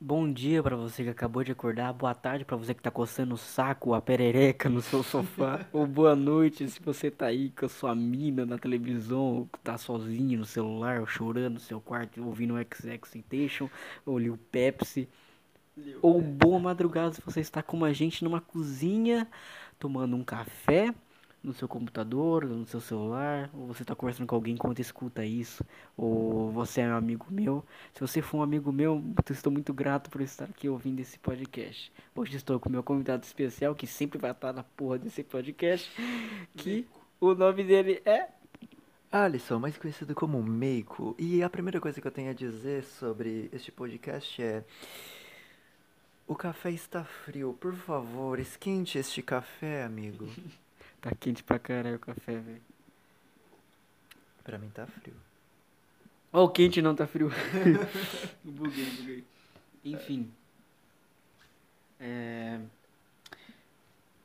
[0.00, 3.34] Bom dia pra você que acabou de acordar, boa tarde pra você que tá coçando
[3.34, 7.66] o saco, a perereca no seu sofá, ou boa noite se você tá aí com
[7.66, 12.24] a sua mina na televisão, ou tá sozinho no celular, ou chorando no seu quarto,
[12.24, 13.68] ouvindo o XXXTentation,
[14.06, 15.08] ou Lil Pepsi,
[16.00, 19.26] ou boa madrugada se você está como a gente numa cozinha,
[19.80, 20.94] tomando um café,
[21.48, 25.64] no seu computador, no seu celular, ou você está conversando com alguém enquanto escuta isso,
[25.96, 27.64] ou você é um amigo meu.
[27.94, 31.18] Se você for um amigo meu, eu estou muito grato por estar aqui ouvindo esse
[31.18, 31.90] podcast.
[32.14, 35.90] Hoje estou com meu convidado especial, que sempre vai estar na porra desse podcast,
[36.54, 36.86] que
[37.18, 38.28] o nome dele é...
[39.10, 41.16] Alisson, mais conhecido como Meiko.
[41.18, 44.62] E a primeira coisa que eu tenho a dizer sobre este podcast é...
[46.26, 50.28] O café está frio, por favor, esquente este café, amigo.
[51.00, 52.62] Tá quente pra caralho o café, velho.
[54.42, 55.14] Pra mim tá frio.
[56.32, 57.30] Ó, o quente não tá frio.
[58.44, 59.24] buguei, buguei.
[59.84, 60.30] Enfim.
[62.00, 62.60] É...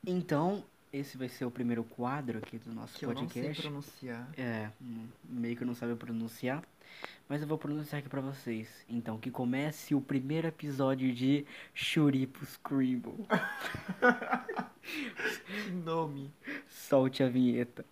[0.06, 3.54] Então, esse vai ser o primeiro quadro aqui do nosso Que eu não podcast.
[3.54, 4.28] sei pronunciar.
[4.36, 4.70] É,
[5.24, 6.62] meio que não sabe pronunciar.
[7.28, 8.68] Mas eu vou pronunciar aqui pra vocês.
[8.88, 13.26] Então, que comece o primeiro episódio de Churipos Screamble.
[14.84, 16.30] Que nome.
[16.68, 17.84] Solte a vinheta.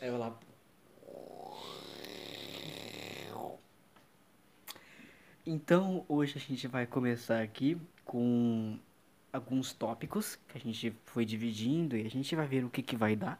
[0.00, 0.36] Aí eu lá.
[5.46, 8.78] Então, hoje a gente vai começar aqui com
[9.30, 12.96] alguns tópicos que a gente foi dividindo e a gente vai ver o que que
[12.96, 13.38] vai dar.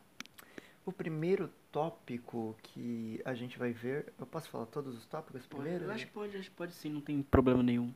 [0.84, 4.12] O primeiro tópico que a gente vai ver...
[4.16, 5.86] Eu posso falar todos os tópicos primeiro?
[5.86, 7.92] Eu acho que pode, acho que pode sim, não tem problema nenhum.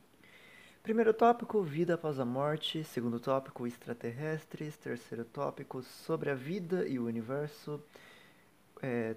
[0.82, 2.82] Primeiro tópico, vida após a morte.
[2.82, 4.76] Segundo tópico, extraterrestres.
[4.76, 7.80] Terceiro tópico, sobre a vida e o universo.
[8.82, 9.14] É,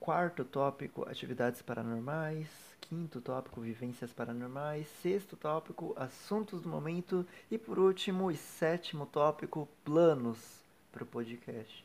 [0.00, 2.48] quarto tópico, atividades paranormais.
[2.80, 4.88] Quinto tópico, vivências paranormais.
[5.00, 7.24] Sexto tópico, assuntos do momento.
[7.48, 11.84] E por último e sétimo tópico, planos para o podcast.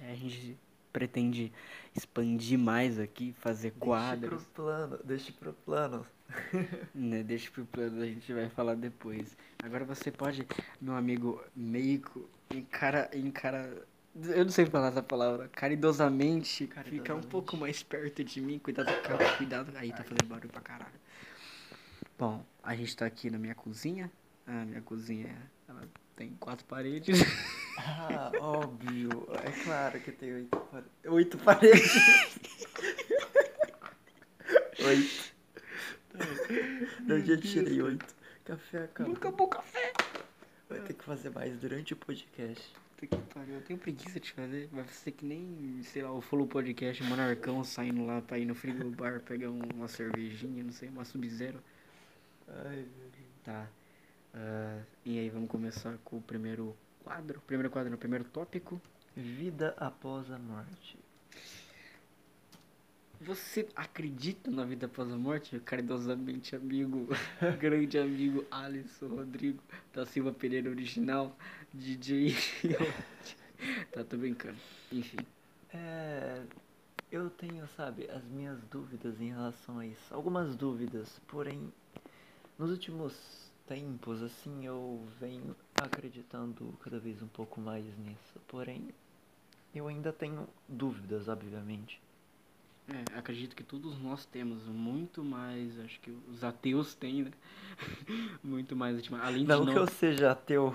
[0.00, 0.56] É, a gente
[0.92, 1.52] pretende
[1.94, 4.30] expandir mais aqui, fazer quadros.
[4.30, 6.06] Deixe pro plano, deixe pro plano.
[6.94, 9.36] Né, deixa pro plano, a gente vai falar depois.
[9.62, 10.46] Agora você pode,
[10.80, 13.84] meu amigo Meiko, encara, encara,
[14.14, 17.26] eu não sei falar essa palavra, caridosamente, ficar um Caridosamente.
[17.26, 18.90] pouco mais perto de mim, cuidado
[19.36, 21.00] cuidado, aí tá fazendo barulho pra caralho.
[22.18, 24.10] Bom, a gente tá aqui na minha cozinha,
[24.46, 25.34] a minha cozinha,
[25.68, 25.82] ela
[26.14, 27.18] tem quatro paredes.
[27.82, 29.26] Ah, óbvio.
[29.44, 30.84] É claro que tem oito, pare...
[31.06, 31.94] oito paredes.
[34.86, 35.34] oito.
[37.10, 38.14] Onde eu tirei oito?
[38.44, 39.14] Café acabou.
[39.14, 39.92] acabou o café.
[40.68, 42.72] Vai ter que fazer mais durante o podcast.
[43.48, 44.68] Eu tenho preguiça de fazer.
[44.72, 48.44] Vai ser que nem, sei lá, o Flow Podcast, o Monarcão saindo lá pra ir
[48.44, 51.62] no frigobar pegar um- uma cervejinha, não sei, uma Sub-Zero.
[52.46, 53.30] Ai, meu Deus.
[53.42, 53.66] Tá.
[54.34, 57.40] Ah, e aí, vamos começar com o primeiro quadro.
[57.46, 58.80] Primeiro quadro, no primeiro tópico.
[59.16, 60.98] Vida após a morte.
[63.20, 65.58] Você acredita na vida após a morte?
[65.60, 67.06] Caridosamente, amigo,
[67.60, 69.62] grande amigo Alisson Rodrigo
[69.92, 71.36] da Silva Pereira Original,
[71.74, 72.34] DJ.
[73.92, 74.56] tá, tô brincando.
[74.90, 75.18] Enfim.
[75.74, 76.42] É.
[77.12, 80.14] Eu tenho, sabe, as minhas dúvidas em relação a isso.
[80.14, 81.72] Algumas dúvidas, porém,
[82.56, 88.40] nos últimos tempos, assim, eu venho acreditando cada vez um pouco mais nisso.
[88.48, 88.88] Porém,
[89.74, 92.00] eu ainda tenho dúvidas, obviamente.
[92.88, 97.30] É, acredito que todos nós temos muito mais, acho que os ateus têm, né?
[98.42, 100.74] muito mais, tipo, além de Não não, que eu seja ateu.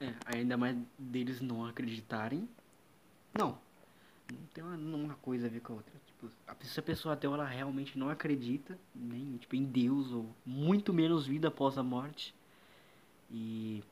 [0.00, 2.48] é, ainda mais deles não acreditarem.
[3.34, 3.58] Não,
[4.32, 5.92] não tem uma, uma coisa a ver com a outra.
[6.06, 10.12] Tipo, a pessoa, se a pessoa ateu, ela realmente não acredita nem tipo, em Deus
[10.12, 12.34] ou muito menos vida após a morte.
[13.30, 13.82] E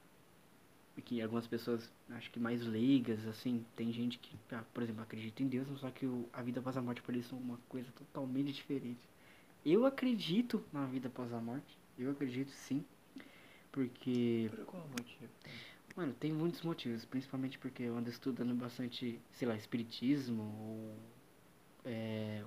[1.03, 5.43] que algumas pessoas, acho que mais leigas, assim, tem gente que, ah, por exemplo, acredita
[5.43, 7.59] em Deus, mas só que o- a vida após a morte para eles são uma
[7.69, 9.01] coisa totalmente diferente.
[9.65, 12.85] Eu acredito na vida após a morte, eu acredito sim,
[13.73, 15.29] porque, Por qual motivo?
[15.97, 20.97] mano, tem muitos motivos, principalmente porque eu ando estudando bastante, sei lá, espiritismo ou
[21.85, 22.45] é,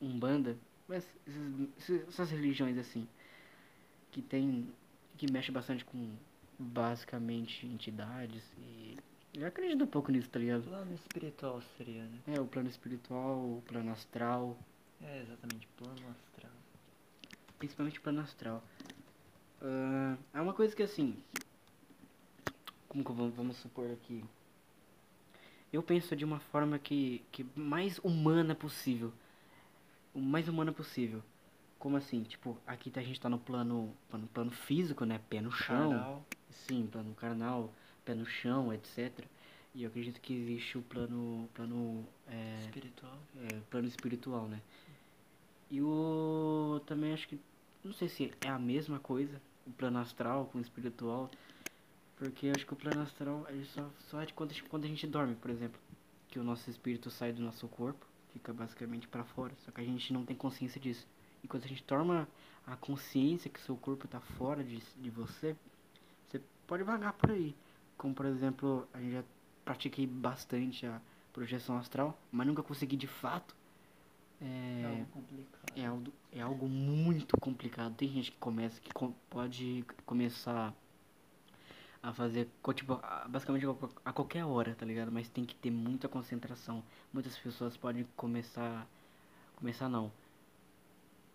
[0.00, 0.58] umbanda,
[0.88, 1.04] mas
[1.78, 3.06] esses- essas religiões assim,
[4.10, 4.68] que tem,
[5.16, 6.16] que mexe bastante com
[6.60, 8.96] basicamente entidades e
[9.32, 10.64] eu acredito um pouco nisso, tá ligado?
[10.64, 12.18] Plano espiritual seria, né?
[12.26, 14.58] É, o plano espiritual, o plano astral,
[15.00, 16.52] É, exatamente, plano astral.
[17.58, 18.62] principalmente o plano astral.
[19.62, 21.16] Ah, é uma coisa que assim,
[22.88, 24.22] como que vou- vamos supor aqui,
[25.72, 29.12] eu penso de uma forma que, que mais humana possível,
[30.12, 31.22] o mais humana possível.
[31.78, 32.22] Como assim?
[32.24, 35.18] Tipo, aqui a gente tá no plano, no plano físico, né?
[35.30, 36.22] Pé no chão.
[36.50, 37.72] Sim, plano carnal,
[38.04, 39.24] pé no chão, etc.
[39.74, 43.18] E eu acredito que existe o plano, plano, é, Espiritual.
[43.36, 44.60] é, plano espiritual, né?
[45.70, 47.38] E o também acho que
[47.84, 51.30] não sei se é a mesma coisa, o plano astral com o espiritual,
[52.16, 54.68] porque eu acho que o plano astral ele só, só é de quando a, gente,
[54.68, 55.80] quando a gente dorme, por exemplo,
[56.28, 59.84] que o nosso espírito sai do nosso corpo, fica basicamente para fora, só que a
[59.84, 61.06] gente não tem consciência disso.
[61.42, 62.28] E quando a gente toma
[62.66, 65.56] a consciência que seu corpo tá fora de, de você
[66.70, 67.54] pode vagar por aí.
[67.98, 69.24] Como por exemplo, a gente já
[69.64, 71.00] pratiquei bastante a
[71.32, 73.56] projeção astral, mas nunca consegui de fato.
[74.40, 75.72] É, algo complicado.
[75.76, 77.94] é algo, é algo muito complicado.
[77.96, 80.72] Tem gente que começa, que com- pode começar
[82.02, 83.66] a fazer, tipo, a- basicamente
[84.04, 85.12] a qualquer hora, tá ligado?
[85.12, 86.82] Mas tem que ter muita concentração.
[87.12, 88.86] Muitas pessoas podem começar,
[89.56, 90.10] começar não,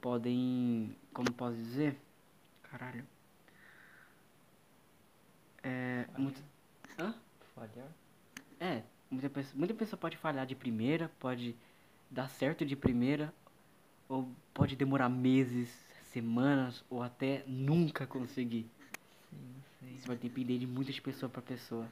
[0.02, 2.00] podem, como posso dizer?
[2.64, 3.06] Caralho.
[6.18, 6.42] Muito,
[6.98, 7.14] hã?
[7.54, 7.90] Falhar?
[8.60, 11.56] É, muita pessoa, muita pessoa pode falhar de primeira, pode
[12.10, 13.34] dar certo de primeira,
[14.08, 15.70] ou pode demorar meses,
[16.12, 18.70] semanas, ou até nunca conseguir.
[19.30, 19.96] Sim, sim.
[19.96, 21.88] Isso vai depender de muitas pessoas pra pessoa.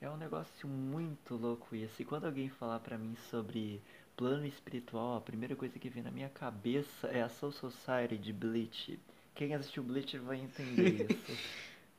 [0.00, 2.00] É um negócio muito louco isso.
[2.00, 3.80] E quando alguém falar pra mim sobre
[4.16, 8.32] plano espiritual, a primeira coisa que vem na minha cabeça é a Soul Society de
[8.32, 8.98] Bleach.
[9.34, 11.38] Quem assistiu Bleach vai entender isso.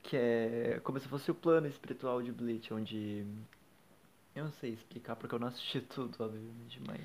[0.03, 3.25] Que é como se fosse o plano espiritual de Bleach, onde.
[4.35, 6.99] Eu não sei explicar porque eu não assisti tudo, obviamente, mas.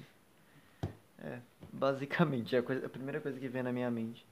[1.18, 1.38] É,
[1.72, 4.24] basicamente, é a, coisa- a primeira coisa que vem na minha mente.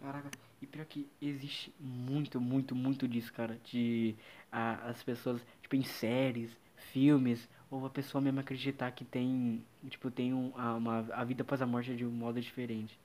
[0.00, 0.30] Caraca,
[0.62, 3.58] e pior que existe muito, muito, muito disso, cara.
[3.64, 4.14] De
[4.52, 6.50] a- as pessoas, tipo, em séries,
[6.92, 11.42] filmes, ou a pessoa mesmo acreditar que tem, tipo, tem um, a, uma, a vida
[11.42, 12.98] após a morte de um modo diferente.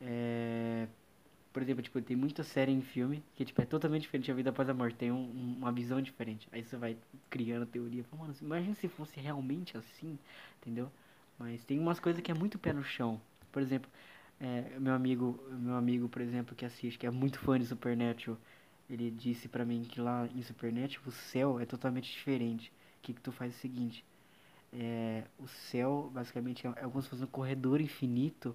[0.00, 0.86] É,
[1.52, 4.50] por exemplo, tipo, tem muita série em filme que, tipo, é totalmente diferente da vida
[4.50, 4.96] após a morte.
[4.96, 6.48] Tem um- um- uma visão diferente.
[6.52, 6.96] Aí você vai
[7.30, 8.04] criando teoria.
[8.04, 10.18] Fala, Mano, imagina se fosse realmente assim,
[10.60, 10.90] entendeu?
[11.38, 13.20] Mas tem umas coisas que é muito pé no chão.
[13.50, 13.90] Por exemplo,
[14.40, 18.38] é, meu amigo, meu amigo, por exemplo, que assiste, que é muito fã de Supernatural,
[18.90, 22.70] ele disse pra mim que lá em Supernatural o céu é totalmente diferente.
[22.98, 24.04] O que que tu faz é o seguinte,
[24.72, 28.54] é, o céu basicamente é, é como se fosse um corredor infinito,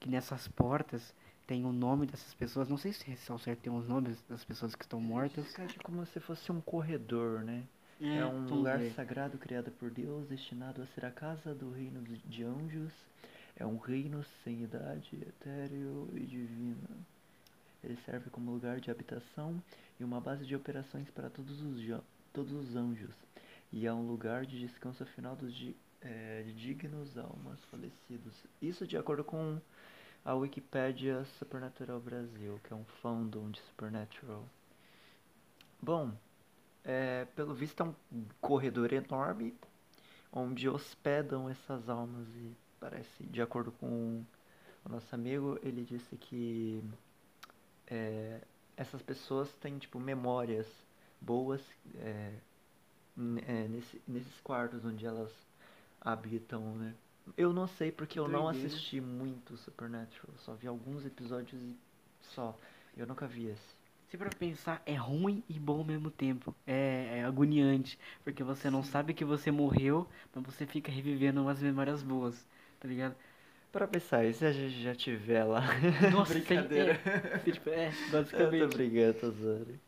[0.00, 1.14] que nessas portas
[1.48, 4.74] tem o nome dessas pessoas, não sei se ao certo tem os nomes das pessoas
[4.74, 5.46] que estão mortas.
[5.66, 7.64] De como se fosse um corredor, né?
[8.00, 8.92] É, um vamos lugar ver.
[8.92, 12.92] sagrado criado por Deus, destinado a ser a casa do reino de- anjos.
[13.56, 16.76] É um reino sem idade, etéreo e divino.
[17.82, 19.60] Ele serve como lugar de habitação
[19.98, 21.80] e uma base de operações para todos os,
[22.32, 23.14] todos os anjos.
[23.72, 25.74] E é um lugar de descanso final dos di-
[26.44, 28.34] de dignos almas falecidos.
[28.60, 29.58] Isso de acordo com
[30.28, 34.44] a Wikipédia Supernatural Brasil, que é um fandom de Supernatural.
[35.80, 36.12] Bom,
[36.84, 37.94] é, pelo visto é um
[38.40, 39.54] corredor enorme
[40.32, 44.24] onde hospedam essas almas e parece, de acordo com
[44.84, 46.84] o nosso amigo, ele disse que
[47.86, 48.40] é,
[48.76, 50.66] essas pessoas têm tipo memórias
[51.20, 51.62] boas
[51.96, 52.34] é,
[53.46, 55.32] é, nesse- nesses quartos onde elas
[56.00, 56.94] habitam, né?
[57.36, 61.76] Eu não sei porque eu não assisti muito Supernatural, só vi alguns episódios e
[62.20, 62.56] só.
[62.96, 63.76] Eu nunca vi esse.
[64.10, 66.54] Se pra pensar, é ruim e bom ao mesmo tempo.
[66.66, 67.98] É, é agoniante.
[68.24, 72.46] Porque você não sabe que você morreu, mas você fica revivendo umas memórias boas.
[72.80, 73.14] Tá ligado?
[73.70, 75.62] Pra pensar, e se a gente já tiver lá?
[76.10, 76.98] Nossa, Brincadeira.
[77.04, 78.76] É, é, tipo, é, Eu tô basicamente.
[78.76, 79.78] brincando, tô zoando.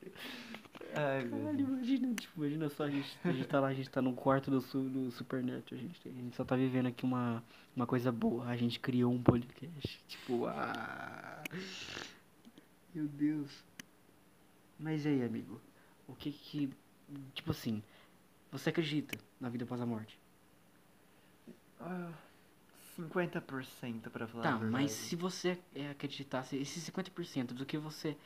[0.94, 4.02] Ai, Caralho, imagina, tipo, imagina só, a gente, a gente tá lá, a gente tá
[4.02, 7.42] no quarto do, su, do Supernet, a gente, a gente só tá vivendo aqui uma,
[7.76, 11.42] uma coisa boa, a gente criou um podcast, tipo, ah,
[12.94, 13.64] meu Deus.
[14.78, 15.60] Mas e aí, amigo,
[16.08, 16.70] o que que,
[17.34, 17.82] tipo assim,
[18.50, 20.18] você acredita na vida após a morte?
[21.78, 22.12] Ah,
[22.96, 28.16] 50% pra falar Tá, mas se você é, acreditasse, esses 50% do que você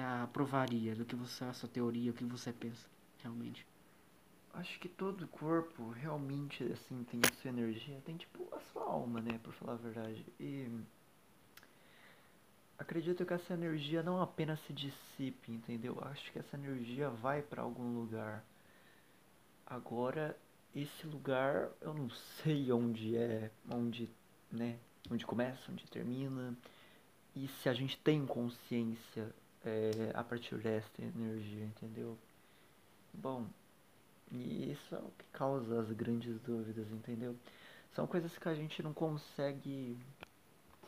[0.00, 2.88] aprovaria, do que você, a sua teoria, o que você pensa,
[3.22, 3.66] realmente?
[4.54, 9.20] Acho que todo corpo realmente, assim, tem a sua energia, tem tipo a sua alma,
[9.20, 10.24] né, por falar a verdade.
[10.40, 10.70] E
[12.78, 15.98] acredito que essa energia não apenas se dissipe, entendeu?
[16.02, 18.42] Acho que essa energia vai pra algum lugar.
[19.66, 20.36] Agora,
[20.74, 24.10] esse lugar, eu não sei onde é, onde,
[24.50, 24.78] né,
[25.10, 26.56] onde começa, onde termina.
[27.34, 29.34] E se a gente tem consciência
[29.66, 32.18] é, a partir dessa energia, entendeu?
[33.14, 33.46] Bom,
[34.32, 37.36] e isso é o que causa as grandes dúvidas, entendeu?
[37.94, 39.98] São coisas que a gente não consegue,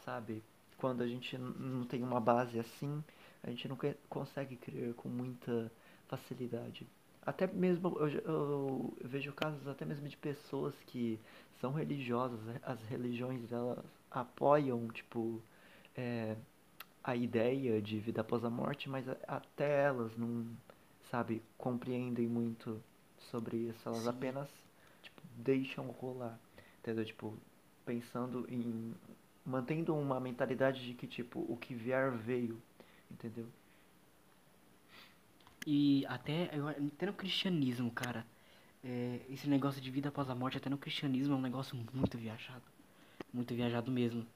[0.04, 0.42] sabe,
[0.76, 3.02] quando a gente não tem uma base assim,
[3.42, 5.70] a gente não consegue crer com muita
[6.08, 6.86] facilidade.
[7.24, 11.20] Até mesmo, eu, já- eu vejo casos até mesmo de pessoas que
[11.60, 15.42] são religiosas, as religiões elas apoiam, tipo,
[15.96, 16.36] é,
[17.08, 20.46] a ideia de vida após a morte, mas até elas não,
[21.10, 22.82] sabe, compreendem muito
[23.30, 23.88] sobre isso.
[23.88, 24.10] Elas Sim.
[24.10, 24.50] apenas,
[25.02, 26.38] tipo, deixam rolar,
[26.80, 27.06] entendeu?
[27.06, 27.34] Tipo,
[27.86, 28.94] pensando em...
[29.42, 32.60] mantendo uma mentalidade de que, tipo, o que vier veio,
[33.10, 33.46] entendeu?
[35.66, 36.50] E até,
[36.92, 38.26] até no cristianismo, cara,
[38.84, 42.18] é, esse negócio de vida após a morte, até no cristianismo, é um negócio muito
[42.18, 42.64] viajado.
[43.32, 44.26] Muito viajado mesmo.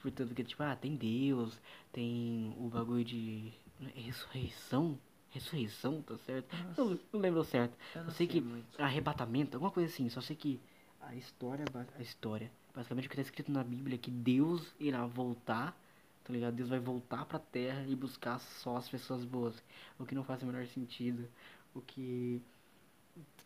[0.00, 1.60] Portanto, que tipo, ah, tem Deus,
[1.92, 3.52] tem o bagulho de
[3.94, 4.98] ressurreição.
[5.30, 6.54] Ressurreição, tá certo?
[6.56, 6.80] Nossa.
[6.80, 7.76] Eu não lembro certo.
[7.94, 8.80] Eu Eu não sei sei que muito.
[8.80, 10.60] arrebatamento, alguma coisa assim, só sei que
[11.00, 11.64] a história,
[11.98, 15.78] a história, basicamente o que está escrito na Bíblia é que Deus irá voltar,
[16.24, 16.54] tá ligado?
[16.54, 19.62] Deus vai voltar pra terra e buscar só as pessoas boas.
[19.98, 21.28] O que não faz o menor sentido.
[21.74, 22.42] O que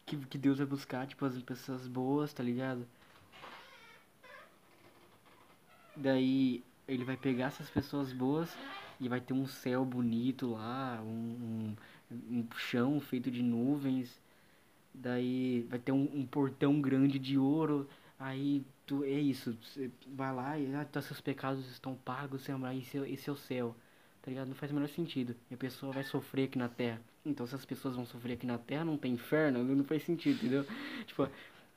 [0.07, 2.87] que, que Deus vai buscar, tipo, as pessoas boas, tá ligado?
[6.03, 8.51] Daí ele vai pegar essas pessoas boas
[9.01, 11.77] e vai ter um céu bonito lá, um,
[12.11, 14.21] um, um chão feito de nuvens.
[14.95, 17.89] Daí vai ter um, um portão grande de ouro.
[18.19, 19.57] Aí tu, é isso,
[20.09, 23.37] vai lá e ah, tá, seus pecados estão pagos, vai, esse, é- esse é o
[23.37, 23.75] céu.
[24.23, 24.49] Tá ligado?
[24.49, 25.35] Não faz o menor sentido.
[25.51, 27.01] E a pessoa vai sofrer aqui na terra.
[27.25, 30.37] Então se as pessoas vão sofrer aqui na terra, não tem inferno, não faz sentido,
[30.37, 30.65] entendeu?
[31.07, 31.29] Tipo,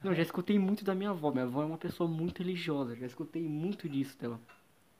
[0.03, 1.31] não, já escutei muito da minha avó.
[1.31, 2.95] Minha avó é uma pessoa muito religiosa.
[2.95, 4.39] Já escutei muito disso dela.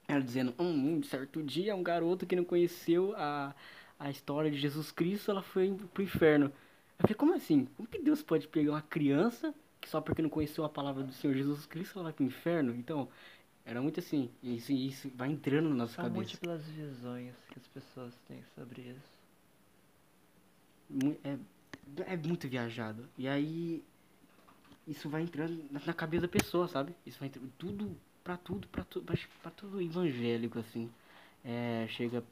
[0.07, 3.53] Ela dizendo, um, um certo dia, um garoto que não conheceu a,
[3.99, 6.45] a história de Jesus Cristo, ela foi pro inferno.
[6.45, 7.65] Eu falei, como assim?
[7.75, 11.11] Como que Deus pode pegar uma criança que só porque não conheceu a palavra do
[11.11, 12.73] Senhor Jesus Cristo, ela vai pro inferno?
[12.75, 13.07] Então,
[13.65, 14.29] era muito assim.
[14.41, 16.21] E isso, isso vai entrando na nossa São cabeça.
[16.21, 19.15] múltiplas visões que as pessoas têm sobre isso.
[21.23, 23.09] É, é muito viajado.
[23.17, 23.83] E aí,
[24.88, 26.96] isso vai entrando na, cabeça da pessoa, sabe?
[27.06, 30.92] Isso vai entrando tudo, pra tudo, pra tudo, pra, pra tudo evangélico, assim.
[31.44, 32.24] É, chega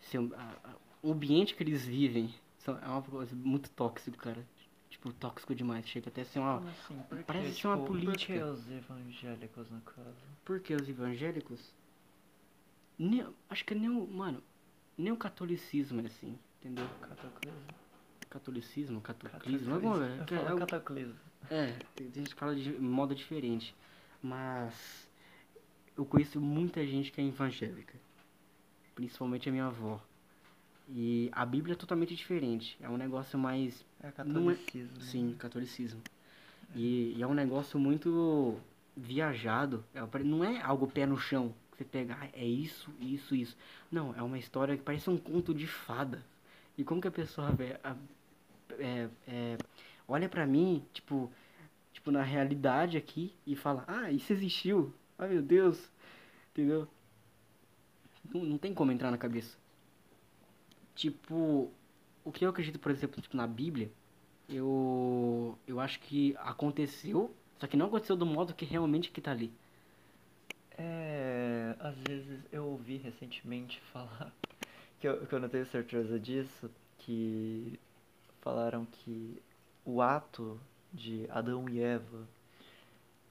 [0.00, 4.44] ser a- a- o ambiente que eles vivem são- é uma coisa muito tóxico, cara.
[4.90, 5.86] Tipo, tóxico demais.
[5.88, 6.58] Chega até a ser uma...
[6.58, 6.98] Assim?
[7.08, 8.46] Por parece que, ser uma tipo, Por que política.
[8.46, 10.16] os evangélicos, no caso?
[10.44, 11.74] Porque os evangélicos.
[12.98, 14.06] Nem, acho que nem o.
[14.06, 14.42] Mano,
[14.96, 16.88] nem o catolicismo é assim, entendeu?
[17.02, 17.66] Catolicismo,
[18.30, 19.74] catolicismo, Cataclismo.
[19.74, 21.14] alguma Eu que é, o- cataclismo.
[21.50, 23.74] é, tem gente que fala de modo diferente.
[24.22, 25.08] Mas
[25.96, 27.94] eu conheço muita gente que é evangélica.
[28.94, 30.00] Principalmente a minha avó.
[30.88, 32.76] E a Bíblia é totalmente diferente.
[32.80, 35.00] É um negócio mais É é- catolicismo.
[35.00, 36.00] Sim, catolicismo.
[36.74, 38.58] E, e é um negócio muito
[38.96, 39.84] viajado.
[39.94, 41.54] É, não é algo pé no chão.
[41.72, 43.56] que Você pega, ah, é isso, isso, isso.
[43.92, 46.24] Não, é uma história que parece um conto de fada.
[46.78, 47.94] E como que a pessoa vê, a-
[48.78, 49.58] é, é,
[50.08, 51.30] olha pra mim, tipo,
[51.92, 54.92] tipo, na realidade aqui, e fala, ah, isso existiu.
[55.18, 55.90] Ai meu Deus.
[56.52, 56.88] Entendeu?
[58.32, 59.56] Não, não tem como entrar na cabeça.
[60.94, 61.70] Tipo,
[62.24, 63.90] o que eu acredito, por exemplo, tipo, na Bíblia,
[64.48, 69.30] eu, eu acho que aconteceu, só que não aconteceu do modo que realmente que tá
[69.30, 69.52] ali.
[70.78, 74.32] É, às vezes eu ouvi recentemente falar,
[75.00, 77.78] que eu, que eu não tenho certeza disso, que
[78.46, 79.42] falaram que
[79.84, 80.60] o ato
[80.92, 82.28] de Adão e Eva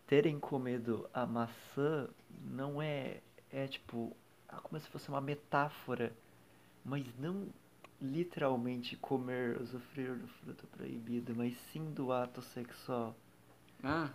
[0.07, 2.07] terem comido a maçã
[2.41, 4.15] não é, é tipo,
[4.49, 6.11] ah, como se fosse uma metáfora,
[6.85, 7.47] mas não
[8.01, 13.15] literalmente comer, usufruir do fruto proibido, mas sim do ato sexual.
[13.83, 14.13] Ah,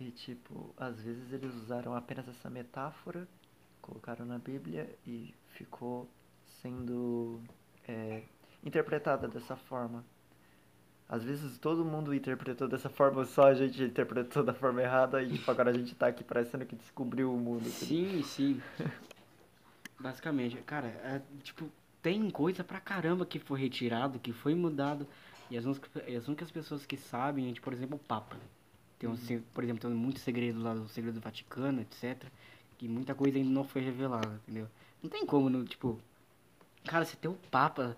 [0.00, 3.28] E tipo, às vezes eles usaram apenas essa metáfora,
[3.82, 6.08] colocaram na Bíblia e ficou
[6.62, 7.40] sendo
[7.88, 8.22] é,
[8.64, 10.04] interpretada dessa forma.
[11.08, 15.32] Às vezes todo mundo interpretou dessa forma, só a gente interpretou da forma errada e
[15.32, 17.70] tipo, agora a gente tá aqui parecendo que descobriu o mundo.
[17.70, 18.60] sim, sim.
[19.98, 21.68] Basicamente, cara, é, tipo,
[22.02, 25.06] tem coisa pra caramba que foi retirado, que foi mudado.
[25.50, 28.36] E as únicas, as únicas pessoas que sabem, é, tipo, por exemplo, o Papa.
[28.98, 32.30] Tem um, se- por exemplo, tem muitos segredos lá do segredo do Vaticano, etc.
[32.76, 34.68] Que muita coisa ainda não foi revelada, entendeu?
[35.02, 35.98] Não tem como, no, tipo.
[36.88, 37.96] Cara, se tem o Papa,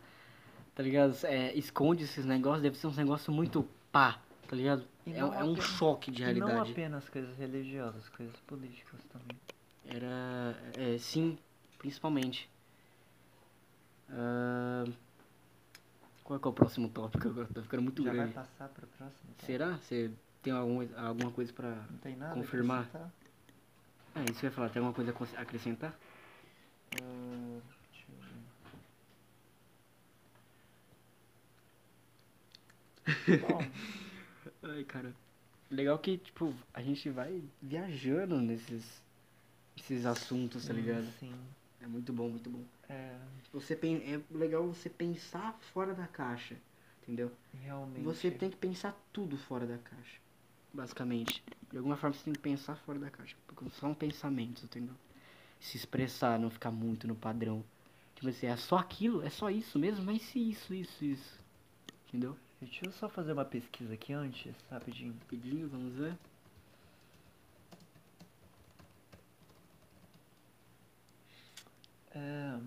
[0.75, 1.17] tá ligado?
[1.25, 4.85] É, esconde esses negócios, deve ser um negócio muito pá, tá ligado?
[5.07, 6.73] É, é um apenas- choque de E não realidade.
[6.73, 9.37] apenas coisas religiosas, coisas políticas também.
[9.87, 10.57] Era.
[10.77, 11.39] É, sim,
[11.79, 12.49] principalmente.
[14.11, 14.85] Ah,
[16.25, 17.49] qual é, que é o próximo tópico agora?
[17.53, 18.35] Tá ficando muito Já vai grande.
[18.35, 19.31] passar pro próximo?
[19.39, 19.47] tá?
[19.47, 19.77] Será?
[19.79, 20.11] Você
[20.43, 21.69] tem algum, alguma coisa pra.
[21.91, 22.89] Não tem nada confirmar?
[24.15, 25.95] É, isso que eu ia falar, tem alguma coisa a acrescentar?
[26.97, 27.61] Ah,
[27.93, 28.31] deixa eu ver.
[32.99, 33.00] Bom,
[34.63, 35.15] Ai, cara.
[35.71, 39.03] Legal que, tipo, a gente vai viajando nesses,
[39.77, 41.07] nesses assuntos, tá ligado?
[41.19, 41.33] Sim.
[41.81, 42.63] É muito bom, muito bom.
[42.89, 43.17] É,
[43.53, 43.97] Você pen...
[44.05, 46.57] É legal você pensar fora da caixa,
[47.03, 47.31] entendeu?
[47.63, 48.03] realmente.
[48.03, 50.19] Você tem que pensar tudo fora da caixa,
[50.75, 51.43] basicamente.
[51.71, 54.95] De alguma forma você tem que pensar fora da caixa, porque são pensamentos, entendeu?
[55.61, 57.65] Se expressar, não ficar muito no padrão.
[58.17, 61.41] Tipo assim, é só aquilo, é só isso mesmo, mas se isso, isso, isso.
[62.09, 62.37] Entendeu?
[62.61, 65.15] Deixa eu só fazer uma pesquisa aqui antes, rapidinho.
[65.23, 66.17] Rapidinho, vamos ver.
[72.15, 72.59] É...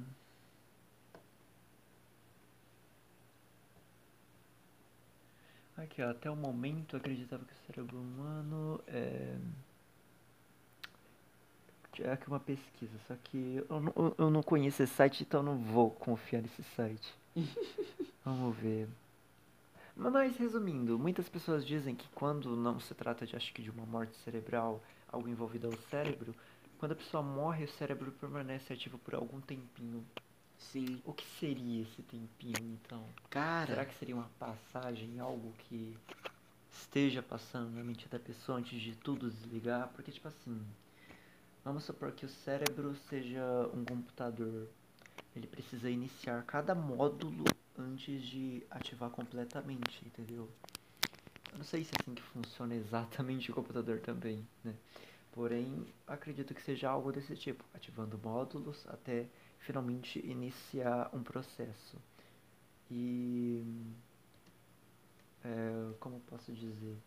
[5.77, 9.37] Aqui, ó, até o momento eu acreditava que o cérebro humano é.
[11.99, 15.41] É aqui uma pesquisa, só que eu não, eu- eu não conheço esse site, então
[15.41, 17.13] eu não vou confiar nesse site.
[18.25, 18.87] Vamos ver.
[19.95, 23.85] Mas resumindo, muitas pessoas dizem que quando não se trata de, acho que de uma
[23.85, 26.33] morte cerebral, algo envolvido ao cérebro,
[26.79, 30.05] quando a pessoa morre, o cérebro permanece ativo por algum tempinho.
[30.57, 31.01] Sim.
[31.05, 33.05] O que seria esse tempinho, então?
[33.29, 35.95] Cara, Será que seria uma passagem, algo que
[36.71, 39.89] esteja passando na mente da pessoa antes de tudo desligar?
[39.89, 40.59] Porque, tipo assim,
[41.63, 44.67] vamos supor que o cérebro seja um computador.
[45.35, 47.43] Ele precisa iniciar cada módulo
[47.77, 50.49] antes de ativar completamente, entendeu?
[51.51, 54.75] Eu não sei se é assim que funciona exatamente o computador também, né?
[55.31, 59.27] Porém, acredito que seja algo desse tipo, ativando módulos até
[59.59, 61.97] finalmente iniciar um processo.
[62.91, 63.63] E.
[65.43, 66.97] é, como posso dizer?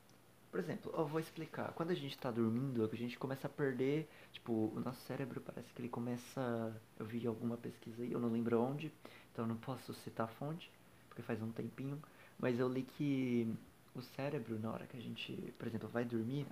[0.51, 1.73] Por exemplo, eu vou explicar.
[1.75, 4.09] Quando a gente está dormindo, a gente começa a perder.
[4.33, 6.75] Tipo, o nosso cérebro parece que ele começa.
[6.99, 8.93] Eu vi alguma pesquisa aí, eu não lembro onde,
[9.37, 10.71] então eu não posso citar a fonte,
[11.11, 12.01] porque faz um tempinho.
[12.39, 13.47] Mas eu li que
[13.95, 16.47] o cérebro, na hora que a gente, por exemplo, vai dormir,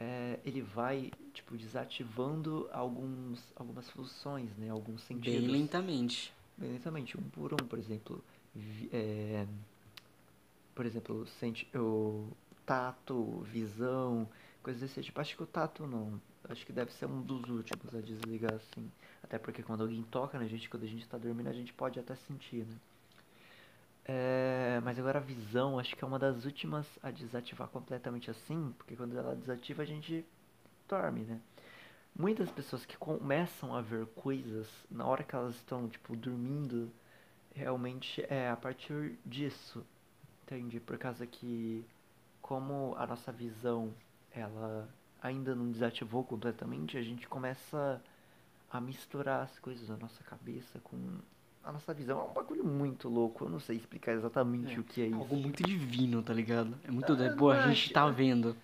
[0.00, 4.70] é, ele vai, tipo, desativando alguns, algumas funções, né?
[4.70, 5.40] Alguns sentidos.
[5.42, 6.32] bem lentamente.
[6.56, 8.24] Bem lentamente, um por um, por exemplo.
[8.54, 9.46] vi- é,
[10.74, 12.30] por exemplo, sente, o
[12.64, 14.26] tato, visão,
[14.62, 15.20] coisas desse tipo.
[15.20, 16.18] Acho que o tato não.
[16.48, 18.90] Acho que deve ser um dos últimos a desligar assim.
[19.22, 21.98] Até porque quando alguém toca na gente, quando a gente tá dormindo, a gente pode
[21.98, 22.76] até sentir, né?
[24.04, 28.72] É, mas agora a visão, acho que é uma das últimas a desativar completamente assim,
[28.78, 30.24] porque quando ela desativa a gente
[30.88, 31.40] dorme, né?
[32.18, 36.90] Muitas pessoas que começam a ver coisas na hora que elas estão, tipo, dormindo,
[37.54, 39.84] realmente é a partir disso,
[40.44, 40.80] entende?
[40.80, 41.84] Por causa que,
[42.40, 43.92] como a nossa visão,
[44.30, 44.88] ela
[45.26, 48.02] ainda não desativou completamente, a gente começa
[48.70, 50.96] a misturar as coisas da nossa cabeça com
[51.62, 52.20] a nossa visão.
[52.20, 55.16] É um bagulho muito louco, eu não sei explicar exatamente É, o que é isso.
[55.16, 56.76] Algo muito divino, tá ligado?
[56.84, 58.56] É muito Ah, Pô, não a gente acho, tá eu- vendo.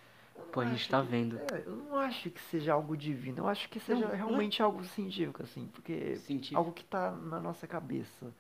[0.53, 1.39] Pô, a não gente tá que- vendo.
[1.39, 4.17] é, eu não acho que seja algo divino, eu acho que seja Não, não é-
[4.17, 6.59] realmente algo científico, assim, porque Científico.
[6.59, 8.33] algo que tá na nossa cabeça.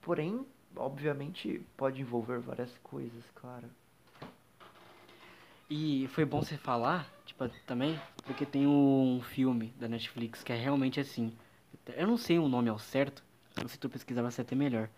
[0.00, 0.46] Porém,
[0.76, 3.68] obviamente, pode envolver várias coisas, claro.
[5.68, 10.56] E foi bom você falar, tipo, também, porque tem um filme da Netflix que é
[10.56, 11.32] realmente assim.
[11.96, 13.24] Eu não sei o nome ao certo,
[13.66, 14.88] se tu pesquisar vai ser até melhor.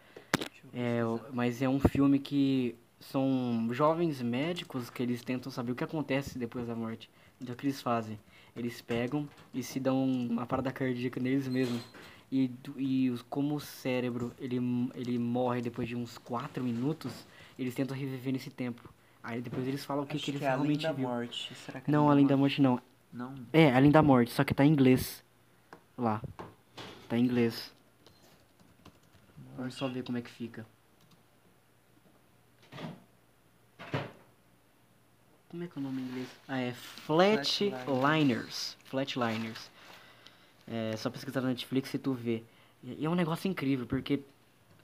[0.75, 1.01] É,
[1.33, 6.39] mas é um filme que são jovens médicos que eles tentam saber o que acontece
[6.39, 7.09] depois da morte.
[7.41, 8.19] Então o que eles fazem?
[8.55, 11.83] Eles pegam e se dão uma parada cardíaca neles mesmos.
[12.31, 14.59] E, e como o cérebro ele,
[14.95, 17.27] ele morre depois de uns 4 minutos,
[17.59, 18.93] eles tentam reviver nesse tempo.
[19.29, 21.07] Aí depois eles falam o que, que eles é Além realmente da viu.
[21.07, 21.55] morte.
[21.55, 22.81] Será que é Não, além da morte não.
[23.13, 23.35] Não.
[23.53, 25.23] É, além da morte, só que tá em inglês.
[25.99, 26.23] Lá.
[27.11, 27.71] Tá em inglês.
[29.55, 30.65] Vamos só ver como é que fica.
[35.51, 36.29] Como é que é o nome em inglês?
[36.49, 38.79] Ah, é Flatliners.
[38.85, 39.71] Flatliners.
[40.67, 42.43] É só pesquisar na Netflix e tu vê.
[42.83, 44.23] E e é um negócio incrível, porque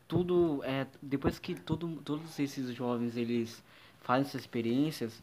[0.07, 3.62] tudo é depois que todo, todos esses jovens eles
[4.04, 5.22] fazem essas experiências,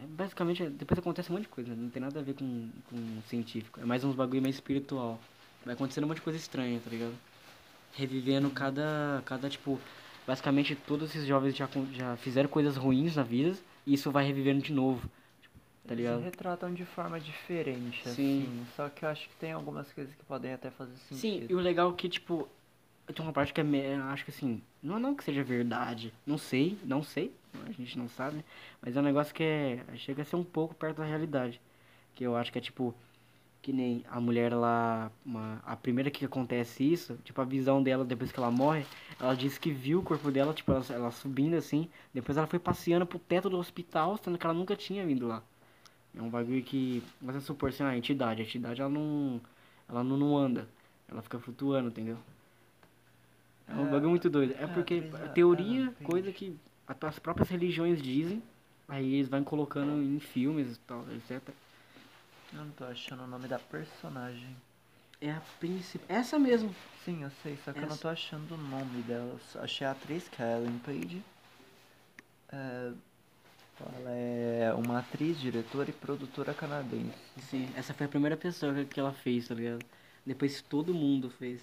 [0.00, 3.22] é, basicamente depois acontece um monte de coisa, não tem nada a ver com, com
[3.28, 5.18] científico, é mais uns bagulho mais espiritual.
[5.64, 7.14] Vai acontecendo um monte de coisa estranha, tá ligado?
[7.94, 9.80] Revivendo cada cada tipo,
[10.26, 14.62] basicamente todos esses jovens já já fizeram coisas ruins na vida e isso vai revivendo
[14.62, 15.00] de novo,
[15.86, 16.20] tá Eles ligado?
[16.22, 18.42] retratam de forma diferente, Sim.
[18.42, 18.66] assim.
[18.76, 21.50] Só que eu acho que tem algumas coisas que podem até fazer Sim, sentido.
[21.50, 22.48] e o legal é que, tipo,
[23.14, 26.38] tem uma parte que é, acho que assim, não é não que seja verdade, não
[26.38, 27.32] sei, não sei,
[27.66, 28.44] a gente não sabe,
[28.82, 31.60] mas é um negócio que é, chega a ser um pouco perto da realidade,
[32.14, 32.94] que eu acho que é tipo,
[33.60, 38.04] Que nem a mulher lá, uma, a primeira que acontece isso, tipo, a visão dela
[38.04, 38.86] depois que ela morre,
[39.20, 42.58] ela disse que viu o corpo dela, tipo, ela, ela subindo assim, depois ela foi
[42.58, 45.42] passeando pro teto do hospital, sendo que ela nunca tinha vindo lá.
[46.14, 49.40] É um bagulho que, você supor assim, a entidade, a entidade ela não,
[49.88, 50.68] ela não, não anda,
[51.08, 52.18] ela fica flutuando, entendeu?
[53.68, 54.54] É um É, bagulho muito doido.
[54.58, 58.42] É é, porque a teoria, é, não, coisa que as próprias religiões dizem,
[58.88, 61.42] aí eles vão colocando em filmes e tal, etc.
[62.52, 64.56] Eu não tô achando o nome da personagem.
[65.20, 66.06] É a principal.
[66.16, 66.74] Essa mesmo.
[67.04, 69.36] Sim, eu sei, só que eu não Essa- tô achando o nome dela.
[69.54, 71.22] Eu achei a atriz, que é a Ellen Page.
[72.50, 72.92] É,
[73.80, 77.12] ela é uma atriz, diretora e produtora canadense.
[77.40, 79.84] Sim, essa foi a primeira pessoa que- que ela fez, tá ligado?
[80.24, 81.60] Depois todo mundo fez.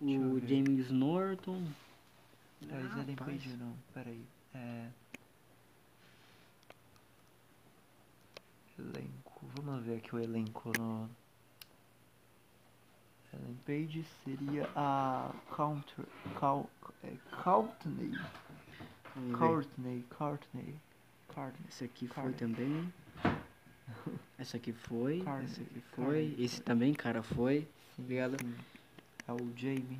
[0.00, 0.40] O.
[0.46, 1.62] James Norton.
[2.70, 3.16] Ah, Ellen rapaz.
[3.16, 4.24] Page não, peraí.
[4.54, 4.88] É.
[8.78, 9.46] Elenco.
[9.54, 11.08] Vamos ver aqui o elenco no.
[13.32, 16.04] Ellen Page seria a Counter.
[16.38, 16.68] Cal,
[17.02, 18.12] é, Courtney.
[19.38, 20.04] Courtney.
[20.10, 20.74] Courtney.
[21.28, 21.66] Courtney.
[21.68, 22.92] Esse aqui foi também.
[24.38, 25.22] Essa aqui foi.
[25.44, 26.34] Esse aqui foi.
[26.38, 27.66] Esse também, cara, foi.
[27.94, 28.36] Sim, Obrigado.
[28.40, 28.54] sim.
[29.28, 29.98] É o Jamie.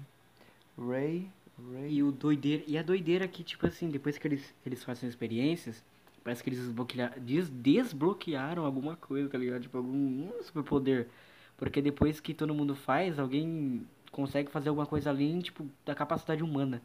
[0.78, 1.28] Ray.
[1.72, 1.92] Ray.
[1.94, 2.62] E o doideira.
[2.66, 5.82] E a doideira que, tipo assim, depois que eles, eles fazem experiências,
[6.22, 6.68] parece que eles
[7.22, 9.62] des- desbloquearam alguma coisa, tá ligado?
[9.62, 11.08] Tipo, algum um superpoder.
[11.56, 16.42] Porque depois que todo mundo faz, alguém consegue fazer alguma coisa além, tipo, da capacidade
[16.42, 16.82] humana.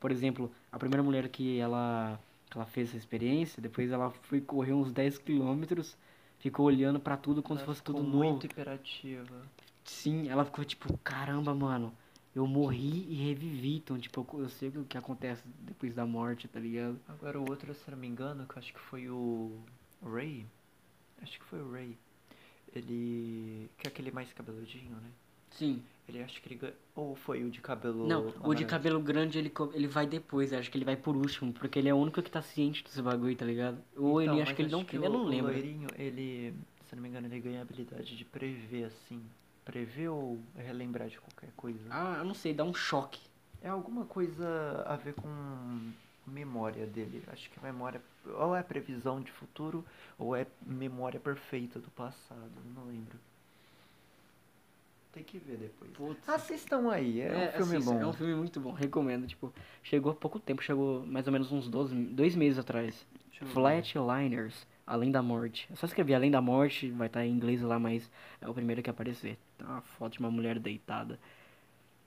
[0.00, 2.18] Por exemplo, a primeira mulher que ela,
[2.50, 5.96] que ela fez essa experiência, depois ela foi correr uns 10 quilômetros,
[6.38, 8.24] ficou olhando pra tudo como Ela se fosse ficou tudo novo.
[8.24, 9.42] muito hiperativa.
[9.88, 11.92] Sim, ela ficou tipo, caramba, mano,
[12.34, 16.46] eu morri e revivi, então, tipo, eu, eu sei o que acontece depois da morte,
[16.46, 16.98] tá ligado?
[17.08, 19.58] Agora o outro, se eu não me engano, que eu acho que foi o
[20.02, 20.46] Ray.
[21.22, 21.96] Acho que foi o Ray.
[22.74, 23.68] Ele.
[23.78, 25.10] Que é aquele mais cabeludinho, né?
[25.50, 25.82] Sim.
[26.08, 26.74] Ele acho que ele.
[26.94, 28.06] Ou foi o de cabelo.
[28.06, 28.66] Não, o de amarelo?
[28.66, 31.94] cabelo grande ele, ele vai depois, acho que ele vai por último, porque ele é
[31.94, 33.78] o único que tá ciente desse bagulho, tá ligado?
[33.96, 36.54] Ou Então, ele acha mas que ele não quer, eu o- não o loirinho, ele.
[36.88, 39.20] Se não me engano, ele ganha a habilidade de prever, assim.
[39.68, 41.78] Prever ou relembrar de qualquer coisa.
[41.90, 43.20] Ah, eu não sei, dá um choque.
[43.62, 45.28] É alguma coisa a ver com
[46.26, 47.22] memória dele.
[47.26, 48.00] Acho que memória.
[48.24, 49.84] Ou é previsão de futuro,
[50.18, 52.50] ou é memória perfeita do passado.
[52.74, 53.18] Não lembro.
[55.12, 55.90] Tem que ver depois.
[55.90, 56.26] Putz.
[56.26, 58.00] Assistam aí, é, um filme assista, bom.
[58.00, 59.26] É um filme muito bom, recomendo.
[59.26, 59.52] Tipo,
[59.82, 63.06] chegou há pouco tempo, chegou mais ou menos uns 12, dois meses atrás.
[63.52, 65.68] Flatliners, Além da Morte.
[65.70, 68.82] É só escrever Além da Morte, vai estar em inglês lá, mas é o primeiro
[68.82, 69.38] que aparecer.
[69.58, 71.20] Tá uma foto de uma mulher deitada.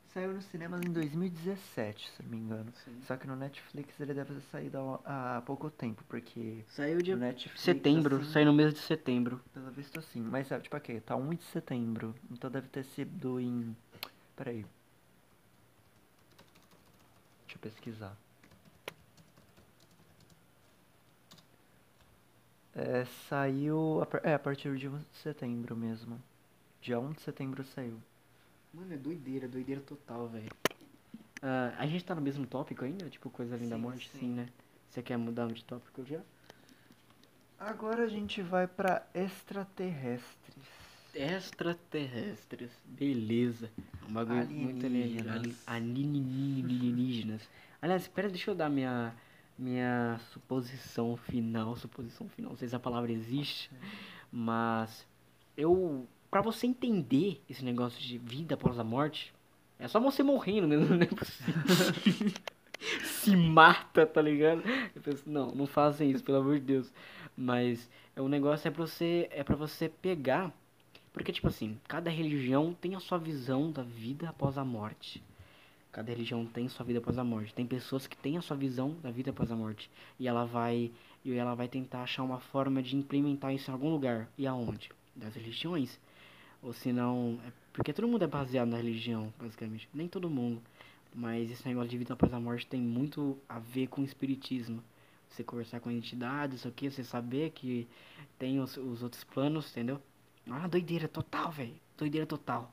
[0.08, 2.74] Saiu no cinema em 2017, se não me engano.
[2.84, 3.00] Sim.
[3.04, 7.62] Só que no Netflix ele deve ter saído há, pouco tempo, porque Saiu de Netflix,
[7.62, 9.40] setembro, assim, saiu no mês de setembro.
[9.54, 13.78] Pelo visto sim, mas tipo aqui, tá 1 de setembro, então deve ter sido em...
[14.36, 14.66] Peraí.
[17.46, 18.18] Deixa eu pesquisar.
[22.76, 26.22] É, saiu, a é, a partir de 1 de setembro mesmo.
[26.82, 28.00] Dia 1 de setembro saiu.
[28.74, 30.50] Mano, é doideira, doideira total, velho.
[31.42, 33.10] Ah, a gente tá no mesmo tópico ainda?
[33.10, 34.10] Tipo, coisa além da Sim, morte?
[34.10, 34.20] sim.
[34.20, 34.50] Sim, né?
[34.90, 36.22] Você quer mudar de tópico já?
[37.60, 40.66] Agora a gente vai pra extraterrestres.
[41.14, 43.70] Extraterrestres, beleza.
[44.10, 45.34] Um bagulho muito alienígena.
[45.68, 45.68] Alienígenas.
[45.68, 47.50] Alienígenas.
[47.82, 49.14] Aliás, espera, deixa eu dar minha
[49.62, 53.70] minha suposição final, suposição final, não sei se a palavra existe,
[54.32, 55.08] mas
[55.56, 59.34] eu para você entender esse negócio de vida após a morte,
[59.78, 61.10] é só você morrendo mesmo, não é.
[63.04, 64.64] Se mata, tá ligado?
[64.96, 66.92] Eu penso, não, não fazem isso, pelo amor de Deus.
[67.38, 70.52] Mas é um negócio é para você é para você pegar
[71.14, 75.22] porque, tipo assim, cada religião tem a sua visão da vida após a morte.
[75.92, 77.54] Cada religião tem sua vida após a morte.
[77.54, 79.90] Tem pessoas que têm a sua visão da vida após a morte.
[80.20, 80.92] E ela vai.
[81.24, 84.30] E ela vai tentar achar uma forma de implementar isso em algum lugar.
[84.38, 84.90] E aonde?
[85.16, 86.00] Das religiões.
[86.62, 87.40] Ou se não.
[87.46, 89.90] É porque todo mundo é baseado na religião, basicamente.
[89.94, 90.62] Nem todo mundo.
[91.14, 94.84] Mas esse negócio de vida após a morte tem muito a ver com o espiritismo.
[95.30, 97.88] Você conversar com entidades, isso aqui, você saber que
[98.38, 100.02] tem os, os outros planos, entendeu?
[100.50, 101.76] Ah, doideira total, velho.
[101.98, 102.70] Doideira total.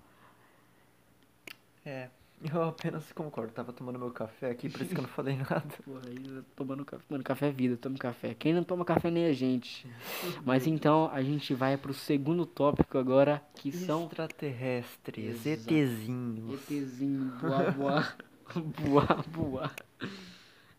[1.84, 2.10] É,
[2.52, 3.52] eu apenas concordo.
[3.52, 5.62] Tava tomando meu café aqui, por isso que eu não falei nada.
[5.84, 7.04] Porra, eu tomando café.
[7.08, 8.34] Mano, café é vida, toma café.
[8.34, 9.86] Quem não toma café nem a gente.
[10.44, 15.72] Mas então a gente vai pro segundo tópico agora, que são Extraterrestres, Exato.
[15.74, 16.70] ETzinhos.
[16.70, 18.16] ETzinho, voar, voar,
[18.54, 19.76] voar, voar.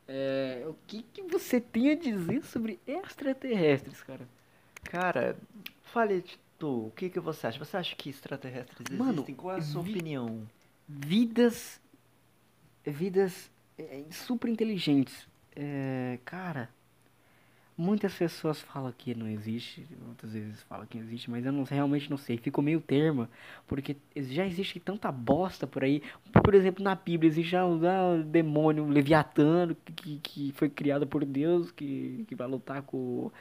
[0.07, 4.27] É, o que, que você tem a dizer sobre extraterrestres, cara?
[4.83, 5.37] Cara,
[5.83, 6.23] fale,
[6.57, 7.57] Tu, o que, que você acha?
[7.63, 9.33] Você acha que extraterrestres Mano, existem?
[9.35, 10.45] Qual é a sua vi- opinião?
[10.91, 11.79] Vidas.
[12.83, 15.27] Vidas é, super inteligentes.
[15.55, 16.67] É, cara.
[17.77, 22.09] Muitas pessoas falam que não existe, outras vezes falam que existe, mas eu não, realmente
[22.09, 22.37] não sei.
[22.37, 23.25] Fico meio termo,
[23.65, 26.03] porque já existe tanta bosta por aí.
[26.43, 31.07] Por exemplo, na Bíblia existe já um ah, demônio, um leviatano, que, que foi criado
[31.07, 33.31] por Deus, que, que vai lutar com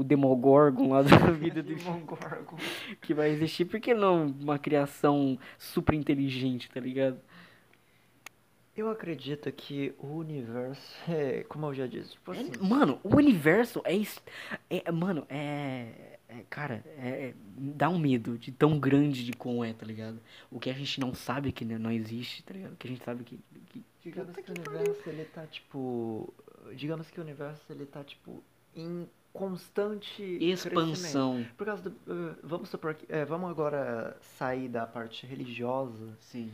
[0.00, 2.56] o Demogorgon lá da vida do Demogorgon.
[3.00, 7.18] que vai existir, por que não uma criação super inteligente, tá ligado?
[8.76, 13.16] Eu acredito que o universo é, como eu já disse, tipo assim, É, mano, o
[13.16, 14.00] universo é,
[14.70, 19.64] é mano, é, é- cara, é, é- dá um medo de tão grande de como
[19.64, 20.20] é, tá ligado?
[20.48, 22.74] O que a gente não sabe que não existe, tá ligado?
[22.74, 25.44] O que a gente sabe que, que- digamos Puta que o que universo ele tá
[25.48, 26.32] tipo,
[26.76, 28.44] digamos que o universo ele tá tipo
[28.76, 31.46] em constante expansão.
[31.56, 36.52] Por causa do, eh, vamos supor que, eh, vamos agora sair da parte religiosa Sim.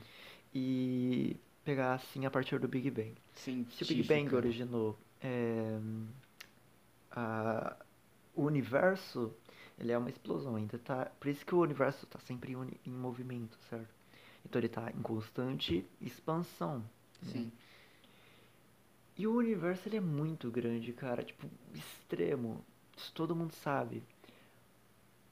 [0.55, 3.15] e pegar assim a partir do Big Bang.
[3.35, 3.67] Sim.
[3.71, 5.79] Se o Big Bang originou é,
[7.13, 7.77] a-
[8.35, 9.33] o universo,
[9.79, 11.07] ele é uma explosão ainda, tá?
[11.19, 13.89] Por isso que o universo tá sempre em, movimento, certo?
[14.45, 16.85] Então ele tá em constante expansão.
[17.23, 17.47] né?
[19.17, 22.65] E o universo ele é muito grande, cara, tipo, extremo.
[22.97, 24.03] Isso todo mundo sabe.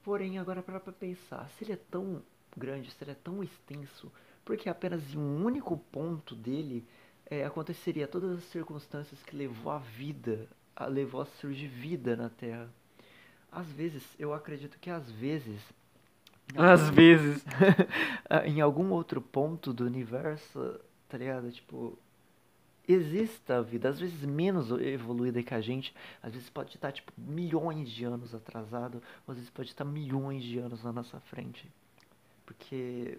[0.03, 2.21] Porém, agora para pra pensar, se ele é tão
[2.55, 4.11] grande, se ele é tão extenso,
[4.45, 6.85] porque apenas em um único ponto dele
[7.25, 12.29] é, aconteceria todas as circunstâncias que levou a vida, a, levou a surgir vida na
[12.29, 12.69] Terra.
[13.51, 15.61] Às vezes, eu acredito que às vezes,
[16.55, 17.43] Às vezes.
[18.45, 21.51] em algum outro ponto do universo, tá ligado?
[21.51, 21.97] Tipo,
[22.87, 27.11] exista a vida, às vezes menos evoluída que a gente, às vezes pode estar tipo
[27.17, 31.69] milhões de anos atrasado, ou às vezes pode estar milhões de anos na nossa frente.
[32.45, 33.17] Porque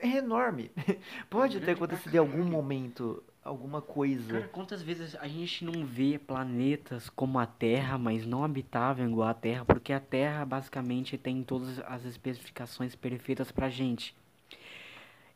[0.00, 0.70] é enorme.
[1.30, 2.50] Pode ter acontecido em algum caralho.
[2.50, 4.32] momento alguma coisa.
[4.32, 9.28] Cara, quantas vezes a gente não vê planetas como a Terra, mas não habitável igual
[9.28, 14.14] a Terra, porque a Terra basicamente tem todas as especificações perfeitas pra gente.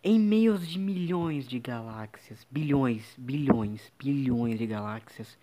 [0.03, 5.37] Em meio de milhões de galáxias, bilhões, bilhões, bilhões de galáxias,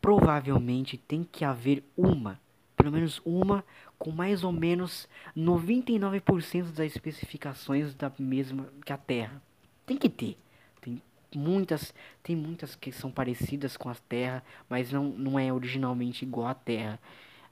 [0.00, 2.40] provavelmente tem que haver uma,
[2.76, 3.64] pelo menos uma,
[3.96, 9.40] com mais ou menos 99% das especificações da mesma que a Terra.
[9.86, 10.36] Tem que ter.
[10.80, 11.00] Tem
[11.32, 16.48] muitas, tem muitas que são parecidas com a Terra, mas não, não é originalmente igual
[16.48, 16.98] à Terra.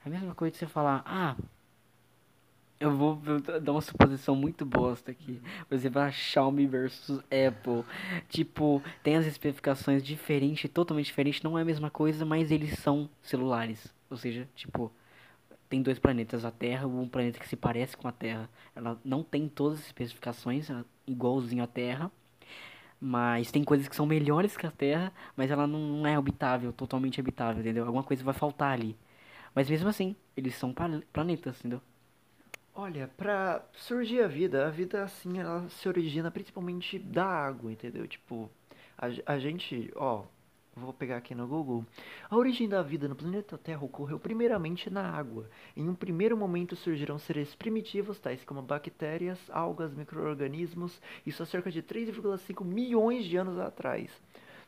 [0.04, 1.36] É a mesma coisa de você falar, ah,
[2.80, 3.20] eu vou
[3.62, 5.40] dar uma suposição muito bosta aqui.
[5.68, 7.84] Por exemplo, a Xiaomi versus Apple.
[8.28, 13.08] Tipo, tem as especificações diferentes, totalmente diferentes, não é a mesma coisa, mas eles são
[13.22, 13.92] celulares.
[14.10, 14.90] Ou seja, tipo,
[15.68, 18.50] tem dois planetas, a Terra, um planeta que se parece com a Terra.
[18.76, 22.10] Ela não tem todas as especificações, ela- igualzinho à Terra.
[23.00, 27.20] Mas tem coisas que são melhores que a Terra, mas ela não é habitável, totalmente
[27.20, 27.84] habitável, entendeu?
[27.86, 28.96] Alguma coisa vai faltar ali.
[29.54, 31.82] Mas mesmo assim, eles são pla- planetas, entendeu?
[32.74, 38.06] Olha, pra surgir a vida, a vida assim, ela se origina principalmente da água, entendeu?
[38.06, 38.50] Tipo,
[38.96, 40.24] a, a gente, ó,
[40.76, 41.84] vou pegar aqui no Google.
[42.28, 45.50] A origem da vida no planeta Terra ocorreu primeiramente na água.
[45.76, 51.70] Em um primeiro momento surgiram seres primitivos, tais como bactérias, algas, micro-organismos, isso há cerca
[51.70, 54.10] de 3,5 milhões de anos atrás.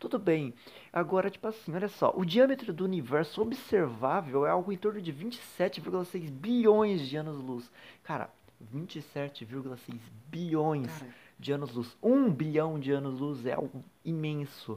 [0.03, 0.53] Tudo bem.
[0.93, 2.13] Agora, tipo assim, olha só.
[2.17, 7.71] O diâmetro do universo observável é algo em torno de 27,6 bilhões de anos-luz.
[8.03, 8.29] Cara,
[8.75, 10.91] 27,6 bilhões
[11.39, 11.97] de anos-luz.
[12.03, 14.77] 1 bilhão de anos-luz é algo imenso.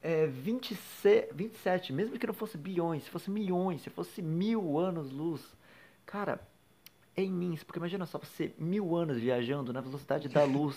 [0.00, 5.42] É 26, 27, mesmo que não fosse bilhões, se fosse milhões, se fosse mil anos-luz.
[6.06, 6.40] Cara,
[7.14, 10.74] é imenso, porque imagina só você mil anos viajando na velocidade da luz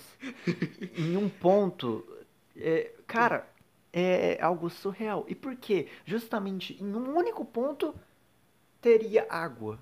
[0.97, 2.05] em um ponto.
[2.53, 3.47] É, cara,
[3.93, 5.25] é algo surreal.
[5.27, 5.87] E por quê?
[6.05, 7.93] Justamente em um único ponto
[8.81, 9.79] teria água.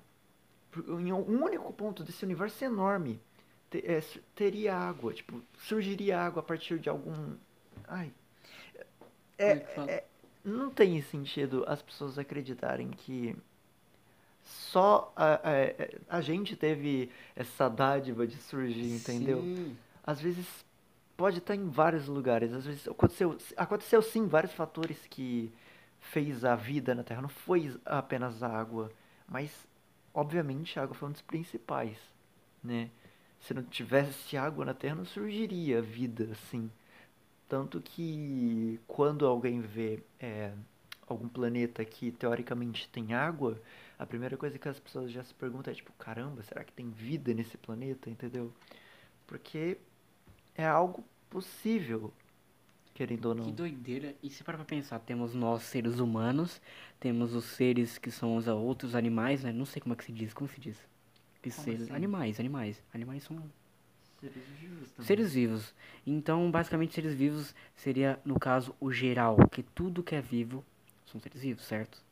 [0.76, 3.20] Em um único ponto desse universo enorme
[3.70, 4.00] te- é,
[4.34, 5.12] teria água.
[5.12, 7.34] Tipo, surgiria água a partir de algum.
[7.88, 8.12] Ai.
[9.38, 9.52] É,
[9.88, 10.04] é-
[10.44, 13.36] não tem sentido as pessoas acreditarem que
[14.42, 19.40] só a, a, a gente teve essa dádiva de surgir, entendeu?
[19.42, 19.76] Sim.
[20.04, 20.46] às vezes
[21.20, 22.50] pode estar em vários lugares.
[22.50, 25.52] Às vezes aconteceu, aconteceu sim vários fatores que
[26.00, 27.20] fez a vida na Terra.
[27.20, 28.90] Não foi apenas a água,
[29.28, 29.68] mas
[30.14, 31.98] obviamente a água foi um dos principais,
[32.64, 32.88] né?
[33.38, 36.70] Se não tivesse água na Terra, não surgiria vida assim.
[37.46, 40.54] Tanto que quando alguém vê é,
[41.06, 43.60] algum planeta que teoricamente tem água,
[43.98, 46.88] a primeira coisa que as pessoas já se perguntam é tipo, caramba, será que tem
[46.88, 48.50] vida nesse planeta, entendeu?
[49.26, 49.76] Porque
[50.54, 52.12] é algo possível,
[52.94, 53.44] querendo ou não.
[53.44, 54.16] Que doideira.
[54.22, 56.60] E se para pra pensar, temos nós, seres humanos,
[57.00, 59.52] temos os seres que são os outros animais, né?
[59.52, 60.78] Não sei como é que se diz, como se diz?
[61.42, 61.82] Que Como seres...
[61.82, 61.92] assim?
[61.94, 62.82] Animais, animais.
[62.94, 63.36] Animais são
[64.20, 65.06] Seres vivos também.
[65.06, 65.74] seres vivos.
[66.06, 70.64] Então, basicamente, seres vivos seria, no caso, o geral, que tudo que é vivo
[71.06, 72.02] são seres vivos, certo?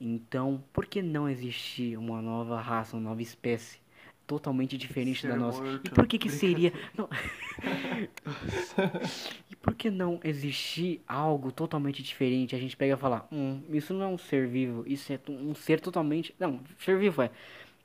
[0.00, 3.80] Então, por que não existir uma nova raça, uma nova espécie
[4.26, 5.60] totalmente diferente da nossa?
[5.60, 5.90] E morto.
[5.92, 6.72] por que que seria...
[6.96, 7.08] Não.
[9.50, 12.54] e por que não existir algo totalmente diferente?
[12.54, 15.54] A gente pega e fala, hum, isso não é um ser vivo, isso é um
[15.54, 16.34] ser totalmente...
[16.38, 17.30] Não, ser vivo é...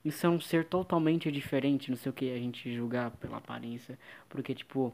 [0.03, 3.99] Isso é um ser totalmente diferente, não sei o que, a gente julgar pela aparência.
[4.29, 4.93] Porque, tipo,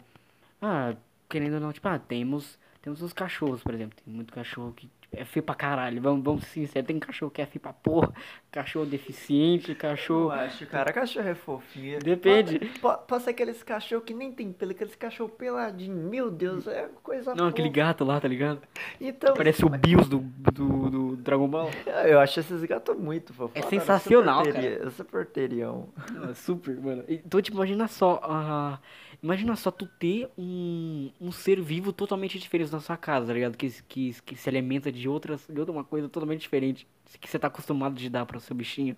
[0.59, 0.95] ah,
[1.29, 3.95] querendo ou não, tipo, ah, temos, temos os cachorros, por exemplo.
[4.03, 6.87] Tem muito cachorro que é feio pra caralho, vamos, vamos ser sinceros.
[6.87, 8.13] Tem cachorro que é feio pra porra,
[8.51, 10.31] cachorro deficiente, Eu cachorro...
[10.31, 11.99] acho, cara, cachorro é fofinho.
[11.99, 12.59] Depende.
[12.81, 15.95] Pode, pode, ser aqueles cachorro que nem tem pelo, aqueles cachorro peladinho.
[15.95, 17.79] Meu Deus, é coisa Não, aquele fofa.
[17.81, 18.61] gato lá, tá ligado?
[18.99, 21.69] Então, Parece o Bills do, do, do Dragon Ball.
[22.05, 23.55] eu acho esses gatos muito fofos.
[23.55, 25.89] É sensacional, teria- Eu super teriam.
[26.13, 27.03] Não, é super, mano.
[27.07, 28.79] Então, tipo, imagina só, ah,
[29.25, 33.57] imagina só tu ter um, um ser vivo totalmente diferente na sua casa, tá ligado?
[33.57, 36.87] Que, que, que se alimenta de outras, de outra coisa totalmente diferente
[37.19, 38.95] que você tá acostumado de dar para o seu bichinho.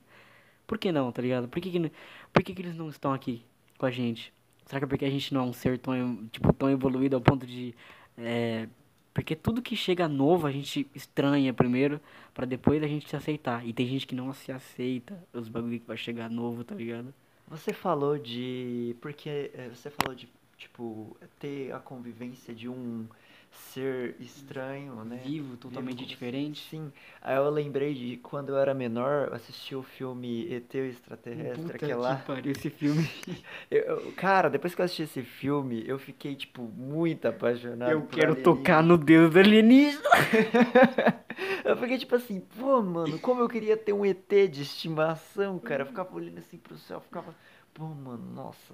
[0.67, 1.47] Por que não, tá ligado?
[1.47, 1.91] Por que, que,
[2.33, 3.41] por que, que eles não estão aqui
[3.77, 4.33] com a gente?
[4.65, 7.21] Será que é porque a gente não é um ser tão, tipo, tão evoluído ao
[7.21, 7.73] ponto de.
[8.17, 8.67] É,
[9.13, 12.01] porque tudo que chega novo a gente estranha primeiro,
[12.33, 13.65] pra depois a gente se aceitar.
[13.65, 17.13] E tem gente que não se aceita os bagulho que vai chegar novo, tá ligado?
[17.47, 18.95] Você falou de.
[19.01, 23.07] Porque é, você falou de, tipo, ter a convivência de um
[23.51, 25.21] ser estranho, né?
[25.23, 26.05] Vivo, totalmente você.
[26.05, 26.67] diferente.
[26.69, 26.91] Sim.
[27.21, 31.61] Aí eu lembrei de quando eu era menor, eu assisti o filme ET o Extraterrestre,
[31.61, 32.15] Puta que lá.
[32.17, 33.07] pariu esse filme.
[33.69, 38.31] Eu- cara, depois que eu assisti esse filme, eu fiquei, tipo, muito apaixonado Eu quero
[38.33, 38.43] alienígena.
[38.55, 40.01] tocar no dedo do alienígena.
[41.63, 45.83] Eu fiquei tipo assim, pô, mano, como eu queria ter um ET de estimação, cara.
[45.83, 47.35] Eu ficava olhando assim pro céu, ficava,
[47.73, 48.73] pô, mano, nossa.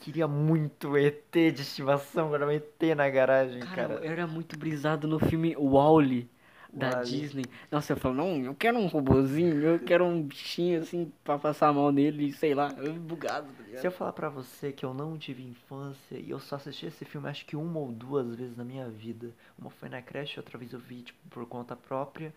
[0.00, 3.94] Queria muito ET de estimação, agora um ET na garagem, Cara, cara.
[4.04, 6.28] eu era muito brisado no filme Wall-E
[6.72, 7.02] da.
[7.02, 7.44] Disney.
[7.70, 11.68] Nossa, eu falo, não, eu quero um robozinho, eu quero um bichinho assim pra passar
[11.68, 13.80] a mão nele, sei lá, eu bugado, tá ligado?
[13.80, 17.04] Se eu falar pra você que eu não tive infância e eu só assisti esse
[17.04, 19.30] filme acho que uma ou duas vezes na minha vida.
[19.58, 22.32] Uma foi na creche, outra vez eu vi, tipo, por conta própria.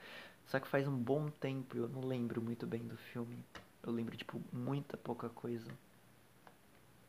[0.46, 3.38] Só que faz um bom tempo e eu não lembro muito bem do filme.
[3.84, 5.68] Eu lembro, tipo, muita pouca coisa.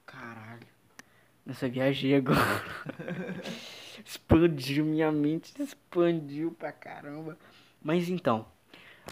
[0.09, 0.67] Caralho.
[1.45, 2.41] Nossa, viajei agora.
[4.05, 7.37] expandiu minha mente, expandiu pra caramba.
[7.83, 8.47] Mas então,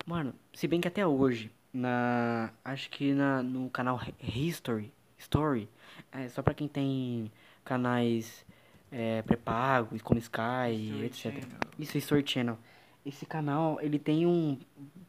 [0.05, 2.51] mano, se bem que até hoje, na.
[2.65, 5.69] Acho que na, no canal Hi- History, Story,
[6.13, 7.31] é só pra quem tem
[7.65, 8.45] canais
[8.91, 11.23] é, pré-pagos, como Sky, History etc.
[11.33, 11.59] Channel.
[11.79, 12.59] Isso, History Channel.
[13.07, 14.59] Esse canal, ele tem um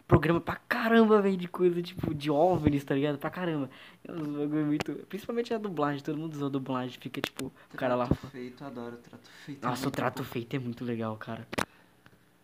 [0.07, 3.17] programa pra caramba, velho, de coisa, tipo, de OVNIs, tá ligado?
[3.17, 3.71] Pra caramba.
[4.07, 4.93] É uns bagulho muito...
[5.09, 8.07] Principalmente a dublagem, todo mundo usa a dublagem, fica, tipo, o cara lá...
[8.31, 9.67] feito, adoro trato feito.
[9.67, 11.47] Nossa, o trato feito é muito legal, cara.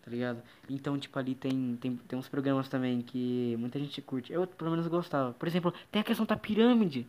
[0.01, 0.41] Tá ligado?
[0.67, 4.33] Então, tipo, ali tem, tem, tem uns programas também que muita gente curte.
[4.33, 5.33] Eu, pelo menos, gostava.
[5.33, 7.07] Por exemplo, tem a questão da pirâmide.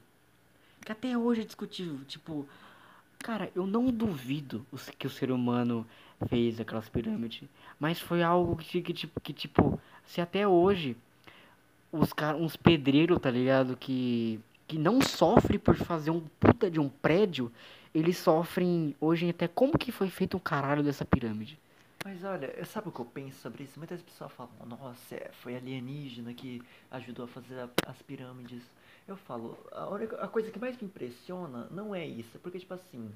[0.85, 1.99] Que até hoje é discutível.
[2.07, 2.47] Tipo,
[3.19, 5.87] cara, eu não duvido o que o ser humano
[6.29, 7.49] fez aquelas pirâmides.
[7.79, 10.97] Mas foi algo que, que tipo, que, tipo, se até hoje
[11.93, 13.77] os caras, uns pedreiros, tá ligado?
[13.77, 17.51] Que, que não sofrem por fazer um puta de um prédio,
[17.95, 21.59] eles sofrem hoje até como que foi feito um caralho dessa pirâmide.
[22.05, 23.79] Mas olha, sabe o que eu penso sobre isso?
[23.79, 28.63] Muitas pessoas falam, nossa, é, foi alienígena que ajudou a fazer a- as pirâmides.
[29.09, 32.75] Eu falo, a, única, a coisa que mais me impressiona não é isso, porque tipo
[32.75, 33.11] assim,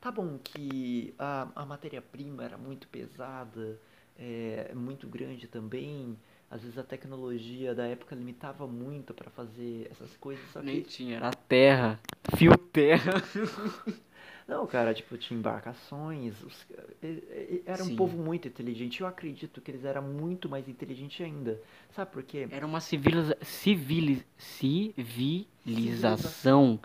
[0.00, 3.78] tá bom que a, a matéria-prima era muito pesada,
[4.18, 6.16] é, muito grande também,
[6.50, 10.88] às vezes a tecnologia da época limitava muito pra fazer essas coisas, só Nem que
[10.88, 12.00] tinha, era terra,
[12.36, 13.22] fio terra.
[14.48, 16.42] Não, cara, tipo, tinha embarcações.
[16.42, 16.66] os-
[17.00, 17.94] e- e- Era um Sim.
[17.94, 19.00] povo muito inteligente.
[19.00, 21.62] Eu acredito que eles eram muito mais inteligentes ainda.
[21.94, 22.48] Sabe por quê?
[22.50, 26.80] Era uma civiliza civili civilização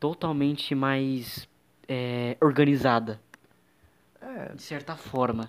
[0.00, 1.48] totalmente mais
[1.88, 3.20] é, organizada,
[4.20, 5.48] É, de certa forma.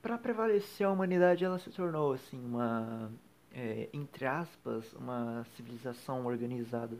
[0.00, 3.10] pra prevalecer a humanidade, ela se tornou, assim, uma.
[3.52, 6.96] é, entre aspas, uma civilização organizada.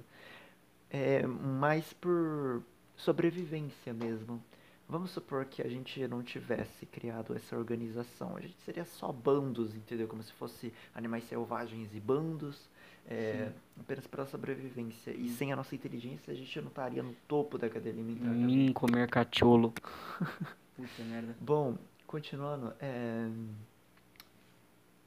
[0.90, 2.62] É, mais por
[2.96, 4.42] sobrevivência mesmo.
[4.88, 8.36] Vamos supor que a gente não tivesse criado essa organização.
[8.36, 10.06] A gente seria só bandos, entendeu?
[10.08, 12.68] Como se fosse animais selvagens e bandos,
[13.08, 15.10] é, apenas pela sobrevivência.
[15.12, 18.28] E sem a nossa inteligência, a gente não estaria no topo da cadeia alimentar.
[18.28, 19.72] Mim comer cacholo.
[20.76, 21.36] Puta merda.
[21.40, 21.76] Bom,
[22.06, 23.28] continuando, é,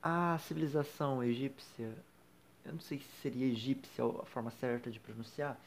[0.02, 1.92] a civilização egípcia,
[2.64, 5.60] eu não sei se seria egípcia a forma certa de pronunciar,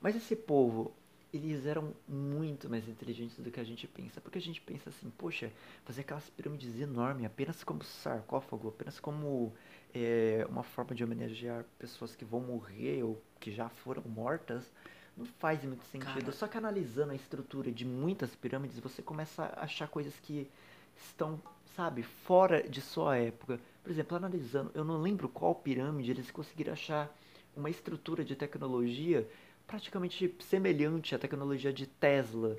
[0.00, 0.92] mas esse povo,
[1.32, 5.10] eles eram muito mais inteligentes do que a gente pensa, porque a gente pensa assim,
[5.18, 5.50] poxa,
[5.84, 9.52] fazer aquelas pirâmides enormes apenas como sarcófago, apenas como
[9.94, 14.72] é, uma forma de homenagear pessoas que vão morrer ou que já foram mortas,
[15.16, 16.20] não faz muito sentido.
[16.20, 16.32] Cara.
[16.32, 20.50] Só que analisando a estrutura de muitas pirâmides, você começa a achar coisas que
[20.96, 21.40] estão,
[21.76, 23.60] sabe, fora de sua época.
[23.82, 27.14] Por exemplo, analisando, eu não lembro qual pirâmide eles conseguiram achar
[27.56, 29.28] uma estrutura de tecnologia
[29.66, 32.56] praticamente semelhante à tecnologia de Tesla.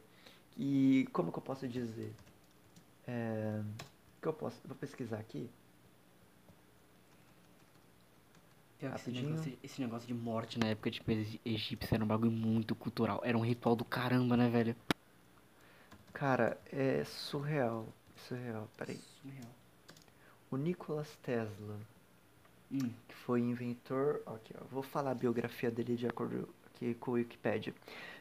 [0.58, 2.14] E como que eu posso dizer?
[3.08, 3.62] É,
[4.22, 5.50] que eu posso, vou pesquisar aqui.
[8.73, 11.10] Pior que Esse negócio, esse negócio de morte na época tipo,
[11.46, 13.22] egípcia era um bagulho muito cultural.
[13.24, 14.76] Era um ritual do caramba, né, velho?
[16.14, 17.88] Cara, é surreal,
[18.28, 18.70] surreal.
[18.78, 18.98] Peraí.
[19.22, 19.52] Surreal.
[20.52, 21.80] O Nikola Tesla,
[22.72, 22.90] Hum.
[23.08, 24.22] que foi inventor.
[24.26, 27.74] Aqui, ó, vou falar a biografia dele de acordo aqui com o Wikipedia.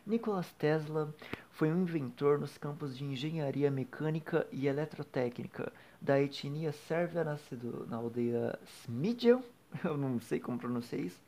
[0.06, 1.14] Nikola Tesla
[1.50, 7.96] foi um inventor nos campos de engenharia mecânica e eletrotécnica da etnia sérvia, nascido na
[7.96, 9.42] aldeia Smidjel,
[9.84, 11.20] eu não sei como pronunciar isso,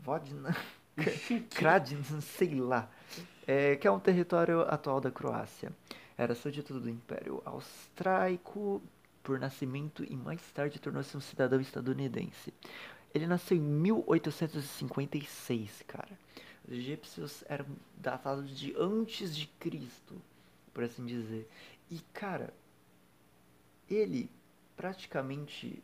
[0.00, 0.54] Vodna,
[1.54, 2.90] Kradin, sei lá,
[3.46, 5.72] é, que é um território atual da Croácia.
[6.16, 8.82] Era súdito do Império Austríaco
[9.22, 12.52] por nascimento e mais tarde tornou-se um cidadão estadunidense.
[13.14, 16.18] Ele nasceu em 1856, cara.
[16.66, 17.66] Os egípcios eram
[17.96, 20.20] datados de antes de Cristo,
[20.74, 21.48] por assim dizer.
[21.90, 22.52] E, cara,
[23.88, 24.30] ele
[24.76, 25.82] praticamente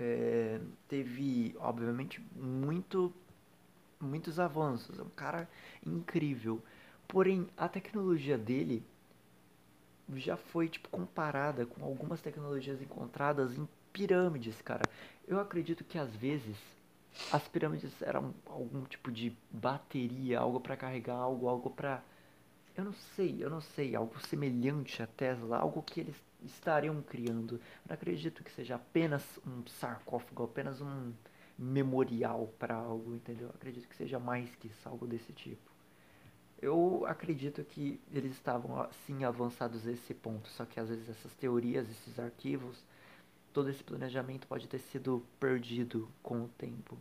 [0.00, 3.12] é, teve, obviamente, muito,
[4.00, 4.98] muitos avanços.
[4.98, 5.48] É um cara
[5.86, 6.62] incrível.
[7.06, 8.82] Porém, a tecnologia dele
[10.14, 14.82] já foi tipo comparada com algumas tecnologias encontradas em pirâmides, cara.
[15.26, 16.56] Eu acredito que às vezes
[17.32, 22.02] as pirâmides eram algum tipo de bateria, algo para carregar algo, algo para
[22.76, 27.60] eu não sei, eu não sei, algo semelhante a Tesla, algo que eles estariam criando.
[27.86, 31.12] Não acredito que seja apenas um sarcófago, apenas um
[31.58, 33.48] memorial para algo, entendeu?
[33.48, 35.70] Eu acredito que seja mais que isso, algo desse tipo.
[36.60, 41.34] Eu acredito que eles estavam assim avançados a esse ponto, só que às vezes essas
[41.34, 42.84] teorias, esses arquivos,
[43.52, 46.98] todo esse planejamento pode ter sido perdido com o tempo.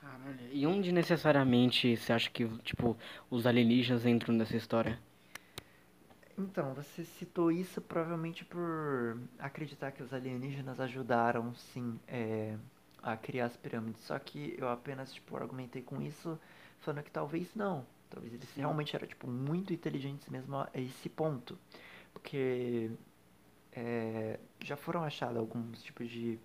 [0.00, 0.38] Caralho.
[0.52, 2.96] E onde necessariamente você acha que, tipo,
[3.28, 4.98] os alienígenas entram nessa história?
[6.38, 12.56] Então, você citou isso provavelmente por acreditar que os alienígenas ajudaram, sim, é,
[13.02, 14.02] a criar as pirâmides.
[14.04, 16.38] Só que eu apenas, tipo, argumentei com isso,
[16.78, 17.84] falando que talvez não.
[18.08, 18.60] Talvez eles Sim.
[18.60, 21.58] realmente eram, tipo, muito inteligentes mesmo a esse ponto.
[22.12, 22.90] Porque
[23.72, 26.38] é, já foram achados alguns tipos de...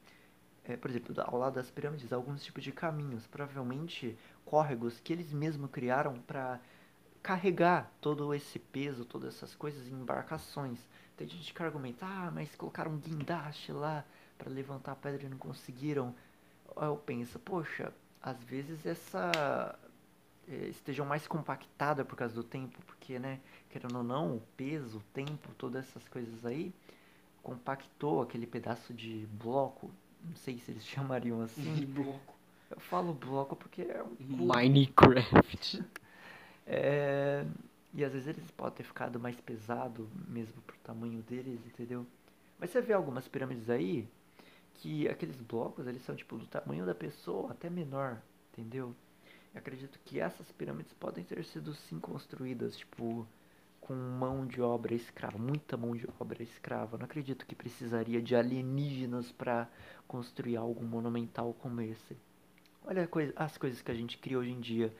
[0.65, 3.27] é, por exemplo, ao lado das pirâmides, alguns tipos de caminhos.
[3.27, 6.59] Provavelmente córregos que eles mesmos criaram para
[7.23, 10.77] carregar todo esse peso, todas essas coisas em embarcações.
[11.15, 14.03] Tem gente que argumenta, ah, mas colocaram um guindaste lá
[14.37, 16.13] para levantar a pedra e não conseguiram.
[16.75, 19.79] Eu penso, poxa, às vezes essa
[20.49, 24.97] eh, estejam mais compactada por causa do tempo, porque, né, querendo ou não, o peso,
[24.97, 26.73] o tempo, todas essas coisas aí,
[27.41, 29.91] compactou aquele pedaço de bloco,
[30.23, 31.85] não sei se eles chamariam assim.
[31.85, 32.33] bloco.
[32.69, 34.15] Eu falo bloco porque é um.
[34.47, 35.83] Minecraft.
[36.65, 37.45] É,
[37.93, 42.05] e às vezes eles podem ter ficado mais pesado mesmo pro tamanho deles, entendeu?
[42.59, 44.07] Mas você vê algumas pirâmides aí
[44.75, 48.95] que aqueles blocos eles são tipo do tamanho da pessoa, até menor, entendeu?
[49.53, 53.27] Eu acredito que essas pirâmides podem ter sido sim construídas, tipo,
[53.79, 56.97] com mão de obra escrava, muita mão de obra escrava.
[56.97, 59.69] Não acredito que precisaria de alienígenas para
[60.07, 62.17] construir algo monumental como esse.
[62.85, 64.93] Olha as coisas que a gente cria hoje em dia.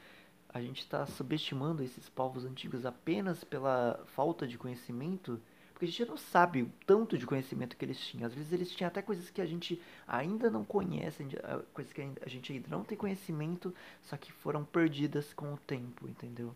[0.54, 5.42] A gente está subestimando esses povos antigos apenas pela falta de conhecimento,
[5.74, 8.28] porque a gente não sabe o tanto de conhecimento que eles tinham.
[8.28, 11.26] Às vezes eles tinham até coisas que a gente ainda não conhece,
[11.74, 13.74] coisas que a gente ainda não tem conhecimento,
[14.04, 16.56] só que foram perdidas com o tempo, entendeu?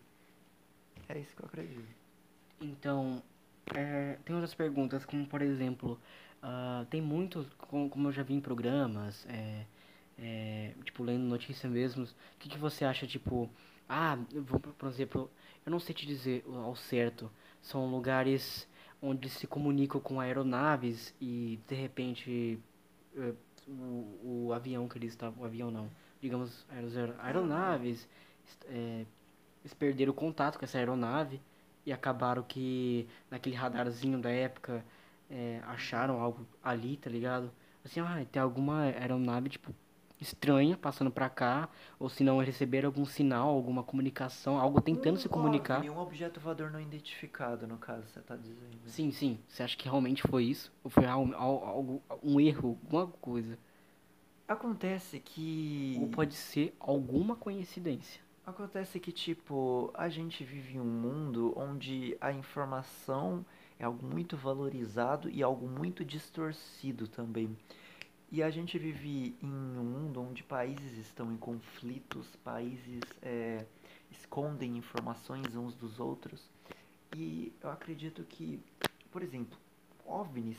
[1.08, 1.98] É isso que eu acredito.
[2.60, 3.22] Então,
[3.74, 5.98] é, tem outras perguntas, como por exemplo,
[6.42, 9.64] ah, tem muitos, como, como eu já vi em programas, é,
[10.18, 13.50] é, tipo, lendo notícia mesmo, o que, que você acha, tipo,
[13.88, 15.30] Ah, vou, por exemplo,
[15.64, 17.30] eu não sei te dizer ao certo.
[17.62, 18.68] São lugares
[19.02, 22.58] onde se comunicam com aeronaves e de repente
[23.16, 23.34] eh,
[23.66, 25.42] o, o avião que eles estavam.
[25.42, 25.90] O avião não.
[26.20, 26.66] Digamos,
[27.20, 28.08] aeronaves.
[28.66, 29.06] eh,
[29.62, 31.40] eles perderam contato com essa aeronave
[31.86, 34.84] e acabaram que naquele radarzinho da época
[35.30, 37.50] eh, acharam algo ali, tá ligado?
[37.84, 39.74] Assim, ah, tem alguma aeronave, tipo,
[40.20, 45.28] estranha passando pra cá, ou se não receberam algum sinal, alguma comunicação, algo tentando se
[45.28, 45.78] comunicar.
[45.80, 48.78] OVNI, um objeto voador não identificado, no caso, você tá dizendo.
[48.86, 49.38] Sim, sim.
[49.48, 50.72] Você acha que realmente foi isso?
[50.82, 53.58] Ou foi algo- um erro, alguma coisa?
[54.46, 55.98] Acontece que.
[56.00, 58.20] Ou pode ser alguma coincidência?
[58.46, 63.44] Acontece que, tipo, a gente vive em um mundo onde a informação
[63.78, 67.54] é algo muito valorizado e algo muito distorcido também.
[68.30, 73.64] E a gente vive em um mundo onde países estão em conflitos, países é,
[74.10, 76.50] escondem informações uns dos outros.
[77.16, 78.62] E eu acredito que,
[79.10, 79.56] por exemplo,
[80.04, 80.58] OVNIs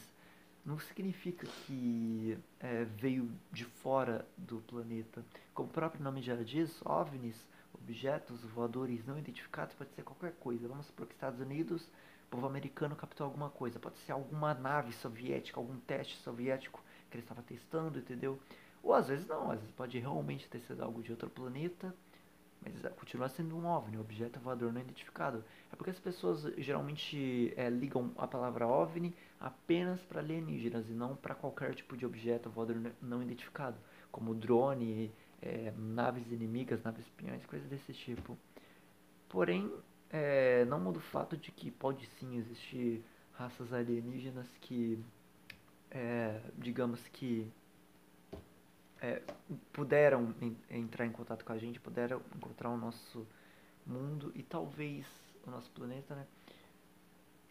[0.65, 5.23] não significa que é, veio de fora do planeta.
[5.53, 10.67] Como o próprio nome já diz, OVNIs, objetos voadores não identificados, pode ser qualquer coisa.
[10.67, 11.87] Vamos supor que Estados Unidos,
[12.31, 13.77] povo americano captou alguma coisa.
[13.77, 18.39] Pode ser alguma nave soviética, algum teste soviético que ele estava testando, entendeu?
[18.83, 21.93] Ou às vezes não, às vezes pode realmente ter sido algo de outro planeta,
[22.61, 25.43] mas é, continua sendo um OVNI, um objeto voador não identificado.
[25.71, 31.15] É porque as pessoas geralmente é, ligam a palavra OVNI apenas para alienígenas e não
[31.15, 33.77] para qualquer tipo de objeto voador não identificado,
[34.11, 38.37] como drone, é, naves inimigas, naves espiões, coisas desse tipo.
[39.29, 39.71] Porém,
[40.09, 43.03] é, não muda o fato de que pode sim existir
[43.33, 44.99] raças alienígenas que,
[45.91, 47.51] é, digamos que,
[49.01, 49.21] é,
[49.71, 53.25] puderam en- entrar em contato com a gente, puderam encontrar o nosso
[53.85, 55.05] mundo e talvez
[55.47, 56.27] o nosso planeta, né?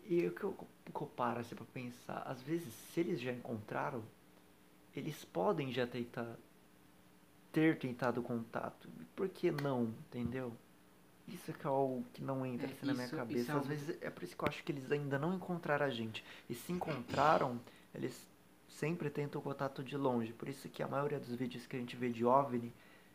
[0.07, 0.57] E o que eu
[0.93, 4.03] co- paro assim pra pensar, às vezes se eles já encontraram,
[4.95, 6.37] eles podem já tentar
[7.53, 8.89] ter tentado contato.
[9.17, 10.53] Por que não, entendeu?
[11.27, 13.41] Isso é que é algo que não entra É, assim na minha isso- isso cabeça.
[13.41, 15.85] é Às algo- vezes é por isso que eu acho que eles ainda não encontraram
[15.85, 16.25] a gente.
[16.49, 17.61] E se encontraram,
[17.95, 18.27] eles
[18.69, 20.33] sempre tentam contato de longe.
[20.33, 22.73] Por isso que a maioria dos vídeos que a gente vê de OVNI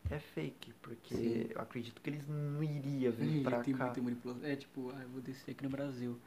[0.10, 0.74] é fake.
[0.82, 1.48] Porque Sim.
[1.50, 3.86] eu acredito que eles não iriam vir pra tem cá.
[3.86, 4.46] muita manipulação.
[4.46, 6.20] É tipo, ah, eu vou descer aqui no Brasil.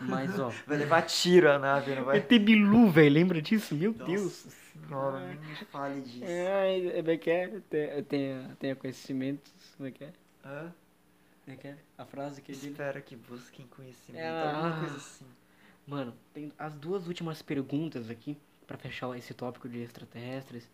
[0.00, 0.48] Mas, ó.
[0.66, 2.16] Vai levar tiro a nave, não vai?
[2.18, 3.74] ET Bilu, velho, lembra disso?
[3.74, 4.32] Meu Nossa Deus.
[4.32, 6.24] senhora, nem me fale disso.
[6.24, 7.60] É, como é que é?
[8.08, 10.12] Tenha, tenha conhecimentos, como é que é?
[10.42, 10.72] Hã?
[11.44, 11.76] Como é que é?
[11.98, 12.68] A frase que ele...
[12.68, 15.26] Espero que busquem conhecimento, É, alguma coisa assim.
[15.86, 20.68] Mano, tem as duas últimas perguntas aqui, pra fechar esse tópico de extraterrestres,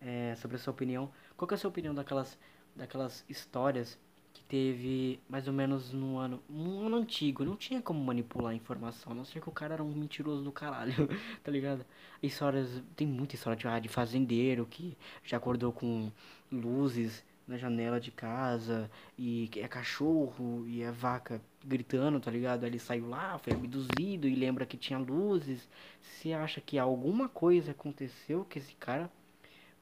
[0.00, 1.10] é, sobre a sua opinião.
[1.36, 2.38] Qual é a sua opinião daquelas,
[2.74, 3.98] daquelas histórias
[4.32, 7.44] que teve mais ou menos no ano, um ano antigo?
[7.44, 10.42] Não tinha como manipular a informação, a não ser que o cara era um mentiroso
[10.42, 11.08] do caralho,
[11.42, 11.84] tá ligado?
[12.22, 16.10] Histórias, tem muita história de, ah, de fazendeiro que já acordou com
[16.50, 22.66] luzes na janela de casa e que é cachorro e é vaca gritando, tá ligado?
[22.66, 25.66] Ele saiu lá, foi abduzido e lembra que tinha luzes.
[26.00, 29.10] Você acha que alguma coisa aconteceu com esse cara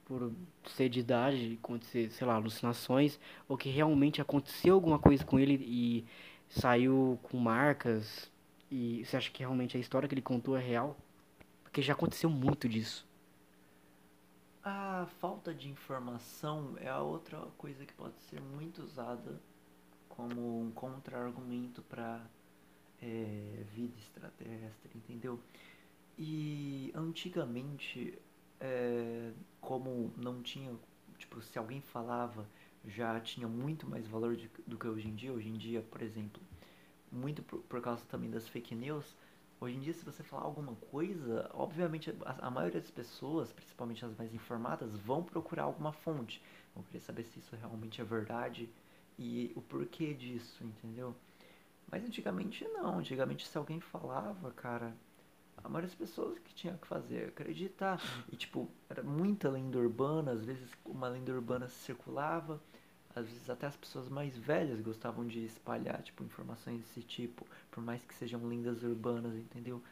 [0.05, 0.33] por
[0.69, 5.55] ser de idade, acontecer, sei lá, alucinações, ou que realmente aconteceu alguma coisa com ele
[5.67, 6.05] e
[6.49, 8.31] saiu com marcas?
[8.71, 10.97] E você acha que realmente a história que ele contou é real?
[11.65, 13.05] Porque já aconteceu muito disso.
[14.69, 19.41] A falta de informação é a outra coisa que pode ser muito usada
[20.09, 22.29] como um contra-argumento para
[23.73, 25.41] vida extraterrestre, entendeu?
[26.19, 28.19] E antigamente,
[28.61, 30.75] é, como não tinha,
[31.19, 32.47] tipo, se alguém falava,
[32.85, 35.33] já tinha muito mais valor de- do que hoje em dia.
[35.33, 36.41] Hoje em dia, por exemplo,
[37.11, 39.17] muito por, por causa também das fake news,
[39.59, 44.05] Hoje em dia, se você falar alguma coisa, obviamente a, a maioria das pessoas, principalmente
[44.05, 46.43] as mais informadas, vão procurar alguma fonte.
[46.75, 48.69] Vão querer saber se isso realmente é verdade
[49.19, 51.15] e o porquê disso, entendeu?
[51.91, 52.99] Mas antigamente não.
[52.99, 54.95] Antigamente, se alguém falava, cara,
[55.65, 58.01] a maioria das pessoas que tinha que fazer acreditar.
[58.31, 60.33] E, tipo, era muita lenda urbana.
[60.33, 62.61] Às vezes, uma lenda urbana circulava.
[63.17, 67.47] Às vezes, até as pessoas mais velhas gostavam de espalhar, tipo, informações desse tipo.
[67.71, 69.83] Por mais que sejam lendas urbanas, entendeu?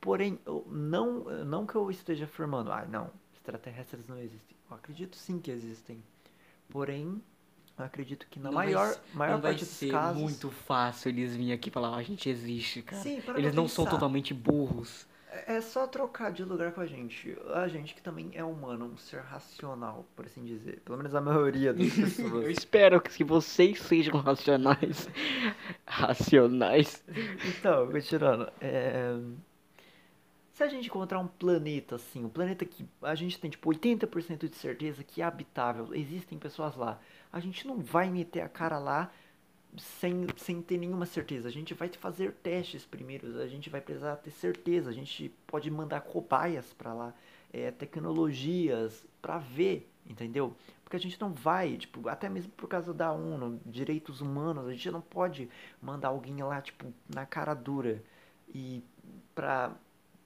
[0.00, 4.56] Porém, eu não, não que eu esteja afirmando, ah, não, extraterrestres não existem.
[4.70, 6.02] Eu acredito sim que existem.
[6.68, 7.22] Porém,
[7.78, 10.20] eu acredito que na Não vai maior, s- maior vai parte dos ser casos.
[10.22, 13.02] muito fácil eles virem aqui falar, "Ah, a gente existe, cara.
[13.02, 13.96] Sim, para Eles não são pensar.
[13.96, 15.06] totalmente burros.
[15.46, 17.36] É só trocar de lugar com a gente.
[17.52, 20.80] A gente que também é humano, um ser racional, por assim dizer.
[20.84, 22.46] Pelo menos a maioria das Eu pessoas.
[22.46, 25.08] espero que vocês sejam racionais.
[25.86, 27.02] Racionais.
[27.48, 28.48] Então, continuando.
[28.60, 29.18] É...
[30.52, 34.48] Se a gente encontrar um planeta assim, um planeta que a gente tem tipo 80%
[34.48, 37.00] de certeza que é habitável, existem pessoas lá,
[37.32, 39.10] a gente não vai meter a cara lá
[39.76, 41.48] sem, sem ter nenhuma certeza.
[41.48, 45.70] A gente vai fazer testes primeiro, a gente vai precisar ter certeza, a gente pode
[45.70, 47.14] mandar cobaias para lá,
[47.52, 50.54] é, tecnologias para ver, entendeu?
[50.82, 54.72] Porque a gente não vai, tipo, até mesmo por causa da ONU, direitos humanos, a
[54.72, 55.48] gente não pode
[55.80, 58.02] mandar alguém lá, tipo, na cara dura
[58.48, 58.82] e
[59.34, 59.74] pra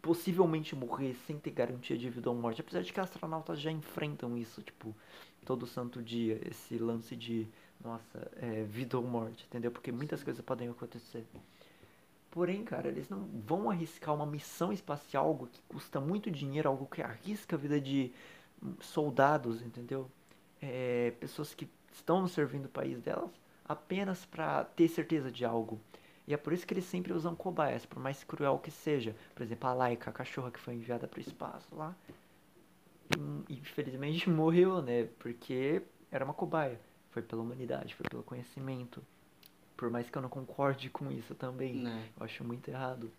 [0.01, 2.61] possivelmente morrer sem ter garantia de vida ou morte.
[2.61, 4.94] Apesar de que astronautas já enfrentam isso, tipo,
[5.44, 7.49] todo santo dia, esse lance de,
[7.83, 9.70] nossa, é, vida ou morte, entendeu?
[9.70, 11.24] Porque muitas coisas podem acontecer.
[12.31, 16.87] Porém, cara, eles não vão arriscar uma missão espacial, algo que custa muito dinheiro, algo
[16.87, 18.12] que arrisca a vida de
[18.81, 20.11] soldados, entendeu?
[20.61, 23.31] É, pessoas que estão servindo o país delas
[23.64, 25.81] apenas para ter certeza de algo.
[26.26, 29.14] E é por isso que eles sempre usam cobaias, por mais cruel que seja.
[29.35, 31.95] Por exemplo, a Laika, a cachorra que foi enviada para o espaço lá,
[33.49, 35.09] infelizmente morreu, né?
[35.18, 36.81] Porque era uma cobaia.
[37.19, 39.03] Foi pela humanidade, foi pelo conhecimento.
[39.77, 41.75] Por mais que eu não concorde com isso também.
[41.75, 42.09] Né.
[42.16, 43.11] Eu acho muito errado.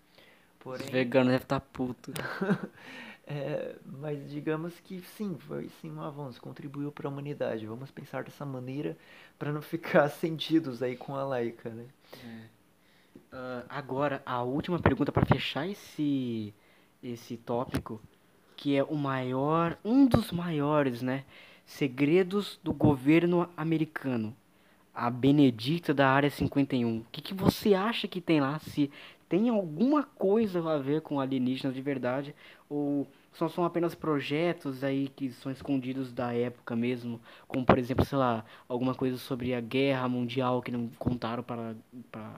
[0.58, 2.14] Porém, Os veganos devem estar putos.
[3.28, 7.66] é, mas digamos que sim, foi sim um avanço, contribuiu para a humanidade.
[7.66, 8.98] Vamos pensar dessa maneira
[9.38, 11.86] para não ficar sentidos aí com a Laika, né?
[13.34, 16.54] Ah, agora, a última pergunta para fechar esse,
[17.04, 18.02] esse tópico,
[18.56, 21.26] que é o maior, um dos maiores, né?
[21.70, 24.36] Segredos do governo americano.
[24.94, 26.98] A Benedita da Área 51.
[26.98, 28.58] O que, que você acha que tem lá?
[28.58, 28.90] Se
[29.30, 32.34] tem alguma coisa a ver com alienígenas de verdade?
[32.68, 37.22] Ou só são apenas projetos aí que são escondidos da época mesmo?
[37.48, 41.76] Como, por exemplo, sei lá, alguma coisa sobre a guerra mundial que não contaram para,
[42.12, 42.34] para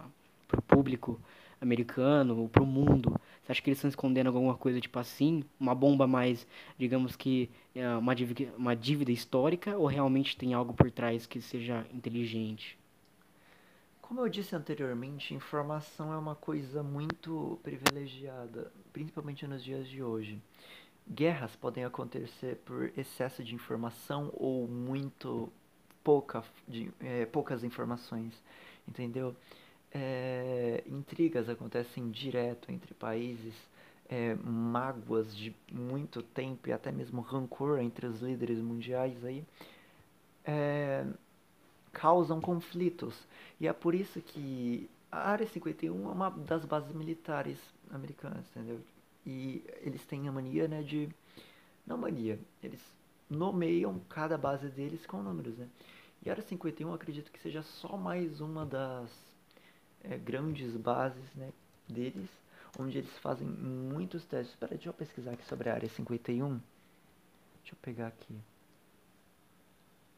[0.45, 1.19] pro público
[1.61, 3.15] americano ou pro mundo?
[3.43, 5.43] Você acha que eles estão escondendo alguma coisa tipo assim?
[5.59, 6.45] Uma bomba mais,
[6.77, 11.41] digamos que, é, uma dívida, uma dívida histórica ou realmente tem algo por trás que
[11.41, 12.77] seja inteligente?
[14.01, 20.41] Como eu disse anteriormente, informação é uma coisa muito privilegiada, principalmente nos dias de hoje.
[21.09, 25.51] Guerras podem acontecer por excesso de informação ou muito
[26.03, 28.33] pouca, de, é, poucas informações,
[28.87, 29.35] entendeu?
[29.93, 33.53] É, intrigas acontecem direto entre países,
[34.09, 39.43] é, mágoas de muito tempo e até mesmo rancor entre os líderes mundiais aí.
[40.45, 41.05] É,
[41.91, 43.15] causam conflitos.
[43.59, 47.57] E é por isso que a Área 51 é uma das bases militares
[47.91, 48.79] americanas, entendeu?
[49.25, 51.09] E eles têm a mania, né, de...
[51.85, 52.81] Não mania, eles
[53.29, 55.67] nomeiam cada base deles com números, né?
[56.23, 59.09] E a Área 51 eu acredito que seja só mais uma das
[60.03, 61.51] é, grandes bases, né,
[61.87, 62.29] deles,
[62.79, 64.53] onde eles fazem muitos testes.
[64.53, 66.49] Espera, deixa eu pesquisar aqui sobre a Área 51.
[66.49, 68.35] Deixa eu pegar aqui.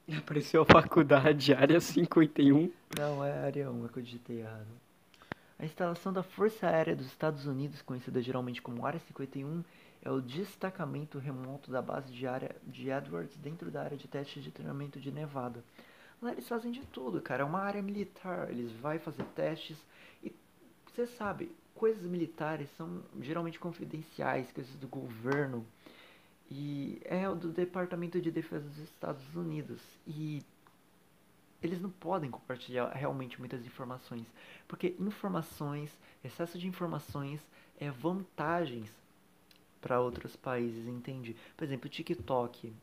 [0.17, 2.71] Apareceu a faculdade, área 51.
[2.97, 4.67] Não, é área 1, é que eu digitei errado.
[5.57, 9.63] A instalação da Força Aérea dos Estados Unidos, conhecida geralmente como Área 51,
[10.01, 14.43] é o destacamento remoto da base de, área de Edwards dentro da área de testes
[14.43, 15.63] de treinamento de Nevada.
[16.24, 17.43] Lá eles fazem de tudo, cara.
[17.43, 18.49] É uma área militar.
[18.49, 19.78] Eles vão fazer testes
[20.24, 20.34] e
[20.86, 25.65] você sabe, coisas militares são geralmente confidenciais, coisas do governo.
[26.49, 29.82] E é do Departamento de Defesa dos Estados Unidos.
[30.07, 30.41] E
[31.61, 34.26] eles não podem compartilhar realmente muitas informações,
[34.67, 37.41] porque informações, excesso de informações
[37.80, 38.89] é vantagens
[39.82, 41.36] para outros países, entende?
[41.57, 42.74] Por exemplo, o TikTok.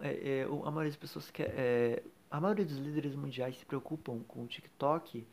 [0.00, 2.02] É, é, a maioria das pessoas quer, é,
[2.32, 5.26] a maioria dos líderes mundiais se preocupam com o TikTok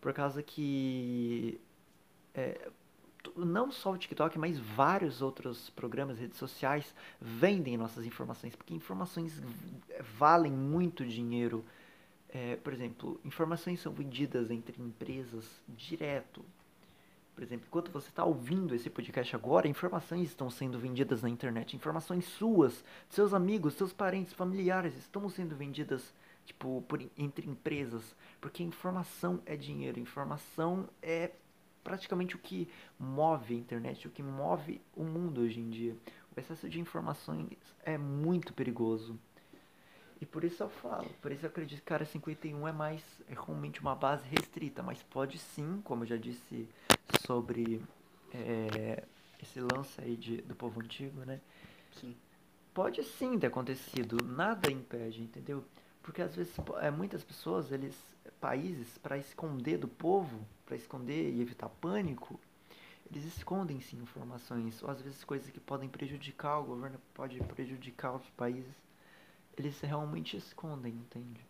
[0.00, 1.60] por causa que
[2.34, 2.70] é,
[3.36, 9.42] não só o TikTok, mas vários outros programas, redes sociais vendem nossas informações, porque informações
[10.18, 11.62] valem muito dinheiro.
[12.30, 16.42] É, por exemplo, informações são vendidas entre empresas direto.
[17.34, 21.76] Por exemplo, enquanto você está ouvindo esse podcast agora, informações estão sendo vendidas na internet.
[21.76, 26.14] Informações suas, seus amigos, seus parentes, familiares estão sendo vendidas
[26.44, 31.30] tipo, por, entre empresas, porque informação é dinheiro, informação é
[31.82, 32.68] praticamente o que
[32.98, 35.96] move a internet, o que move o mundo hoje em dia.
[36.34, 39.18] O excesso de informações é muito perigoso.
[40.20, 43.02] E por isso eu falo, por isso eu acredito que a área 51 é mais
[43.28, 46.68] é realmente uma base restrita, mas pode sim, como eu já disse
[47.26, 47.82] sobre
[48.32, 49.02] é,
[49.42, 51.40] esse lance aí de, do povo antigo, né?
[52.00, 52.16] Sim.
[52.72, 55.64] Pode sim ter acontecido, nada impede, entendeu?
[56.02, 57.96] Porque às vezes é, muitas pessoas, eles
[58.40, 62.40] países para esconder do povo, para esconder e evitar pânico,
[63.10, 68.14] eles escondem sim informações, ou às vezes coisas que podem prejudicar o governo, pode prejudicar
[68.14, 68.74] os países,
[69.56, 71.46] eles realmente escondem, entende?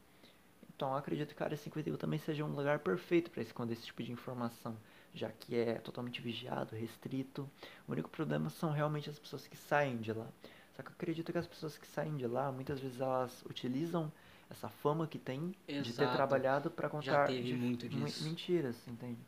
[0.75, 4.03] Então acredito que a área 51 também seja um lugar perfeito para esconder esse tipo
[4.03, 4.77] de informação,
[5.15, 7.49] já que é totalmente vigiado, restrito.
[7.87, 10.27] O único problema são realmente as pessoas que saem de lá.
[10.75, 14.11] Só que eu acredito que as pessoas que saem de lá, muitas vezes elas utilizam
[14.53, 16.17] essa fama que tem de ter Exato.
[16.17, 18.25] trabalhado para contar teve de- muito mu- disso.
[18.25, 19.19] mentiras, entende?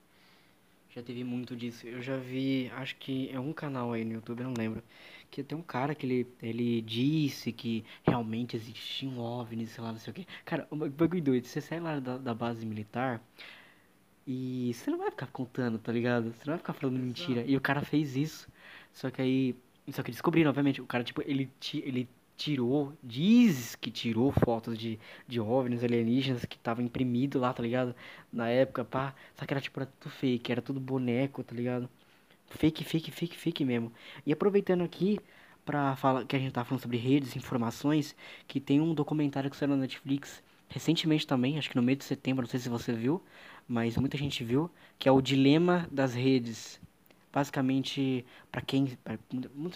[0.90, 1.86] Já teve muito disso.
[1.88, 4.82] Eu já vi, acho que é um canal aí no YouTube, eu não lembro.
[5.30, 9.98] Que tem um cara que ele, ele disse que realmente existiam OVNIs, sei lá, não
[9.98, 10.26] sei o quê.
[10.44, 13.20] Cara, o bagulho doido, você sai lá da, da base militar
[14.26, 16.32] e você não vai ficar contando, tá ligado?
[16.32, 17.44] Você não vai ficar falando mentira.
[17.44, 18.48] E o cara fez isso.
[18.92, 19.56] Só que aí.
[19.92, 20.80] Só que descobriram, obviamente.
[20.80, 26.58] O cara, tipo, ele, ele tirou, diz que tirou fotos de, de OVNIs alienígenas que
[26.58, 27.94] tava imprimido lá, tá ligado?
[28.32, 29.14] Na época, pá.
[29.36, 31.88] Só que era tipo, era tudo fake, era tudo boneco, tá ligado?
[32.48, 33.92] Fake, fake, fake, fake mesmo.
[34.26, 35.18] E aproveitando aqui
[35.64, 38.14] pra falar que a gente tá falando sobre redes, informações,
[38.46, 42.04] que tem um documentário que saiu na Netflix recentemente também, acho que no mês de
[42.04, 43.22] setembro, não sei se você viu,
[43.68, 46.80] mas muita gente viu, que é o Dilema das Redes.
[47.34, 49.18] Basicamente, pra quem, pra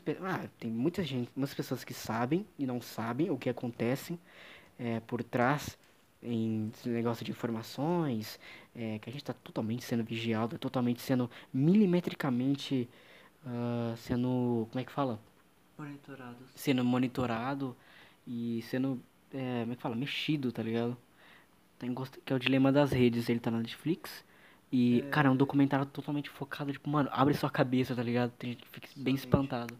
[0.04, 4.18] pe- ah, tem muita gente, muitas pessoas que sabem e não sabem o que acontece
[4.78, 5.78] é, por trás
[6.22, 8.40] em negócio de informações,
[8.74, 12.88] é, que a gente está totalmente sendo vigiado, totalmente sendo milimetricamente
[13.46, 15.20] ah, sendo, como é que fala?
[15.78, 16.50] Monitorados.
[16.54, 17.76] Sendo monitorado
[18.26, 19.00] e sendo,
[19.32, 19.94] é, como é que fala?
[19.96, 20.96] Mexido, tá ligado?
[21.78, 21.94] Tem
[22.24, 24.24] que é o Dilema das Redes, ele tá na Netflix.
[24.70, 28.30] E, cara, é um documentário totalmente focado, tipo, mano, abre sua cabeça, tá ligado?
[28.32, 29.74] Tem gente que fica bem espantado.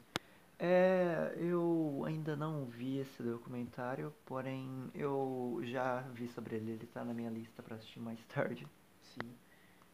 [0.59, 7.05] É, eu ainda não vi esse documentário, porém eu já vi sobre ele, ele tá
[7.05, 8.66] na minha lista pra assistir mais tarde.
[9.03, 9.30] Sim.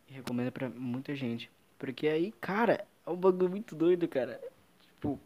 [0.08, 1.50] E recomendo pra muita gente.
[1.78, 4.40] Porque aí, cara, é um bagulho muito doido, cara.
[4.80, 5.20] Tipo,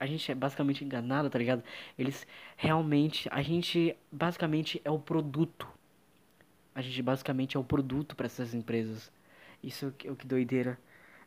[0.00, 1.62] a gente é basicamente enganado, tá ligado?
[1.98, 2.26] Eles
[2.56, 3.28] realmente.
[3.30, 5.68] A gente basicamente é o produto.
[6.74, 9.10] A gente basicamente é o produto pra essas empresas.
[9.62, 10.78] Isso é o que- o que doideira.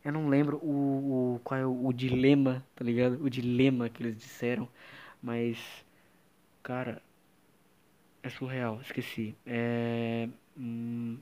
[0.03, 3.23] Eu não lembro o, o qual é o, o dilema, tá ligado?
[3.23, 4.67] O dilema que eles disseram.
[5.21, 5.57] Mas,
[6.63, 7.01] cara,
[8.23, 9.35] é surreal, esqueci.
[9.45, 10.27] É.
[10.57, 11.17] hum,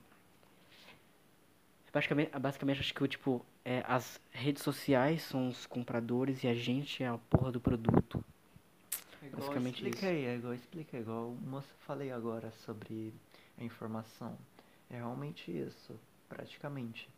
[1.94, 7.02] Basicamente, basicamente acho que tipo, é, as redes sociais são os compradores e a gente
[7.04, 8.22] é a porra do produto.
[9.24, 10.08] É igual Basicamente explica isso.
[10.08, 13.12] aí, é igual explica, é igual o moço falei agora sobre
[13.58, 14.38] a informação.
[14.89, 15.99] É realmente isso,
[16.30, 17.10] praticamente.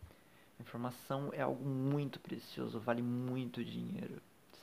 [0.59, 4.21] A informação é algo muito precioso, vale muito dinheiro.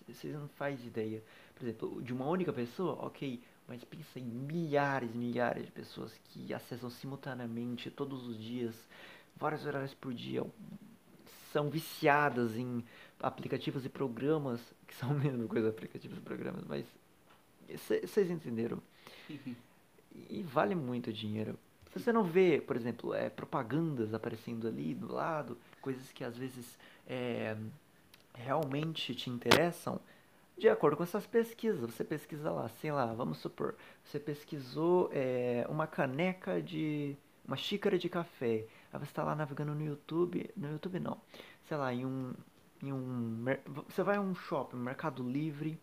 [0.09, 1.23] Vocês não fazem ideia.
[1.55, 6.53] Por exemplo, de uma única pessoa, ok, mas pensa em milhares, milhares de pessoas que
[6.53, 8.75] acessam simultaneamente todos os dias,
[9.37, 10.45] vários horários por dia,
[11.53, 12.85] são viciadas em
[13.21, 16.85] aplicativos e programas, que são mesma coisa, aplicativos e programas, mas
[17.69, 18.83] vocês entenderam.
[20.29, 21.59] E vale muito dinheiro.
[21.95, 26.79] Você não vê, por exemplo, é, propagandas aparecendo ali do lado, coisas que às vezes
[27.07, 27.57] é,
[28.35, 30.01] realmente te interessam,
[30.57, 35.67] de acordo com essas pesquisas, você pesquisa lá, sei lá, vamos supor, você pesquisou é,
[35.69, 37.17] uma caneca de.
[37.47, 38.67] uma xícara de café.
[38.93, 40.49] Aí você está lá navegando no YouTube.
[40.57, 41.21] No YouTube não.
[41.69, 42.33] Sei lá, em um.
[42.83, 43.45] Em um
[43.89, 45.79] você vai a um shopping, Mercado Livre,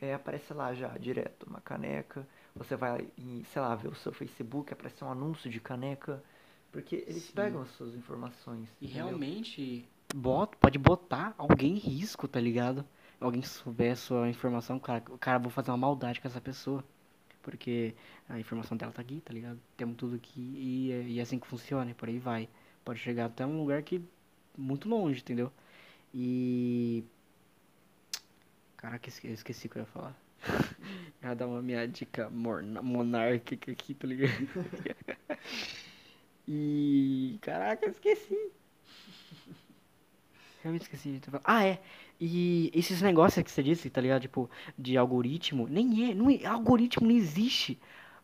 [0.00, 2.26] é, aparece lá já direto uma caneca.
[2.58, 6.22] Você vai, em, sei lá, ver o seu Facebook, aparece um anúncio de caneca.
[6.70, 7.32] Porque eles Sim.
[7.32, 8.68] pegam as suas informações.
[8.80, 9.06] E entendeu?
[9.06, 12.84] realmente bota, pode botar alguém em risco, tá ligado?
[13.20, 16.40] Alguém que souber a sua informação, cara, o cara vou fazer uma maldade com essa
[16.40, 16.84] pessoa.
[17.42, 17.94] Porque
[18.28, 19.58] a informação dela tá aqui, tá ligado?
[19.76, 22.48] Temos tudo aqui e, é- e é assim que funciona, e por aí vai.
[22.84, 24.02] Pode chegar até um lugar que.
[24.56, 25.50] muito longe, entendeu?
[26.12, 27.04] E.
[28.76, 30.16] Caraca, eu esqueci o que eu ia falar.
[31.22, 34.32] Ia dar uma minha dica monárquica aqui, tá ligado?
[36.50, 37.38] E.
[37.42, 38.50] Caraca, esqueci.
[40.62, 41.12] Realmente esqueci.
[41.12, 41.42] de falado.
[41.44, 41.78] Ah, é.
[42.18, 44.22] E esses negócios que você disse, tá ligado?
[44.22, 45.68] Tipo, de algoritmo.
[45.68, 46.14] Nem é.
[46.14, 47.78] Não é algoritmo não existe.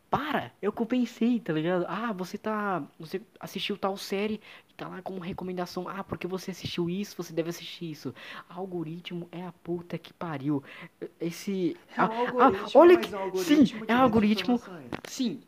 [0.09, 0.51] Para!
[0.61, 1.85] É eu pensei, tá ligado?
[1.87, 2.83] Ah, você tá.
[2.99, 4.39] Você assistiu tal série
[4.69, 5.87] e tá lá como recomendação.
[5.87, 8.13] Ah, porque você assistiu isso, você deve assistir isso.
[8.47, 10.63] Algoritmo é a puta que pariu.
[11.19, 11.75] Esse.
[11.95, 13.13] É um ah, ah, algoritmo, olha que.
[13.13, 14.61] é Sim, é um algoritmo.
[15.05, 15.41] Sim,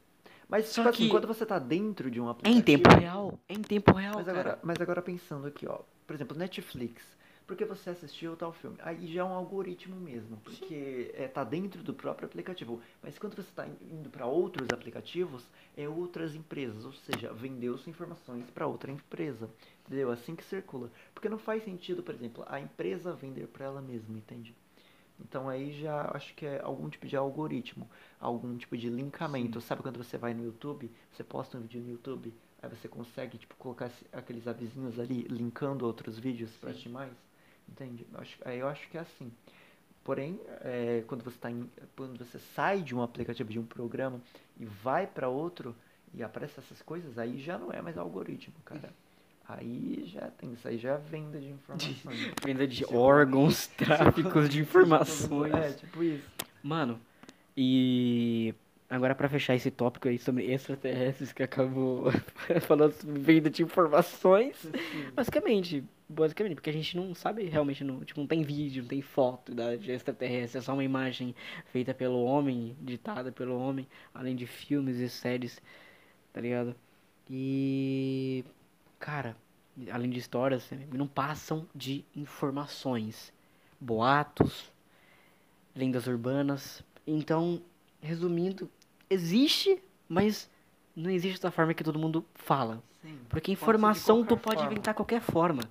[0.49, 2.59] Mas, Só tipo assim, que- quando você tá dentro de um é aplicativo...
[2.59, 3.39] em tempo real.
[3.47, 5.79] É em tempo real, Mas agora, mas agora pensando aqui, ó.
[6.05, 7.16] Por exemplo, Netflix.
[7.47, 8.77] Porque você assistiu tal filme.
[8.81, 12.81] Aí já é um algoritmo mesmo, porque é, tá dentro do próprio aplicativo.
[13.01, 15.45] Mas quando você está indo para outros aplicativos,
[15.75, 19.49] é outras empresas, ou seja, vendeu suas informações para outra empresa.
[19.85, 20.11] Entendeu?
[20.11, 20.91] Assim que circula.
[21.13, 24.53] Porque não faz sentido, por exemplo, a empresa vender para ela mesma, entende?
[25.19, 27.89] Então aí já acho que é algum tipo de algoritmo,
[28.19, 29.61] algum tipo de linkamento.
[29.61, 29.67] Sim.
[29.67, 33.37] Sabe quando você vai no YouTube, você posta um vídeo no YouTube, aí você consegue
[33.37, 37.11] tipo colocar aqueles avisinhos ali linkando outros vídeos para ti mais,
[37.69, 38.05] entende?
[38.13, 39.31] Eu acho, aí eu acho que é assim.
[40.03, 44.21] Porém, é, quando você tá em, quando você sai de um aplicativo de um programa
[44.57, 45.75] e vai para outro
[46.13, 48.89] e aparece essas coisas, aí já não é mais algoritmo, cara.
[49.47, 52.33] Aí já tem isso aí já é venda de informações.
[52.43, 55.53] venda de órgãos, tráficos de informações.
[55.53, 56.27] É, tipo isso.
[56.63, 56.99] Mano,
[57.55, 58.53] e
[58.89, 62.11] agora para fechar esse tópico aí sobre extraterrestres que acabou
[62.61, 64.71] falando sobre venda de informações, Sim.
[65.13, 69.01] basicamente, basicamente, porque a gente não sabe realmente, não, tipo, não tem vídeo, não tem
[69.01, 71.35] foto da, de extraterrestre, é só uma imagem
[71.65, 75.61] feita pelo homem, ditada pelo homem, além de filmes e séries,
[76.31, 76.75] tá ligado?
[77.29, 78.45] E
[78.99, 79.35] cara,
[79.91, 83.33] além de histórias, não passam de informações,
[83.79, 84.71] boatos,
[85.75, 86.83] lendas urbanas.
[87.05, 87.61] Então,
[88.01, 88.69] resumindo,
[89.09, 90.49] existe, mas
[90.95, 92.81] não existe da forma que todo mundo fala.
[93.01, 94.71] Sim, Porque informação tu pode forma.
[94.71, 95.61] inventar qualquer forma.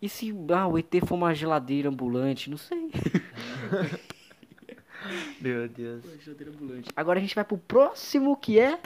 [0.00, 2.50] E se ah, o ET for uma geladeira ambulante?
[2.50, 2.90] Não sei.
[5.40, 6.04] Meu Deus.
[6.94, 8.78] Agora a gente vai pro próximo que é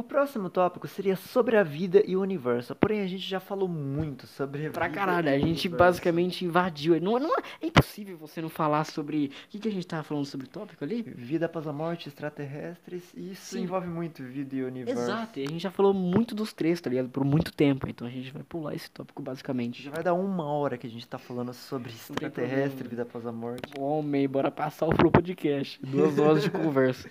[0.00, 2.74] o próximo tópico seria sobre a vida e o universo.
[2.74, 5.76] Porém, a gente já falou muito sobre a pra caralho, a gente universo.
[5.76, 7.00] basicamente invadiu.
[7.00, 9.26] Não, não, é impossível você não falar sobre.
[9.26, 11.02] O que, que a gente tava falando sobre o tópico ali?
[11.02, 13.04] Vida após a morte, extraterrestres.
[13.14, 13.62] Isso Sim.
[13.62, 15.02] envolve muito vida e universo.
[15.02, 17.08] Exato, e a gente já falou muito dos três, tá ligado?
[17.08, 17.88] Por muito tempo.
[17.88, 19.82] Então a gente vai pular esse tópico basicamente.
[19.82, 23.32] Já vai dar uma hora que a gente tá falando sobre extraterrestre, vida após a
[23.32, 23.62] morte.
[23.78, 25.78] Homem, bora passar o flow podcast.
[25.84, 27.08] Duas horas de conversa.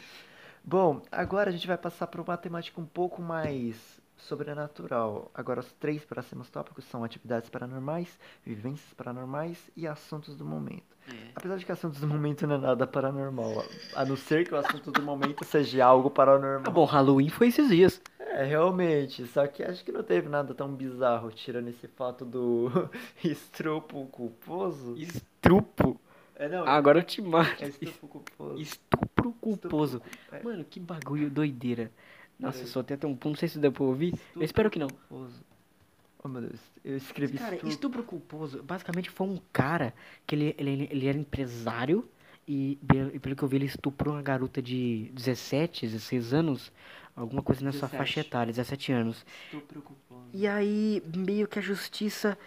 [0.64, 5.32] Bom, agora a gente vai passar para uma temática um pouco mais sobrenatural.
[5.34, 10.98] Agora, os três próximos tópicos são atividades paranormais, vivências paranormais e assuntos do momento.
[11.08, 11.32] É.
[11.36, 13.64] Apesar de que assuntos do momento não é nada paranormal,
[13.96, 16.64] a não ser que o assunto do momento seja algo paranormal.
[16.68, 18.02] Ah, bom, Halloween foi esses dias.
[18.20, 22.70] É, realmente, só que acho que não teve nada tão bizarro, tirando esse fato do
[23.24, 24.96] estrupo culposo.
[24.98, 26.00] Estrupo?
[26.40, 27.62] É, não, Agora eu te mato.
[27.62, 28.62] É estupro culposo.
[28.62, 30.02] Estupro culposo.
[30.32, 30.42] É.
[30.42, 31.92] Mano, que bagulho doideira.
[32.40, 34.14] Nossa, só tem até um ponto, não sei se deu pra ouvir.
[34.14, 34.88] Estupro eu espero que não.
[34.88, 35.44] Culposo.
[36.24, 37.70] Oh meu Deus, eu escrevi Cara, estupro.
[37.70, 39.94] estupro culposo, basicamente foi um cara
[40.28, 42.10] que ele, ele, ele era empresário
[42.46, 42.78] e,
[43.22, 46.72] pelo que eu vi, ele estuprou uma garota de 17, 16 anos,
[47.16, 47.98] alguma coisa nessa 17.
[47.98, 49.26] faixa etária, 17 anos.
[49.46, 50.26] Estupro culposo.
[50.34, 52.38] E aí, meio que a justiça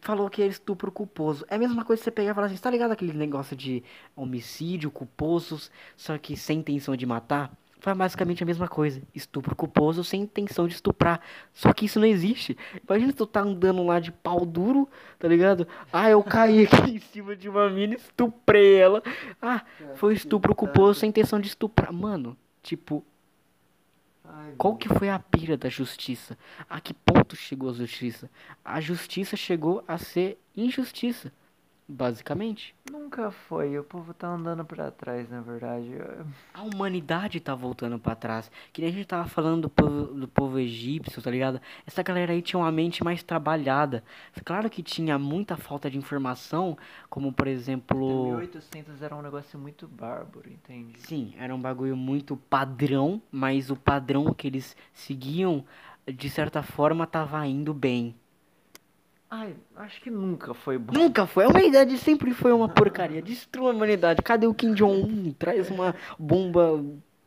[0.00, 1.44] falou que é estupro culposo.
[1.48, 3.82] É a mesma coisa que você pegar e falar assim, tá ligado aquele negócio de
[4.14, 7.52] homicídio, culposos, só que sem intenção de matar?
[7.78, 9.00] Foi basicamente a mesma coisa.
[9.14, 11.20] Estupro culposo sem intenção de estuprar.
[11.52, 12.56] Só que isso não existe.
[12.88, 15.68] Imagina tu tá andando lá de pau duro, tá ligado?
[15.92, 19.02] Ah, eu caí aqui em cima de uma mina, estuprei ela.
[19.40, 19.62] Ah,
[19.94, 21.92] foi estupro culposo sem intenção de estuprar.
[21.92, 23.04] Mano, tipo,
[24.56, 26.36] Qual que foi a pira da justiça?
[26.68, 28.30] A que ponto chegou a justiça?
[28.64, 31.32] A justiça chegou a ser injustiça.
[31.88, 32.74] Basicamente.
[32.90, 33.78] Nunca foi.
[33.78, 35.92] O povo tá andando para trás, na verdade.
[36.52, 38.50] A humanidade tá voltando para trás.
[38.72, 41.60] Que nem a gente tava falando do povo, do povo egípcio, tá ligado?
[41.86, 44.02] Essa galera aí tinha uma mente mais trabalhada.
[44.44, 46.76] Claro que tinha muita falta de informação,
[47.08, 48.30] como por exemplo.
[48.30, 50.98] 1800 era um negócio muito bárbaro, entende?
[51.00, 55.64] Sim, era um bagulho muito padrão, mas o padrão que eles seguiam,
[56.04, 58.16] de certa forma, tava indo bem.
[59.28, 60.92] Ai, acho que nunca foi bom.
[60.92, 61.44] Nunca foi.
[61.44, 63.20] A humanidade sempre foi uma porcaria.
[63.20, 64.22] Destrua a humanidade.
[64.22, 65.32] Cadê o Kim Jong-un?
[65.32, 66.80] Traz uma bomba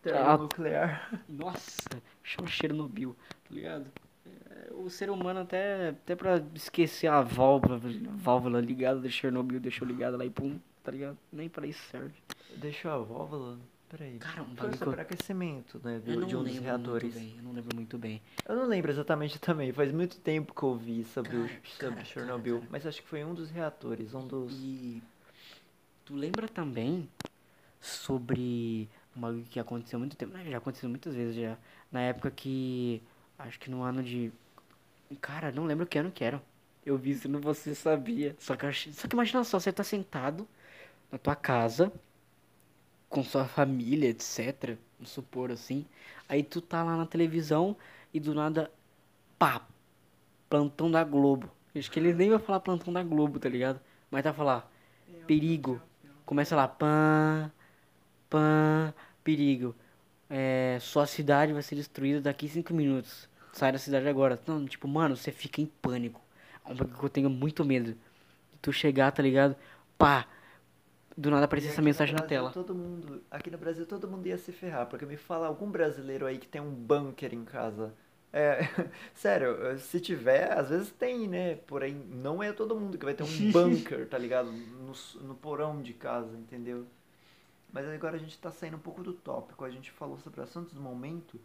[0.05, 0.37] a...
[0.37, 1.11] nuclear.
[1.27, 1.89] Nossa,
[2.23, 3.85] show Chernobyl, tá ligado?
[4.25, 7.79] É, o ser humano até, até pra esquecer a válvula,
[8.15, 11.17] válvula ligada de Chernobyl, deixou ligada lá e pum, tá ligado?
[11.31, 12.13] Nem pra isso serve.
[12.55, 13.57] Deixou a válvula?
[13.89, 14.19] Peraí.
[14.19, 14.77] Cara, um bagulho...
[14.77, 15.99] Foi aquecimento, né?
[15.99, 17.15] Do, de um dos reatores.
[17.15, 18.21] Bem, eu não lembro muito bem.
[18.47, 19.73] Eu não lembro exatamente também.
[19.73, 22.59] Faz muito tempo que eu vi sobre, cara, o, sobre cara, Chernobyl.
[22.59, 24.13] Cara, mas acho que foi um dos reatores.
[24.13, 24.53] Um dos...
[24.53, 25.01] E
[26.05, 27.09] tu lembra também
[27.81, 28.87] sobre
[29.17, 30.37] um bagulho que aconteceu muito tempo.
[30.37, 31.57] Já aconteceu muitas vezes já.
[31.91, 33.01] Na época que...
[33.39, 34.31] Acho que no ano de...
[35.19, 36.39] Cara, não lembro que ano que era.
[36.85, 38.35] Eu vi isso não você sabia.
[38.37, 38.71] Só que.
[38.93, 40.47] Só que imagina só, você tá sentado
[41.11, 41.91] na tua casa
[43.09, 44.77] com sua família, etc.
[44.97, 45.85] Vamos supor assim.
[46.27, 47.75] Aí tu tá lá na televisão
[48.13, 48.71] e do nada,
[49.37, 49.65] pá,
[50.49, 51.49] plantão da Globo.
[51.75, 53.79] Acho que eles nem vão falar plantão da Globo, tá ligado?
[54.11, 54.71] Mas tá falar
[55.27, 55.81] perigo.
[56.25, 57.51] Começa lá, pã,
[58.29, 58.93] pã,
[59.23, 59.75] perigo.
[60.29, 63.29] É, sua cidade vai ser destruída daqui cinco minutos.
[63.53, 64.39] Sai da cidade agora.
[64.47, 66.21] Não, tipo, mano, você fica em pânico.
[66.65, 67.95] É um bagulho que eu tenho muito medo.
[68.61, 69.55] Tu chegar, tá ligado?
[69.97, 70.27] Pá!
[71.19, 72.51] Do nada aparece E essa aqui mensagem na Brasil, tela.
[72.51, 76.25] Todo mundo, aqui no Brasil todo mundo ia se ferrar, porque me fala algum brasileiro
[76.25, 77.93] aí que tem um bunker em casa.
[78.31, 78.59] É,
[79.13, 81.55] sério, se tiver, às vezes tem, né?
[81.67, 84.51] Porém, não é todo mundo que vai ter um bunker, tá ligado?
[84.51, 84.93] No,
[85.27, 86.85] no porão de casa, entendeu?
[87.71, 89.65] Mas agora a gente tá saindo um pouco do tópico.
[89.65, 91.39] A gente falou sobre assuntos do momento.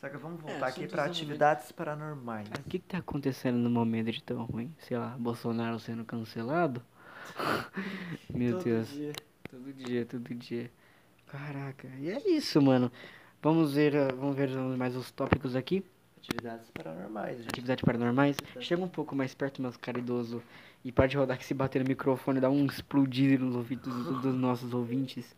[0.00, 2.48] Só que vamos voltar aqui É, pra do atividades paranormais.
[2.58, 4.74] O que, que tá acontecendo no momento de tão ruim?
[4.78, 6.84] Sei lá, Bolsonaro sendo cancelado?
[8.32, 8.88] Meu Todo Deus.
[8.88, 9.12] dia.
[9.50, 10.70] Todo dia, todo dia.
[11.26, 12.90] Caraca, e é isso, mano.
[13.42, 15.84] Vamos ver, ah, vamos ver mais os tópicos aqui.
[16.18, 17.48] Atividades paranormais, gente.
[17.48, 18.36] Atividades paranormais.
[18.60, 20.42] Chega um pouco mais perto, meus caridoso.
[20.84, 24.22] E para de rodar que se bater no microfone dá um explodir nos ouvidos dos,
[24.22, 25.34] dos nossos ouvintes.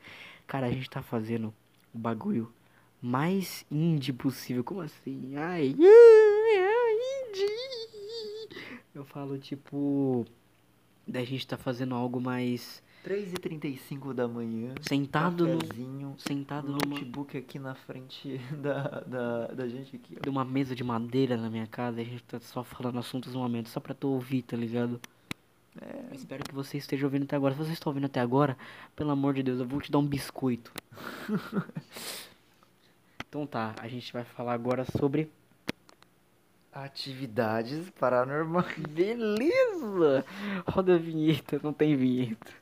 [0.46, 1.52] Cara, a gente tá fazendo
[1.94, 2.52] o bagulho
[3.00, 4.62] mais indie possível.
[4.62, 5.36] Como assim?
[5.36, 8.56] Ai, ai, ai, indie.
[8.94, 10.26] Eu falo tipo.
[11.06, 14.74] Da gente tá fazendo algo mais 3h35 da manhã.
[14.80, 16.18] sentado no.
[16.18, 20.22] Sentado numa, notebook aqui na frente da, da, da gente aqui, ó.
[20.22, 22.00] de uma mesa de madeira na minha casa.
[22.00, 24.98] E a gente tá só falando assuntos no momento, só pra tu ouvir, tá ligado?
[25.80, 27.54] É, Eu espero que você esteja ouvindo até agora.
[27.54, 28.56] Se você está ouvindo até agora,
[28.96, 30.72] pelo amor de Deus, eu vou te dar um biscoito.
[33.28, 35.30] então tá, a gente vai falar agora sobre.
[36.74, 38.66] Atividades paranormais.
[38.90, 40.24] Beleza!
[40.66, 42.52] Roda a vinheta, não tem vinheta.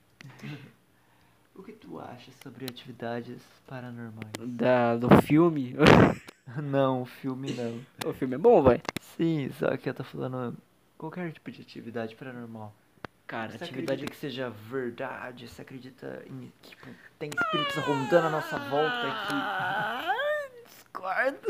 [1.55, 4.33] O que tu acha sobre atividades paranormais?
[4.39, 5.75] Da, do filme.
[6.61, 7.81] Não, filme não.
[8.11, 8.83] o filme é bom, vai.
[9.17, 10.55] Sim, só que eu tô falando
[10.99, 12.75] qualquer tipo de atividade paranormal.
[13.29, 14.05] Cara, Você atividade.
[14.05, 15.49] que seja verdade?
[15.49, 16.89] Você acredita em, tipo,
[17.19, 19.33] tem espíritos rondando a nossa volta aqui?
[19.35, 20.15] Ah,
[20.67, 21.49] discordo.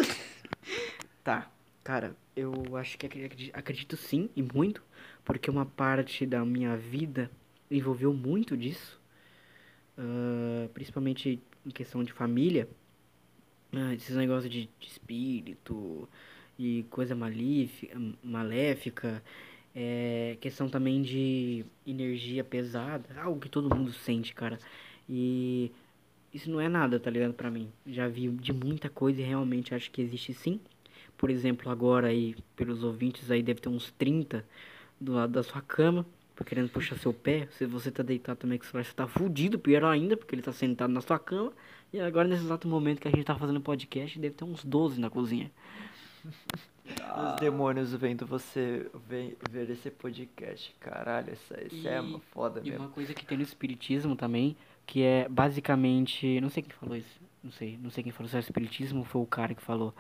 [1.24, 1.48] Tá,
[1.82, 4.82] cara, eu acho que acre- acredito, acredito sim, e muito,
[5.24, 7.30] porque uma parte da minha vida
[7.70, 9.00] envolveu muito disso,
[9.98, 12.68] ah, principalmente em questão de família,
[13.72, 16.08] ah, esses negócios de, de espírito
[16.58, 19.22] e coisa malífica, maléfica,
[19.74, 24.58] é, questão também de energia pesada, algo que todo mundo sente, cara,
[25.08, 25.70] e
[26.34, 27.70] isso não é nada, tá ligado, pra mim.
[27.86, 30.60] Já vi de muita coisa e realmente acho que existe sim.
[31.22, 34.44] Por exemplo, agora aí, pelos ouvintes aí, deve ter uns 30
[35.00, 36.04] do lado da sua cama,
[36.44, 37.46] querendo puxar seu pé.
[37.52, 40.42] Se você tá deitado também com o celular, você tá fudido, pior ainda, porque ele
[40.42, 41.52] tá sentado na sua cama.
[41.92, 44.98] E agora, nesse exato momento que a gente tá fazendo podcast, deve ter uns 12
[45.00, 45.48] na cozinha.
[46.24, 50.74] Os demônios vendo você ver, ver esse podcast.
[50.80, 52.86] Caralho, essa, essa é E- uma foda E mesmo.
[52.86, 57.20] uma coisa que tem no espiritismo também, que é basicamente, não sei quem falou isso,
[57.44, 59.62] não sei, não sei quem falou se é o espiritismo ou foi o cara que
[59.62, 59.94] falou.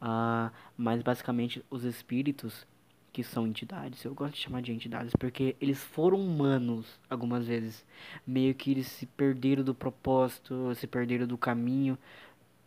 [0.00, 2.66] Ah, mas basicamente os espíritos,
[3.12, 7.86] que são entidades, eu gosto de chamar de entidades porque eles foram humanos algumas vezes,
[8.26, 11.96] meio que eles se perderam do propósito, se perderam do caminho,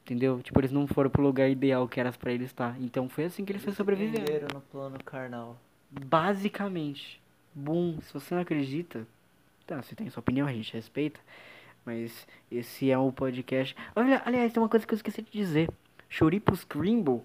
[0.06, 0.42] entendeu?
[0.42, 2.80] Tipo, eles não foram pro lugar ideal que era pra eles estar.
[2.82, 4.24] Então foi assim que eles sobrevivendo.
[4.24, 5.58] Prenderam no plano carnal.
[5.92, 7.22] Basicamente.
[7.54, 9.06] Boom, se você não acredita,
[9.66, 11.20] tá, você tem sua opinião, a gente respeita.
[11.86, 13.76] Mas esse é o podcast.
[13.96, 15.70] Olha, aliás, tem uma coisa que eu esqueci de dizer.
[16.10, 17.22] Choripos Scrimble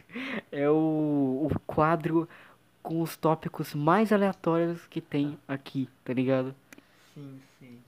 [0.52, 2.28] é o, o quadro
[2.82, 6.54] com os tópicos mais aleatórios que tem aqui, tá ligado?
[7.12, 7.78] Sim, sim.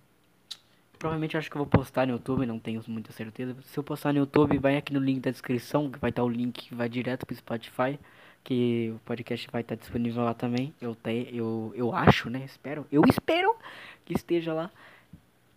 [0.99, 3.57] Provavelmente acho que eu vou postar no YouTube, não tenho muita certeza.
[3.62, 6.28] Se eu postar no YouTube, vai aqui no link da descrição, que vai estar o
[6.28, 7.99] link que vai direto pro Spotify,
[8.42, 10.74] que o podcast vai estar disponível lá também.
[10.80, 12.42] Eu te, eu, eu acho, né?
[12.44, 12.84] Espero.
[12.90, 13.55] Eu espero
[14.05, 14.70] que esteja lá.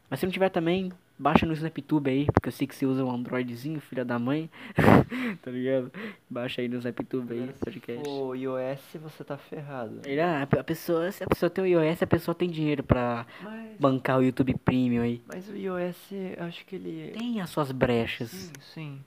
[0.07, 0.91] Mas se não tiver também,
[1.21, 4.49] baixa no SnapTube aí, porque eu sei que você usa um Androidzinho, filha da mãe.
[5.41, 5.91] tá ligado?
[6.27, 8.03] Baixa aí no SnapTube aí, podcast.
[8.03, 10.01] for iOS, você tá ferrado.
[10.19, 13.77] Ah, a pessoa, se a pessoa tem o iOS, a pessoa tem dinheiro pra Mas,
[13.79, 15.21] bancar o YouTube Premium aí.
[15.27, 16.09] mas o iOS,
[16.39, 17.11] acho que ele...
[17.11, 18.31] Tem as suas brechas.
[18.31, 19.03] Sim, sim.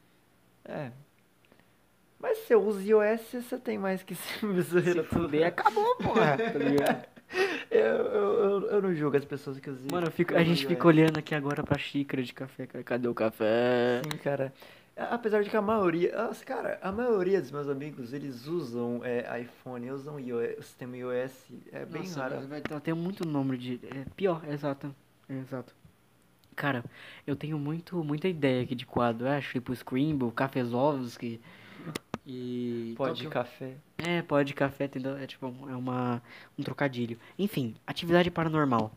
[0.65, 0.91] É.
[2.21, 6.39] Mas se eu uso iOS, você tem mais que se Se fuder, acabou, porra.
[6.53, 7.14] Tá ligado?
[7.71, 10.87] eu, eu, eu, não julgo as pessoas que usam Mano, eu fico- a gente fica
[10.87, 12.85] olhando aqui agora pra xícara de café, cara.
[12.85, 14.01] Cadê o café?
[14.03, 14.53] Sim, cara.
[14.97, 16.13] Apesar de que a maioria,
[16.47, 21.33] cara, a maioria dos meus amigos, eles usam é, iPhone, usam iOS, o sistema iOS,
[21.73, 22.47] é bem Nossa, raro.
[22.49, 23.81] mas tá- tem muito nome de.
[23.91, 24.95] É pior, exato.
[25.29, 25.75] Exato.
[26.55, 26.85] Cara,
[27.27, 29.27] eu tenho muito, muita ideia aqui de quadro.
[29.27, 31.41] É, tipo Scrimble, Cafezovski.
[32.27, 32.95] E.
[32.97, 33.75] Pó de é café.
[33.99, 35.17] É, pó de café, entendeu?
[35.17, 36.23] É tipo, é uma,
[36.59, 37.19] um trocadilho.
[37.39, 38.91] Enfim, atividade paranormal.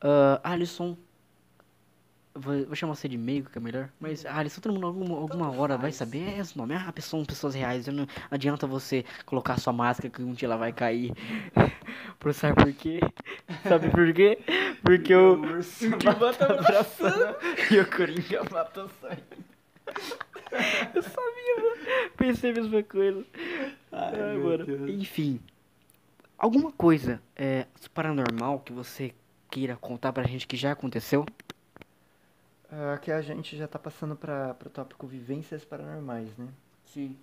[0.00, 0.96] Ah, Alisson.
[2.32, 3.90] Vou, vou chamar você de meio, que é melhor.
[3.98, 5.96] Mas, Alisson, todo mundo alguma, alguma hora vai faz.
[5.96, 6.74] saber é esse nome.
[6.74, 7.86] Ah, pessoas, são pessoas reais.
[7.88, 11.12] Não adianta você colocar sua máscara que um dia ela vai cair.
[12.18, 13.00] Por, sabe por quê?
[13.66, 14.38] Sabe por quê?
[14.82, 15.40] Porque o.
[15.40, 17.34] urso o Gilmar mata abraçando
[17.70, 19.18] e o Coringa mata o sonho.
[20.94, 22.10] Eu sabia, mano.
[22.16, 23.24] Pensei a mesma coisa.
[23.92, 24.66] Ai, Ai, mano.
[24.66, 24.90] Deus.
[24.90, 25.40] Enfim.
[26.38, 29.14] Alguma coisa é, paranormal que você
[29.50, 31.26] queira contar pra gente que já aconteceu?
[32.70, 36.48] Ah, Aqui a gente já tá passando para o tópico vivências paranormais, né?
[36.84, 37.16] Sim.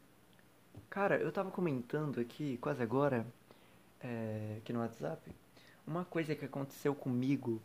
[0.89, 3.25] Cara, eu tava comentando aqui, quase agora,
[4.01, 5.32] é, aqui no WhatsApp,
[5.86, 7.61] uma coisa que aconteceu comigo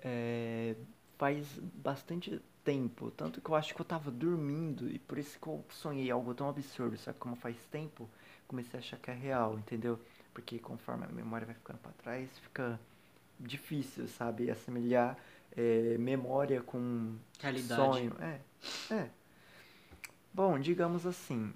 [0.00, 0.76] é,
[1.18, 3.10] faz bastante tempo.
[3.10, 6.34] Tanto que eu acho que eu tava dormindo e por isso que eu sonhei algo
[6.34, 6.96] tão absurdo.
[6.96, 8.08] Só que como faz tempo,
[8.48, 9.98] comecei a achar que é real, entendeu?
[10.34, 12.78] Porque conforme a memória vai ficando pra trás, fica
[13.38, 14.50] difícil, sabe?
[14.50, 15.16] Assimilar
[15.56, 17.74] é, memória com Realidade.
[17.74, 18.16] sonho.
[18.20, 18.40] É,
[18.94, 19.10] é.
[20.32, 21.52] Bom, digamos assim,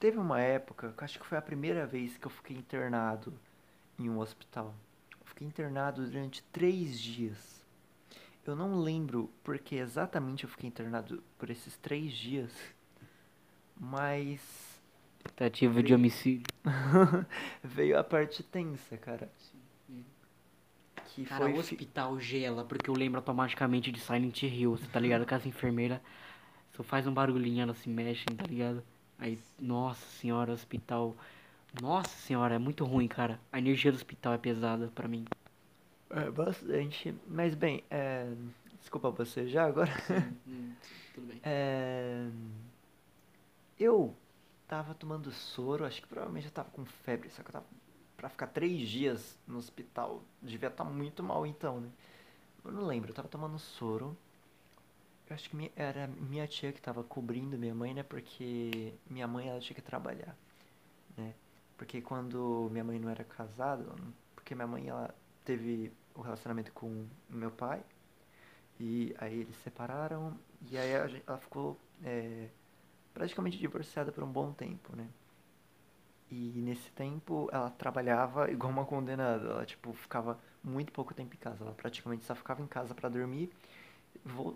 [0.00, 3.32] teve uma época que eu acho que foi a primeira vez que eu fiquei internado
[3.98, 4.74] em um hospital.
[5.20, 7.53] Eu fiquei internado durante três dias.
[8.46, 12.52] Eu não lembro porque exatamente eu fiquei internado por esses três dias,
[13.78, 14.74] mas
[15.24, 16.46] Tentativa de homicídio.
[17.64, 19.30] veio a parte tensa, cara.
[21.06, 24.98] Que Cara, foi o hospital gela, porque eu lembro automaticamente de Silent Hill, você tá
[24.98, 25.24] ligado?
[25.24, 26.00] Que as enfermeiras
[26.76, 28.82] só faz um barulhinho, elas se mexem, tá ligado?
[29.18, 31.16] Aí, nossa senhora, o hospital.
[31.80, 33.40] Nossa senhora, é muito ruim, cara.
[33.52, 35.24] A energia do hospital é pesada pra mim.
[36.14, 37.14] É, bastante.
[37.26, 38.26] Mas bem, é...
[38.80, 39.90] desculpa você já agora.
[41.14, 41.40] tudo bem.
[41.42, 42.28] É...
[43.78, 44.16] Eu
[44.68, 47.66] tava tomando soro, acho que provavelmente eu tava com febre, só que eu tava
[48.16, 50.22] pra ficar três dias no hospital.
[50.40, 51.90] Devia estar muito mal então, né?
[52.64, 54.16] Eu não lembro, eu tava tomando soro.
[55.28, 58.02] Eu acho que minha- era minha tia que tava cobrindo minha mãe, né?
[58.02, 60.36] Porque minha mãe ela tinha que trabalhar,
[61.16, 61.34] né?
[61.78, 63.84] Porque quando minha mãe não era casada,
[64.34, 67.82] porque minha mãe ela teve o relacionamento com meu pai
[68.80, 70.38] e aí eles separaram
[70.70, 72.48] e aí a gen- ela ficou é,
[73.14, 75.08] praticamente divorciada por um bom tempo, né?
[76.30, 81.38] E nesse tempo ela trabalhava igual uma condenada, ela tipo ficava muito pouco tempo em
[81.38, 83.50] casa, ela praticamente só ficava em casa pra dormir.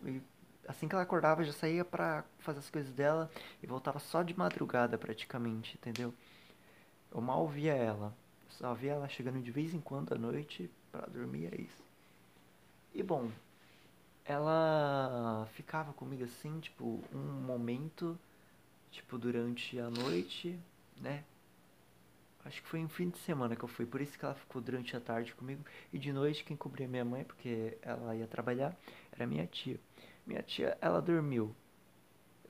[0.04, 0.20] e
[0.66, 3.30] assim que ela acordava já saía pra fazer as coisas dela
[3.62, 6.14] e voltava só de madrugada praticamente, entendeu?
[7.12, 8.14] Eu mal via ela,
[8.48, 11.82] só via ela chegando de vez em quando à noite pra dormir, é isso.
[12.95, 13.30] E bom,
[14.24, 18.18] ela ficava comigo assim, tipo, um momento,
[18.91, 20.59] tipo, durante a noite,
[21.01, 21.24] né?
[22.45, 24.62] Acho que foi um fim de semana que eu fui, por isso que ela ficou
[24.62, 25.62] durante a tarde comigo.
[25.93, 28.76] E de noite quem cobria minha mãe, porque ela ia trabalhar,
[29.12, 29.78] era minha tia.
[30.26, 31.55] Minha tia, ela dormiu.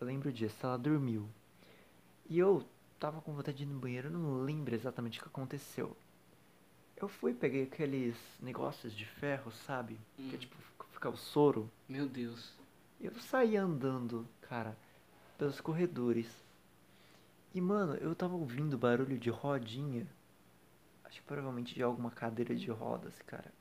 [0.01, 1.29] Eu lembro disso, ela dormiu.
[2.29, 2.65] E eu
[2.99, 5.97] tava com vontade de ir no banheiro, não lembro exatamente o que aconteceu.
[7.01, 9.97] Eu fui, peguei aqueles negócios de ferro, sabe?
[10.17, 10.39] Que é Hum.
[10.39, 10.57] tipo,
[10.93, 11.71] fica o soro.
[11.89, 12.53] Meu Deus.
[13.01, 14.77] Eu saí andando, cara,
[15.39, 16.27] pelos corredores.
[17.55, 20.07] E, mano, eu tava ouvindo barulho de rodinha.
[21.05, 23.53] Acho que provavelmente de alguma cadeira de rodas, cara.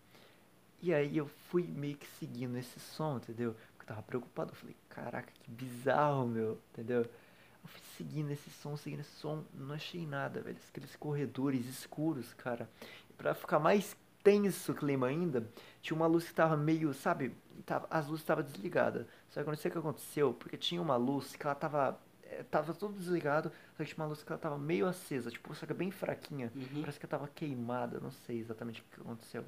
[0.81, 3.53] E aí eu fui meio que seguindo esse som, entendeu?
[3.53, 4.51] Porque eu tava preocupado.
[4.51, 7.01] Eu falei, caraca, que bizarro, meu, entendeu?
[7.03, 9.43] Eu fui seguindo esse som, seguindo esse som.
[9.53, 10.57] Não achei nada, velho.
[10.69, 12.69] Aqueles corredores escuros, cara.
[13.17, 15.47] Pra ficar mais tenso o clima ainda,
[15.81, 17.35] tinha uma luz que tava meio, sabe?
[17.65, 19.05] Tava, as luzes estavam desligadas.
[19.29, 21.99] Só que eu não sei o que aconteceu, porque tinha uma luz que ela tava.
[22.23, 25.53] eh, Tava tudo desligado, só que tinha uma luz que ela tava meio acesa, tipo,
[25.55, 26.51] só que bem fraquinha.
[26.55, 26.81] Uhum.
[26.81, 29.45] Parece que ela tava queimada, não sei exatamente o que aconteceu.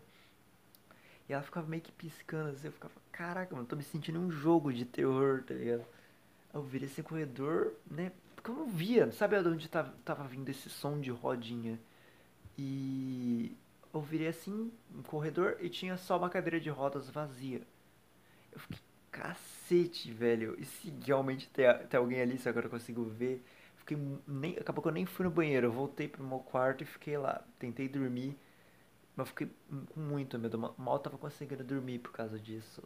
[1.27, 4.31] E ela ficava meio que piscando assim, eu ficava, caraca, mano, tô me sentindo um
[4.31, 5.85] jogo de terror, tá ligado?
[6.53, 8.11] Eu virei esse corredor, né?
[8.35, 11.79] Porque eu não via, sabe de onde tava, tava vindo esse som de rodinha?
[12.61, 13.55] E
[13.93, 17.61] eu virei assim, um corredor, e tinha só uma cadeira de rodas vazia.
[18.51, 18.79] Eu fiquei,
[19.11, 20.55] cacete, velho.
[20.59, 23.43] E se realmente tem, tem alguém ali, se agora eu consigo ver.
[23.77, 25.67] Fiquei nem, acabou que eu nem fui no banheiro.
[25.67, 27.43] Eu voltei pro meu quarto e fiquei lá.
[27.59, 28.37] Tentei dormir.
[29.15, 29.49] Mas fiquei
[29.93, 30.57] com muito medo.
[30.57, 32.83] ma- Mal tava conseguindo dormir por causa disso.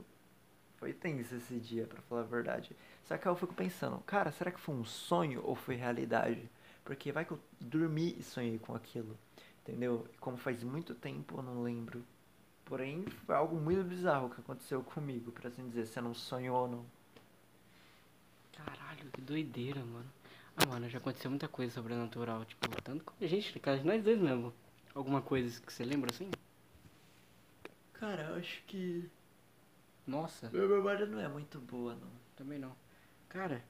[0.78, 2.76] Foi tenso esse dia, pra falar a verdade.
[3.06, 6.50] Só que eu fico pensando, cara, será que foi um sonho ou foi realidade?
[6.86, 9.18] Porque vai que eu dormi e sonhei com aquilo.
[9.64, 10.06] Entendeu?
[10.14, 12.04] E como faz muito tempo, eu não lembro.
[12.66, 16.58] Porém, foi algo muito bizarro que aconteceu comigo, pra assim dizer, se eu não sonhou
[16.64, 16.86] ou não.
[18.54, 20.10] Caralho, que doideira, mano.
[20.56, 22.46] Ah, mano, já aconteceu muita coisa sobrenatural.
[22.46, 24.54] Tipo, tanto com a gente, cara, nós dois mesmo.
[24.94, 26.30] Alguma coisa que você lembra assim?
[27.94, 29.10] Cara, eu acho que.
[30.06, 32.10] Nossa, Minha memória não é muito boa, não.
[32.36, 32.76] também não.
[33.30, 33.64] Cara,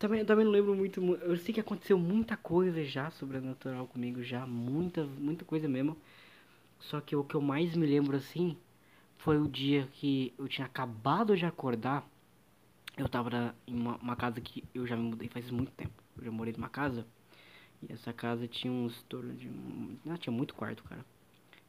[0.00, 1.02] também, eu também não lembro muito.
[1.02, 4.46] mu- Eu sei que aconteceu muita coisa já sobrenatural comigo, já.
[4.46, 5.96] Muita, muita coisa mesmo.
[6.80, 8.56] Só que o que eu mais me lembro assim
[9.18, 12.08] foi o dia que eu tinha acabado de acordar.
[12.96, 15.92] Eu tava em uma, uma casa que eu já me mudei faz muito tempo.
[16.18, 17.06] Eu já morei numa casa.
[17.82, 19.50] E essa casa tinha uns torno de.
[20.18, 21.04] tinha muito quarto, cara.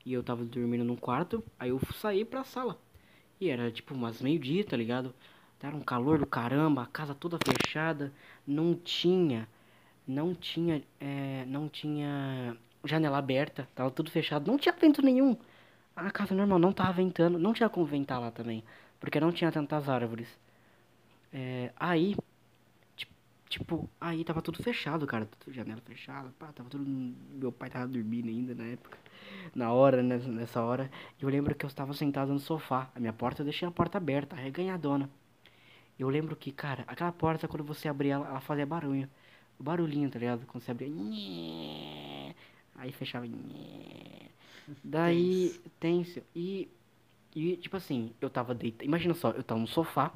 [0.05, 2.79] E eu tava dormindo num quarto, aí eu saí pra sala.
[3.41, 5.13] E era tipo umas meio-dia, tá ligado?
[5.61, 8.11] Era um calor do caramba, a casa toda fechada,
[8.47, 9.47] não tinha,
[10.07, 15.37] não tinha, é, não tinha janela aberta, tava tudo fechado, não tinha vento nenhum.
[15.95, 18.63] A casa normal não tava ventando, não tinha como ventar lá também,
[18.99, 20.27] porque não tinha tantas árvores.
[21.33, 22.15] É, aí,
[22.97, 23.07] ti-
[23.49, 28.29] tipo, aí tava tudo fechado, cara, janela fechada, pá, tava tudo, meu pai tava dormindo
[28.29, 28.97] ainda na época,
[29.55, 30.91] na hora, nessa, nessa hora.
[31.19, 33.71] E eu lembro que eu estava sentado no sofá, a minha porta, eu deixei a
[33.71, 35.09] porta aberta, arreganhadona.
[36.01, 39.07] Eu lembro que, cara, aquela porta, quando você abria ela, ela fazia barulho.
[39.59, 40.47] Barulhinho, tá ligado?
[40.47, 42.35] Quando você abria.
[42.75, 43.27] Aí fechava.
[44.83, 46.19] Daí, tenso.
[46.35, 46.67] E,
[47.35, 48.83] e, tipo assim, eu tava deitado.
[48.83, 50.11] Imagina só, eu tava no sofá,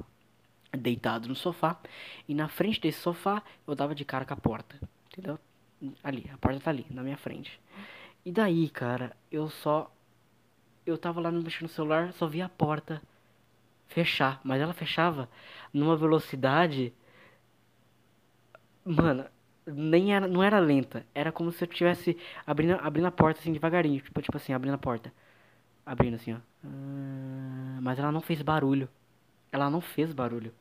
[0.76, 1.78] deitado no sofá.
[2.26, 4.80] E na frente desse sofá, eu tava de cara com a porta.
[5.12, 5.38] Entendeu?
[6.02, 7.60] Ali, a porta tá ali, na minha frente.
[8.24, 9.88] E daí, cara, eu só.
[10.84, 13.00] Eu tava lá mexendo no celular, só vi a porta
[13.88, 15.28] fechar, mas ela fechava
[15.76, 16.92] numa velocidade,
[18.84, 19.26] mano,
[19.66, 22.16] nem era, não era lenta, era como se eu tivesse
[22.46, 25.12] abrindo, abrindo a porta assim devagarinho, tipo, tipo assim, abrindo a porta,
[25.86, 28.88] abrindo assim, ó, Ah, mas ela não fez barulho,
[29.52, 30.52] ela não fez barulho,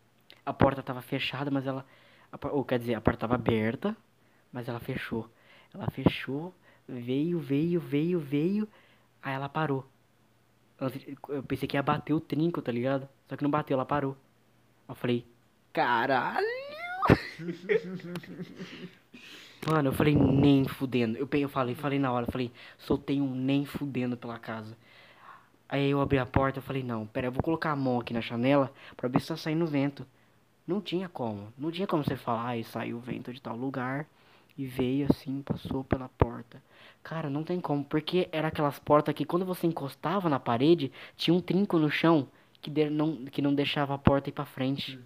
[0.45, 1.85] a porta tava fechada, mas ela,
[2.31, 3.95] a ou quer dizer, a porta tava aberta,
[4.53, 5.29] mas ela fechou,
[5.73, 6.53] ela fechou,
[6.87, 8.69] veio, veio, veio, veio,
[9.23, 9.85] aí ela parou.
[11.29, 13.07] Eu pensei que ia bater o trinco, tá ligado?
[13.27, 14.15] Só que não bateu, ela parou.
[14.87, 15.25] Eu falei,
[15.73, 16.45] caralho!
[19.67, 21.17] Mano, eu falei, nem fudendo.
[21.17, 24.77] Eu, eu falei, falei na hora, eu falei, soltei um nem fudendo pela casa.
[25.67, 28.13] Aí eu abri a porta, eu falei, não, pera, eu vou colocar a mão aqui
[28.13, 30.05] na janela pra ver se tá saindo vento.
[30.67, 31.51] Não tinha como.
[31.57, 34.07] Não tinha como você falar, ai, saiu vento de tal lugar
[34.57, 36.61] e veio assim, passou pela porta.
[37.03, 41.33] Cara, não tem como, porque era aquelas portas que quando você encostava na parede, tinha
[41.33, 42.27] um trinco no chão
[42.65, 44.99] que, de- não, que não deixava a porta ir pra frente.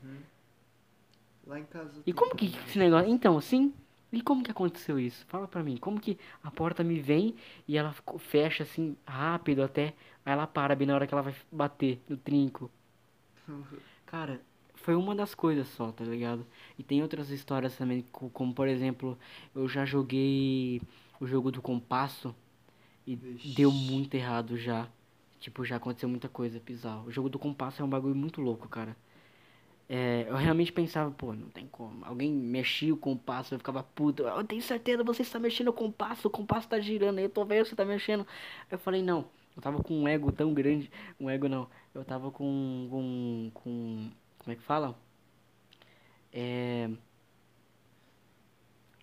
[1.46, 2.02] Lá em casa.
[2.06, 3.10] E como que esse negócio.
[3.10, 3.74] Então, assim.
[4.12, 5.24] E como que aconteceu isso?
[5.28, 5.76] Fala pra mim.
[5.78, 7.36] Como que a porta me vem
[7.68, 9.94] e ela fecha assim, rápido até.
[10.26, 12.72] Aí ela para bem na hora que ela vai bater no trinco.
[14.08, 14.42] Cara,
[14.76, 16.46] foi uma das coisas só, tá ligado?
[16.78, 19.20] E tem outras histórias também, co- como por exemplo,
[19.54, 20.82] eu já joguei
[21.20, 22.34] o jogo do compasso
[23.06, 23.50] e Vixe.
[23.54, 24.88] deu muito errado já.
[25.40, 27.02] Tipo, já aconteceu muita coisa bizarra.
[27.04, 28.96] O jogo do compasso é um bagulho muito louco, cara.
[29.88, 32.06] É, eu realmente pensava, pô, não tem como.
[32.06, 34.24] Alguém mexia o compasso, eu ficava puto.
[34.24, 37.44] Eu tenho certeza, você está mexendo o compasso, o compasso tá girando aí, eu tô
[37.46, 38.26] vendo você tá mexendo.
[38.70, 39.26] Eu falei, não,
[39.56, 40.92] eu tava com um ego tão grande.
[41.20, 42.88] Um ego não, eu tava com.
[42.92, 43.52] com.
[43.54, 44.10] com
[44.40, 44.96] como é que fala?
[46.32, 46.90] É.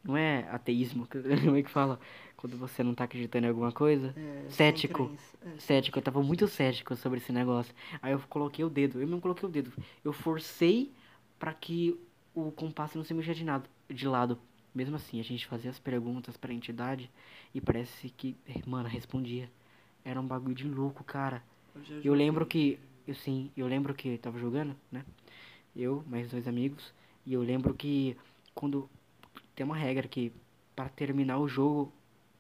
[0.05, 1.07] Não é ateísmo,
[1.45, 1.99] como é que fala?
[2.37, 4.15] Quando você não tá acreditando em alguma coisa?
[4.17, 5.07] É, Cético.
[5.07, 5.37] crença.
[5.45, 7.75] É, cético, eu tava muito cético sobre esse negócio.
[8.03, 9.73] Aí eu coloquei o dedo, eu mesmo coloquei o dedo.
[10.05, 10.93] Eu forcei
[11.39, 11.99] pra que
[12.35, 14.39] o compasso não se mexia de, nada, de lado.
[14.75, 17.11] Mesmo assim, a gente fazia as perguntas pra entidade
[17.55, 18.37] e parece que,
[18.67, 19.51] mano, respondia.
[20.05, 21.43] Era um bagulho de louco, cara.
[21.75, 25.05] eu Eu lembro que, eu sim, eu lembro que eu tava jogando, né?
[25.75, 26.93] Eu, mais dois amigos,
[27.25, 28.17] e eu lembro que
[28.55, 28.89] quando
[29.55, 30.33] tem uma regra que
[30.75, 31.93] para terminar o jogo,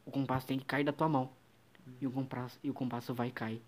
[0.06, 1.30] o compasso tem que cair da tua mão.
[2.00, 3.60] E o compasso, e o compasso vai e cai.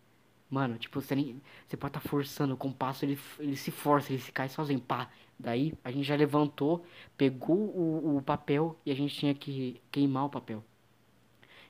[0.48, 4.22] Mano, tipo, você, nem, você pode estar forçando, o compasso ele, ele se força, ele
[4.22, 5.10] se cai sozinho, pá.
[5.38, 6.86] Daí a gente já levantou,
[7.16, 10.64] pegou o, o papel e a gente tinha que queimar o papel.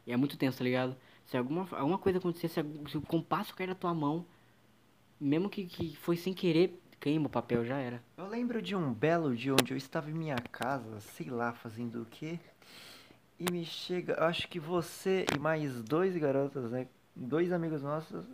[0.07, 0.97] E é muito tenso, tá ligado?
[1.27, 4.25] Se alguma, alguma coisa acontecer, se, se o compasso cair na tua mão,
[5.21, 8.03] mesmo que, que foi sem querer, queima o papel, já era.
[8.17, 12.03] Eu lembro de um belo dia onde eu estava em minha casa, sei lá, fazendo
[12.03, 12.39] o quê?
[13.39, 16.89] E me chega, acho que você e mais dois garotos, né?
[17.15, 18.25] Dois amigos nossos,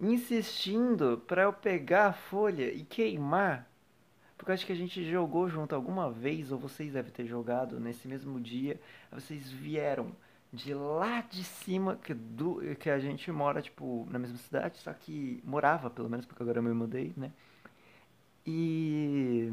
[0.00, 3.68] insistindo pra eu pegar a folha e queimar.
[4.36, 8.06] Porque acho que a gente jogou junto alguma vez, ou vocês devem ter jogado nesse
[8.06, 8.78] mesmo dia.
[9.10, 10.12] Vocês vieram
[10.52, 14.92] de lá de cima, que, do, que a gente mora, tipo, na mesma cidade, só
[14.92, 17.32] que morava, pelo menos, porque agora eu me mudei, né?
[18.46, 19.50] E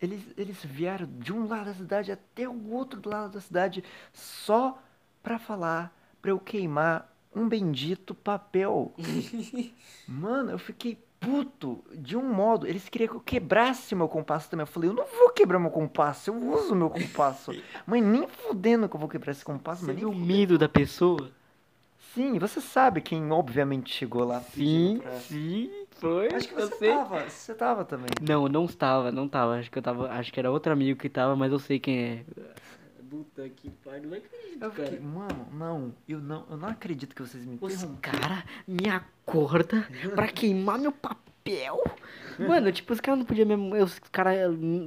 [0.00, 4.78] Eles, eles vieram de um lado da cidade até o outro lado da cidade só
[5.22, 8.94] pra falar pra eu queimar um bendito papel.
[10.08, 12.66] Mano, eu fiquei puto de um modo.
[12.66, 14.62] Eles queriam que eu quebrasse meu compasso também.
[14.62, 17.52] Eu falei, eu não vou quebrar meu compasso, eu uso meu compasso.
[17.86, 20.56] Mas nem fudendo que eu vou quebrar esse compasso, Você mas nem viu o medo
[20.56, 21.30] da pessoa?
[22.14, 24.40] Sim, você sabe quem obviamente chegou lá.
[24.40, 26.28] Sim, pra- sim, foi.
[26.34, 26.90] Acho que você sei.
[26.90, 28.08] tava, você tava também.
[28.20, 29.58] Não, não estava, não estava.
[29.58, 30.10] Acho que eu tava.
[30.10, 32.24] Acho que era outro amigo que tava, mas eu sei quem é.
[33.08, 35.00] Puta que pariu, não acredito, Eu fiquei, cara.
[35.02, 38.18] mano, não, eu não, eu não acredito que vocês me Os interromperam.
[38.20, 41.29] cara me acorda pra queimar meu papel.
[42.38, 43.74] Mano, tipo, os caras não podiam mesmo.
[43.82, 44.38] Os caras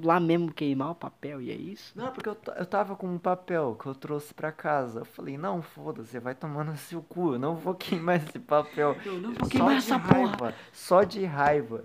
[0.03, 1.91] lá mesmo queimar o papel e é isso?
[1.95, 5.01] Não, porque eu, eu tava com um papel que eu trouxe pra casa.
[5.01, 7.33] Eu falei, não, foda-se, vai tomar no seu cu.
[7.33, 8.95] Eu não vou queimar esse papel.
[9.05, 10.13] Eu não vou Só queimar de essa porra.
[10.27, 10.55] raiva.
[10.71, 11.83] Só de raiva.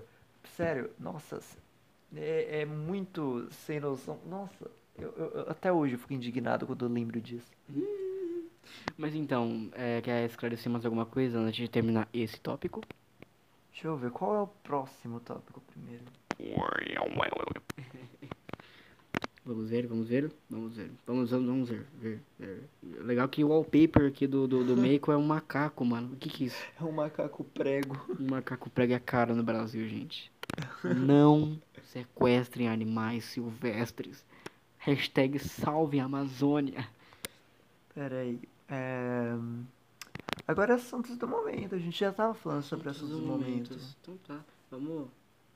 [0.57, 1.41] Sério, nossa.
[2.17, 4.19] É, é muito sem noção.
[4.27, 7.51] Nossa, eu- eu- até hoje eu fico indignado quando eu lembro disso.
[8.97, 12.81] Mas então, é, quer esclarecer mais alguma coisa antes de terminar esse tópico?
[13.79, 16.03] Deixa eu ver, qual é o próximo tópico primeiro?
[19.47, 22.69] Vamos ver, vamos ver, vamos ver, vamos, vamos, vamos ver, ver, ver.
[22.83, 26.13] Legal que o wallpaper aqui do, do, do Meiko é um macaco, mano.
[26.13, 26.67] O que que é isso?
[26.79, 27.97] É um macaco prego.
[28.19, 30.31] Um macaco prega a cara no Brasil, gente.
[30.83, 34.27] Não sequestrem animais silvestres.
[34.79, 36.87] Hashtag salve Amazônia.
[37.95, 38.41] Pera aí.
[38.69, 39.35] É...
[40.49, 41.75] Agora é assuntos do momento.
[41.75, 43.79] A gente já tava falando sobre assuntos do momento.
[44.01, 45.07] Então tá, vamos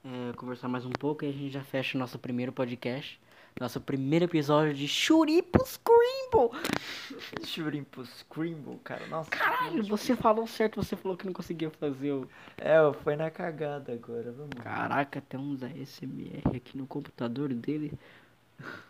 [0.05, 3.19] é, conversar mais um pouco e a gente já fecha o nosso primeiro podcast.
[3.59, 6.51] Nosso primeiro episódio de Churipos Scrimble.
[7.43, 9.07] Shrimpo Scrimble, cara.
[9.07, 9.31] Nossa.
[9.31, 12.29] Caralho, você falou certo, você falou que não conseguia fazer o...
[12.59, 14.31] É, foi na cagada agora.
[14.31, 14.55] Vamos.
[14.63, 17.93] Caraca, tem uns ASMR aqui no computador dele.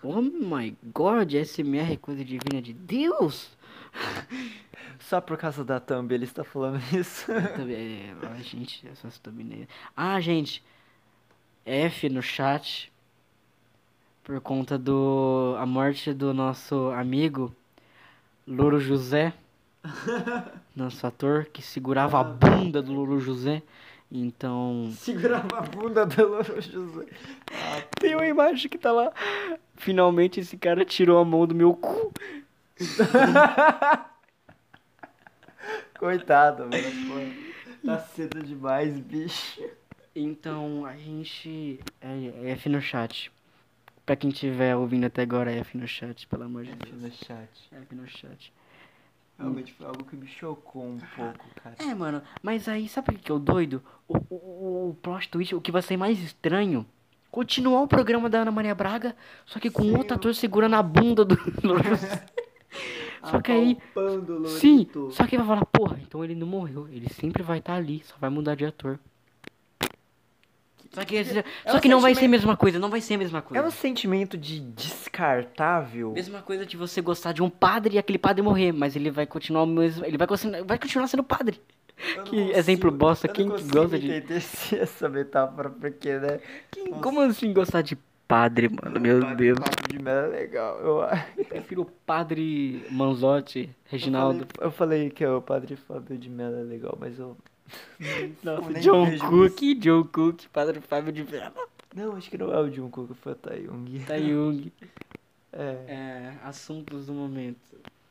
[0.02, 3.56] Oh my god, ASMR é coisa divina de Deus!
[5.00, 7.26] Só por causa da thumb ele está falando isso.
[7.56, 9.68] Também, é, gente, essas thumbnails.
[9.96, 10.62] Ah, gente,
[11.64, 12.92] F no chat
[14.24, 17.54] por conta do a morte do nosso amigo
[18.46, 19.32] Louro José,
[20.74, 23.62] nosso ator que segurava a bunda do Louro José.
[24.14, 27.06] Então, Segurava a bunda do Louro José.
[27.50, 29.12] Ah, tem uma imagem que tá lá.
[29.76, 32.12] Finalmente esse cara tirou a mão do meu cu.
[35.98, 37.52] coitado, mano.
[37.84, 39.62] Tá cedo demais, bicho.
[40.14, 43.32] Então, a gente é, é F no chat.
[44.04, 47.02] Pra quem estiver ouvindo até agora, é F no chat, pelo amor de F Deus.
[47.02, 47.48] no chat.
[47.72, 48.52] F no chat.
[49.38, 51.76] Realmente foi algo que me chocou um pouco, cara.
[51.78, 53.82] É, mano, mas aí sabe o que é o doido?
[54.06, 56.86] O, o, o plot twist, o que vai ser mais estranho,
[57.30, 60.82] continuar o programa da Ana Maria Braga, só que com Sim, outro ator segurando a
[60.82, 61.36] bunda do.
[63.24, 67.08] Só que aí, Apalpando, sim, só que vai falar, porra, então ele não morreu, ele
[67.08, 68.98] sempre vai estar ali, só vai mudar de ator.
[70.92, 73.14] Só que, esse- só um que não vai ser a mesma coisa, não vai ser
[73.14, 73.66] a mesma É coisa.
[73.66, 76.12] um sentimento de descartável.
[76.12, 79.24] Mesma coisa de você gostar de um padre e aquele padre morrer, mas ele vai
[79.26, 81.58] continuar o mesmo, ele vai continuar, vai continuar sendo padre.
[82.16, 84.10] Eu que exemplo bosta, quem que gosta de-
[84.76, 86.40] essa metáfora, porque, né?
[86.90, 87.02] Nossa.
[87.02, 87.96] Como assim gostar de
[88.32, 88.98] padre, mano?
[88.98, 89.58] Meu Padre Deus.
[89.58, 90.78] Fábio de Mello é legal.
[90.78, 91.02] Eu,
[91.36, 94.40] Eu prefiro o padre Manzotti, Reginaldo.
[94.42, 97.36] Eu falei, eu falei que o padre Fábio de Mello é legal, mas eu.
[98.42, 101.52] Nossa, John Cook, John Cook, padre Fábio de Mello.
[101.94, 104.04] Não, acho que não é o John Cook, foi o Taeyong.
[104.06, 104.72] Tá Jung.
[105.54, 105.84] É.
[105.86, 107.60] É, assuntos do momento.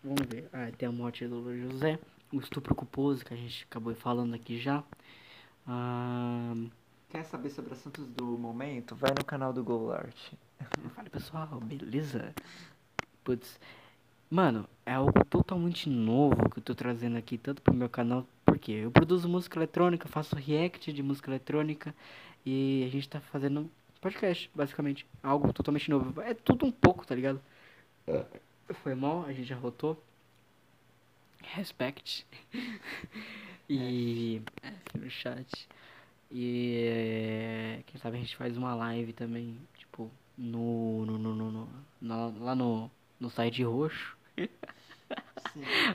[0.04, 0.48] Vamos ver.
[0.54, 1.98] Ah, tem a morte do José.
[2.32, 4.84] O estupro culposo, que a gente acabou falando aqui já.
[5.66, 6.54] Ah,
[7.12, 8.96] Quer saber sobre assuntos do momento?
[8.96, 10.16] Vai no canal do Golart.
[10.96, 12.34] Fala pessoal, beleza?
[13.22, 13.60] Putz,
[14.30, 18.72] mano, é algo totalmente novo que eu tô trazendo aqui, tanto pro meu canal, porque
[18.72, 21.94] eu produzo música eletrônica, faço react de música eletrônica
[22.46, 23.70] e a gente tá fazendo
[24.00, 25.06] podcast, basicamente.
[25.22, 26.22] Algo totalmente novo.
[26.22, 27.42] É tudo um pouco, tá ligado?
[28.76, 30.02] Foi mal, a gente já rotou.
[31.44, 32.26] Respect.
[33.70, 34.42] e.
[34.64, 35.68] É, no chat.
[36.32, 41.06] E quem sabe a gente faz uma live também, tipo, no.
[41.06, 41.68] no, no, no,
[42.02, 42.90] no- lá no,
[43.20, 44.16] no site roxo.
[44.38, 44.48] Sim.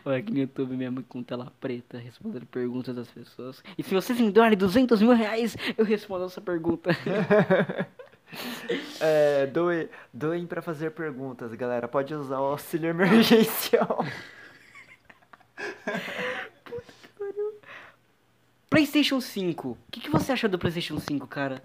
[0.04, 3.62] Ou aqui no YouTube mesmo com tela preta, respondendo perguntas das pessoas.
[3.78, 6.90] E se vocês me doarem 200 mil reais, eu respondo essa pergunta.
[9.00, 11.86] É, doe, doem pra fazer perguntas, galera.
[11.86, 14.04] Pode usar o auxílio emergencial.
[18.76, 19.70] PlayStation 5.
[19.70, 21.62] O que, que você acha do PlayStation 5, cara?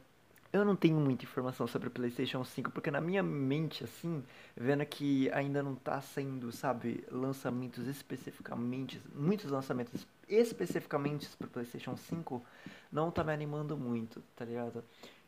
[0.54, 4.24] eu não tenho muita informação sobre o PlayStation 5, porque na minha mente, assim,
[4.56, 12.42] vendo que ainda não tá saindo, sabe, lançamentos especificamente, muitos lançamentos especificamente pro PlayStation 5,
[12.90, 14.82] não tá me animando muito, tá ligado?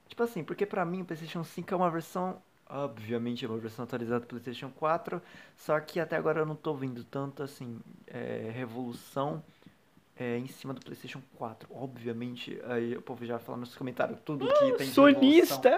[0.08, 3.84] Tipo assim, porque pra mim o PlayStation 5 é uma versão, obviamente é uma versão
[3.84, 5.22] atualizada do PlayStation 4,
[5.58, 7.78] só que até agora eu não tô vendo tanto, assim,
[8.08, 9.44] é, revolução
[10.16, 11.68] é, em cima do PlayStation 4.
[11.74, 15.72] Obviamente, aí o povo já vai falar nos comentários tudo que tem de Sonista!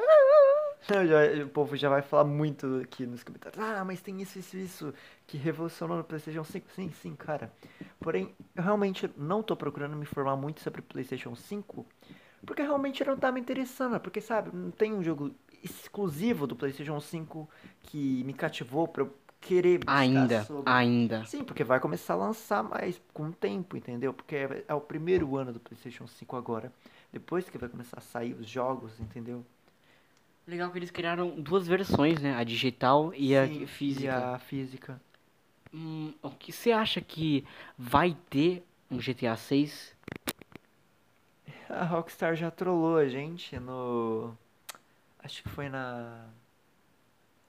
[0.88, 3.60] Já- o povo já vai falar muito aqui nos comentários.
[3.60, 4.94] Ah, mas tem isso, isso, isso
[5.26, 6.68] que revolucionou no PlayStation 5.
[6.76, 7.52] Sim, sim, cara.
[7.99, 11.84] Porém, eu realmente não tô procurando me informar muito sobre o PlayStation 5,
[12.45, 13.99] porque realmente não tá me interessando.
[13.99, 15.34] Porque, sabe, não tem um jogo
[15.64, 17.49] exclusivo do PlayStation 5
[17.82, 20.72] que me cativou pra eu querer Ainda, sobre.
[20.72, 21.26] ainda.
[21.26, 24.13] Sim, porque vai começar a lançar mais com o tempo, entendeu?
[24.13, 26.72] Porque é, é o primeiro ano do PlayStation 5 agora.
[27.13, 29.45] Depois que vai começar a sair os jogos, entendeu?
[30.47, 32.35] Legal que eles criaram duas versões, né?
[32.35, 34.05] A digital e a Sim, física.
[34.05, 35.01] E a física.
[35.73, 37.45] Hum, o que você acha que
[37.77, 39.93] vai ter um GTA 6?
[41.69, 44.35] A Rockstar já trollou a gente no.
[45.23, 46.27] Acho que foi na.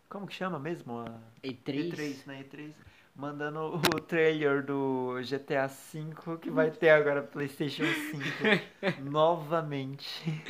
[0.09, 0.99] Como que chama mesmo?
[0.99, 1.93] A E3?
[1.93, 2.73] E3, na E3.
[3.15, 9.01] Mandando o trailer do GTA V que vai ter agora PlayStation 5.
[9.11, 10.45] novamente.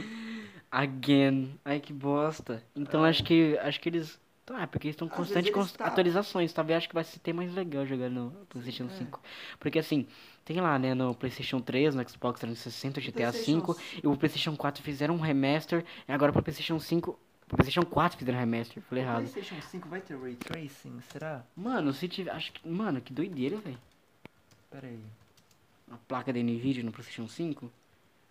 [0.70, 1.58] Again.
[1.64, 2.62] Ai, que bosta.
[2.74, 4.20] Então acho que acho que eles.
[4.48, 6.52] Ah, é porque eles estão constantes com tá- atualizações.
[6.52, 8.90] Talvez acho que vai ser mais legal jogar no PlayStation é.
[8.98, 9.20] 5.
[9.58, 10.06] Porque assim,
[10.44, 14.56] tem lá, né, no PlayStation 3, no Xbox 360, o GTA 5 e o PlayStation
[14.56, 15.84] 4 fizeram um remaster.
[16.08, 17.18] E agora pro PlayStation 5.
[17.46, 18.82] Pro PlayStation 4 fizeram remaster.
[18.82, 19.30] Falei O errado.
[19.30, 21.00] PlayStation 5 vai ter Ray Tracing?
[21.12, 21.44] Será?
[21.56, 22.30] Mano, se tiver.
[22.30, 22.68] Acho que.
[22.68, 23.78] Mano, que doideira, velho.
[24.70, 25.04] Pera aí.
[25.90, 27.70] A placa da Nvidia no PlayStation 5.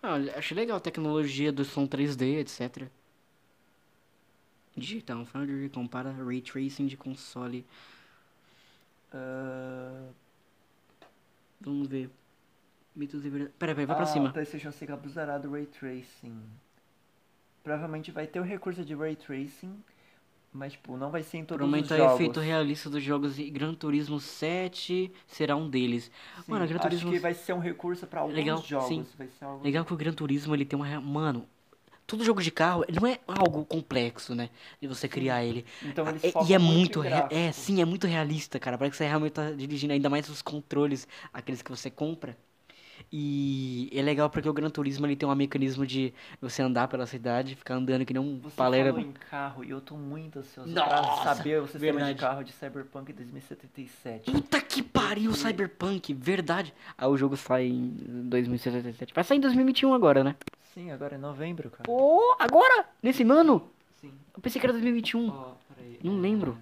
[0.03, 2.87] Ah, acho legal a tecnologia do som 3D, etc.
[4.75, 7.65] Digital Foundry compara Ray Tracing de console.
[9.13, 10.09] Ah,
[11.65, 12.09] Vamos ver.
[12.95, 13.53] Mitos e verdade.
[13.57, 14.29] Pera, pera, vai pra ah, cima.
[14.29, 16.41] O PlayStation 5 abusará do Ray Tracing.
[17.65, 19.75] Provavelmente vai ter o recurso de Ray Tracing,
[20.53, 22.13] mas tipo, não vai ser em todos os Provavelmente o jogos.
[22.13, 26.11] efeito realista dos jogos e Gran Turismo 7 será um deles.
[26.45, 28.87] Sim, Mano, Gran acho Turismo- que vai ser um recurso pra alguns Legal, jogos.
[28.87, 29.05] sim.
[29.41, 29.63] Algo...
[29.63, 31.01] Legal que o Gran Turismo ele tem uma.
[31.01, 31.49] Mano,
[32.05, 34.51] todo jogo de carro ele não é algo complexo, né?
[34.79, 35.65] De você criar ele.
[35.81, 38.77] Então eles É- e é muito é, sim, é muito realista, cara.
[38.77, 42.37] Parece que você realmente tá dirigindo, ainda mais os controles, aqueles que você compra.
[43.11, 47.05] E é legal porque o Gran Turismo ele tem um mecanismo de você andar pela
[47.05, 48.91] cidade, ficar andando que nem um Você paleira.
[48.93, 52.13] falou em carro e eu tô muito ansioso Nossa, pra saber o sistema verdade.
[52.15, 54.31] de carro de Cyberpunk 2077.
[54.31, 56.73] Puta que pariu, Cyberpunk, verdade.
[56.97, 57.89] Aí o jogo sai em
[58.29, 59.13] 2077.
[59.13, 60.35] Vai sair em 2021 agora, né?
[60.73, 61.83] Sim, agora é novembro, cara.
[61.83, 62.85] Pô, agora?
[63.01, 63.69] Nesse ano?
[64.01, 64.11] Sim.
[64.35, 65.29] Eu pensei que era 2021.
[65.29, 65.99] Ó, peraí.
[66.03, 66.57] Não é, lembro.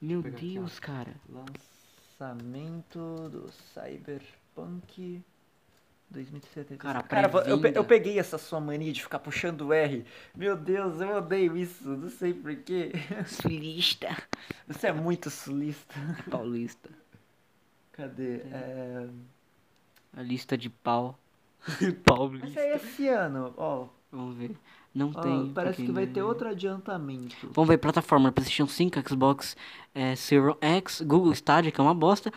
[0.00, 0.86] Meu aqui, Deus, ó.
[0.86, 1.14] cara.
[2.18, 2.98] Lançamento
[3.30, 6.76] do Cyberpunk 2077.
[6.76, 10.04] Cara, Cara, eu, eu peguei essa sua mania de ficar puxando o R.
[10.34, 11.88] Meu Deus, eu odeio isso.
[11.88, 12.92] Não sei porquê.
[13.26, 14.08] Sulista.
[14.68, 15.94] Você é muito sulista.
[16.30, 16.90] Paulista.
[17.92, 18.36] Cadê?
[18.38, 19.08] É...
[20.14, 21.18] A lista de pau.
[21.80, 22.60] Mas Paulista.
[22.60, 23.88] é esse ano, ó.
[24.10, 24.56] Vamos ver.
[24.94, 25.52] Não Ó, tem.
[25.54, 26.26] parece que vai ter viu.
[26.28, 27.34] outro adiantamento.
[27.52, 29.56] Vamos ver, plataforma, PlayStation 5, Xbox
[29.94, 32.30] é, Series X, Google Stadia, que é uma bosta.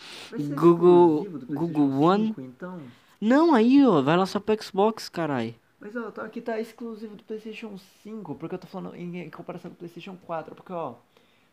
[0.55, 2.27] Google- Google One.
[2.27, 2.79] 5, então?
[3.19, 5.55] Não, aí, ó, vai lançar pro Xbox, carai.
[5.79, 9.29] Mas ó, tá- aqui tá exclusivo do PlayStation 5, porque eu tô falando em, em
[9.29, 10.95] comparação com o PlayStation 4, porque ó,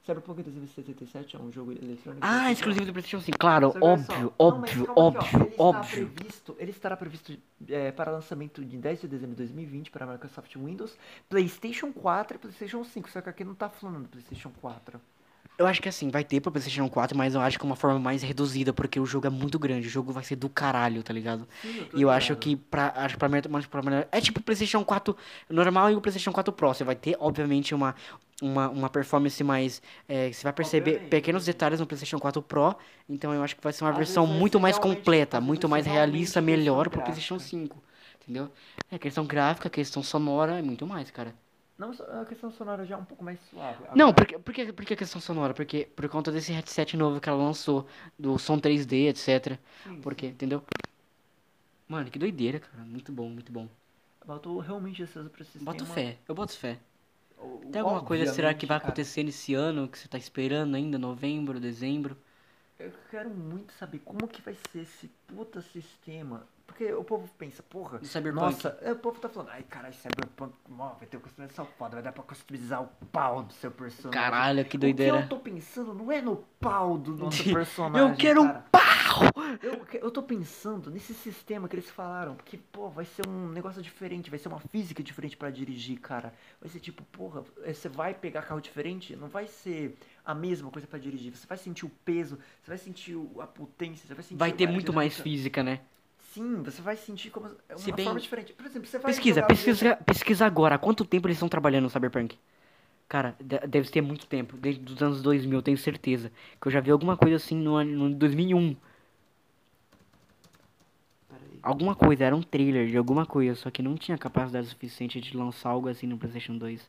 [0.04, 2.18] Cyberpunk 2077 é um jogo eletrônico.
[2.20, 6.12] Ah, exclusivo do PlayStation 5, claro, óbvio, óbvio, óbvio, ele está óbvio.
[6.58, 7.38] Ele estará previsto
[7.68, 10.98] é, para lançamento de 10 de dezembro de 2020 para Microsoft Windows,
[11.28, 15.00] PlayStation 4 e PlayStation 5, só que aqui não tá falando do PlayStation 4.
[15.58, 17.76] Eu acho que assim, vai ter pro PlayStation 4, mas eu acho que é uma
[17.76, 21.02] forma mais reduzida, porque o jogo é muito grande, o jogo vai ser do caralho,
[21.02, 21.46] tá ligado?
[21.60, 24.82] Sim, tô E eu acho que pra, acho pra, pra melhor- é tipo o PlayStation
[24.84, 25.16] 4
[25.48, 26.68] normal e o PlayStation 4 Pro.
[26.74, 27.94] Você vai ter, obviamente, uma,
[28.40, 29.80] uma, uma performance mais.
[30.08, 31.10] é, você vai perceber Obviamente.
[31.10, 32.74] pequenos detalhes no PlayStation 4 Pro.
[33.08, 36.40] Então eu acho que vai ser uma Às versão muito mais completa, muito mais realista,
[36.40, 37.50] melhor pro PlayStation gráfica.
[37.58, 37.82] 5.
[38.22, 38.50] Entendeu?
[38.90, 41.34] É questão gráfica, questão sonora e muito mais, cara.
[41.78, 41.90] Não,
[42.20, 43.84] a questão sonora já é um pouco mais suave.
[43.94, 45.54] Não, Agora- por que, por, que, por que questão sonora?
[45.54, 47.86] Porque por conta desse headset novo que ela lançou,
[48.18, 49.58] do som 3D, etc.
[49.82, 50.28] Sim, Porque, sim.
[50.28, 50.62] entendeu?
[51.88, 52.82] Mano, que doideira, cara.
[52.84, 53.68] Muito bom, muito bom.
[54.26, 56.78] Eu tô realmente ansioso pra esse Boto fé, eu boto fé.
[57.38, 60.74] O- Tem alguma coisa, será que vai cara, acontecer nesse ano que você tá esperando
[60.76, 60.98] ainda?
[60.98, 62.16] Novembro, dezembro?
[62.78, 66.46] Eu quero muito saber como que vai ser esse puta sistema.
[66.66, 68.40] Porque o povo pensa, porra, Cyberpunk.
[68.44, 72.02] nossa, é, o povo tá falando, ai caralho, Cyberpunk, ó, vai ter customização foda, vai
[72.02, 74.10] dar pra customizar o pau do seu personagem.
[74.22, 75.18] Caralho, que O doideira.
[75.18, 78.08] que eu tô pensando não é no pau do nosso personagem.
[78.10, 78.64] Eu quero um cara.
[78.72, 78.82] pau!
[79.62, 83.82] Eu, eu tô pensando nesse sistema que eles falaram, porque, pô, vai ser um negócio
[83.82, 86.32] diferente, vai ser uma física diferente pra dirigir, cara.
[86.60, 90.70] Vai ser tipo, porra, eh, você vai pegar carro diferente, não vai ser a mesma
[90.70, 91.36] coisa pra dirigir.
[91.36, 94.52] Você vai sentir o peso, você vai sentir o- a potência, você vai sentir Vai
[94.52, 95.80] ter muito mais física, né?
[96.32, 98.54] Sim, você vai sentir como é uma Se bem- forma diferente.
[98.54, 100.76] Por exemplo, você vai Pesquisa, pesquisa, pesquisa agora.
[100.76, 102.38] Há quanto tempo eles estão trabalhando no Cyberpunk?
[103.06, 104.56] Cara, de- deve ter muito tempo.
[104.56, 106.32] Desde os anos 2000, eu tenho certeza.
[106.58, 108.74] Que eu já vi alguma coisa assim no ano no 2001.
[111.28, 111.58] Peraí.
[111.62, 113.54] Alguma coisa, era um trailer de alguma coisa.
[113.54, 116.88] Só que não tinha capacidade suficiente de lançar algo assim no PlayStation 2.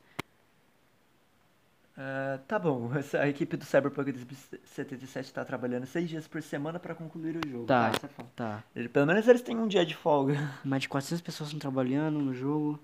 [1.95, 2.89] Ah, tá bom,
[3.21, 7.65] a equipe do Cyberpunk 2077 tá trabalhando seis dias por semana pra concluir o jogo.
[7.67, 7.91] Tá.
[7.93, 8.29] é fato.
[8.35, 8.63] Tá.
[8.75, 10.33] Ele- Pelo menos eles têm um dia de folga.
[10.65, 12.79] Mais de 400 pessoas estão trabalhando no jogo.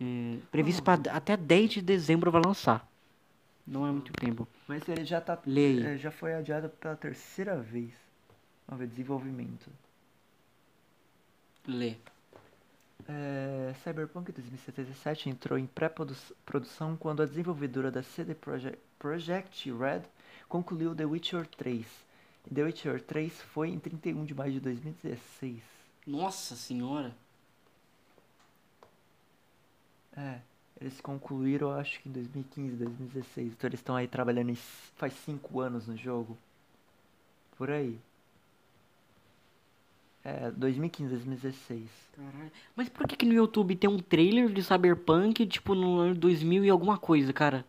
[0.00, 2.88] É, previsto pra até 10 de dezembro vai lançar.
[3.66, 4.48] Não é muito tempo.
[4.66, 5.38] Mas ele já tá.
[5.46, 5.84] Aí.
[5.84, 7.92] eh, Já foi adiado pela terceira vez.
[8.66, 9.68] Vamos ver, desenvolvimento.
[11.66, 11.96] Lê.
[13.10, 20.02] É, Cyberpunk 2077 entrou em pré-produção quando a desenvolvedora da CD Projekt, Project Red
[20.46, 21.86] concluiu The Witcher 3.
[22.50, 25.62] E The Witcher 3 foi em 31 de maio de 2016.
[26.06, 27.14] Nossa senhora.
[30.14, 30.40] É,
[30.78, 33.52] eles concluíram acho que em 2015, 2016.
[33.52, 34.54] Então eles estão aí trabalhando
[34.96, 36.36] faz 5 anos no jogo.
[37.56, 37.98] Por aí.
[40.24, 41.88] É, 2015, 2016.
[42.14, 42.52] Caralho.
[42.74, 46.64] Mas por que que no YouTube tem um trailer de Cyberpunk, tipo, no ano 2000
[46.64, 47.64] e alguma coisa, cara?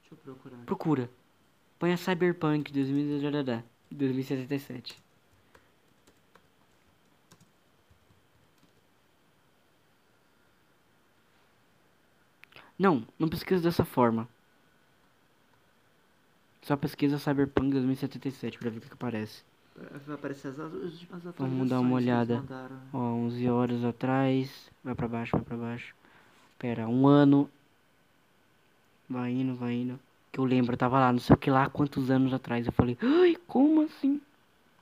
[0.00, 0.64] Deixa eu procurar.
[0.64, 1.10] Procura.
[1.78, 4.96] Põe a Cyberpunk 2000, 2077.
[12.78, 14.28] Não, não pesquisa dessa forma.
[16.62, 19.42] Só pesquisa Cyberpunk 2077 pra ver o que, que aparece.
[20.06, 21.02] Vai aparecer as, as
[21.36, 22.42] Vamos dar uma olhada.
[22.92, 24.70] Ó, 11 horas atrás.
[24.82, 25.94] Vai pra baixo, vai pra baixo.
[26.58, 27.50] Pera, um ano.
[29.08, 30.00] Vai indo, vai indo.
[30.32, 32.66] Que eu lembro, eu tava lá, não sei o que lá, quantos anos atrás.
[32.66, 34.20] Eu falei, ai, como assim?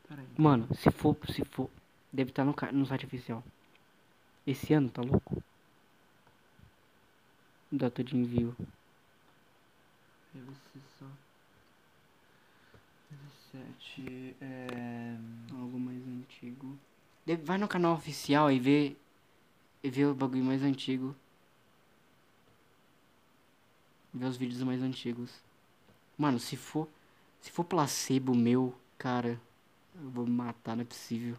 [0.08, 0.24] Peraí.
[0.38, 1.68] Mano, se for, se for.
[2.12, 3.42] Deve estar no, ca- no site oficial.
[4.46, 5.42] Esse ano, tá louco?
[7.70, 8.54] Data de envio.
[10.32, 11.06] Deve ser só.
[13.54, 14.36] 17.
[14.40, 15.16] É...
[15.52, 16.76] Algo mais antigo.
[17.44, 18.96] Vai no canal oficial e vê.
[19.82, 21.14] E vê o bagulho mais antigo.
[24.12, 25.30] Vê os vídeos mais antigos.
[26.18, 26.88] Mano, se for.
[27.40, 29.40] Se for placebo meu, cara.
[29.94, 31.36] Eu vou me matar, não é possível.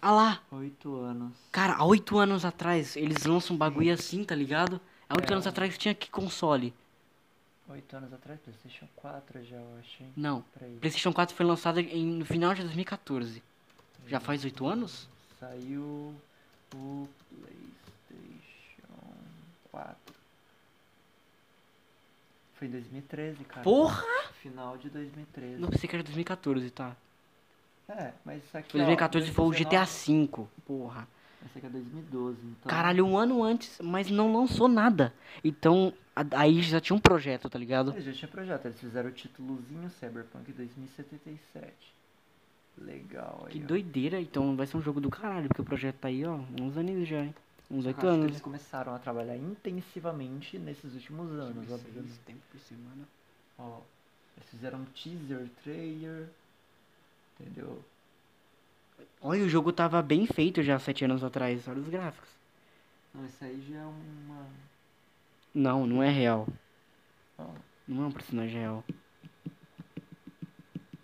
[0.00, 0.42] Ah lá!
[0.52, 1.32] 8 anos.
[1.50, 4.80] Cara, há oito anos atrás, eles lançam um bagulho assim, tá ligado?
[5.08, 5.32] Há oito É.
[5.32, 6.72] anos atrás tinha que console?
[7.68, 10.12] 8 anos atrás, PlayStation 4 já, eu acho, hein?
[10.16, 10.42] Não.
[10.80, 13.42] PlayStation 4 foi lançado em, no final de 2014.
[14.06, 15.06] Já faz oito anos?
[15.38, 16.14] Saiu
[16.74, 17.08] o
[18.10, 18.48] PlayStation
[19.70, 20.14] 4.
[22.54, 23.62] Foi em 2013, cara.
[23.62, 24.02] Porra!
[24.40, 25.60] Final de 2013.
[25.60, 26.96] Não pensei que era 2014, tá?
[27.88, 28.72] É, mas isso aqui.
[28.72, 30.48] Foi ó, 2014 foi o 2019, GTA V.
[30.66, 31.08] Porra.
[31.46, 32.68] Esse aqui é 2012, então.
[32.70, 35.12] Caralho, um ano antes, mas não lançou nada.
[35.42, 37.92] Então, a- aí já tinha um projeto, tá ligado?
[37.92, 41.72] Eles já tinham projeto, eles fizeram o títulozinho Cyberpunk 2077.
[42.78, 43.52] Legal aí.
[43.52, 43.66] Que ó.
[43.66, 46.76] doideira, então vai ser um jogo do caralho, porque o projeto tá aí, ó, uns
[46.76, 47.34] anos já, hein?
[47.70, 48.26] Uns oito que anos.
[48.26, 52.18] eles começaram a trabalhar intensivamente nesses últimos anos, obviamente.
[52.24, 53.04] tempo por semana.
[53.58, 53.80] Ó,
[54.36, 56.28] eles fizeram um teaser, trailer,
[57.38, 57.82] entendeu?
[59.20, 62.28] Olha, o jogo tava bem feito já sete anos atrás, olha os gráficos.
[63.14, 64.46] Não, isso aí já é uma...
[65.54, 66.46] Não, não é real.
[67.38, 67.46] Ó,
[67.86, 68.84] Não é um personagem real.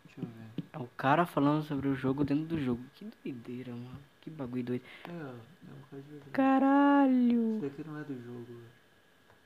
[0.05, 0.65] deixa eu ver.
[0.73, 2.83] É o cara falando sobre o jogo dentro do jogo.
[2.95, 3.99] Que doideira, mano.
[4.21, 4.85] Que bagulho doido.
[5.09, 6.17] É, é uma coisa...
[6.17, 7.61] Isso Caralho.
[7.63, 8.45] daqui não é do jogo.
[8.45, 8.75] velho.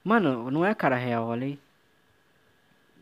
[0.04, 1.58] Mano, não é cara real, olha aí.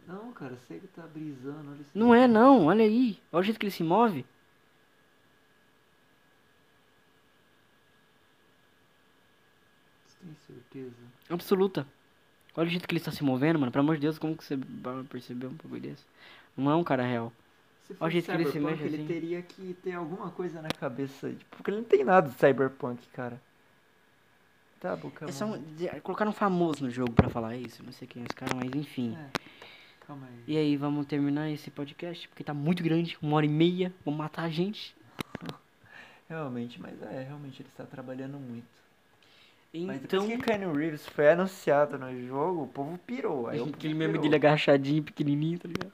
[0.06, 1.90] Não, cara, sei que tá brisando, olha isso.
[1.92, 3.18] Não é não, olha aí.
[3.32, 4.24] Olha o jeito que ele se move.
[10.06, 10.34] Você tem
[10.82, 10.96] certeza?
[11.30, 11.86] Absoluta.
[12.56, 13.70] Olha o jeito que ele está se movendo, mano.
[13.72, 16.04] Pelo amor de Deus, como que você vai perceber um bagulho desse?
[16.56, 17.32] Não é um cara real.
[17.86, 19.06] Se Olha o jeito que ele se mexe ele assim.
[19.06, 21.30] teria que ter alguma coisa na cabeça.
[21.30, 23.40] tipo, Porque ele não tem nada de cyberpunk, cara.
[24.80, 25.26] Tá, boca.
[25.26, 27.82] É só um, de- colocar um famoso no jogo pra falar isso.
[27.82, 29.16] Não sei quem é esse cara, mas enfim.
[29.16, 29.30] É.
[30.06, 30.42] Calma aí.
[30.46, 32.26] E aí, vamos terminar esse podcast?
[32.28, 34.94] Porque tá muito grande, uma hora e meia, vão matar a gente.
[36.28, 38.66] Realmente, mas é, realmente ele está trabalhando muito.
[39.84, 43.48] Mas Então, depois que Keanu Reeves foi anunciado no jogo, o povo pirou.
[43.48, 44.22] Aí o povo aquele meme pirou.
[44.22, 45.92] dele agachadinho, pequenininho, tá ligado?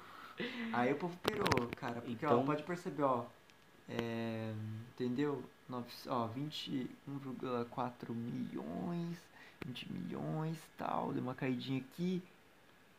[0.73, 1.95] Aí o povo pirou, cara.
[1.95, 3.25] Porque, Então- ó, pode perceber, ó.
[3.89, 4.53] É,
[4.95, 5.43] entendeu?
[6.09, 9.17] Ó, 21,4 milhões,
[9.65, 11.13] 20 milhões tal.
[11.13, 12.23] Deu uma caidinha aqui.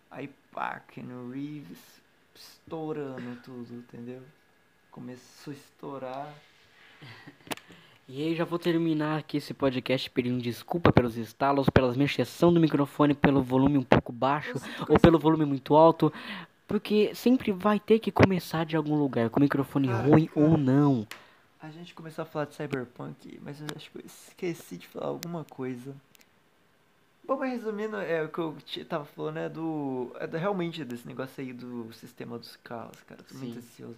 [0.10, 2.02] Aí pá, Keanu Reeves
[2.36, 4.22] estourando tudo, entendeu?
[4.92, 6.34] Começou a estourar.
[8.08, 12.54] E aí, já vou terminar aqui esse podcast pedindo desculpa pelos estalos, pelas minhas exceção
[12.54, 14.54] do microfone, pelo volume um pouco baixo
[14.90, 16.12] ou pelo volume muito alto.
[16.68, 20.46] Porque sempre vai ter que começar de algum lugar, com o microfone ruim cara.
[20.48, 21.08] ou não.
[21.62, 25.08] A gente começou a falar de Cyberpunk, mas eu acho que eu esqueci de falar
[25.08, 25.96] alguma coisa.
[27.26, 30.12] Bom, mas resumindo, é o que eu te- tava falando é do.
[30.20, 33.24] É do- realmente desse negócio aí do sistema dos carros, cara.
[33.24, 33.60] Tô muito Sim.
[33.60, 33.96] ansioso.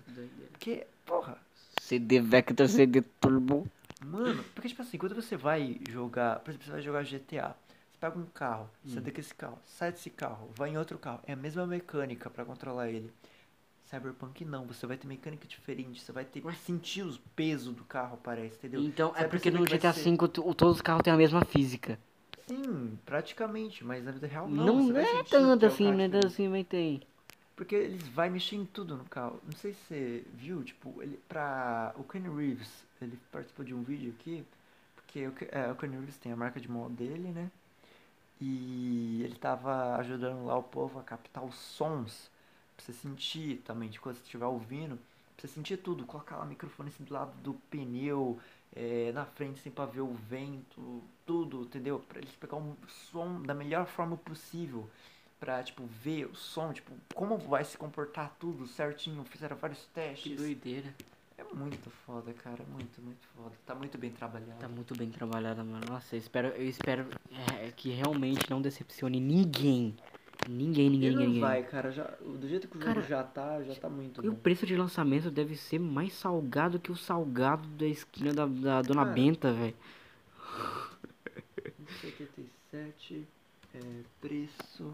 [0.52, 1.40] Porque, porra,
[1.82, 3.66] CD Vector, CD Turbo.
[4.00, 7.98] mano, porque tipo assim, quando você vai jogar, por exemplo, você vai jogar GTA, você
[8.00, 9.04] pega um carro, você Hum.
[9.18, 12.90] esse carro, sai desse carro, vai em outro carro, é a mesma mecânica pra controlar
[12.90, 13.12] ele.
[13.86, 17.84] Cyberpunk não, você vai ter mecânica diferente, você vai ter que sentir os pesos do
[17.86, 18.82] carro, parece, entendeu?
[18.82, 21.44] Então, Você é porque no GTA ser- V tu- todos os carros têm a mesma
[21.44, 21.98] física.
[22.48, 24.66] Sim, praticamente, mas na vida real não.
[24.66, 26.06] Não, vai é tanto é assim, né?
[26.06, 26.26] diferente.
[26.26, 27.02] Assim, mas tem.
[27.56, 29.40] Porque eles vai mexer em tudo no carro.
[29.46, 31.94] Não sei se você viu, tipo, ele pra.
[31.98, 34.46] O Kenny Reeves, ele participou de um vídeo aqui,
[34.96, 37.50] porque o, é, o Kenny Reeves tem a marca de moto dele, né?
[38.42, 42.30] E ele tava ajudando lá o povo a captar os sons.
[42.76, 44.98] Pra você sentir também, de quando você estiver ouvindo.
[45.38, 48.40] Pra você sentir tudo, colocar lá o microfone assim do lado do pneu,
[48.76, 52.00] é, na frente assim pra ver o vento, tudo, entendeu?
[52.00, 54.90] Pra eles pegar um som da melhor forma possível
[55.40, 59.24] pra, tipo, ver o som, tipo, como vai se comportar tudo certinho.
[59.26, 60.36] Fizeram vários testes.
[60.38, 60.94] doideira.
[61.38, 63.52] É muito foda, cara, muito, muito foda.
[63.66, 64.58] Tá muito bem trabalhado.
[64.60, 65.86] Tá muito bem trabalhada, mano.
[65.90, 67.08] Nossa, eu espero, eu espero
[67.62, 69.96] é, que realmente não decepcione ninguém.
[70.50, 71.42] Ninguém, ninguém, não ninguém.
[71.42, 74.30] vai, cara, já, do jeito que o Cara, jogo já tá, já tá muito E
[74.30, 74.38] o bom.
[74.38, 79.04] preço de lançamento deve ser mais salgado que o salgado da esquina da, da Dona
[79.04, 79.14] Cara.
[79.14, 79.76] Benta, velho.
[82.02, 83.28] 77
[83.74, 83.80] é,
[84.22, 84.92] preço.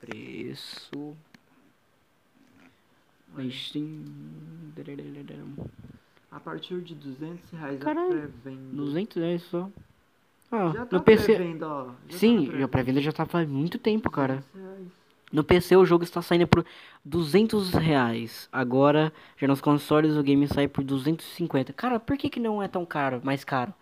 [0.00, 1.16] Preço.
[3.34, 4.04] Mas tem.
[6.30, 8.76] A partir de 200 reais Caralho, a pré-venda.
[8.76, 9.70] 200 reais só.
[10.50, 11.58] Ah, Já tá no PC.
[11.62, 11.90] ó.
[12.08, 14.44] Já Sim, tá a pré-venda já tá faz muito tempo, cara.
[14.54, 15.06] 200 reais.
[15.32, 16.64] No PC o jogo está saindo por
[17.04, 18.48] 200 reais.
[18.52, 21.72] Agora, já nos consoles o game sai por 250.
[21.72, 23.74] Cara, por que, que não é tão caro, mais caro?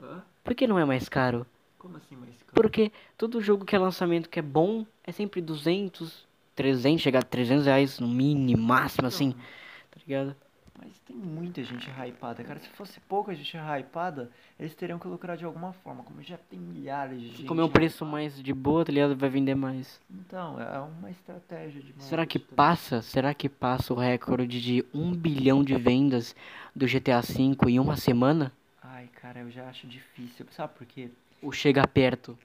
[0.00, 0.22] Hã?
[0.44, 1.44] Por que não é mais caro?
[1.78, 2.52] Como assim, mais caro?
[2.54, 7.22] Porque todo jogo que é lançamento que é bom é sempre 200, 300, chegar a
[7.22, 10.36] 300 reais no mínimo, máximo assim, tá ligado?
[10.76, 12.58] Mas tem muita gente hypada, cara.
[12.58, 16.02] Se fosse pouca gente hypada, eles teriam que lucrar de alguma forma.
[16.02, 17.44] Como já tem milhares de gente.
[17.44, 18.10] Como é um preço hypada.
[18.10, 19.16] mais de boa, tá ligado?
[19.16, 20.00] Vai vender mais.
[20.10, 23.00] Então, é uma estratégia de Será que passa?
[23.02, 26.34] Será que passa o recorde de 1 bilhão de vendas
[26.74, 28.52] do GTA V em uma semana?
[28.82, 30.44] Ai, cara, eu já acho difícil.
[30.50, 31.08] Sabe por quê?
[31.40, 32.36] Ou chega perto?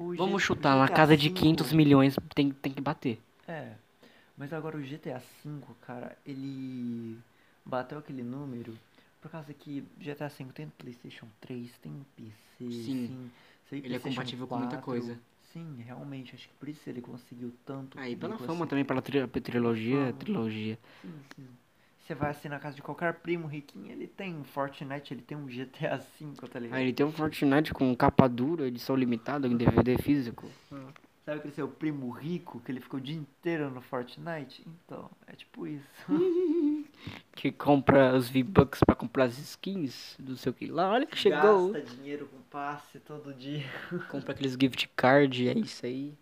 [0.00, 2.80] O Vamos G- chutar, o na GTA casa de V 500 milhões tem, tem que
[2.80, 3.20] bater.
[3.46, 3.74] É.
[4.36, 7.18] Mas agora o GTA V, cara, ele
[7.64, 8.78] bateu aquele número
[9.20, 13.06] por causa que GTA V tem no PlayStation 3, tem no PC, Sim.
[13.06, 13.30] sim.
[13.68, 14.84] sei Ele é compatível com muita 4.
[14.84, 15.18] coisa.
[15.52, 17.98] Sim, realmente, acho que por isso ele conseguiu tanto.
[17.98, 18.68] Aí pela público fama assim.
[18.70, 20.18] também, pela tri trilogia, Fama.
[20.18, 20.78] trilogia.
[21.02, 21.48] Sim, sim.
[22.10, 25.38] Você vai assim na casa de qualquer primo riquinho, ele tem um Fortnite, ele tem
[25.38, 26.76] um GTA V, tá ligado?
[26.76, 30.50] Aí ele tem um Fortnite com capa dura, edição limitada, em DVD físico.
[31.24, 34.66] Sabe aquele seu primo rico que ele ficou o dia inteiro no Fortnite?
[34.66, 35.86] Então, é tipo isso.
[37.32, 40.90] Que compra os V-Bucks pra comprar as skins do seu que lá.
[40.90, 41.72] Olha que chegou.
[41.72, 43.64] Gasta dinheiro com passe todo dia.
[44.10, 46.12] Compra aqueles gift card, é isso aí.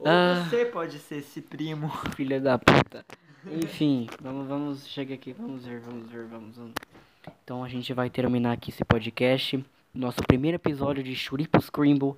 [0.00, 0.44] Ou Ah.
[0.50, 1.88] você pode ser esse primo.
[2.16, 3.06] Filha da puta.
[3.50, 6.72] Enfim, vamos, vamos, chega aqui, vamos ver, vamos ver, vamos, vamos.
[7.44, 9.64] Então a gente vai terminar aqui esse podcast.
[9.92, 12.14] Nosso primeiro episódio de Churipo Scrimble.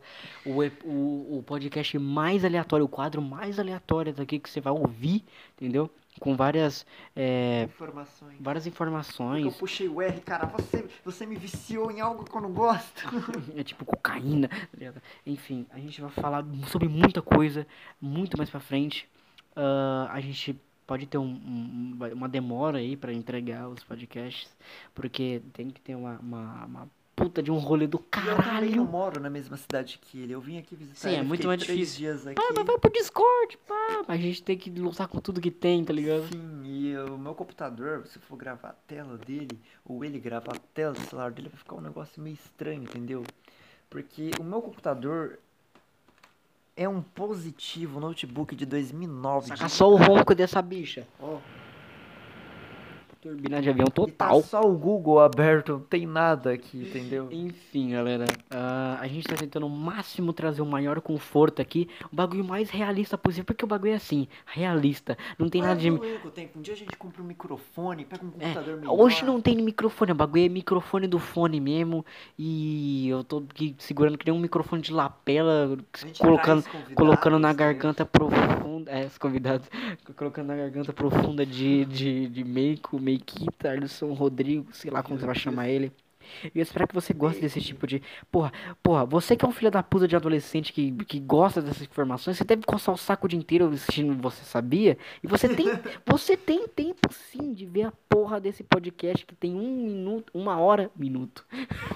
[0.46, 5.22] O, o, o podcast mais aleatório, o quadro mais aleatório daqui que você vai ouvir,
[5.60, 5.90] entendeu?
[6.18, 8.36] Com várias, é, Informações.
[8.40, 9.56] várias Porque eu informações.
[9.58, 10.46] puxei o R, cara.
[10.46, 13.02] Você, você me viciou em algo que eu não gosto.
[13.54, 14.48] É tipo cocaína.
[14.48, 15.00] tá?
[15.26, 17.66] Enfim, a gente vai falar sobre muita coisa,
[18.00, 19.06] muito mais pra frente.
[19.54, 24.54] Ah, a gente pode ter um- um- uma demora aí pra entregar os podcasts,
[24.94, 28.36] porque tem que ter uma, uma, uma puta de um rolê do E eu não
[28.36, 28.84] caralho.
[28.84, 30.32] moro na mesma cidade que ele.
[30.34, 31.98] Eu vim aqui visitar Sim, ele, é muito mais três difícil.
[31.98, 32.38] dias aqui.
[32.40, 34.04] Ah, mas vai pro Discord, pá.
[34.06, 36.28] A gente tem que lutar com tudo que tem, tá ligado?
[36.30, 40.60] Sim, e o meu computador, se for gravar a tela dele, ou ele gravar a
[40.74, 43.24] tela do celular dele, vai ficar um negócio meio estranho, entendeu?
[43.88, 45.38] Porque o meu computador
[46.76, 49.48] é um positivo notebook de 2009.
[49.48, 51.06] Saca de- só o ronco dessa bicha.
[51.20, 51.38] Ó.
[53.26, 54.42] Turbina de avião E tá total.
[54.42, 57.28] só o Google aberto, não tem nada aqui, entendeu?
[57.32, 62.14] Enfim, galera, ah, a gente tá tentando o máximo trazer o maior conforto aqui, o
[62.14, 65.90] bagulho mais realista possível, porque o bagulho é assim, realista, não tem nada de...
[65.90, 65.98] Um
[66.62, 69.00] dia a gente compra um microfone, pega um computador É, melhor.
[69.00, 72.06] hoje não tem microfone, o bagulho é microfone do fone mesmo,
[72.38, 75.76] e eu tô aqui segurando que nem um microfone de lapela,
[76.18, 79.68] colocando, colocando na garganta profunda, é, os convidados,
[80.16, 85.26] colocando na garganta profunda de, de, de Meiko, Meikita, Alisson Rodrigo, sei lá como você
[85.26, 85.90] vai chamar ele.
[86.44, 88.02] E eu espero que você goste desse tipo de.
[88.30, 88.52] Porra,
[88.82, 92.36] porra, você que é um filho da puta de adolescente que, que gosta dessas informações,
[92.36, 94.98] você deve coçar o saco o dia inteiro assistindo Você Sabia?
[95.22, 95.66] E você tem.
[96.04, 100.58] você tem tempo sim de ver a porra desse podcast que tem um minuto, uma
[100.58, 100.90] hora.
[100.96, 101.46] Minuto.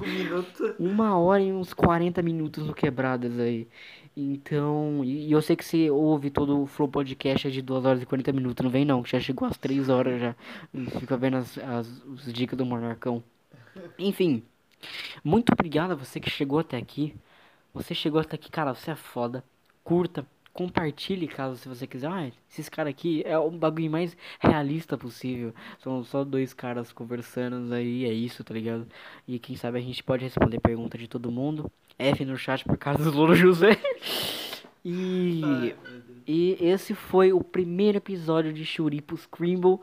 [0.01, 0.77] Um minuto.
[0.79, 3.69] Uma hora e uns 40 minutos no quebradas aí.
[4.17, 8.03] Então, e, eu sei que você ouve todo o Flow Podcast é de 2 horas
[8.03, 10.37] e 40 minutos, não vem não, que já chegou às 3 horas já.
[10.75, 13.23] E fica vendo as, as, os dicas do Monarcão.
[13.99, 14.43] Enfim,
[15.23, 17.15] muito obrigado a você que chegou até aqui.
[17.73, 19.45] Você chegou até aqui, cara, você é foda.
[19.85, 22.09] Curta, compartilhe caso se você quiser.
[22.09, 25.55] Ah, esses caras aqui é o bagulho mais realista possível.
[25.79, 28.87] São só dois caras conversando aí, é isso, tá ligado?
[29.27, 31.71] E quem sabe a gente pode responder pergunta de todo mundo.
[31.99, 33.79] F no chat por causa do Louro José.
[34.83, 35.75] E,
[36.27, 39.79] e esse foi o primeiro episódio de Churipo Scrimble.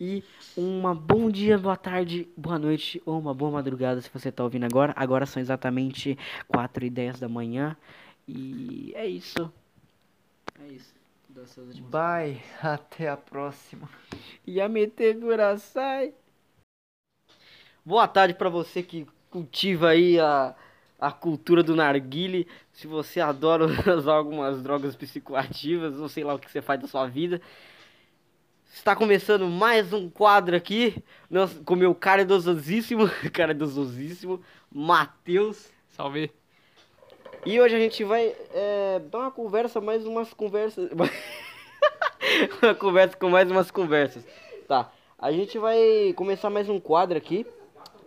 [0.00, 0.22] E
[0.56, 4.64] uma bom dia, boa tarde, boa noite ou uma boa madrugada se você tá ouvindo
[4.64, 4.94] agora.
[4.96, 6.16] Agora são exatamente
[6.46, 7.76] 4 e 10 da manhã.
[8.26, 9.52] E é isso.
[10.60, 10.94] É isso.
[11.28, 13.88] Dá seus últimos- Bye, até a próxima.
[14.46, 15.16] E a meter
[15.58, 16.14] sai.
[17.84, 20.54] Boa tarde pra você que cultiva aí a,
[20.98, 22.48] a cultura do narguile.
[22.72, 23.66] Se você adora
[23.96, 27.40] usar algumas drogas psicoativas, ou sei lá o que você faz da sua vida.
[28.72, 31.02] Está começando mais um quadro aqui
[31.64, 35.70] com meu caridosíssimo, caridosíssimo, Matheus.
[35.88, 36.30] Salve.
[37.46, 40.90] E hoje a gente vai é, dar uma conversa, mais umas conversas.
[42.62, 44.24] uma conversa com mais umas conversas.
[44.66, 44.92] Tá.
[45.18, 47.46] A gente vai começar mais um quadro aqui.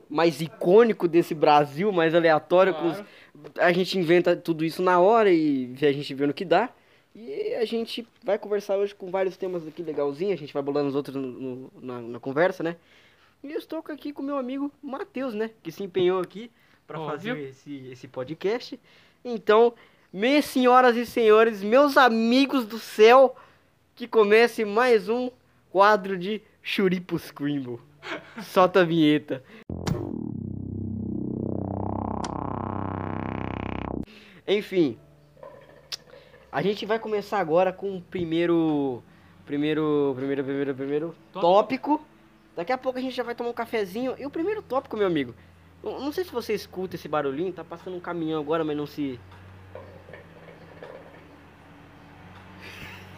[0.10, 2.74] Mais icônico desse Brasil, mais aleatório.
[2.74, 3.08] com os- Claro.
[3.60, 6.70] A gente inventa tudo isso na hora e a gente vê no que dá.
[7.16, 10.34] E a gente vai conversar hoje com vários temas aqui legalzinhos.
[10.34, 12.76] A gente vai bolando os outros no- no- na, na conversa, né?
[13.44, 15.50] E eu estou aqui com meu amigo Matheus, né?
[15.64, 16.52] Que se empenhou aqui
[16.86, 18.78] para fazer esse, esse podcast.
[19.24, 19.74] Então,
[20.12, 23.36] minhas senhoras e senhores, meus amigos do céu,
[23.96, 25.30] que comece mais um
[25.70, 27.80] quadro de Churipo Scrimble.
[28.42, 29.44] Solta a vinheta.
[34.48, 34.98] Enfim,
[36.52, 39.04] a gente vai começar agora com o primeiro,
[39.46, 42.04] primeiro, primeiro, primeiro, primeiro tópico.
[42.56, 44.16] Daqui a pouco a gente já vai tomar um cafezinho.
[44.18, 45.34] E o primeiro tópico, meu amigo,
[45.84, 49.20] não sei se você escuta esse barulhinho, tá passando um caminhão agora, mas não se.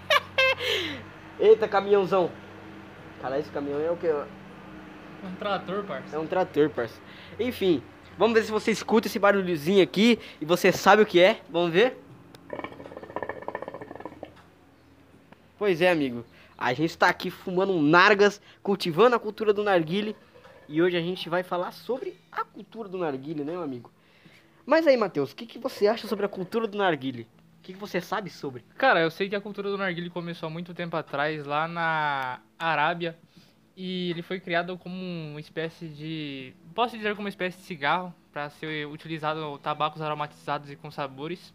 [1.39, 2.31] Eita, caminhãozão.
[3.21, 4.07] Cara, esse caminhão é o que?
[4.07, 6.15] Um trator, parça.
[6.15, 6.99] É um trator, parça.
[7.39, 7.81] Enfim,
[8.17, 11.41] vamos ver se você escuta esse barulhozinho aqui e você sabe o que é.
[11.49, 11.97] Vamos ver?
[15.57, 16.25] Pois é, amigo.
[16.57, 20.15] A gente tá aqui fumando um nargas, cultivando a cultura do narguile.
[20.67, 23.91] E hoje a gente vai falar sobre a cultura do narguile, né, meu amigo?
[24.65, 27.27] Mas aí, Matheus, o que, que você acha sobre a cultura do narguile?
[27.59, 28.63] O que, que você sabe sobre?
[28.77, 32.39] Cara, eu sei que a cultura do narguile começou há muito tempo atrás, lá na
[32.57, 33.17] Arábia.
[33.75, 36.53] E ele foi criado como uma espécie de...
[36.73, 41.53] Posso dizer como uma espécie de cigarro, para ser utilizado tabacos aromatizados e com sabores.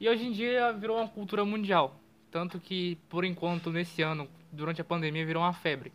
[0.00, 1.98] E hoje em dia virou uma cultura mundial.
[2.30, 5.92] Tanto que, por enquanto, nesse ano, durante a pandemia, virou uma febre.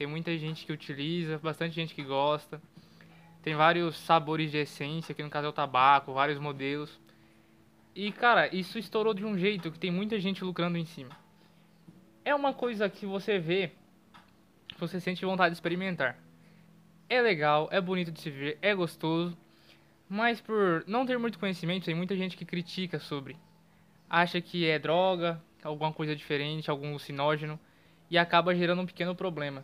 [0.00, 2.58] Tem muita gente que utiliza, bastante gente que gosta.
[3.42, 6.98] Tem vários sabores de essência, que no caso é o tabaco, vários modelos.
[7.94, 11.10] E, cara, isso estourou de um jeito que tem muita gente lucrando em cima.
[12.24, 13.72] É uma coisa que você vê,
[14.78, 16.18] você sente vontade de experimentar.
[17.06, 19.36] É legal, é bonito de se ver, é gostoso,
[20.08, 23.36] mas por não ter muito conhecimento, tem muita gente que critica sobre.
[24.08, 27.60] Acha que é droga, alguma coisa diferente, algum alucinógeno,
[28.10, 29.62] e acaba gerando um pequeno problema.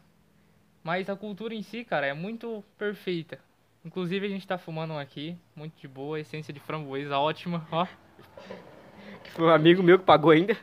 [0.87, 3.41] Mas a cultura em si, cara, é muito perfeita.
[3.85, 7.89] Inclusive a gente tá fumando um aqui, muito de boa, essência de framboesa ótima, ó.
[9.25, 10.57] Que foi um amigo meu que pagou ainda.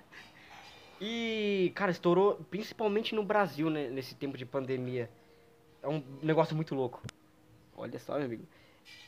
[1.02, 3.90] E, cara, estourou principalmente no Brasil, né?
[3.90, 5.10] Nesse tempo de pandemia.
[5.82, 7.02] É um negócio muito louco.
[7.76, 8.44] Olha só, meu amigo.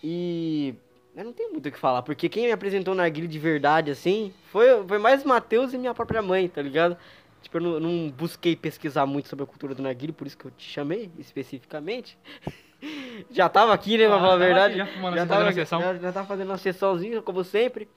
[0.04, 0.76] E.
[1.16, 3.90] Eu não tenho muito o que falar, porque quem me apresentou na narguilha de verdade,
[3.90, 6.98] assim, foi, foi mais Matheus e minha própria mãe, tá ligado?
[7.46, 10.46] Tipo, eu não, não busquei pesquisar muito sobre a cultura do narguilha, por isso que
[10.46, 12.18] eu te chamei especificamente.
[13.30, 14.82] já tava aqui, né, pra Ah, falar a verdade.
[14.82, 15.80] aqui já fumando, já, tava, fazendo a sessão.
[15.80, 17.88] já, já tava fazendo uma sessãozinha, como sempre.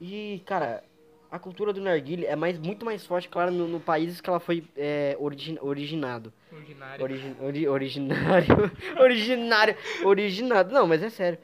[0.00, 0.84] E, cara,
[1.32, 4.38] a cultura do narguilha é mais, muito mais forte, claro, no, no país que ela
[4.38, 6.32] foi é, origin, originado.
[6.52, 7.02] Ordinário.
[7.02, 8.70] Origi, ori, originário.
[9.02, 9.76] originário.
[10.04, 10.72] Originado.
[10.72, 11.40] Não, mas é sério.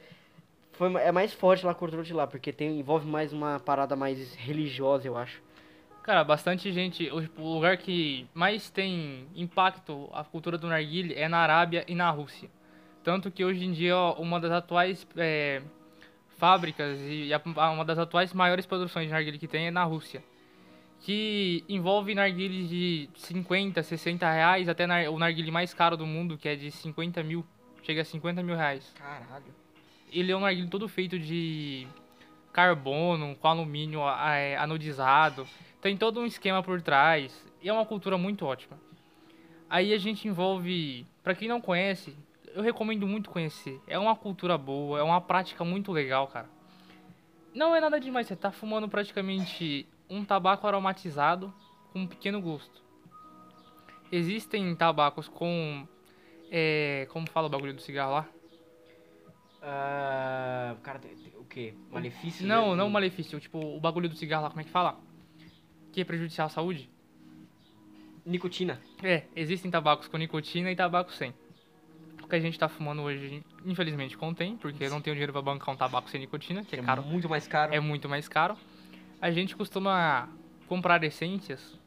[0.74, 3.96] Foi, é mais forte lá a cultura de lá, porque tem, envolve mais uma parada
[3.96, 5.44] mais religiosa, eu acho.
[6.06, 7.10] Cara, bastante gente.
[7.10, 12.08] O, lugar que mais tem impacto a cultura do narguilé é na Arábia e na
[12.10, 12.48] Rússia.
[13.02, 15.60] Tanto que hoje em dia uma das atuais é,
[16.38, 20.22] fábricas e uma das atuais maiores produções de narguilé que tem é na Rússia.
[21.00, 26.48] Que envolve narguilés de 50, 60 reais, até o narguilé mais caro do mundo, que
[26.48, 27.44] é de 50 mil.
[27.82, 28.94] Chega a 50 mil reais.
[28.96, 29.52] Caralho.
[30.12, 31.84] Ele é um narguilé todo feito de
[32.52, 35.44] carbono, com alumínio é, anodizado.
[35.86, 37.32] Tem todo um esquema por trás.
[37.62, 38.76] E é uma cultura muito ótima.
[39.70, 42.16] Aí a gente envolve, pra quem não conhece,
[42.52, 43.80] eu recomendo muito conhecer.
[43.86, 46.50] É uma cultura boa, é uma prática muito legal, cara.
[47.54, 51.54] Não é nada demais, você tá fumando praticamente um tabaco aromatizado
[51.92, 52.82] com um pequeno gosto.
[54.10, 55.86] Existem tabacos com
[56.50, 58.28] é, como fala o bagulho do cigarro lá?
[59.62, 61.00] Ah, cara,
[61.38, 61.74] o quê?
[61.92, 62.44] Malefício?
[62.44, 62.76] Não, né?
[62.76, 63.38] não malefício.
[63.38, 65.05] Tipo, o bagulho do cigarro lá, como é que fala?
[65.96, 66.90] Que é prejudicial à saúde?
[68.26, 68.78] Nicotina.
[69.02, 71.32] É, existem tabacos com nicotina e tabaco sem.
[72.22, 75.40] O que a gente tá fumando hoje, infelizmente, contém, porque eu não tenho dinheiro pra
[75.40, 77.02] bancar um tabaco sem nicotina, que é caro.
[77.02, 77.72] muito mais caro.
[77.72, 78.58] É muito mais caro.
[79.22, 80.28] A gente costuma
[80.68, 81.80] comprar essências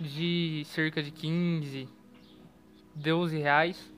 [0.00, 1.88] de cerca de 15,
[2.96, 3.94] 12 reais.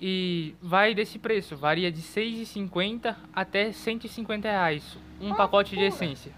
[0.00, 4.96] E vai desse preço, varia de 6,50 até 150 reais.
[5.20, 6.32] Um pacote de essência.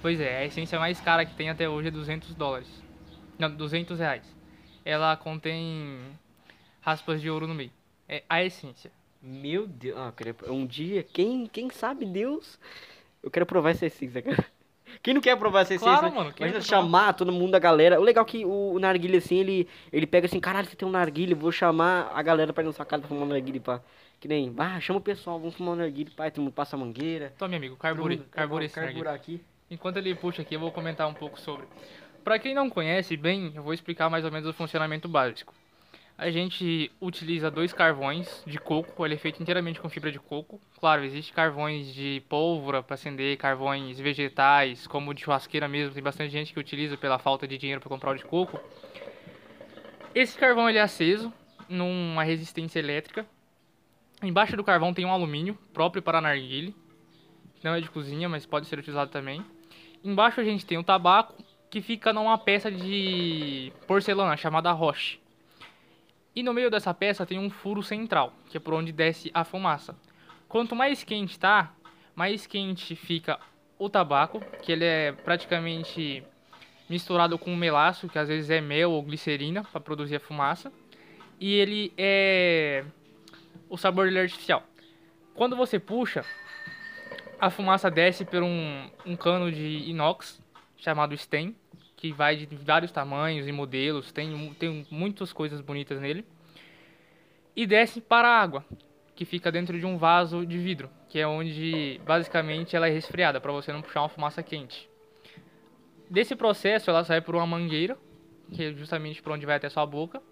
[0.00, 2.68] Pois é, a essência mais cara que tem até hoje é 200 dólares.
[3.38, 4.24] Não, 200 reais.
[4.84, 5.98] Ela contém
[6.80, 7.72] raspas de ouro no meio.
[8.08, 8.90] É a essência.
[9.20, 9.98] Meu Deus.
[9.98, 10.34] Ah, queria...
[10.48, 12.58] Um dia, quem, quem sabe Deus...
[13.22, 14.44] Eu quero provar essa essência, cara.
[15.02, 15.98] Quem não quer provar essa essência?
[15.98, 16.62] Claro, mano, Imagina provar?
[16.62, 18.00] chamar todo mundo, a galera.
[18.00, 20.88] O legal é que o, o narguilha, assim, ele, ele pega assim, caralho, você tem
[20.88, 23.60] um narguilha, vou chamar a galera pra ir na sua casa pra fumar um narguilha,
[23.60, 23.82] pá.
[24.18, 26.78] Que nem, ah, chama o pessoal, vamos fumar um narguilha, pá, todo mundo passa a
[26.78, 27.34] mangueira.
[27.36, 28.18] Tome, amigo, carbure.
[28.30, 29.40] Carbure esse aqui.
[29.70, 31.66] Enquanto ele puxa aqui, eu vou comentar um pouco sobre.
[32.24, 35.54] Para quem não conhece bem, eu vou explicar mais ou menos o funcionamento básico.
[36.16, 40.60] A gente utiliza dois carvões de coco, ele é feito inteiramente com fibra de coco.
[40.80, 46.32] Claro, existe carvões de pólvora para acender, carvões vegetais, como de churrasqueira mesmo, tem bastante
[46.32, 48.58] gente que utiliza pela falta de dinheiro para comprar o de coco.
[50.12, 51.32] Esse carvão ele é aceso
[51.68, 53.24] numa resistência elétrica.
[54.20, 56.74] Embaixo do carvão tem um alumínio próprio para narguile.
[57.62, 59.44] Não é de cozinha, mas pode ser utilizado também.
[60.02, 61.34] Embaixo a gente tem o tabaco,
[61.70, 65.20] que fica numa peça de porcelana chamada roche.
[66.34, 69.44] E no meio dessa peça tem um furo central, que é por onde desce a
[69.44, 69.96] fumaça.
[70.48, 71.74] Quanto mais quente tá,
[72.14, 73.38] mais quente fica
[73.78, 76.22] o tabaco, que ele é praticamente
[76.88, 80.72] misturado com melaço, que às vezes é mel ou glicerina para produzir a fumaça.
[81.40, 82.84] E ele é
[83.68, 84.62] o sabor dele é artificial.
[85.34, 86.24] Quando você puxa,
[87.40, 90.40] a fumaça desce por um, um cano de inox
[90.76, 91.54] chamado stem,
[91.96, 96.24] que vai de vários tamanhos e modelos, tem, tem muitas coisas bonitas nele.
[97.54, 98.64] E desce para a água,
[99.16, 103.40] que fica dentro de um vaso de vidro, que é onde basicamente ela é resfriada,
[103.40, 104.88] para você não puxar uma fumaça quente.
[106.08, 107.98] Desse processo ela sai por uma mangueira,
[108.52, 110.22] que é justamente por onde vai até sua boca,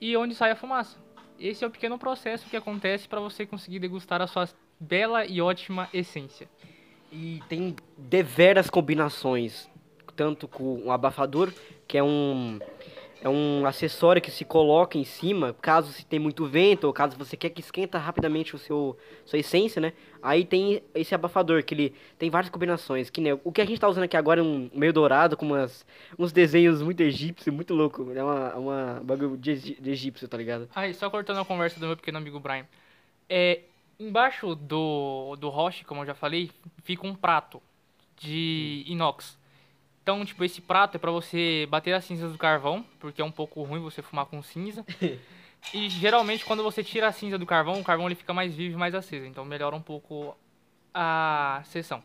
[0.00, 0.96] e onde sai a fumaça.
[1.40, 5.40] Esse é o pequeno processo que acontece para você conseguir degustar a sua bela e
[5.40, 6.48] ótima essência.
[7.10, 9.68] E tem deveras combinações,
[10.14, 11.52] tanto com um abafador,
[11.86, 12.58] que é um
[13.20, 17.16] é um acessório que se coloca em cima, caso se tem muito vento ou caso
[17.16, 19.92] você quer que esquenta rapidamente o seu sua essência, né?
[20.22, 23.80] Aí tem esse abafador que ele tem várias combinações, que nem o que a gente
[23.80, 25.84] tá usando aqui agora é um meio dourado com umas
[26.16, 30.68] uns desenhos muito egípcios, muito louco, é uma uma bagulho de, de egípcio, tá ligado?
[30.74, 32.66] Aí, só cortando a conversa do meu pequeno amigo Brian.
[33.28, 33.62] É,
[33.98, 36.50] embaixo do, do roche, como eu já falei,
[36.84, 37.62] fica um prato
[38.16, 39.38] de inox.
[40.02, 43.30] Então, tipo, esse prato é pra você bater as cinzas do carvão, porque é um
[43.30, 44.84] pouco ruim você fumar com cinza.
[45.74, 48.76] E geralmente quando você tira a cinza do carvão, o carvão ele fica mais vivo
[48.76, 49.26] e mais aceso.
[49.26, 50.36] Então melhora um pouco
[50.94, 52.02] a sessão.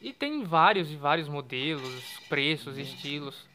[0.00, 3.46] E tem vários e vários modelos, preços, estilos.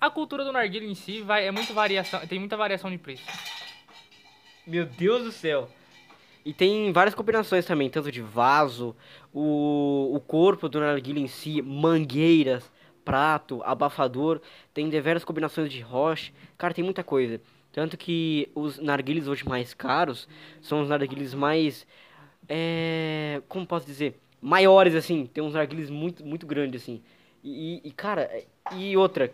[0.00, 3.24] A cultura do narguilha em si vai, é muito variação, tem muita variação de preço.
[4.66, 5.70] Meu Deus do céu.
[6.46, 8.94] E tem várias combinações também, tanto de vaso,
[9.34, 12.70] o, o corpo do narguilha em si, mangueiras,
[13.04, 14.40] prato, abafador,
[14.72, 16.32] tem diversas combinações de roche.
[16.56, 17.40] Cara, tem muita coisa.
[17.72, 20.28] Tanto que os narguilhos hoje mais caros
[20.62, 21.84] são os narguilhos mais.
[22.48, 24.16] É, como posso dizer?
[24.40, 25.26] Maiores, assim.
[25.26, 27.02] Tem uns narguilhos muito, muito grandes, assim.
[27.42, 28.30] E, e, cara,
[28.76, 29.32] e outra.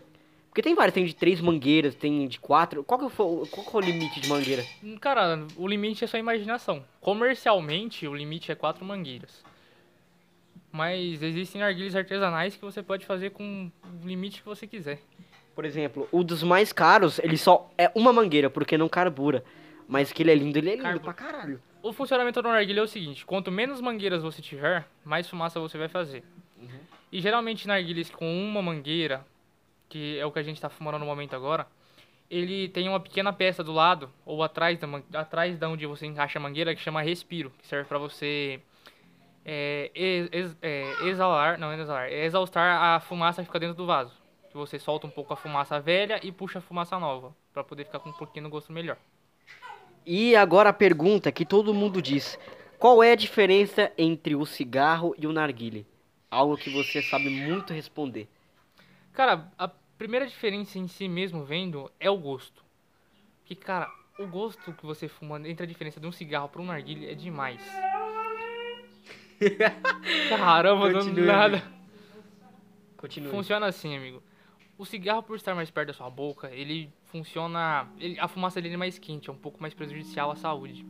[0.53, 2.83] Porque tem vários, tem de três mangueiras, tem de quatro.
[2.83, 4.63] Qual que, foi, qual que é o limite de mangueira?
[5.01, 6.85] Cara, o limite é sua imaginação.
[7.01, 9.43] Comercialmente, o limite é quatro mangueiras.
[10.71, 13.71] Mas existem narguilhos artesanais que você pode fazer com
[14.03, 14.99] o limite que você quiser.
[15.55, 19.43] Por exemplo, o dos mais caros, ele só é uma mangueira, porque não carbura.
[19.87, 21.03] Mas que ele é lindo, ele é lindo Carbura.
[21.03, 21.59] pra caralho.
[21.81, 25.79] O funcionamento do narguilha é o seguinte: quanto menos mangueiras você tiver, mais fumaça você
[25.79, 26.23] vai fazer.
[27.11, 29.25] E geralmente narguilhas com uma mangueira,
[29.93, 31.67] que é o que a gente tá fumando no momento agora,
[32.29, 34.87] ele tem uma pequena peça do lado ou atrás da
[35.19, 38.59] atrás da onde você encaixa a mangueira que chama respiro, que serve pra você
[39.45, 43.85] é, ex- é, exalar, não é exalar, é exaustar a fumaça que fica dentro do
[43.85, 44.11] vaso.
[44.49, 47.85] Que você solta um pouco a fumaça velha e puxa a fumaça nova, pra poder
[47.85, 48.97] ficar com um pouquinho no gosto melhor.
[50.05, 52.37] E agora a pergunta que todo mundo diz:
[52.79, 55.85] Qual é a diferença entre o cigarro e o narguile?
[56.31, 58.27] Algo que você sabe muito responder.
[59.13, 59.69] Cara, a
[60.03, 62.61] primeira diferença em si mesmo vendo é o gosto.
[63.45, 63.89] Que, cara,
[64.19, 67.15] o gosto que você fuma entre a diferença de um cigarro para um narguilé é
[67.15, 67.61] demais.
[70.27, 71.63] Caramba, não nada.
[72.97, 73.29] Continue.
[73.31, 74.21] Funciona assim, amigo.
[74.77, 77.87] O cigarro, por estar mais perto da sua boca, ele funciona.
[77.97, 80.85] ele- a fumaça dele é mais quente, é um pouco mais prejudicial à saúde.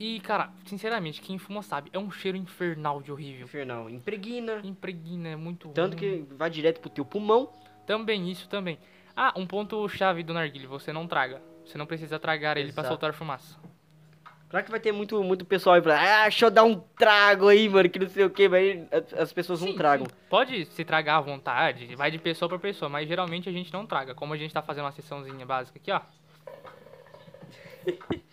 [0.00, 3.44] E, cara, sinceramente, quem fuma sabe, é um cheiro infernal de horrível.
[3.44, 3.90] Infernal.
[3.90, 4.60] Impregna.
[4.64, 6.24] Impregna, é muito Tanto ruim.
[6.24, 7.52] que vai direto pro teu pulmão.
[7.88, 8.78] Também, isso também.
[9.16, 11.40] Ah, um ponto chave do narguilé, você não traga.
[11.64, 12.88] Você não precisa tragar ele pra Exato.
[12.88, 13.58] soltar fumaça.
[14.50, 15.98] Claro que vai ter muito, muito pessoal aí pra.
[15.98, 18.46] Ah, deixa eu dar um trago aí, mano, que não sei o que.
[18.48, 20.06] Mas as- as pessoas não Sim, tragam.
[20.06, 20.12] sim.
[20.28, 23.86] Pode se tragar à vontade, vai de pessoa pra pessoa, mas geralmente a gente não
[23.86, 24.14] traga.
[24.14, 26.00] Como a gente tá fazendo uma sessãozinha básica aqui, ó.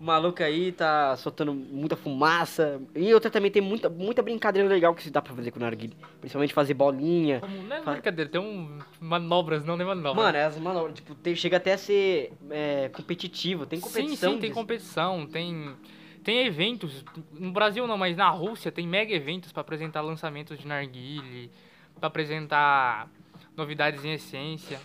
[0.00, 2.80] O maluco aí tá soltando muita fumaça.
[2.94, 5.62] E outra também tem muita, muita brincadeira legal que se dá pra fazer com o
[5.62, 5.94] narguilé.
[6.20, 7.40] Principalmente fazer bolinha.
[7.68, 10.14] Não é brincadeira, tem um manobras, não, nem manobras.
[10.24, 13.66] Mano, as manobras, tipo, tem- chega até a ser é, competitivo.
[13.66, 14.30] Tem competição.
[14.30, 15.74] Sim, sim, tem competição, tem
[16.22, 17.04] tem eventos.
[17.32, 21.50] No Brasil não, mas na Rússia tem mega eventos pra apresentar lançamentos de narguile,
[21.98, 23.08] pra apresentar
[23.56, 24.78] novidades em essência.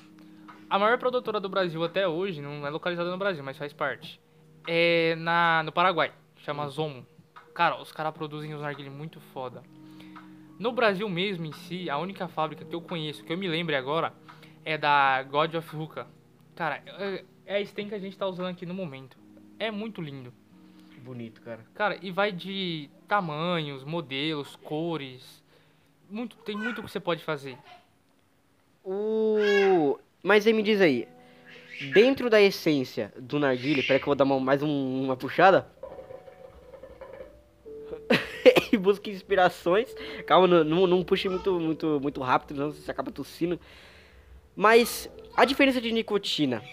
[0.69, 4.19] A maior produtora do Brasil até hoje, não é localizada no Brasil, mas faz parte,
[4.67, 7.05] é na, no Paraguai, chama Zomo.
[7.53, 9.63] Cara, os caras produzem os narguile muito foda.
[10.59, 13.75] No Brasil mesmo em si, a única fábrica que eu conheço, que eu me lembre
[13.75, 14.13] agora,
[14.63, 16.07] é da God of Hookah.
[16.55, 19.17] Cara, é- é a stem que a gente tá usando aqui no momento.
[19.59, 20.33] É muito lindo.
[21.03, 21.65] Bonito, cara.
[21.73, 25.43] Cara, e vai de tamanhos, modelos, cores.
[26.09, 27.57] Muito, tem muito que você pode fazer.
[28.83, 29.99] O...
[30.21, 31.07] Mas aí me diz aí.
[31.81, 35.67] Dentro da essência do narguilé, peraí que eu vou dar uma- mais um- uma puxada.
[38.71, 39.93] e busque inspirações.
[40.25, 43.59] Calma, não, não, não puxe muito, muito, muito rápido, senão você acaba tossindo.
[44.55, 46.63] Mas a diferença de nicotina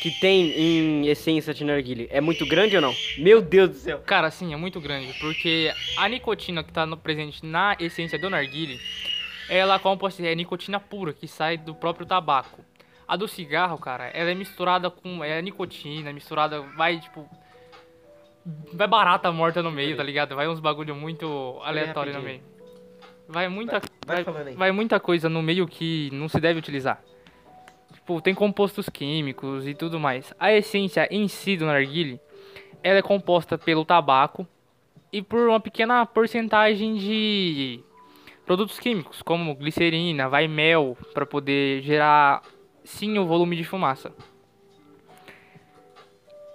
[0.00, 2.94] que tem em essência de narguilé é muito grande ou não?
[3.18, 3.98] Meu Deus do céu.
[4.06, 8.30] Cara, sim, é muito grande, porque a nicotina que tá no, presente na essência do
[8.30, 8.78] narguile,
[9.48, 12.64] ela como posso dizer, é nicotina pura, que sai do próprio tabaco.
[13.08, 15.22] A do cigarro, cara, ela é misturada com.
[15.22, 16.60] É nicotina, misturada.
[16.76, 17.28] Vai, tipo.
[18.72, 20.34] Vai barata morta no meio, tá ligado?
[20.34, 22.42] Vai uns bagulho muito aleatório no meio.
[23.28, 23.80] Vai muita.
[24.06, 27.02] vai Vai, vai muita coisa no meio que não se deve utilizar.
[27.92, 30.32] Tipo, tem compostos químicos e tudo mais.
[30.38, 32.20] A essência em si do narguile,
[32.82, 34.46] ela é composta pelo tabaco
[35.12, 37.80] e por uma pequena porcentagem de
[38.44, 42.42] produtos químicos, como glicerina, vai mel, para poder gerar
[42.86, 44.12] sim o volume de fumaça.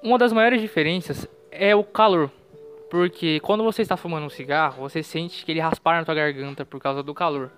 [0.02, 2.32] Uma das maiores diferenças é o calor,
[2.90, 6.66] porque quando você está fumando um cigarro, você sente que ele raspar na tua garganta
[6.66, 7.52] por causa do calor,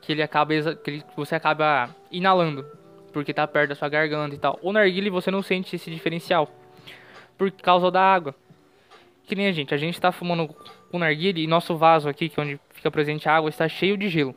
[0.00, 2.66] que ele acaba que ele- você acaba inalando,
[3.12, 4.58] porque tá perto da sua garganta e tal.
[4.62, 6.50] O narguile você não sente esse diferencial
[7.38, 8.34] por causa da água.
[9.24, 10.48] Que nem a gente, a gente tá fumando
[10.90, 13.96] com narguile e nosso vaso aqui, que é onde fica presente a água, está cheio
[13.96, 14.34] de gelo.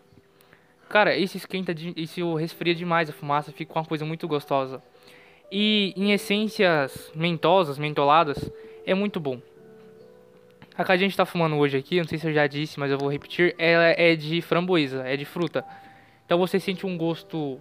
[0.90, 4.82] Cara, isso esquenta, de, isso resfria demais a fumaça, fica uma coisa muito gostosa.
[5.52, 8.52] E em essências mentosas, mentoladas,
[8.86, 9.40] é muito bom.
[10.76, 12.90] A que a gente tá fumando hoje aqui, não sei se eu já disse, mas
[12.90, 15.64] eu vou repetir, ela é de framboesa, é de fruta.
[16.26, 17.60] Então você sente um gosto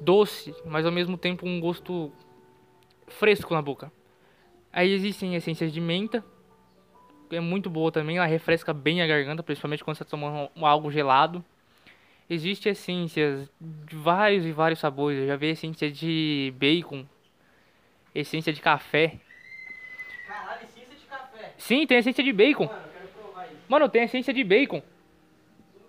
[0.00, 2.12] doce, mas ao mesmo tempo um gosto
[3.06, 3.90] fresco na boca.
[4.70, 6.22] Aí existem essências de menta,
[7.30, 10.50] que é muito boa também, ela refresca bem a garganta, principalmente quando você está tomando
[10.56, 11.42] algo gelado.
[12.30, 17.04] Existem essências de vários e vários sabores, eu já vi essência de bacon,
[18.14, 19.18] essência de café.
[20.26, 21.54] Caralho, essência de café.
[21.58, 22.64] Sim, tem essência de bacon.
[22.66, 23.56] Mano, eu quero provar isso.
[23.68, 24.82] Mano, tem essência de bacon.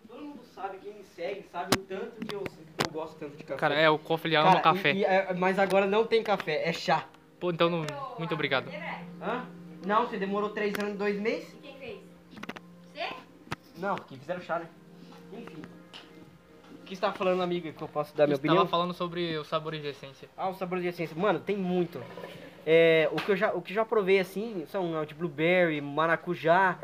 [0.08, 3.38] Todo mundo sabe, quem me segue, sabe o tanto que eu, que eu gosto tanto
[3.38, 3.60] de café.
[3.60, 4.92] Cara, é, o Koff ele ama Cara, café.
[4.92, 7.08] e- e, é, mas agora não tem café, é chá.
[7.40, 7.86] Pô, então, não-
[8.18, 8.70] muito obrigado.
[9.22, 9.46] Hã?
[9.86, 11.54] Não, você demorou três anos e dois meses?
[11.62, 12.00] Quem fez?
[12.94, 13.16] Você?
[13.78, 14.68] Não, que fizeram chá, né?
[15.32, 15.62] Enfim.
[16.84, 18.68] O que você tava falando, amiga, que eu posso dar minha Estava opinião?
[18.68, 20.28] falando sobre os sabores de essência.
[20.36, 21.16] Ah, os sabores de essência.
[21.18, 22.04] Mano, tem muito.
[22.66, 26.78] É, o, que eu já, o que já provei, assim, são é, de blueberry, maracujá.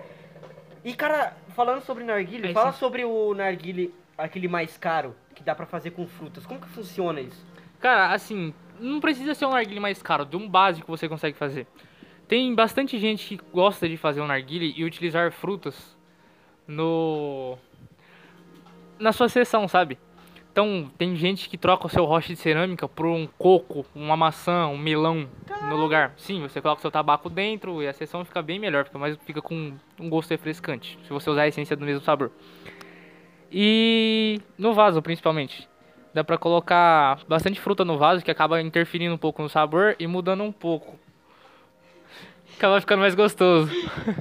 [0.85, 2.79] E, cara, falando sobre narguile, Aí fala sim.
[2.79, 6.45] sobre o narguile, aquele mais caro, que dá pra fazer com frutas.
[6.45, 7.45] Como que funciona isso?
[7.81, 11.67] Cara, assim, não precisa ser um narguile mais caro, de um básico você consegue fazer.
[12.25, 15.97] Tem bastante gente que gosta de fazer um narguile e utilizar frutas
[16.65, 17.57] no
[18.99, 19.97] na sua sessão, sabe?
[20.51, 24.65] Então, tem gente que troca o seu roche de cerâmica por um coco, uma maçã,
[24.67, 25.29] um melão
[25.69, 26.13] no lugar.
[26.17, 29.15] Sim, você coloca o seu tabaco dentro e a sessão fica bem melhor, fica mais
[29.25, 32.31] fica com um gosto refrescante, se você usar a essência do mesmo sabor.
[33.51, 35.67] E no vaso, principalmente.
[36.13, 40.07] Dá pra colocar bastante fruta no vaso, que acaba interferindo um pouco no sabor e
[40.07, 40.99] mudando um pouco.
[42.57, 43.71] Acaba ficando mais gostoso.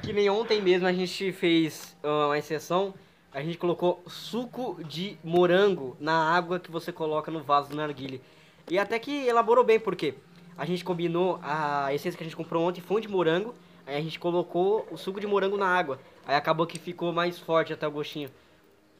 [0.03, 2.93] Que nem ontem mesmo a gente fez ah, uma exceção.
[3.33, 8.21] A gente colocou suco de morango na água que você coloca no vaso do narguile.
[8.69, 10.15] E até que elaborou bem, porque
[10.57, 13.53] a gente combinou a essência que a gente comprou ontem foi de morango.
[13.85, 15.99] Aí a gente colocou o suco de morango na água.
[16.27, 18.29] Aí acabou que ficou mais forte até o gostinho.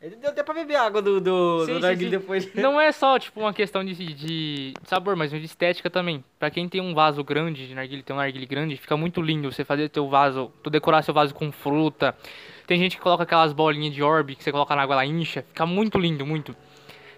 [0.01, 2.17] Deu até pra beber água do, do, Sim, do sim, narguile sim.
[2.17, 2.53] depois.
[2.55, 6.23] Não é só, tipo, uma questão de, de sabor, mas de estética também.
[6.39, 9.51] Pra quem tem um vaso grande de narguile, tem um narguile grande, fica muito lindo
[9.51, 12.15] você fazer teu vaso, tu decorar seu vaso com fruta.
[12.69, 15.41] Tem gente que coloca aquelas bolinhas de orbe que você coloca na água, ela incha.
[15.41, 16.55] Fica muito lindo, muito.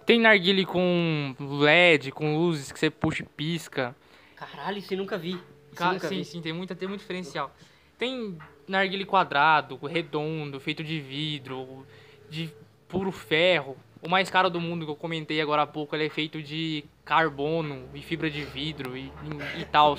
[0.05, 3.93] Tem narguile com LED, com luzes que você puxa e pisca.
[4.33, 5.31] Caralho, isso eu nunca vi.
[5.31, 5.41] Isso
[5.75, 6.23] Ca- nunca sim, vi.
[6.23, 7.53] sim, tem, muita, tem muito diferencial.
[7.97, 11.85] Tem narguile quadrado, redondo, feito de vidro,
[12.29, 12.49] de
[12.87, 13.75] puro ferro.
[14.01, 16.85] O mais caro do mundo que eu comentei agora há pouco, ele é feito de
[17.03, 19.11] carbono e fibra de vidro e,
[19.57, 19.97] e, e tal.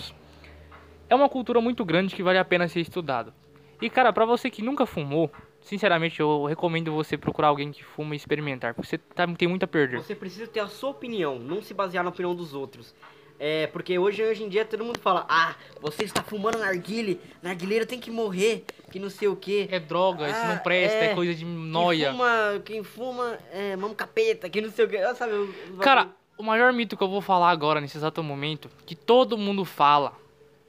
[1.10, 3.34] É uma cultura muito grande que vale a pena ser estudado.
[3.82, 5.30] E cara, pra você que nunca fumou,
[5.60, 9.64] sinceramente eu recomendo você procurar alguém que fuma e experimentar, porque você tá- tem muito
[9.64, 10.00] a perder.
[10.00, 12.94] Você precisa ter a sua opinião, não se basear na opinião dos outros.
[13.40, 17.84] É, porque hoje, hoje em dia todo mundo fala, ah, você está fumando narguile, narguileiro
[17.84, 19.66] tem que morrer, que não sei o que.
[19.68, 22.12] É droga, isso não presta, é, coisa de Quem noia.
[22.12, 25.14] fuma, quem fuma é mamo capeta, que não sei o que.
[25.14, 28.94] Sabe, o- Cara, o maior mito que eu vou falar agora, nesse exato momento, que
[28.94, 30.12] todo mundo fala,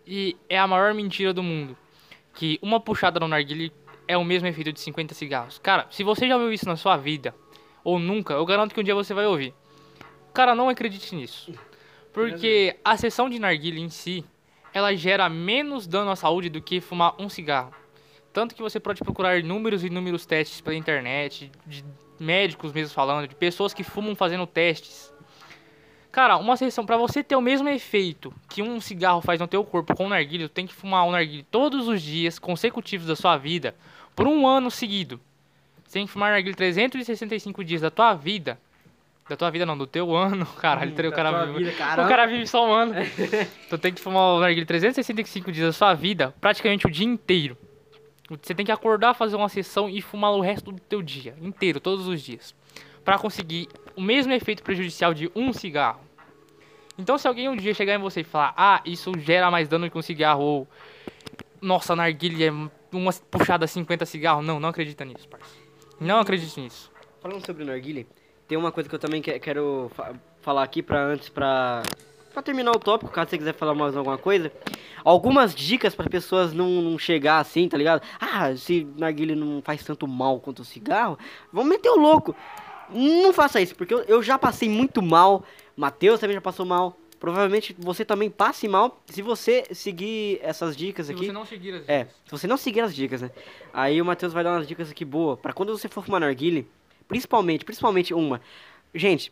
[0.08, 1.78] e é a maior mentira do mundo,
[2.34, 3.72] que uma puxada no narguile
[4.08, 5.60] é o mesmo efeito de 50 cigarros.
[5.60, 7.34] Cara, se você já ouviu isso na sua vida,
[7.84, 9.54] ou nunca, eu garanto que um dia você vai ouvir.
[10.34, 11.54] Cara, não acredite nisso.
[12.12, 14.26] Porque a sessão de narguile em si,
[14.74, 17.74] ela gera menos dano à saúde do que fumar um cigarro.
[18.32, 21.86] Tanto que você pode procurar inúmeros e inúmeros testes pela internet, de
[22.20, 25.13] médicos mesmo falando, de pessoas que fumam fazendo testes.
[26.14, 29.64] Cara, uma sessão, pra você ter o mesmo efeito que um cigarro faz no teu
[29.64, 33.16] corpo com o narguilé, tu tem que fumar um narguilé todos os dias consecutivos da
[33.16, 33.74] sua vida,
[34.16, 35.20] por um ano seguido.
[35.84, 38.60] Você tem que fumar narguilé 365 dias da tua vida.
[39.28, 40.92] Da tua vida não, do teu ano, caralho.
[40.92, 42.94] Hum, o, cara vive, vida, o cara vive só um ano.
[43.68, 47.58] tu tem que fumar o narguilé 365 dias da sua vida, praticamente o dia inteiro.
[48.30, 51.80] Você tem que acordar, fazer uma sessão e fumar o resto do teu dia, inteiro,
[51.80, 52.54] todos os dias.
[53.04, 56.00] Pra conseguir o mesmo efeito prejudicial de um cigarro.
[56.98, 59.90] Então se alguém um dia chegar em você e falar, ah, isso gera mais dano
[59.90, 60.68] que um cigarro, ou
[61.62, 62.52] nossa, narguilha é
[62.96, 64.46] uma puxada 50 cigarros.
[64.46, 65.64] Não, não acredita nisso, parceiro.
[66.00, 66.92] Não acredite nisso.
[67.22, 68.06] Falando sobre o narguile,
[68.48, 71.82] tem uma coisa que eu também que- quero fa- falar aqui pra antes, pra,
[72.34, 74.52] pra terminar o tópico, caso você quiser falar mais alguma coisa.
[75.06, 78.02] Algumas dicas para pessoas não, não chegar assim, tá ligado?
[78.20, 81.18] Ah, se narguile não faz tanto mal quanto o cigarro,
[81.52, 82.36] vamos meter o louco.
[82.94, 85.44] Não faça isso, porque eu, eu já passei muito mal,
[85.76, 86.98] Matheus também já passou mal.
[87.20, 91.26] Provavelmente você também passe mal se você seguir essas dicas Se aqui.
[91.28, 93.32] você não seguir as É, se você não seguir as dicas, né?
[93.74, 95.40] Aí o Matheus vai dar umas dicas aqui boas.
[95.40, 96.68] Pra quando você for fumar narguile,
[97.08, 98.42] principalmente, principalmente uma.
[98.94, 99.32] Gente,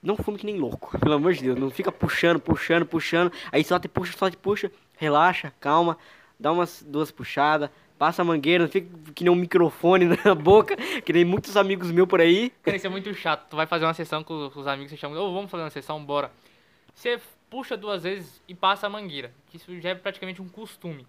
[0.00, 1.58] não fume que nem louco, pelo amor de Deus.
[1.58, 3.32] Não fica puxando, puxando, puxando.
[3.50, 4.70] Aí só te puxa, só te puxa.
[4.96, 5.98] Relaxa, calma.
[6.38, 7.70] Dá umas duas puxadas.
[8.02, 11.88] Passa a mangueira, não fica que nem um microfone na boca, que nem muitos amigos
[11.92, 12.50] meus por aí.
[12.60, 13.48] Cara, isso é muito chato.
[13.48, 16.04] Tu vai fazer uma sessão com, os amigos, você chama, ô, vamos fazer uma sessão,
[16.04, 16.32] bora.
[16.96, 21.06] Você puxa duas vezes e passa a mangueira, que isso já é praticamente um costume.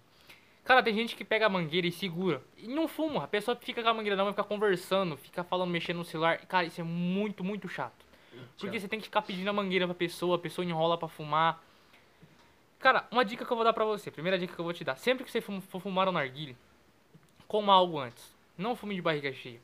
[0.64, 2.40] Cara, tem gente que pega a mangueira e segura.
[2.56, 3.24] E não fuma.
[3.24, 6.46] A pessoa fica com a mangueira não, vai ficar conversando, fica falando, mexendo no celular.
[6.46, 8.06] Cara, isso é muito, muito chato.
[8.56, 11.60] Porque você tem que ficar pedindo a mangueira pra pessoa, a pessoa enrola pra fumar.
[12.78, 14.84] Cara, uma dica que eu vou dar pra você, primeira dica que eu vou te
[14.84, 14.96] dar.
[14.96, 16.56] Sempre que você for fumar um narguile,
[17.48, 18.24] coma algo antes.
[18.56, 19.60] Não fume de barriga cheia.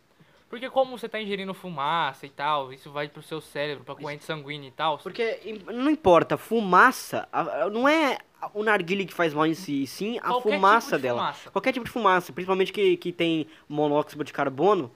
[0.48, 4.24] Porque como você tá ingerindo fumaça e tal, isso vai pro seu cérebro, pra corrente
[4.24, 4.98] sanguínea e tal.
[4.98, 7.28] Porque não importa, fumaça,
[7.72, 8.18] não é
[8.52, 11.18] o narguile que faz mal em si, sim a Qualquer fumaça tipo de dela.
[11.20, 11.50] fumaça.
[11.50, 14.90] Qualquer tipo de fumaça, principalmente que, que tem monóxido de carbono.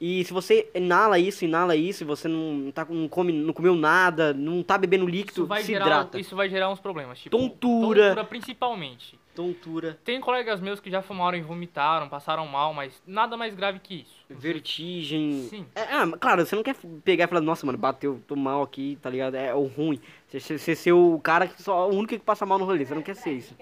[0.00, 3.74] E se você inala isso, inala isso, e você não, tá, não, come, não comeu
[3.74, 6.20] nada, não tá bebendo líquido, Isso vai, se gerar, hidrata.
[6.20, 7.18] isso vai gerar uns problemas.
[7.18, 8.08] Tipo, Tontura.
[8.08, 9.18] Tontura principalmente.
[9.38, 13.78] Tontura, Tem colegas meus que já fumaram e vomitaram, passaram mal, mas nada mais grave
[13.78, 14.24] que isso.
[14.28, 15.46] vertigem.
[15.48, 15.64] Sim.
[15.76, 16.74] É, ah, claro, você não quer
[17.04, 19.36] pegar e falar, nossa, mano, bateu, tô mal aqui, tá ligado?
[19.36, 20.00] É o ruim.
[20.26, 22.96] Você, você, ser o cara que só o único que passa mal no rolê, você
[22.96, 23.56] não quer ser isso.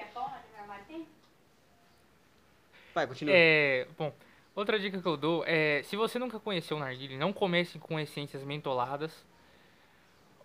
[2.95, 3.35] Vai, continua.
[3.37, 4.15] É, bom,
[4.55, 8.01] outra dica que eu dou é, se você nunca conheceu o narguilé, não comece com
[8.01, 9.27] essências mentoladas,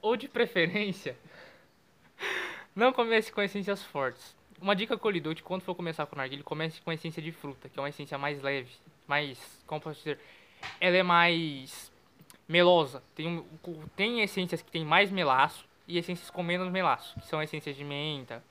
[0.01, 1.17] ou de preferência,
[2.75, 4.40] não comece com essências fortes.
[4.61, 6.91] Uma dica que eu lhe dou de quando for começar com o narguilé, comece com
[6.91, 8.69] essência de fruta, que é uma essência mais leve,
[9.07, 10.19] mais, como posso dizer,
[10.79, 11.91] ela é mais
[12.47, 13.01] melosa.
[13.15, 13.43] Tem,
[13.95, 17.83] tem essências que tem mais melaço e essências com menos melaço, que são essências de
[17.83, 18.43] menta,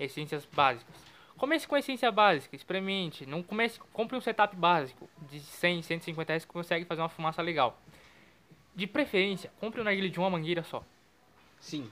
[0.00, 0.94] essências básicas.
[1.36, 3.26] Comece com a essência básica, experimente.
[3.26, 7.42] Não comece, compre um setup básico de 100, 150 reais que consegue fazer uma fumaça
[7.42, 7.78] legal.
[8.74, 10.82] De preferência, compre um narguilé de uma mangueira só.
[11.60, 11.90] Sim,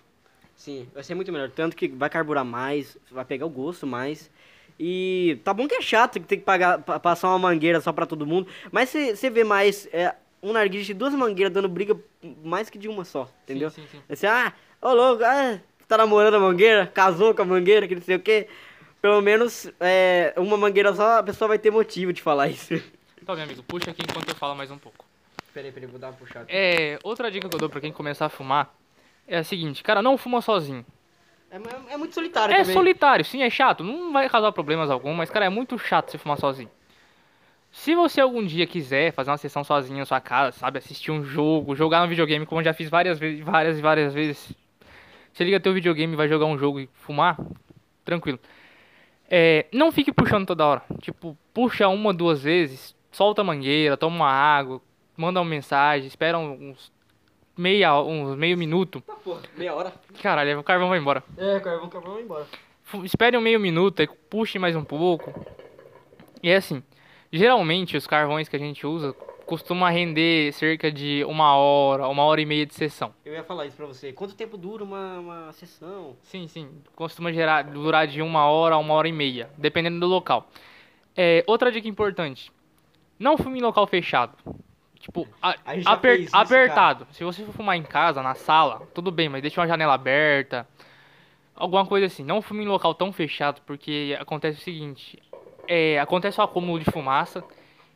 [0.56, 1.50] sim, vai ser muito melhor.
[1.50, 4.30] Tanto que vai carburar mais, vai pegar o gosto mais.
[4.78, 7.92] E tá bom que é chato que tem que pagar, pa- passar uma mangueira só
[7.92, 8.48] pra todo mundo.
[8.70, 11.96] Mas você vê mais é, um narguilé de duas mangueiras dando briga
[12.44, 13.70] mais que de uma só, entendeu?
[13.70, 14.02] Sim, sim, sim.
[14.08, 14.52] Aí Você, ah,
[14.82, 15.58] ô louco, ah,
[15.88, 18.48] tá namorando a mangueira, casou com a mangueira, que não sei o quê.
[19.00, 22.74] Pelo menos é, uma mangueira só, a pessoa vai ter motivo de falar isso.
[23.22, 25.04] Então, meu amigo, puxa aqui enquanto eu falo mais um pouco.
[25.52, 26.46] Peraí, peraí, vou dar uma puxada.
[26.48, 28.72] É, outra dica que eu dou pra quem começar a fumar
[29.26, 30.84] é a seguinte, cara, não fuma sozinho.
[31.50, 32.74] É, é- muito solitário É também.
[32.74, 33.82] solitário, sim, é chato.
[33.84, 36.70] Não vai causar problemas algum, mas, cara, é muito chato você fumar sozinho.
[37.70, 41.22] Se você algum dia quiser fazer uma sessão sozinho na sua casa, sabe, assistir um
[41.22, 44.52] jogo, jogar um videogame, como eu já fiz várias vezes, várias e várias vezes.
[45.32, 47.36] Você liga teu videogame e vai jogar um jogo e fumar,
[48.04, 48.38] tranquilo.
[49.30, 50.82] É, não fique puxando toda hora.
[51.00, 54.80] Tipo, puxa uma, duas vezes, solta a mangueira, toma uma água,
[55.16, 56.90] manda uma mensagem, espera uns
[57.56, 59.00] meia, uns meio minuto.
[59.00, 59.92] Tá, porra, meia hora.
[60.22, 61.22] Caralho, o carvão vai embora.
[61.36, 62.46] É, carvão, carvão, vai embora.
[63.02, 65.32] Espere um meio minuto, aí puxe mais um pouco.
[66.42, 66.82] E é assim,
[67.32, 69.12] geralmente os carvões que a gente usa
[69.46, 73.14] costuma render cerca de uma hora, uma hora e meia de sessão.
[73.24, 74.12] Eu ia falar isso pra você.
[74.12, 76.16] Quanto tempo dura uma, uma sessão?
[76.22, 80.06] Sim, sim, costuma gerar, durar de uma hora a uma hora e meia, dependendo do
[80.06, 80.48] local.
[81.16, 82.52] É, outra dica importante,
[83.18, 84.36] não fume em local fechado.
[85.06, 87.06] Tipo, a- A aper- isso, apertado.
[87.12, 90.66] Se você for fumar em casa, na sala, tudo bem, mas deixa uma janela aberta.
[91.54, 92.24] Alguma coisa assim.
[92.24, 95.22] Não fume em local tão fechado, porque acontece o seguinte:
[95.68, 97.42] é, acontece o acúmulo de fumaça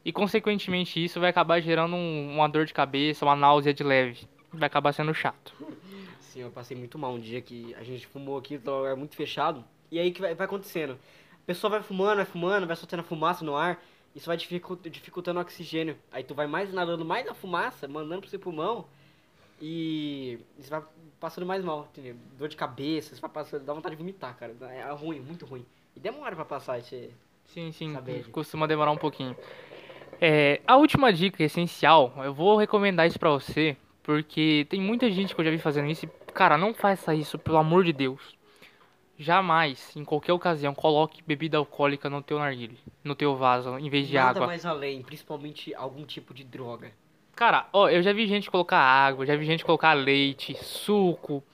[0.05, 4.29] e, consequentemente, isso vai acabar gerando um- uma dor de cabeça, uma náusea de leve.
[4.53, 5.53] Vai acabar sendo chato.
[6.21, 9.17] Sim, eu passei muito mal um dia que a gente fumou aqui, no lugar muito
[9.17, 9.65] fechado.
[9.91, 10.93] E aí que vai, vai acontecendo?
[10.93, 13.79] A pessoa vai fumando, vai fumando, vai soltando a fumaça no ar.
[14.15, 15.97] Isso vai dificu- dificultando o oxigênio.
[16.11, 18.87] Aí tu vai mais inalando mais a fumaça, mandando pro seu pulmão.
[19.63, 20.83] E você vai
[21.21, 22.17] passando mais mal, entendeu?
[22.39, 24.55] Dor de cabeça, vai passando, dá vontade de vomitar, cara.
[24.63, 25.65] É ruim, muito ruim.
[25.95, 27.11] E demora pra passar esse.
[27.45, 28.29] Sim, sim, Saber.
[28.31, 29.37] costuma demorar um pouquinho.
[30.21, 35.35] É, a última dica essencial, eu vou recomendar isso pra você, porque tem muita gente
[35.35, 38.37] que eu já vi fazendo isso e, cara, não faça isso, pelo amor de Deus.
[39.23, 44.09] Jamais, em qualquer ocasião, coloque bebida alcoólica no teu narguilé, no teu vaso, em vez
[44.09, 44.47] de Nada água.
[44.47, 46.91] mais além, principalmente algum tipo de droga.
[47.37, 51.45] Cara, ó, eu já vi gente colocar água, já vi gente colocar leite, suco,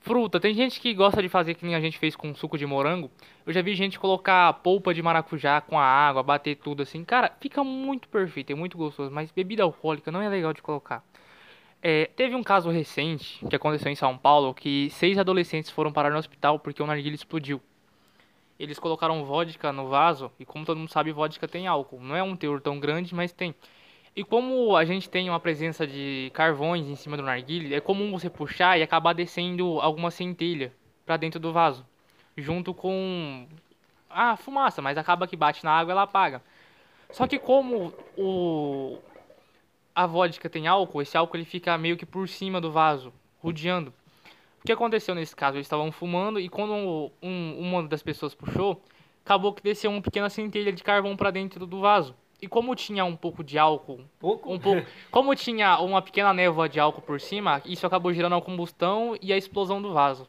[0.00, 0.38] fruta.
[0.38, 3.10] Tem gente que gosta de fazer que nem a gente fez com suco de morango.
[3.46, 7.02] Eu já vi gente colocar polpa de maracujá com a água, bater tudo assim.
[7.06, 9.10] Cara, fica muito perfeito, é muito gostoso.
[9.10, 11.02] Mas bebida alcoólica não é legal de colocar.
[11.82, 16.10] É, teve um caso recente que aconteceu em São Paulo que seis adolescentes foram parar
[16.10, 17.60] no hospital porque o narguilé explodiu.
[18.58, 22.00] Eles colocaram vodka no vaso e como todo mundo sabe, vodka tem álcool.
[22.00, 23.54] Não é um teor tão grande, mas tem.
[24.16, 28.10] E como a gente tem uma presença de carvões em cima do narguile, é comum
[28.10, 30.72] você puxar e acabar descendo alguma centelha
[31.04, 31.86] pra dentro do vaso,
[32.34, 33.46] junto com
[34.08, 36.42] a fumaça, mas acaba que bate na água ela apaga.
[37.10, 38.98] Só que como o
[39.96, 43.10] a vodka tem álcool, esse álcool ele fica meio que por cima do vaso,
[43.42, 43.94] rodeando.
[44.62, 45.56] O que aconteceu nesse caso?
[45.56, 48.82] Eles estavam fumando e quando um, uma das pessoas puxou,
[49.24, 52.14] acabou que desceu uma pequena centelha de carvão pra dentro do vaso.
[52.42, 54.52] E como tinha um pouco de álcool, Pouco?
[54.52, 58.42] um pouco, como tinha uma pequena névoa de álcool por cima, isso acabou gerando a
[58.42, 60.28] combustão e a explosão do vaso.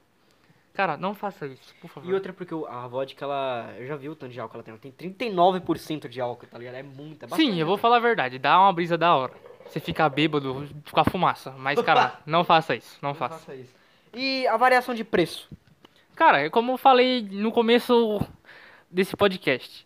[0.77, 2.07] Cara, não faça isso, por favor.
[2.07, 3.73] E outra porque o- a vodka, ela...
[3.79, 4.89] Eu já vi o tanto de álcool que ela tem.
[4.91, 6.75] Ela tem 39% de álcool, tá ligado?
[6.75, 7.25] É muita.
[7.25, 7.51] bastante.
[7.51, 9.33] Sim, eu vou falar a verdade, dá uma brisa da hora.
[9.65, 13.39] Você fica bêbado com a fumaça, mas cara, não faça isso, não Não faça.
[13.39, 13.73] faça isso.
[14.13, 15.49] E a variação de preço?
[16.15, 18.21] Cara, é como eu falei no começo
[18.89, 19.85] desse podcast.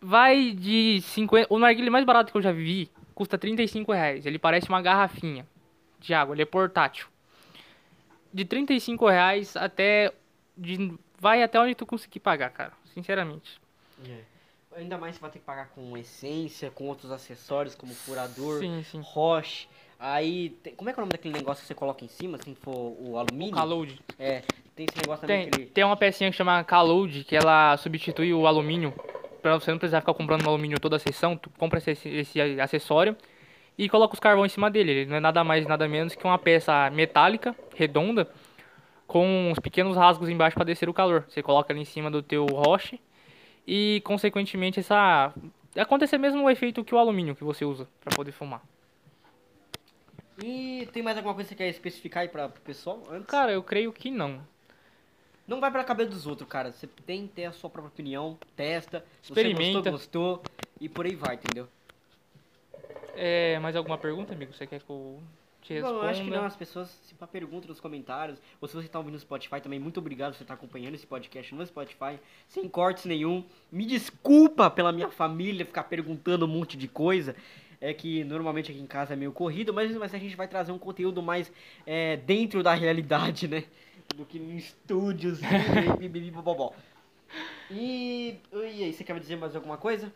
[0.00, 1.46] Vai de 50.
[1.48, 4.26] O narguilé mais barato que eu já vi custa 35 reais.
[4.26, 5.46] Ele parece uma garrafinha
[6.00, 7.06] de água, ele é portátil.
[8.32, 10.12] De 35 reais até.
[10.56, 10.94] De...
[11.18, 12.72] Vai até onde tu conseguir pagar, cara.
[12.92, 13.60] Sinceramente.
[14.76, 18.82] Ainda mais você vai ter que pagar com essência, com outros acessórios, como furador, Sim,
[18.82, 19.00] sim.
[19.04, 19.68] roche.
[19.98, 22.36] Aí, tem- como é que é o nome daquele negócio que você coloca em cima,
[22.38, 23.54] se for o alumínio?
[23.54, 24.00] Calode.
[24.18, 24.42] É,
[24.74, 25.66] tem esse negócio também Tem, que ele...
[25.70, 28.92] tem uma pecinha que chama Calode, que ela substitui o alumínio.
[29.40, 33.16] Pra você não precisar ficar comprando alumínio toda a sessão, tu compra esse, esse acessório
[33.78, 34.90] e coloca os carvões em cima dele.
[34.90, 38.28] Ele não é nada mais nada menos que uma peça metálica, redonda,
[39.06, 41.24] com uns pequenos rasgos embaixo para descer o calor.
[41.28, 43.00] Você coloca ali em cima do teu roche
[43.66, 45.32] e, consequentemente, essa
[45.76, 48.62] acontecer mesmo o efeito que o alumínio que você usa para poder fumar.
[50.42, 53.26] E tem mais alguma coisa que você quer especificar aí pra, pro pessoal antes?
[53.26, 54.40] Cara, eu creio que não.
[55.46, 56.72] Não vai pela cabeça dos outros, cara.
[56.72, 59.82] Você tem que ter a sua própria opinião, testa, Experimenta.
[59.82, 60.42] você gostou, gostou,
[60.80, 61.68] e por aí vai, entendeu?
[63.14, 64.52] É, mais alguma pergunta, amigo?
[64.52, 65.20] Você quer que eu
[65.64, 65.94] te responda?
[65.94, 68.98] Bom, eu acho que não, as pessoas se perguntam nos comentários, ou se você tá
[68.98, 72.68] ouvindo no Spotify também, muito obrigado por você estar acompanhando esse podcast no Spotify, sem
[72.68, 73.42] cortes nenhum.
[73.72, 77.34] Me desculpa pela minha família ficar perguntando um monte de coisa.
[77.80, 80.70] É que normalmente aqui em casa é meio corrido, mas, mas a gente vai trazer
[80.70, 81.52] um conteúdo mais
[81.84, 83.64] é, dentro da realidade, né?
[84.14, 85.40] Do que em estúdios
[86.00, 86.72] e bobobó.
[87.70, 90.12] E, e aí, você quer me dizer mais alguma coisa?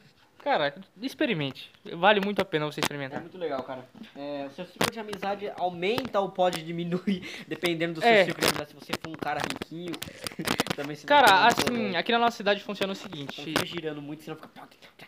[0.49, 1.71] Cara, experimente.
[1.93, 3.21] Vale muito a pena você É experimentar.
[3.21, 3.85] muito legal, cara.
[4.17, 8.25] É, o seu ciclo de amizade aumenta ou pode diminuir, dependendo do seu É.
[8.25, 8.71] ciclo de amizade.
[8.71, 9.93] Se você for um cara riquinho,
[10.75, 13.43] também vai Cara, assim, aqui na nossa cidade funciona o Não seguinte.
[13.45, 14.49] fica girando muito, senão fica...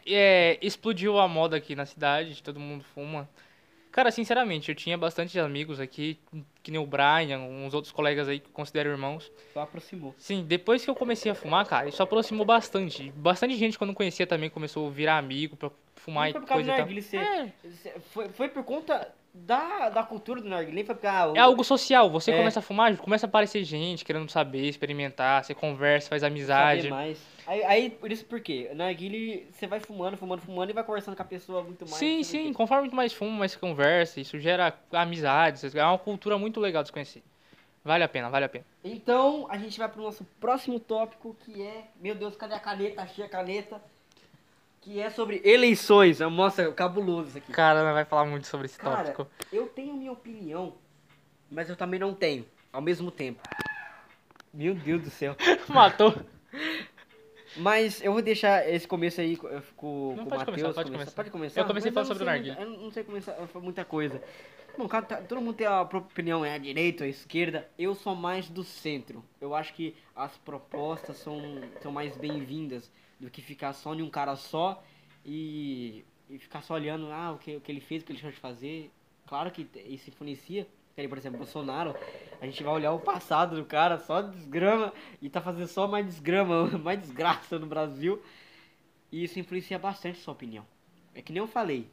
[0.07, 3.27] É, explodiu a moda aqui na cidade, todo mundo fuma.
[3.93, 6.19] Cara, sinceramente, eu tinha bastante amigos aqui,
[6.63, 9.31] que nem o Brian, uns outros colegas aí que eu considero irmãos.
[9.53, 10.15] Só aproximou.
[10.17, 13.11] Sim, depois que eu comecei a fumar, cara, isso aproximou bastante.
[13.17, 16.47] Bastante gente que eu não conhecia também começou a virar amigo pra fumar Não e
[16.47, 16.79] coisa e tal.
[16.79, 21.07] narguilé, você- É, você- foi, foi por conta da, da cultura do narguilé, foi porque...
[21.07, 22.11] Ah, o- É algo social.
[22.11, 22.37] Você É.
[22.37, 26.89] começa a fumar, começa a aparecer gente querendo saber, experimentar, você conversa, faz saber amizade.
[26.91, 27.21] mais.
[27.47, 28.71] Aí, aí, por isso por quê?
[28.75, 31.95] Narguilé, você vai fumando, fumando, fumando e vai conversando com a pessoa muito mais.
[31.97, 36.37] Sim, o sim, conforme muito mais fuma, mais conversa, isso gera amizades, é uma cultura
[36.39, 37.23] muito legal de se conhecer.
[37.83, 38.65] Vale a pena, vale a pena.
[38.85, 41.85] Então, a gente vai pro nosso próximo tópico, que é...
[41.99, 43.01] Meu Deus, cadê a caneta?
[43.01, 43.81] Achei a caneta.
[44.81, 46.21] Que é sobre eleições.
[46.21, 47.53] Nossa, cabuloso isso aqui.
[47.53, 49.27] Cara, não vai falar muito sobre esse Cara, tópico.
[49.53, 50.75] eu tenho minha opinião,
[51.51, 53.41] mas eu também não tenho, ao mesmo tempo.
[54.53, 55.37] Meu Deus do céu.
[55.69, 56.15] Matou.
[57.57, 60.75] Mas eu vou deixar esse começo aí com, Não, com o pode começar, Matheus.
[60.75, 61.13] pode começar.
[61.13, 61.61] Pode começar.
[61.61, 64.23] Eu comecei falando sobre o muita- Eu não sei começar, foi muita coisa.
[64.79, 67.69] Bom, cara, tá- todo mundo tem a própria opinião, é a direita a esquerda.
[67.79, 69.23] Eu sou mais do centro.
[69.41, 72.91] Eu acho que as propostas são, são mais bem-vindas
[73.21, 74.83] do que ficar só em um cara só
[75.25, 78.19] e, e ficar só olhando ah, o, que, o que ele fez, o que ele
[78.19, 78.91] deixou de fazer.
[79.27, 80.67] Claro que isso influencia.
[81.09, 81.95] Por exemplo, Bolsonaro,
[82.41, 84.93] a gente vai olhar o passado do cara, só desgrama,
[85.23, 88.23] e tá fazendo só mais desgrama, mais desgraça no Brasil.
[89.11, 90.67] E isso influencia bastante a sua opinião.
[91.15, 91.89] É que nem eu falei.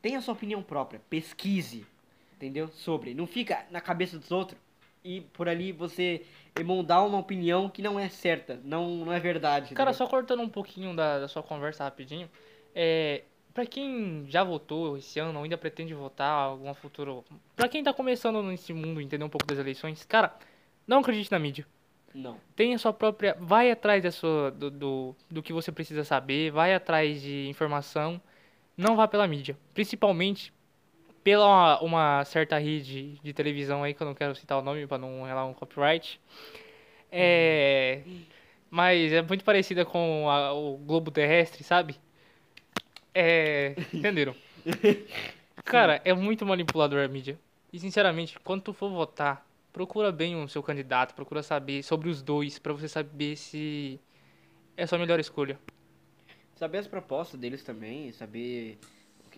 [0.00, 1.86] Tenha sua opinião própria, pesquise,
[2.34, 2.68] entendeu?
[2.68, 3.14] Sobre.
[3.14, 4.58] Não fica na cabeça dos outros
[5.04, 6.24] e por ali você
[6.58, 9.74] emondar uma opinião que não é certa, não, não é verdade.
[9.74, 10.06] Cara, entendeu?
[10.06, 12.30] só cortando um pouquinho da, da sua conversa rapidinho.
[12.74, 13.22] É,
[13.52, 17.24] pra quem já votou esse ano ou ainda pretende votar alguma futuro.
[17.56, 20.34] Pra quem tá começando nesse mundo, entender um pouco das eleições, cara,
[20.86, 21.66] não acredite na mídia.
[22.14, 22.38] Não.
[22.54, 23.36] Tenha sua própria.
[23.40, 28.20] Vai atrás da sua, do, do, do que você precisa saber, vai atrás de informação.
[28.76, 29.58] Não vá pela mídia.
[29.72, 30.52] Principalmente
[31.24, 34.86] pela uma, uma certa rede de televisão aí, que eu não quero citar o nome
[34.86, 36.20] pra não relar um copyright.
[37.10, 38.02] É.
[38.70, 41.96] Mas é muito parecida com a- o globo terrestre, sabe?
[43.14, 43.74] É.
[43.92, 44.34] Entenderam?
[45.64, 47.38] Cara, é muito manipulador a mídia.
[47.72, 52.20] E sinceramente, quando tu for votar, procura bem o seu candidato, procura saber sobre os
[52.22, 53.98] dois, pra você saber se
[54.76, 55.58] é a sua melhor escolha.
[56.54, 58.78] Saber as propostas deles também, saber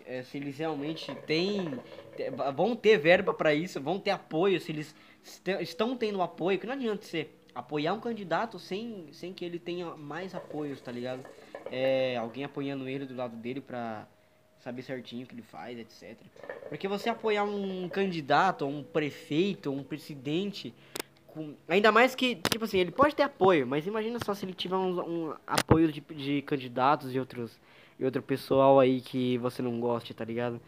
[0.07, 1.79] é, se eles realmente têm.
[2.55, 4.95] vão ter verba pra isso, vão ter apoio, se eles
[5.59, 9.95] estão tendo apoio, que não adianta você apoiar um candidato sem, sem que ele tenha
[9.97, 11.25] mais apoios, tá ligado?
[11.71, 14.07] É, alguém apoiando ele do lado dele pra
[14.59, 16.17] saber certinho o que ele faz, etc.
[16.69, 20.73] Porque você apoiar um candidato, um prefeito, um presidente,
[21.67, 24.75] ainda mais que, tipo assim, ele pode ter apoio, mas imagina só se ele tiver
[24.75, 27.59] um, um apoio de, de candidatos e outros
[27.99, 30.59] e outro pessoal aí que você não goste, tá ligado?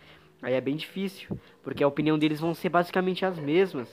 [0.42, 3.90] Aí é bem difícil, porque a opinião deles vão ser basicamente as mesmas.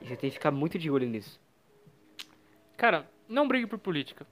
[0.00, 1.40] E você tem que ficar muito de olho nisso.
[2.76, 4.26] Cara, não brigue por política.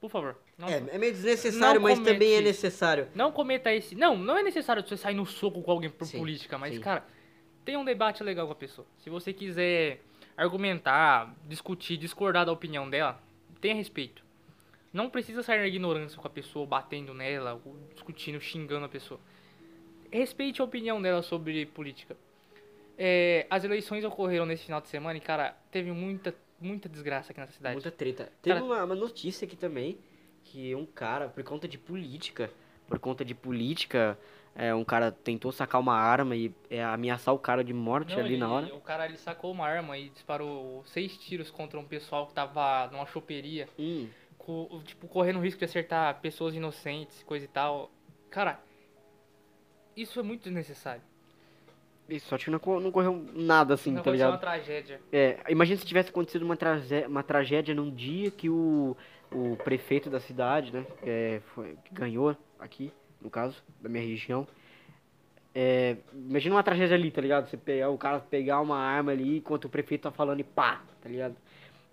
[0.00, 0.36] Por favor.
[0.56, 3.08] Não, É, é meio desnecessário, Não mas também é necessário.
[3.14, 3.94] não cometa esse.
[3.96, 6.80] Não, não é necessário você sair no soco com alguém por Sim, política, mas, sim.
[6.80, 7.04] cara,
[7.64, 8.86] tenha um debate legal com a pessoa.
[8.98, 10.00] Se você quiser
[10.36, 13.20] argumentar, discutir, discordar da opinião dela,
[13.60, 14.22] tenha respeito.
[14.92, 17.60] Não precisa sair na ignorância com a pessoa, batendo nela,
[17.92, 19.20] discutindo, xingando a pessoa.
[20.10, 22.16] Respeite a opinião dela sobre política.
[22.96, 27.40] É, as eleições ocorreram nesse final de semana e, cara, teve muita, muita desgraça aqui
[27.40, 27.74] nessa cidade.
[27.74, 28.32] Muita treta.
[28.42, 29.98] Teve Cara- uma, uma notícia aqui também,
[30.44, 32.50] que um cara, por conta de política,
[32.88, 34.18] por conta de política,
[34.56, 38.20] é, um cara tentou sacar uma arma e é, ameaçar o cara de morte Não,
[38.20, 38.74] ali ele- na hora.
[38.74, 42.88] O cara ele sacou uma arma e disparou seis tiros contra um pessoal que tava
[42.90, 44.08] numa choperia, Hum,
[44.48, 47.90] co- tipo, correndo risco de acertar pessoas inocentes, coisa e tal.
[48.30, 48.58] Cara,
[49.94, 51.02] isso é muito desnecessário.
[52.08, 54.30] e só que não, não correu nada assim, Não tá ligado?
[54.30, 55.00] uma tragédia.
[55.12, 58.96] É, imagina se tivesse acontecido uma, tragé- uma tragédia num dia que o,
[59.30, 64.46] o prefeito da cidade, né, é, foi, que ganhou aqui, no caso, da minha região.
[65.54, 67.48] É, imagina uma tragédia ali, tá ligado?
[67.50, 70.82] Você pegar, o cara pegar uma arma ali enquanto o prefeito tá falando e pá,
[71.02, 71.36] tá ligado?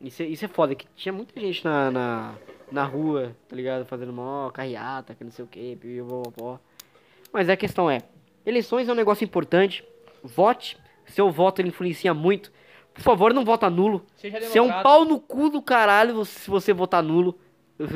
[0.02, 2.36] Isso, é- isso é foda, que tinha muita gente na, na,
[2.72, 3.86] na rua, tá ligado?
[3.86, 6.60] Fazendo mó carreata, que não sei o que, pipipopopó.
[7.32, 8.02] Mas a questão é,
[8.46, 9.84] eleições é um negócio importante,
[10.24, 12.52] vote, seu voto ele influencia muito.
[12.94, 14.06] Por favor, não vota nulo.
[14.16, 17.38] Seja Você é um pau no cu do caralho se você votar nulo.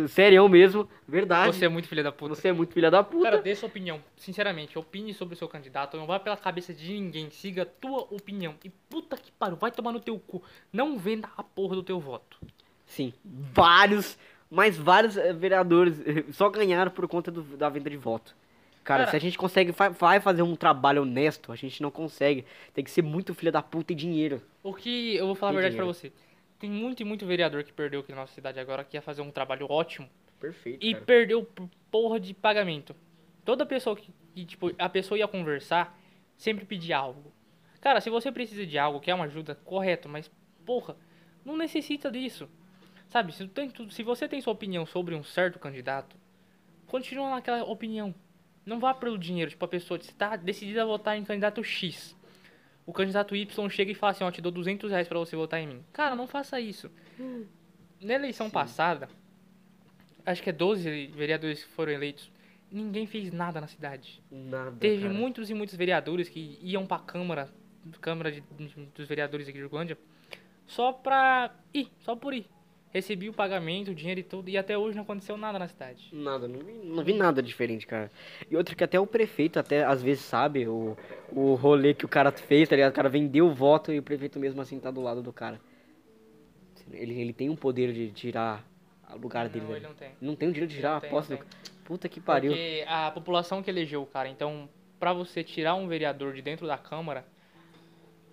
[0.10, 1.56] Sério mesmo, verdade.
[1.56, 2.36] Você é muito filha da puta.
[2.36, 3.24] Você é muito filha da puta.
[3.24, 4.02] Cara, dê sua opinião.
[4.18, 5.96] Sinceramente, opine sobre o seu candidato.
[5.96, 7.30] Não vá pela cabeça de ninguém.
[7.30, 8.56] Siga a tua opinião.
[8.64, 10.44] E puta que pariu, vai tomar no teu cu.
[10.74, 12.38] Não venda a porra do teu voto.
[12.86, 14.18] Sim, vários,
[14.50, 18.36] mas vários eh, vereadores eh, só ganharam por conta do- da venda de voto.
[18.84, 22.44] Cara, Cara- se a gente consegue, vai fazer um trabalho honesto, a gente não consegue.
[22.74, 24.42] Tem que ser muito filha da puta e dinheiro.
[24.64, 26.12] O que eu vou falar a Tem verdade pra dinheiro.
[26.18, 26.29] você.
[26.60, 29.22] Tem muito e muito vereador que perdeu aqui na nossa cidade agora, que ia fazer
[29.22, 30.10] um trabalho ótimo.
[30.40, 32.96] Perfeito, E perdeu por porra de pagamento.
[33.46, 35.98] Toda pessoa que, que, tipo, a pessoa ia conversar,
[36.38, 37.34] sempre pedia algo.
[37.82, 40.30] Cara, se você precisa de algo, quer uma ajuda, correto, mas,
[40.66, 40.98] porra,
[41.46, 42.50] não necessita disso.
[43.08, 46.16] Sabe, se, tem, se você tem sua opinião sobre um certo candidato,
[46.86, 48.14] continua naquela opinião.
[48.66, 52.16] Não vá pelo dinheiro, tipo, a pessoa está decidida a votar em candidato X.
[52.90, 55.60] O candidato Y chega e fala assim, ó, te dou 200 reais pra você votar
[55.62, 55.84] em mim.
[55.94, 56.90] Cara, não faça isso.
[58.02, 59.08] Na eleição passada,
[60.26, 62.32] acho que é 12 vereadores que foram eleitos.
[62.72, 64.24] Ninguém fez nada na cidade.
[64.32, 65.14] Nada, Teve cara.
[65.14, 67.48] muitos e muitos vereadores que iam pra Câmara,
[68.02, 68.44] Câmara de-
[68.96, 69.96] dos Vereadores aqui de Irlândia,
[70.66, 72.48] só pra ir, só por ir.
[72.92, 76.10] Recebi o pagamento, o dinheiro e tudo, e até hoje não aconteceu nada na cidade.
[76.12, 78.10] Nada, não vi, não vi nada diferente, cara.
[78.50, 80.98] E outra que até o prefeito até às vezes sabe o,
[81.32, 82.92] o rolê que o cara fez, tá ligado?
[82.92, 85.62] O cara vendeu o voto e o prefeito mesmo assim tá do lado do cara.
[86.92, 88.66] Ele, ele tem um poder de tirar
[89.14, 89.66] o lugar dele.
[89.66, 90.12] não, ele não tem.
[90.20, 91.46] Não tem o direito de tirar a posse do...
[91.84, 92.52] Puta que pariu.
[92.52, 94.68] Porque a população que elegeu o cara, então,
[95.00, 97.26] pra você tirar um vereador de dentro da Câmara,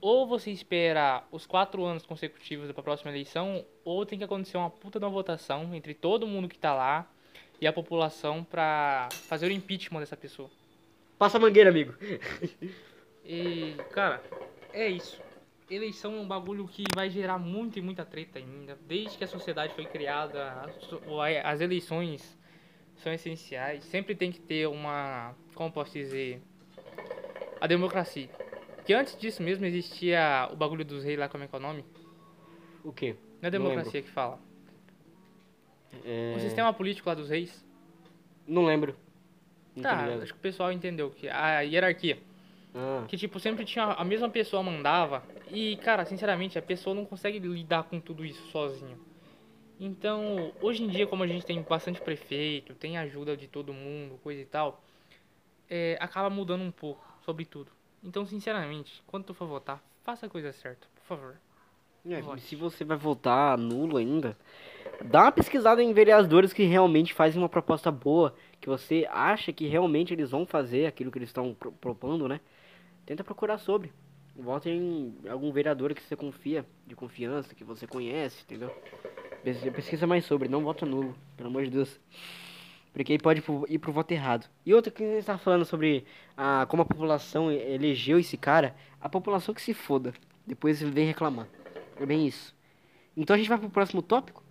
[0.00, 4.70] ou você espera os quatro anos consecutivos pra próxima eleição, ou tem que acontecer uma
[4.70, 7.10] puta de uma votação entre todo mundo que tá lá
[7.60, 10.50] e a população pra fazer o impeachment dessa pessoa.
[11.18, 11.94] Passa a mangueira, amigo.
[13.28, 14.22] E, cara,
[14.72, 15.20] é isso.
[15.68, 18.78] Eleição é um bagulho que vai gerar muita e muita treta ainda.
[18.86, 20.70] Desde que a sociedade foi criada,
[21.42, 22.38] as- eleições
[22.98, 23.82] são essenciais.
[23.82, 25.34] Sempre tem que ter uma.
[25.56, 26.40] Como posso dizer?
[27.60, 28.28] A democracia.
[28.86, 31.62] Que antes disso mesmo existia o bagulho dos reis lá, como é que é o
[31.62, 31.84] nome?
[32.84, 33.16] O quê?
[33.42, 34.38] Não é democracia que fala.
[36.04, 36.34] É...
[36.36, 37.64] O sistema político lá dos reis.
[38.46, 38.96] Não lembro.
[39.74, 42.18] Não Tá, acho que o pessoal entendeu que a hierarquia.
[42.74, 43.84] Ah, Que, tipo, sempre tinha.
[43.86, 45.22] A mesma pessoa mandava.
[45.50, 48.98] E, cara, sinceramente, a pessoa não consegue lidar com tudo isso sozinho.
[49.80, 54.18] Então, hoje em dia, como a gente tem bastante prefeito, tem ajuda de todo mundo,
[54.22, 54.82] coisa e tal.
[55.68, 57.75] é, acaba mudando um pouco sobre tudo.
[58.06, 61.34] Então, sinceramente, quando tu for votar, faça a coisa certa, por favor.
[62.08, 64.38] É, se você vai votar nulo ainda,
[65.04, 69.66] dá uma pesquisada em vereadores que realmente fazem uma proposta boa, que você acha que
[69.66, 72.40] realmente eles vão fazer aquilo que eles estão pro- propondo, né?
[73.04, 73.92] Tenta procurar sobre.
[74.36, 78.70] Vote em algum vereador que você confia, de confiança, que você conhece, entendeu?
[79.42, 81.98] Pes- Pesquisa mais sobre, não vota nulo, pelo amor de Deus.
[82.96, 84.48] Porque aí pode ir pro voto errado.
[84.64, 89.06] E outra que você está falando sobre ah, como a população elegeu esse cara, a
[89.06, 90.14] população que se foda.
[90.46, 91.46] Depois vem reclamar.
[92.00, 92.56] É bem isso.
[93.14, 94.42] Então a gente vai pro próximo tópico?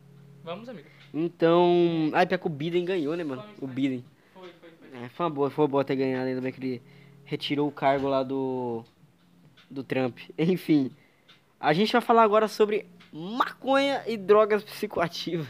[0.44, 0.88] Vamos, amigo.
[1.12, 2.12] Então.
[2.14, 3.44] Ai, pior que o Biden ganhou, né, mano?
[3.60, 4.06] O Biden.
[4.36, 5.04] Foi, foi, foi.
[5.04, 6.84] É, foi uma boa, foi uma boa ter ganhado, ainda bem que ele
[7.24, 8.86] retirou o cargo lá do.
[9.72, 10.20] do Trump.
[10.38, 10.92] Enfim.
[11.60, 15.48] A gente vai falar agora sobre maconha e drogas psicoativas.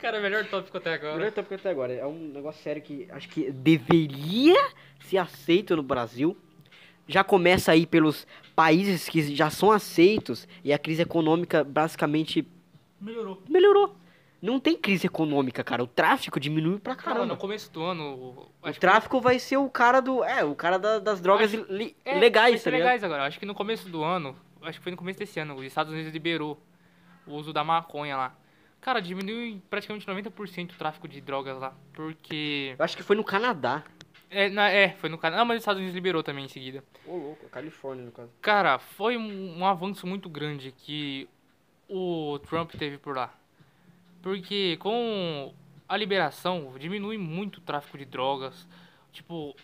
[0.00, 1.16] Cara, melhor tópico até agora.
[1.16, 1.92] melhor tópico até agora.
[1.92, 4.56] É um negócio sério que acho que deveria
[5.00, 6.36] ser aceito no Brasil.
[7.06, 12.46] Já começa aí pelos países que já são aceitos e a crise econômica basicamente
[13.00, 13.42] Melhorou.
[13.48, 13.96] melhorou.
[14.40, 15.82] Não tem crise econômica, cara.
[15.82, 17.26] O tráfico diminuiu pra Cara, caramba.
[17.34, 18.14] no começo do ano.
[18.14, 20.22] O acho que- tráfico vai ser o cara do.
[20.22, 23.24] É, o cara da- das drogas Acho- li- É, legais, tá legais agora.
[23.26, 25.92] Acho que no começo do ano, acho que foi no começo desse ano, os Estados
[25.92, 26.56] Unidos liberou
[27.26, 28.36] o uso da maconha lá.
[28.80, 31.74] Cara, diminuiu praticamente 90% o tráfico de drogas lá.
[31.92, 32.74] Porque.
[32.78, 33.82] Eu acho que foi no Canadá.
[34.30, 35.38] É, na- é foi no Canadá.
[35.40, 36.84] Não, mas os Estados Unidos liberou também em seguida.
[37.06, 38.30] Ô, louco, Califórnia, no caso.
[38.40, 41.28] Cara, foi um, um avanço muito grande que
[41.88, 43.34] o Trump teve por lá.
[44.22, 45.52] Porque com
[45.88, 48.66] a liberação diminui muito o tráfico de drogas.
[49.12, 49.56] Tipo,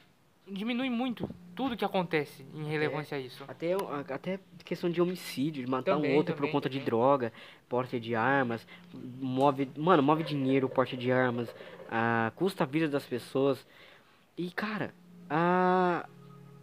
[0.47, 3.45] diminui muito tudo que acontece em relevância a isso.
[3.47, 3.73] Até,
[4.13, 6.87] até questão de homicídio, de matar Também, um outro por também, conta de também.
[6.87, 7.33] droga,
[7.69, 8.67] porte de armas,
[9.21, 9.69] move.
[9.77, 11.55] Mano, move dinheiro, porte de armas,
[11.91, 13.65] ah, custa a vida das pessoas.
[14.37, 14.93] E, cara,
[15.31, 16.09] ah,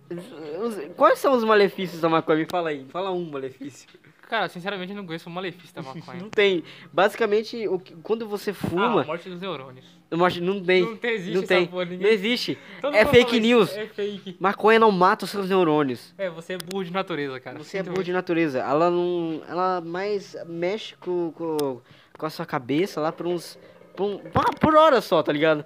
[0.09, 2.39] os- quais são os malefícios da maconha?
[2.39, 3.87] Me fala aí, fala um malefício.
[4.31, 6.21] Cara, sinceramente eu não conheço o malefício da maconha.
[6.21, 6.63] Não tem.
[6.93, 9.83] Basicamente, o que- quando você ah, fuma, a morte dos neurônios.
[10.09, 10.83] eu acho- não tem.
[10.83, 11.67] Não tem, existe não tem.
[11.67, 12.57] porra, Não existe.
[12.79, 13.75] Todo É fake news.
[13.75, 14.37] É fake.
[14.39, 16.13] Maconha não mata os seus neurônios.
[16.17, 17.57] É, você é burro de natureza, cara.
[17.59, 18.59] Você é Sinto burro de natureza.
[18.59, 19.41] Ela não.
[19.49, 21.81] Ela mais mexe com, com,
[22.17, 23.59] com a sua cabeça lá por uns.
[23.97, 24.19] Por, um-
[24.61, 25.65] por hora só, tá ligado?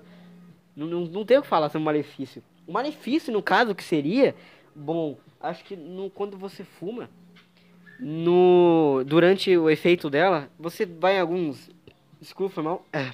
[0.75, 2.41] Não, não, não tem o que falar sobre malefício.
[2.65, 4.33] O malefício, no caso, que seria.
[4.75, 7.07] Bom, acho que no, quando você fuma.
[7.99, 11.69] No, durante o efeito dela, você vai em alguns.
[12.19, 12.85] Desculpa, mal.
[12.91, 13.11] É,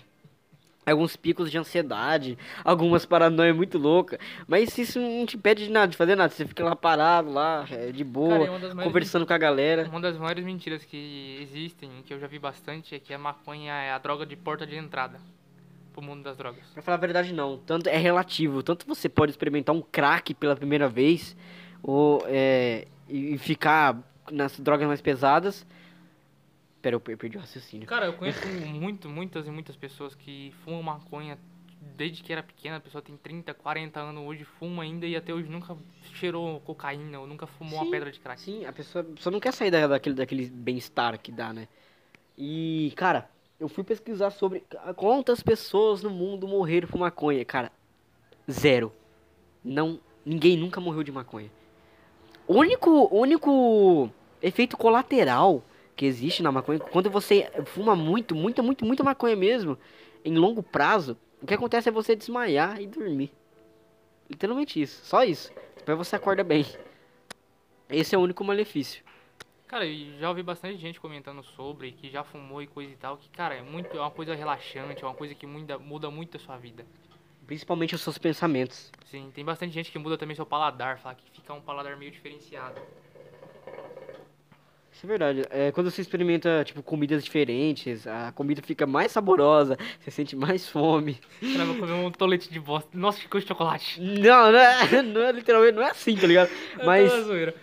[0.86, 4.20] alguns picos de ansiedade, algumas paranoias muito loucas.
[4.48, 6.34] Mas isso não te impede de nada, de fazer nada.
[6.34, 9.88] Você fica lá parado, lá, é, de boa, Cara, é conversando com a galera.
[9.90, 13.74] Uma das maiores mentiras que existem, que eu já vi bastante, é que a maconha
[13.74, 15.20] é a droga de porta de entrada
[15.94, 16.64] pro mundo das drogas.
[16.74, 17.58] Pra falar a verdade, não.
[17.58, 18.64] Tanto é relativo.
[18.64, 21.36] Tanto você pode experimentar um crack pela primeira vez,
[21.84, 24.00] ou é, e ficar
[24.32, 25.66] nas drogas mais pesadas.
[26.82, 27.88] Pera, eu per- perdi o raciocínio.
[27.88, 31.38] Cara, eu conheço muito, muitas e muitas pessoas que fumam maconha
[31.96, 32.78] desde que era pequena.
[32.78, 35.78] A pessoa tem 30, 40 anos hoje, fuma ainda e até hoje nunca
[36.16, 37.86] cheirou cocaína ou nunca fumou Sim.
[37.86, 38.42] uma pedra de crack.
[38.42, 41.68] Sim, a pessoa não quer sair da- daquele, daquele bem-estar que dá, né?
[42.38, 43.30] E, cara,
[43.60, 44.64] eu fui pesquisar sobre
[44.96, 47.46] quantas pessoas no mundo morreram por maconha.
[47.46, 47.72] Cara,
[48.50, 48.92] zero.
[49.64, 51.52] Não, ninguém nunca morreu de maconha.
[52.48, 54.10] O único, único
[54.42, 55.64] efeito colateral
[55.96, 59.78] que existe na maconha, quando você fuma muito, muita, muito, muita maconha mesmo,
[60.24, 63.32] em longo prazo, o que acontece é você desmaiar e dormir.
[64.30, 65.52] Literalmente isso, só isso.
[65.78, 66.66] Depois você acorda bem.
[67.90, 69.04] Esse é o único malefício.
[69.68, 73.18] Cara, e já ouvi bastante gente comentando sobre, que já fumou e coisa e tal,
[73.18, 76.38] que, cara, é muito, é uma coisa relaxante, é uma coisa que muda, muda muito
[76.38, 76.86] a sua vida.
[77.48, 78.92] Principalmente os seus pensamentos.
[79.06, 82.12] Sim, tem bastante gente que muda também seu paladar, fala que fica um paladar meio
[82.12, 82.82] diferenciado.
[85.02, 85.42] Isso é verdade.
[85.50, 90.70] É, quando você experimenta, tipo, comidas diferentes, a comida fica mais saborosa, você sente mais
[90.70, 91.20] fome.
[91.42, 92.88] Cara, vou comer um tolete de bosta.
[92.96, 94.00] Nossa, que coisa de chocolate.
[94.00, 96.52] Não, não é, não é literalmente, não é assim, tá ligado?
[96.86, 97.12] Mas,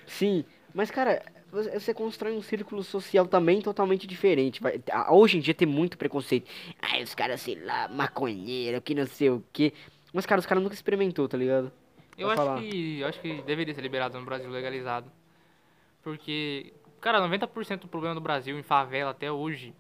[0.05, 0.45] sim.
[0.75, 4.61] Mas, cara, você constrói um círculo social também totalmente diferente.
[4.61, 6.51] Vai- Hoje em dia tem muito preconceito.
[6.83, 9.73] Ai, os caras, sei lá, maconheiro, que não sei o quê.
[10.13, 11.71] Mas, cara, os caras nunca experimentou, tá ligado?
[12.19, 15.09] Eu acho que, eu acho que deveria ser liberado no Brasil, legalizado.
[16.03, 19.75] Porque, cara, 90% do problema do Brasil em favela até hoje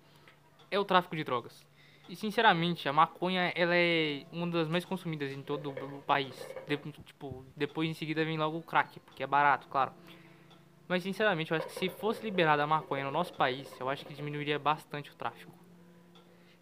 [0.70, 1.66] é o tráfico de drogas.
[2.08, 6.34] E, sinceramente, a maconha, ela é uma das mais consumidas em todo o país.
[6.66, 9.92] De- tipo, depois em seguida vem logo o crack, porque é barato, claro.
[10.88, 14.06] Mas, sinceramente, eu acho que se fosse liberada a maconha no nosso país, eu acho
[14.06, 15.52] que diminuiria bastante o tráfico.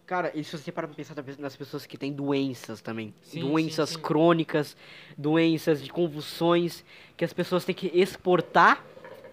[0.05, 3.13] Cara, e se você parar pra pensar nas pessoas que têm doenças também.
[3.21, 4.01] Sim, doenças sim, sim.
[4.01, 4.75] crônicas,
[5.17, 6.83] doenças de convulsões,
[7.15, 8.83] que as pessoas têm que exportar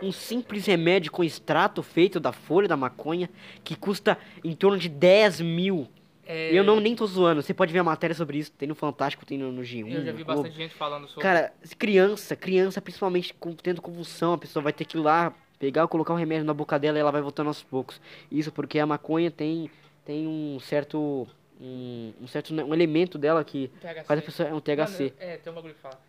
[0.04, 3.28] um simples remédio com extrato feito da folha da maconha,
[3.62, 5.88] que custa em torno de 10 mil.
[6.26, 8.74] É, Eu não nem tô zoando, você pode ver a matéria sobre isso, tem no
[8.74, 9.92] Fantástico, tem no, no G1.
[9.92, 10.42] Eu já vi Globo.
[10.42, 11.22] bastante gente falando sobre.
[11.22, 15.86] Cara, criança, criança, principalmente com, tendo convulsão, a pessoa vai ter que ir lá pegar,
[15.88, 18.00] colocar um remédio na boca dela e ela vai voltando aos poucos.
[18.30, 19.70] Isso porque a maconha tem,
[20.04, 21.26] tem um certo.
[21.60, 24.04] Um, um certo né, um elemento dela que THC.
[24.04, 24.48] faz a pessoa.
[24.48, 24.74] É um THC.
[25.04, 26.00] Mano, é, tem um bagulho que fala.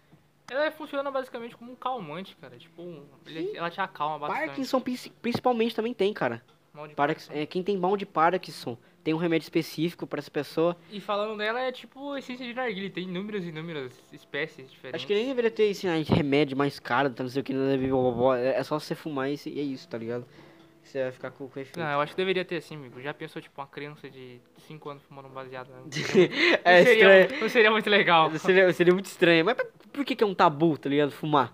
[0.50, 2.58] Ela funciona basicamente como um calmante, cara.
[2.58, 4.48] Tipo, um- ele- ela te acalma bastante.
[4.48, 6.44] Parkinson princi- principalmente também tem, cara.
[6.74, 10.30] Mal de Parkinson, é, quem tem mal de Parkinson tem um remédio específico pra essa
[10.30, 10.76] pessoa.
[10.92, 12.90] E falando dela, é tipo essência de narguilha.
[12.90, 14.96] Tem inúmeras e inúmeras espécies diferentes.
[15.00, 17.54] Acho que nem deveria ter esse ah, remédio mais caro, tá, não sei o que,
[17.54, 18.40] não deve- blá, blá, blá.
[18.40, 20.26] é é só você fumar e é isso, tá ligado?
[20.86, 21.80] Você vai ficar com, com efeito.
[21.80, 23.02] Não, eu acho que deveria ter assim, amigo.
[23.02, 25.70] Já pensou, tipo, uma criança de 5 anos fumando um baseado?
[25.70, 25.82] Né?
[26.64, 27.42] é não, seria, estranho.
[27.42, 28.32] não seria muito legal.
[28.38, 29.44] Seria, seria muito estranho.
[29.44, 29.58] Mas
[29.92, 31.12] por- que, que é um tabu, tá ligado?
[31.12, 31.54] Fumar?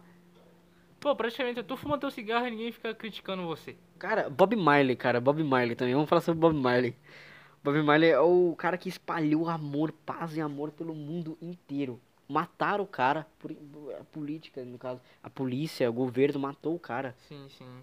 [0.99, 3.75] Pô, praticamente, tu fuma teu cigarro e ninguém fica criticando você.
[3.97, 5.19] Cara, Bob Marley, cara.
[5.19, 5.93] Bob Marley também.
[5.95, 6.95] Vamos falar sobre Bob Marley.
[7.63, 11.99] Bob Marley é o cara que espalhou amor, paz e amor pelo mundo inteiro.
[12.27, 13.27] Mataram o cara,
[13.99, 15.01] a política, no caso.
[15.21, 17.15] A polícia, o governo matou o cara.
[17.27, 17.81] Sim, sim.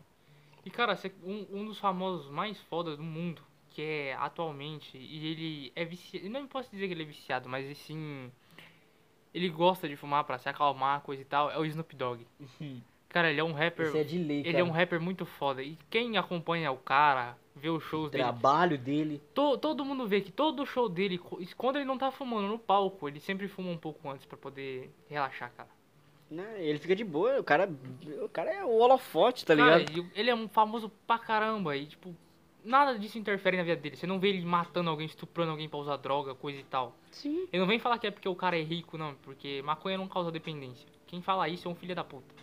[0.69, 3.41] E, cara, um, um dos famosos mais fodas do mundo,
[3.71, 7.75] que é atualmente, e ele é viciado, não posso dizer que ele é viciado, mas
[7.79, 8.31] sim,
[9.33, 12.27] ele gosta de fumar pra se acalmar, coisa e tal, é o Snoop Dogg.
[13.09, 15.63] Cara, ele é um rapper, é de lei, ele é um rapper muito foda.
[15.63, 19.23] E quem acompanha o cara, vê os shows dele, trabalho dele.
[19.35, 21.19] to- todo mundo vê que todo show dele,
[21.57, 24.93] quando ele não tá fumando no palco, ele sempre fuma um pouco antes pra poder
[25.09, 25.71] relaxar, cara.
[26.31, 26.57] Né?
[26.59, 27.71] Ele fica de boa, o cara,
[28.23, 30.11] o cara é o holofote, tá Cara, ligado?
[30.15, 32.15] ele é um famoso pra caramba e, tipo,
[32.63, 33.97] nada disso interfere na vida dele.
[33.97, 36.95] Você não vê ele matando alguém, estuprando alguém pra usar droga, coisa e tal.
[37.11, 37.49] Sim.
[37.51, 40.07] Ele não vem falar que é porque o cara é rico, não, porque maconha não
[40.07, 40.87] causa dependência.
[41.07, 42.35] Quem fala isso é um filho da puta.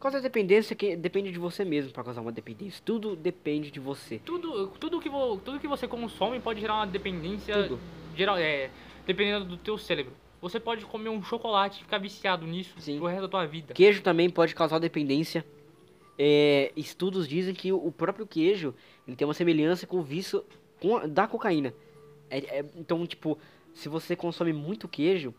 [0.00, 2.82] Causa dependência que depende de você mesmo pra causar uma dependência.
[2.84, 4.18] Tudo depende de você.
[4.24, 7.78] Tudo, tudo, que, vo, tudo que você consome pode gerar uma dependência, Tudo.
[8.16, 8.70] geral, é,
[9.06, 10.12] dependendo do teu cérebro.
[10.42, 12.98] Você pode comer um chocolate e ficar viciado nisso Sim.
[12.98, 13.72] pro resto da tua vida.
[13.72, 15.46] Queijo também pode causar dependência.
[16.18, 18.74] É, estudos dizem que o próprio queijo
[19.06, 20.44] ele tem uma semelhança com o vício
[20.80, 21.72] com a- da cocaína.
[22.28, 23.38] É- é- então, tipo,
[23.72, 25.32] se você consome muito queijo,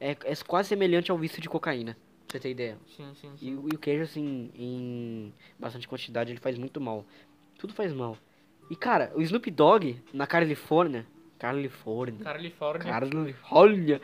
[0.00, 1.96] é, é quase semelhante ao vício de cocaína.
[2.26, 2.78] Pra você ter ideia.
[2.96, 3.48] Sim, sim, sim.
[3.50, 7.04] E, o- e o queijo, assim, em bastante quantidade, ele faz muito mal.
[7.56, 8.16] Tudo faz mal.
[8.68, 11.06] E, cara, o Snoop Dogg, na Califórnia...
[11.40, 12.22] Califórnia...
[12.22, 12.92] Califórnia.
[12.92, 14.00] Califórnia...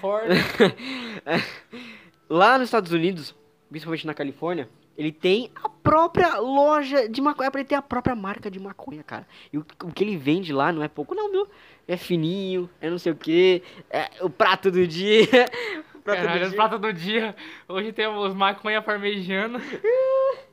[0.00, 0.30] Ford.
[2.30, 3.34] Lá nos Estados Unidos,
[3.68, 7.50] principalmente na Califórnia, ele tem a própria loja de maconha.
[7.52, 9.26] Ele tem a própria marca de maconha, cara.
[9.52, 11.48] E o, o que ele vende lá não é pouco, não, viu?
[11.88, 13.64] É fininho, é não sei o que.
[13.90, 15.26] É o prato do dia.
[15.92, 16.56] o prato Caralho, do dia.
[16.56, 17.36] pratos do dia.
[17.68, 19.60] Hoje temos maconha parmegiana.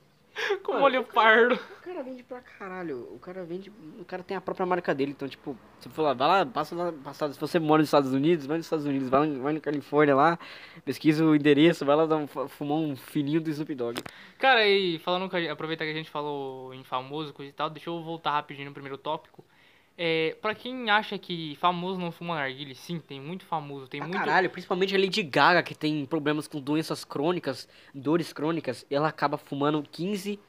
[0.63, 1.55] com molho pardo.
[1.55, 3.07] O cara vende pra caralho.
[3.13, 3.71] O cara vende.
[3.99, 5.11] O cara tem a própria marca dele.
[5.11, 8.13] Então, tipo, se for lá, vai lá, passa lá, passa, se você mora nos Estados
[8.13, 10.39] Unidos, vai nos Estados Unidos, vai, lá- vai na Califórnia lá,
[10.85, 13.99] pesquisa o endereço, vai lá dar um, fumar um fininho do Snoop Dogg.
[14.39, 17.69] Cara, e falando que a- aproveitar que a gente falou em famoso, coisa e tal,
[17.69, 19.43] deixa eu voltar rapidinho no primeiro tópico.
[19.95, 24.07] É, pra quem acha que famoso não fuma narguile, sim, tem muito famoso, tem Pra
[24.07, 24.19] muito.
[24.19, 29.37] caralho, principalmente a Lady Gaga, que tem problemas com doenças crônicas, dores crônicas, ela acaba
[29.37, 30.39] fumando 15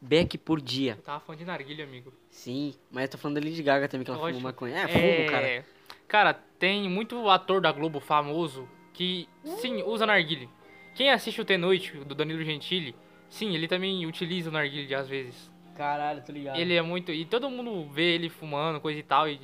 [0.00, 0.92] beck por dia.
[0.98, 2.12] Eu tava falando de narguilha, amigo.
[2.28, 4.40] Sim, mas eu tô falando da Lady Gaga também, que ela Lógico.
[4.40, 4.76] fuma maconha.
[4.76, 5.66] É, fumo, cara.
[6.08, 10.48] Cara, tem muito ator da Globo famoso que, sim, usa narguile.
[10.94, 12.96] Quem assiste o T-Noite, do Danilo Gentili,
[13.28, 15.50] sim, ele também utiliza o narguile às vezes.
[15.78, 16.58] Caralho, tô ligado.
[16.58, 17.10] Ele é muito.
[17.12, 19.28] E todo mundo vê ele fumando, coisa e tal.
[19.28, 19.40] E,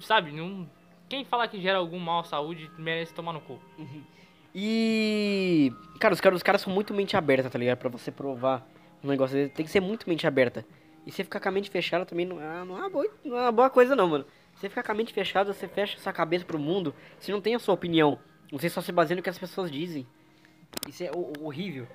[0.00, 0.68] sabe, não.
[1.08, 3.58] Quem fala que gera algum mal à saúde merece tomar no cu.
[4.54, 5.72] E.
[6.00, 7.78] Cara, os caras, os caras são muito mente aberta, tá ligado?
[7.78, 8.66] Pra você provar
[9.02, 10.64] um negócio desse, tem que ser muito mente aberta.
[11.06, 13.38] E você ficar com a mente fechada também não é, não é, uma, boa, não
[13.38, 14.26] é uma boa coisa, não, mano.
[14.54, 17.54] Você ficar com a mente fechada, você fecha sua cabeça pro mundo, você não tem
[17.54, 18.18] a sua opinião.
[18.50, 20.06] Você só se baseia no que as pessoas dizem.
[20.88, 21.86] Isso é ho- horrível.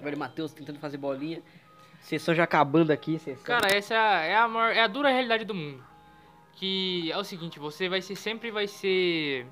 [0.00, 1.42] O Matheus tentando fazer bolinha.
[2.08, 3.44] Sessão já acabando aqui, sessão.
[3.44, 5.84] Cara, essa é a, é a, maior- é a dura realidade do mundo.
[6.54, 9.46] Que é o seguinte, você vai ser, sempre vai ser.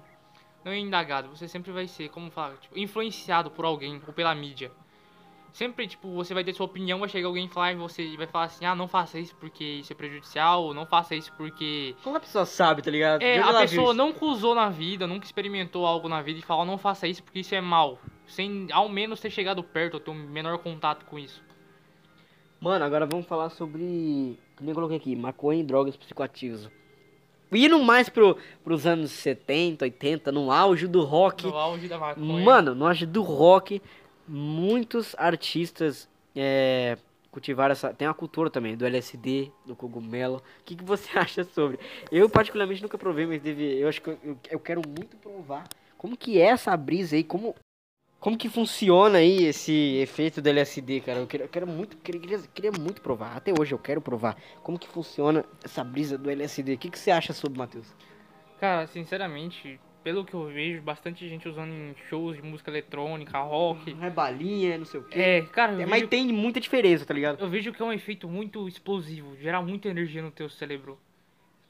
[0.64, 4.34] Não é indagado, você sempre vai ser, como falar, tipo, influenciado por alguém ou pela
[4.34, 4.72] mídia.
[5.52, 8.26] Sempre, tipo, você vai ter sua opinião, vai chegar alguém e falar e você vai
[8.26, 11.94] falar assim, ah, não faça isso porque isso é prejudicial, ou não faça isso porque.
[12.02, 13.20] Como a pessoa sabe, tá ligado?
[13.20, 16.78] É, a pessoa nunca usou na vida, nunca experimentou algo na vida e fala, não
[16.78, 17.98] faça isso porque isso é mal.
[18.26, 21.44] Sem ao menos ter chegado perto ou ter um menor contato com isso.
[22.60, 24.38] Mano, agora vamos falar sobre.
[24.56, 26.68] Como eu coloquei aqui, maconha e drogas psicoativas.
[27.52, 31.46] indo mais pro, pros anos 70, 80, no auge do rock.
[31.46, 32.44] No auge da maconha.
[32.44, 33.82] Mano, no auge do rock,
[34.26, 36.96] muitos artistas é,
[37.30, 37.92] cultivaram essa.
[37.92, 40.38] Tem uma cultura também, do LSD, do cogumelo.
[40.38, 41.78] O que, que você acha sobre?
[42.10, 45.68] Eu, particularmente, nunca provei, mas deve, eu acho que eu, eu, eu quero muito provar.
[45.98, 47.22] Como que é essa brisa aí?
[47.22, 47.54] Como,
[48.26, 51.20] como que funciona aí esse efeito do LSD, cara?
[51.20, 53.36] Eu quero, eu quero muito, queria, queria, muito provar.
[53.36, 54.36] Até hoje eu quero provar.
[54.64, 56.74] Como que funciona essa brisa do LSD?
[56.74, 57.86] O que, que você acha sobre, Matheus?
[58.58, 63.96] Cara, sinceramente, pelo que eu vejo, bastante gente usando em shows de música eletrônica, rock.
[64.02, 65.20] É balinha, não sei o quê.
[65.20, 67.40] É, cara, É, mas tem muita diferença, tá ligado?
[67.40, 70.98] eu vejo que é um efeito muito explosivo, gera muita energia no teu cérebro.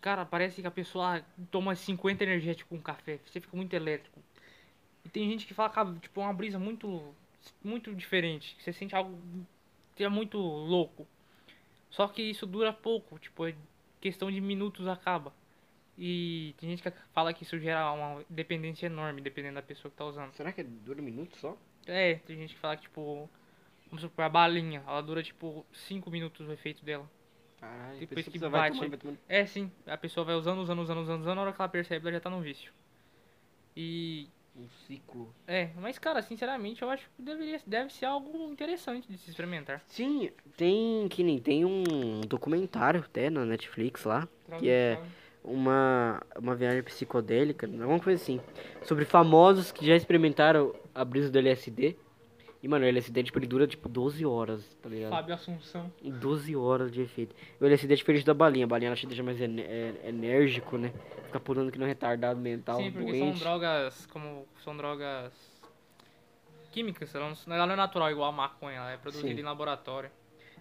[0.00, 1.20] Cara, parece que a pessoa
[1.50, 4.25] toma 50 energéticos com café, você fica muito elétrico.
[5.06, 7.14] E tem gente que fala que é, tipo, uma brisa muito
[7.62, 9.16] muito diferente, que você sente algo
[9.94, 11.06] que é muito louco.
[11.88, 13.54] Só que isso dura pouco, tipo, é
[14.00, 15.32] questão de minutos acaba.
[15.96, 19.96] E tem gente que fala que isso gera uma dependência enorme, dependendo da pessoa que
[19.96, 20.32] tá usando.
[20.34, 21.56] Será que é dura um minuto só?
[21.86, 23.30] É, tem gente que fala que, tipo,
[23.86, 27.08] vamos supor, a balinha, ela dura, tipo, 5 minutos o efeito dela.
[27.60, 28.74] Caralho, Depois que bate.
[28.76, 29.18] tomando, vai tomando.
[29.28, 32.08] É, sim, a pessoa vai usando, usando, usando, usando, usando, na hora que ela percebe,
[32.08, 32.72] ela já tá no vício.
[33.76, 34.28] E,
[34.58, 35.34] Um ciclo.
[35.46, 39.82] é, mas, cara, sinceramente, eu acho que deveria, deve ser algo interessante de se experimentar.
[39.86, 44.26] Sim, tem que nem tem um documentário até na Netflix lá,
[44.58, 44.98] que é
[45.44, 48.40] uma, uma viagem psicodélica, alguma coisa assim,
[48.82, 51.96] sobre famosos que já experimentaram a brisa do LSD.
[52.66, 55.10] E, mano, o LSD, tipo, ele dura, tipo, 12 horas, tá ligado?
[55.10, 55.88] Fábio Assunção.
[56.02, 57.32] 12 horas de efeito.
[57.60, 58.64] O LSD é diferente da balinha.
[58.64, 60.92] A balinha ela te deixa mais é- enérgico, né?
[61.26, 63.38] Fica pulando que não retardado mental, Sim, porque doente.
[63.38, 65.32] são drogas, como, são drogas
[66.72, 69.38] químicas, ela não, ela não é natural igual a maconha, ela é produzida Sim.
[69.38, 70.10] em laboratório.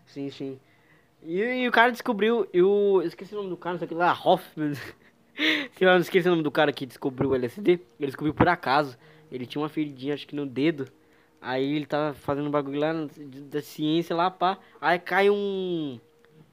[0.05, 0.59] Sim, sim.
[1.23, 2.47] E, e o cara descobriu.
[2.53, 4.73] Eu esqueci o nome do cara, não sei o que lá, Hoffman.
[5.75, 7.71] Sei lá, não esqueci o nome do cara que descobriu o LSD.
[7.71, 8.95] Ele descobriu por acaso.
[9.31, 10.87] Ele tinha uma feridinha, acho que no dedo.
[11.45, 12.91] Aí ele tava fazendo um bagulho lá
[13.21, 14.57] da ciência lá, pá.
[14.81, 15.99] Aí cai um.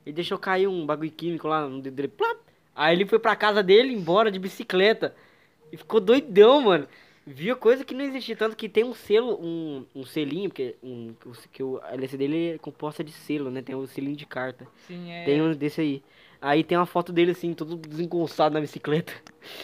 [0.04, 2.08] Ele deixou cair um bagulho químico lá no dedo dele.
[2.08, 2.36] Plap!
[2.76, 5.14] Aí ele foi pra casa dele, embora de bicicleta.
[5.72, 6.86] E ficou doidão, mano.
[7.26, 8.36] Viu coisa que não existia.
[8.36, 11.14] Tanto que tem um selo, um, um selinho, porque um,
[11.50, 13.62] que o LSD dele é composta de selo, né?
[13.62, 14.68] Tem o selinho de carta.
[14.86, 15.24] Sim, é.
[15.24, 16.02] Tem um desse aí.
[16.42, 19.12] Aí tem uma foto dele assim, todo desengonçado na bicicleta.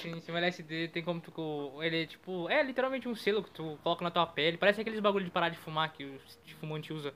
[0.00, 1.72] Sim, sim, o LSD tem como tu.
[1.82, 2.48] Ele é tipo.
[2.48, 4.56] É literalmente um selo que tu coloca na tua pele.
[4.56, 6.20] Parece aqueles bagulho de parar de fumar que o
[6.60, 7.12] fumante usa.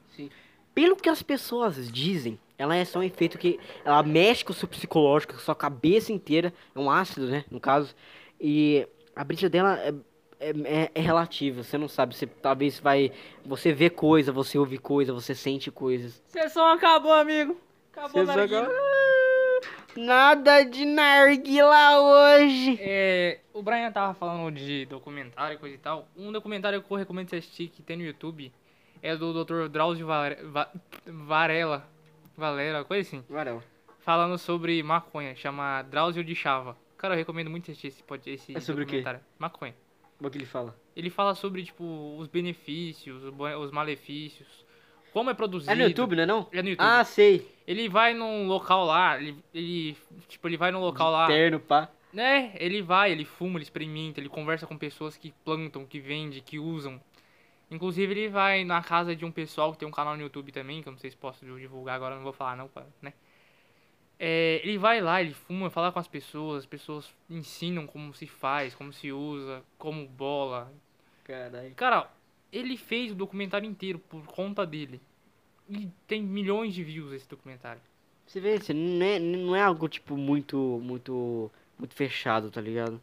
[0.74, 4.54] Pelo que as pessoas dizem, ela é só um efeito que ela mexe com o
[4.54, 6.52] seu psicológico, com a sua cabeça inteira.
[6.74, 7.44] É um ácido, né?
[7.48, 7.94] No caso.
[8.40, 8.84] E
[9.14, 9.94] a brisa dela é,
[10.40, 11.62] é, é- é relativa.
[11.62, 12.16] Você não sabe.
[12.16, 13.12] Você talvez vai.
[13.46, 16.20] Você vê coisa, você ouve coisa, você sente coisas.
[16.26, 17.56] Sessão acabou, amigo.
[17.92, 18.68] Acabou Você só- narguilha.
[19.96, 22.78] Nada de narguila hoje.
[22.80, 26.08] É, o Brian tava falando de documentário e coisa e tal.
[26.16, 28.52] Um documentário que eu recomendo você assistir que tem no YouTube
[29.02, 29.68] é do Dr.
[29.68, 30.70] Drauzio Vare- Va-
[31.06, 31.86] Varela.
[32.36, 33.24] Valera, coisa assim.
[33.28, 33.62] Varela.
[34.00, 36.76] Falando sobre maconha, chama Drauzio de Chava.
[36.96, 38.96] Cara, eu recomendo muito assistir esse, esse É sobre o quê?
[39.02, 39.20] documentário.
[39.38, 39.74] Maconha.
[40.20, 40.74] O que ele fala?
[40.96, 44.64] Ele fala sobre, tipo, os benefícios, os malefícios,
[45.12, 45.72] como é produzido.
[45.72, 46.48] É no YouTube, né não?
[46.52, 46.86] É no YouTube.
[46.86, 47.46] Ah, sei.
[47.66, 49.96] Ele vai num local lá, ele, ele
[50.28, 51.88] tipo, ele vai num local lá, Terno, pá.
[52.12, 52.52] né?
[52.56, 56.58] Ele vai, ele fuma, ele experimenta, ele conversa com pessoas que plantam, que vendem, que
[56.58, 57.00] usam.
[57.70, 60.82] Inclusive ele vai na casa de um pessoal que tem um canal no YouTube também,
[60.82, 62.68] que eu não sei se posso divulgar agora, não vou falar não,
[63.00, 63.12] né?
[64.18, 68.26] É, ele vai lá, ele fuma, fala com as pessoas, as pessoas ensinam como se
[68.26, 70.72] faz, como se usa, como bola.
[71.24, 71.74] Caralho.
[71.74, 72.10] Cara,
[72.52, 75.00] ele fez o documentário inteiro por conta dele.
[75.68, 77.80] E tem milhões de views esse documentário.
[78.26, 83.00] Você vê, você não é, não é algo, tipo, muito, muito, muito fechado, tá ligado?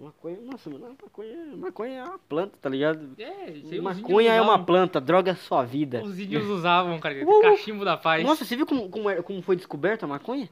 [0.00, 3.10] Maconha, nossa, mano, maconha, maconha é uma planta, tá ligado?
[3.18, 4.64] É, isso aí os Maconha é uma usavam.
[4.64, 6.02] planta, droga é sua vida.
[6.02, 7.40] Os índios usavam, cara, Uh!
[7.42, 8.24] cachimbo da paz.
[8.24, 10.48] Nossa, você viu como, como, é- como foi descoberta a maconha?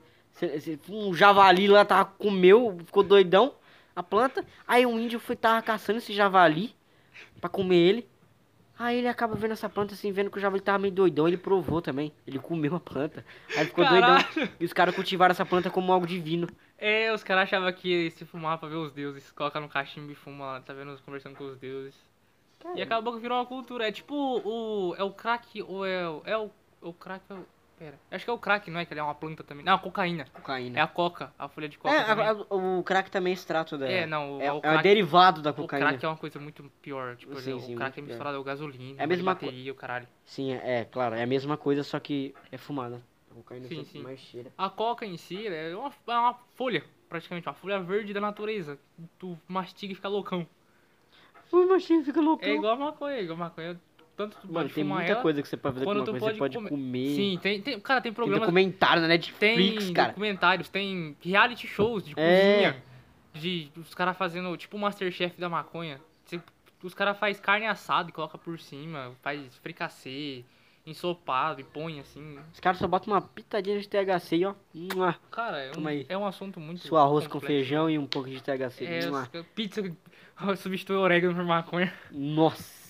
[0.89, 3.55] Um javali lá tava, comeu, ficou doidão,
[3.97, 4.45] a planta.
[4.67, 6.75] Aí um índio foi, tava caçando esse javali
[7.41, 8.07] pra comer ele.
[8.79, 11.37] Aí ele acaba vendo essa planta assim, vendo que o javali tava meio doidão, ele
[11.37, 12.13] provou também.
[12.27, 13.25] Ele comeu a planta.
[13.57, 14.25] Aí ficou Caralho.
[14.35, 14.55] doidão.
[14.61, 16.49] E os caras cultivaram essa planta como algo divino.
[16.79, 20.15] É, os caras achavam que se fumava pra ver os deuses, coloca no cachimbo e
[20.15, 21.95] fuma lá, tá vendo, conversando com os deuses.
[22.77, 23.89] E acabou que virou uma cultura.
[23.89, 24.95] É tipo o.
[24.97, 26.23] É o crack ou é o.
[26.25, 26.51] É o,
[26.83, 27.23] o crack.
[27.31, 27.47] É o,
[27.79, 27.99] pera.
[28.11, 28.85] Acho que é o crack, não é?
[28.85, 29.65] Que ele é uma planta também.
[29.65, 30.27] Não, a cocaína.
[30.33, 30.79] Cocaína.
[30.79, 31.95] É a coca, a folha de coca.
[31.95, 33.91] É, a- a- o crack também é extrato dela.
[33.93, 35.89] É, não, o- é, o é crack- derivado da O cocaína.
[35.89, 37.17] crack é uma coisa muito pior.
[37.17, 40.09] Tipo, Sim, o sim, crack é misturado com gasolina, É a mesma bateria, o caralho.
[40.25, 43.01] Sim, é, é, claro, é a mesma coisa, só que é fumada.
[43.31, 44.03] A cocaína Sim, sim.
[44.03, 44.51] mais cheira.
[44.59, 46.85] A coca em si é uma, é uma folha.
[47.09, 48.79] praticamente uma folha verde da natureza.
[49.19, 50.47] Tu mastiga e fica loucão.
[51.51, 52.45] O machinho fica louco.
[52.45, 53.81] É igual a maconha, é igual a maconha.
[54.19, 56.19] Tanto tu Mano, tem muita ela, coisa que você pode fazer com uma coisa.
[56.19, 57.15] pode Você pode comer- comer.
[57.15, 60.09] Sim, tem, tem, cara, tem Tem programas documentário na Netflix, Tem cara.
[60.09, 62.53] documentários, tem reality shows de É.
[62.55, 62.83] cozinha.
[63.35, 66.01] De os caras fazendo, tipo o Masterchef da maconha.
[66.83, 70.45] Os caras fazem carne assada e coloca por cima, faz fricassê,
[70.87, 72.39] ensopado e põe assim.
[72.53, 74.55] Os caras só botam uma pitadinha de THC e ó.
[75.31, 76.07] Cara, é um, Toma aí.
[76.09, 76.81] é um assunto muito.
[76.87, 77.47] Seu arroz com complexo.
[77.55, 78.85] feijão e um pouco de THC.
[78.85, 79.01] É,
[79.55, 79.83] pizza
[80.57, 81.93] substitui orégano por maconha.
[82.11, 82.88] Nossa.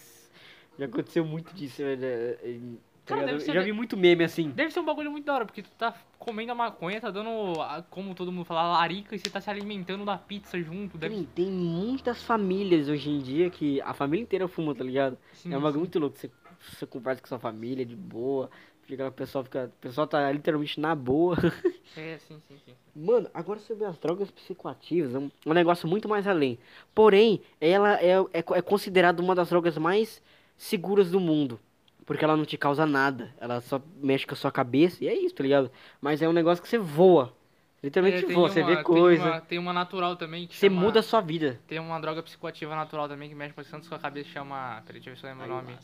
[0.79, 2.05] Já aconteceu muito disso, velho.
[2.05, 2.59] é, é,
[3.05, 4.51] tá Cara, ser Eu já vi muito meme assim.
[4.51, 7.55] Deve ser um bagulho muito da hora, porque tu tá comendo a maconha, tá dando,
[7.91, 10.97] como todo mundo fala, larica e você tá se alimentando da pizza junto.
[10.97, 15.19] Deve Tem, tem muitas famílias hoje em dia que a família inteira fuma, tá ligado?
[15.33, 15.79] Sim, é um bagulho sim.
[15.81, 16.17] muito louco.
[16.17, 18.51] Você, você conversa com sua família de boa.
[18.83, 19.65] Fica, o pessoal fica.
[19.65, 21.37] O pessoal tá literalmente na boa.
[21.97, 22.75] É, sim, sim, sim.
[22.95, 26.59] Mano, agora sobre as drogas psicoativas, é um, um negócio muito mais além.
[26.95, 30.23] Porém, ela é, é, é considerada uma das drogas mais
[30.59, 31.59] seguras do mundo.
[32.05, 33.35] Porque ela não te causa nada.
[33.39, 35.71] Ela só mexe com a sua cabeça e é isso, tá ligado?
[36.01, 37.35] Mas é um negócio que você voa.
[37.83, 39.25] Literalmente É, tem voa, você uma- vê tem coisa.
[39.25, 41.61] uma- Tem uma, natural também que Você chama- muda a sua vida.
[41.69, 44.83] Tem uma droga psicoativa natural também que mexe bastante com a cabeça, chama...
[44.85, 45.77] Peraí, deixa eu ver se eu lembro o nome.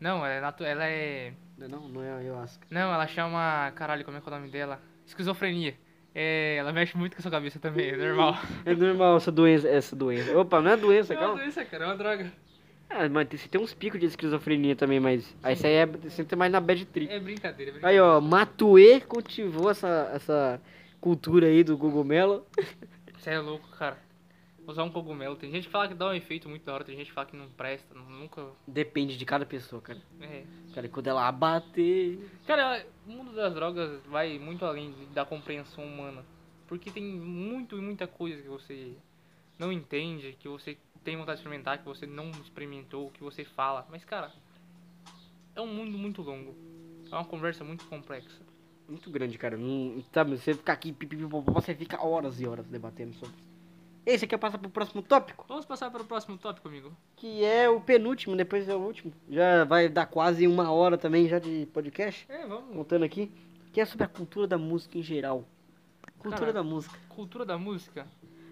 [0.00, 0.64] Não, ela é, natu...
[0.64, 1.32] ela é...
[1.58, 2.66] Não, não é ayahuasca.
[2.70, 3.70] Não, ela chama...
[3.74, 4.80] Caralho, como é que é o nome dela?
[5.04, 5.74] Esquizofrenia.
[6.14, 8.36] É, ela mexe muito com a sua cabeça também, é normal.
[8.64, 10.38] É normal essa doença, essa doença.
[10.38, 11.40] Opa, não é doença, É uma calma.
[11.42, 12.32] doença, cara, é uma droga.
[12.96, 15.34] Ah, mas tem- você tem uns picos de esquizofrenia também, mas.
[15.42, 17.12] Aí isso aí é sempre mais na bad trip.
[17.12, 18.04] É brincadeira, é Aí, brincadeira.
[18.04, 20.62] ó, Matue cultivou essa, essa
[21.00, 22.46] cultura aí do cogumelo.
[23.18, 23.98] Você é louco, cara.
[24.66, 25.36] Usar um cogumelo.
[25.36, 27.26] Tem gente que fala que dá um efeito muito da hora, tem gente que fala
[27.26, 28.46] que não presta, nunca...
[28.66, 30.00] Depende de cada pessoa, cara.
[30.22, 30.42] É.
[30.74, 32.18] Cara, quando ela bater.
[32.46, 36.24] Cara, o mundo das drogas vai muito além da compreensão humana.
[36.66, 38.92] Porque tem muito e muita coisa que você
[39.58, 43.86] não entende, que você tem vontade de experimentar, que você não experimentou, que você fala.
[43.90, 44.32] Mas, cara,
[45.54, 46.54] é um mundo muito longo.
[47.12, 48.42] É uma conversa muito complexa.
[48.88, 49.56] Muito grande, cara.
[49.56, 50.96] Não, sabe, você ficar aqui,
[51.46, 53.36] você fica horas e horas debatendo sobre.
[54.06, 55.46] E você quer passar pro próximo tópico?
[55.48, 56.92] Vamos passar para o próximo tópico, amigo.
[57.16, 59.12] Que é o penúltimo, depois é o último.
[59.30, 62.26] Já vai dar quase uma hora também já de podcast.
[62.28, 62.74] É, vamos.
[62.76, 63.32] Contando aqui.
[63.72, 65.48] Que é sobre a cultura da música em geral.
[66.18, 66.98] Cultura Cara, da música.
[67.08, 68.06] Cultura da música.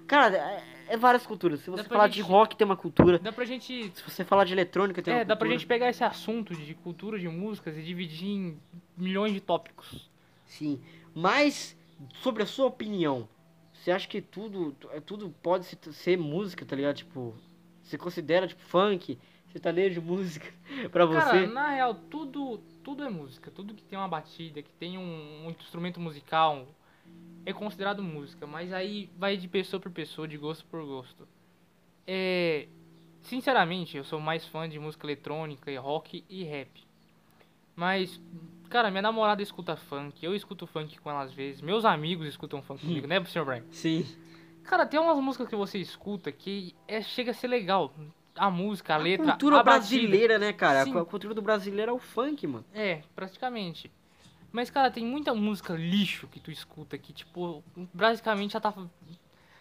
[0.07, 1.61] Cara, é, é várias culturas.
[1.61, 3.19] Se você falar de gente- rock, tem uma cultura.
[3.19, 3.91] Dá pra gente.
[3.95, 5.59] Se você falar de eletrônica, tem uma É, dá pra cultura.
[5.59, 8.59] gente pegar esse assunto de cultura de músicas e dividir em
[8.97, 10.11] milhões de tópicos.
[10.47, 10.81] Sim.
[11.15, 11.77] Mas,
[12.23, 13.29] sobre a sua opinião,
[13.73, 16.97] você acha que tudo, é, tudo pode se- ser música, tá ligado?
[16.97, 17.35] Tipo,
[17.83, 19.19] você considera, tipo, funk,
[19.51, 20.47] sertanejo, música
[20.91, 21.19] pra você?
[21.21, 23.51] Cara, na real, tudo, tudo é música.
[23.51, 26.67] Tudo que tem uma batida, que tem um, um instrumento musical,
[27.45, 28.47] é considerado música.
[28.47, 31.29] Mas aí vai de pessoa por pessoa, de gosto por gosto.
[32.07, 32.69] É,
[33.23, 36.85] sinceramente, eu sou mais fã de música eletrônica, e rock e rap.
[37.75, 38.21] Mas,
[38.69, 42.61] cara, minha namorada escuta funk, eu escuto funk com ela às vezes, meus amigos escutam
[42.61, 43.45] funk comigo, né, Sr.
[43.45, 43.65] Brian?
[43.71, 44.05] Sim.
[44.65, 47.95] Cara, tem umas músicas que você escuta que é, chega a ser legal.
[48.35, 49.97] A música, a letra, cultura a batida.
[49.97, 50.85] brasileira, né, cara?
[50.85, 50.97] Sim.
[50.97, 52.65] A cultura do brasileiro é o funk, mano.
[52.73, 53.91] É, praticamente.
[54.53, 58.75] Mas, cara, tem muita música lixo que tu escuta que, tipo, basicamente já tá.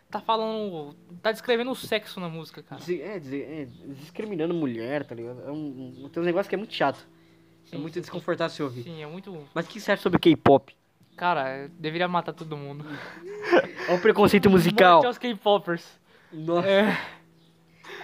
[0.10, 0.94] Tá falando.
[1.22, 2.82] Tá descrevendo o sexo na música, cara.
[2.90, 5.42] É, é, discriminando mulher, tá ligado?
[5.48, 7.08] É um, um, tem um negócio que é muito chato.
[7.68, 8.84] é Sim, muito sim, desconfortável se ouvir.
[8.84, 9.48] Sim, é muito.
[9.54, 10.76] Mas o que você acha sobre K-pop?
[11.16, 12.84] Cara, é, deveria matar todo mundo.
[13.88, 14.96] Olha o preconceito musical.
[14.96, 15.88] Morte aos K-popers.
[16.34, 16.68] Nossa.
[16.68, 16.98] É,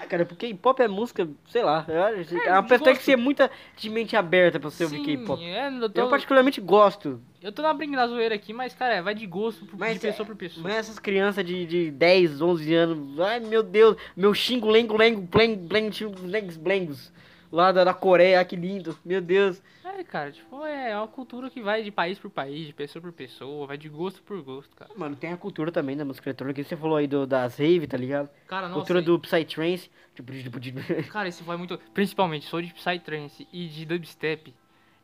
[0.06, 1.86] Cara, porque K-pop é música, sei lá.
[1.88, 5.44] É, é uma pessoa tem que ser muita de mente aberta pra você ouvir K-pop.
[5.44, 7.20] é, eu, tô, Eu particularmente gosto.
[7.42, 10.00] eu tô na brinca da zoeira aqui, mas, cara, vai de gosto por- Mas de
[10.00, 10.64] pessoa por pessoa.
[10.64, 15.22] Mas essas crianças de, de 10, 11 anos, ai meu Deus, meu xingo, lengo, lengo,
[15.22, 15.90] bleng, bleng,
[16.24, 17.12] lengs, blengos.
[17.52, 19.62] Lá da, da Coreia, ah, que lindo, meu Deus.
[19.98, 23.12] É, cara, tipo, é uma cultura que vai de país por país, de pessoa por
[23.12, 24.92] pessoa, vai de gosto por gosto, cara.
[24.96, 27.88] Mano, tem a cultura também da música eletrônica, que você falou aí do, das rave,
[27.88, 28.30] tá ligado?
[28.48, 29.90] Cara, nossa, cultura do Psytrance.
[30.18, 30.80] Tipo, tipo, tipo,
[31.12, 31.78] Cara, esse vai muito.
[31.94, 34.52] Principalmente, sou de Psytrance e de dubstep.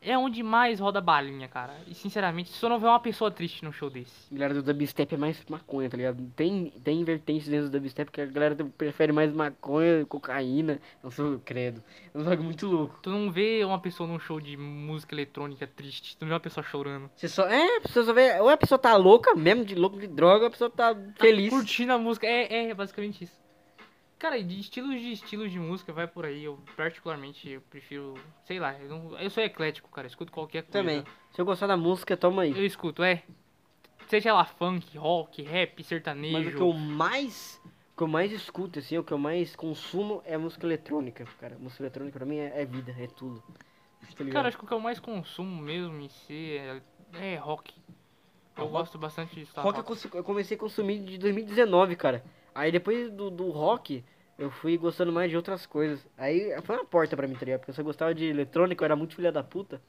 [0.04, 1.74] É onde mais roda balinha, cara.
[1.86, 4.12] E sinceramente, se eu não ver uma pessoa triste num show desse.
[4.30, 6.22] A galera do dubstep é mais maconha, tá ligado?
[6.36, 10.80] Tem, tem vertentes dentro do dubstep que a galera prefere mais maconha, cocaína.
[11.02, 11.82] Eu sou credo.
[12.14, 12.98] É um bagulho muito louco.
[13.02, 16.40] Tu não vê uma pessoa num show de música eletrônica triste, tu não vê uma
[16.40, 17.10] pessoa chorando.
[17.16, 17.48] Você só.
[17.48, 18.38] É, você só vê.
[18.40, 21.50] Ou a pessoa tá louca, mesmo de louco de droga, ou a pessoa tá feliz.
[21.50, 22.26] Curtindo a música.
[22.26, 23.43] É, é, basicamente isso.
[24.18, 26.44] Cara, de estilos de estilos de música vai por aí.
[26.44, 30.62] Eu particularmente eu prefiro, sei lá, eu, não- eu sou eclético, cara, eu escuto qualquer
[30.62, 30.72] coisa.
[30.78, 31.04] Também.
[31.30, 32.50] Se eu gostar da música, toma aí.
[32.56, 33.22] Eu escuto, é.
[34.06, 36.32] Seja lá funk, rock, rap, sertanejo.
[36.32, 37.60] Mas o que eu mais.
[37.92, 41.56] O que eu mais escuto, assim, o que eu mais consumo é música eletrônica, cara.
[41.58, 43.42] Música eletrônica pra mim é, é vida, é tudo.
[44.16, 44.24] Tá?
[44.30, 46.82] Cara, acho que o que eu mais consumo mesmo em si é,
[47.14, 47.74] é rock.
[48.56, 49.54] Eu Rock- gosto bastante disso.
[49.54, 49.62] tá?
[49.62, 52.24] Rock eu, eu comecei a consumir de 2019, cara.
[52.54, 54.04] Aí depois do, do rock,
[54.38, 56.06] eu fui gostando mais de outras coisas.
[56.16, 57.60] Aí foi uma porta pra mim, tá ligado?
[57.60, 59.80] Porque eu só gostava de eletrônica, eu era muito filha da puta.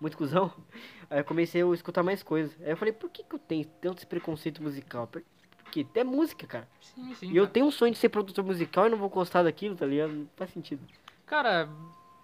[0.00, 0.52] Muito cuzão.
[1.08, 2.56] Aí eu comecei a escutar mais coisas.
[2.60, 5.06] Aí eu falei, por que, que eu tenho tanto esse preconceito musical?
[5.06, 5.22] Por,
[5.62, 5.86] por quê?
[5.94, 6.68] É música, cara.
[6.80, 7.30] Sim, sim.
[7.30, 7.52] E eu cara.
[7.52, 10.12] tenho um sonho de ser produtor musical e não vou gostar daquilo, tá ligado?
[10.12, 10.82] Não faz sentido.
[11.26, 11.68] Cara,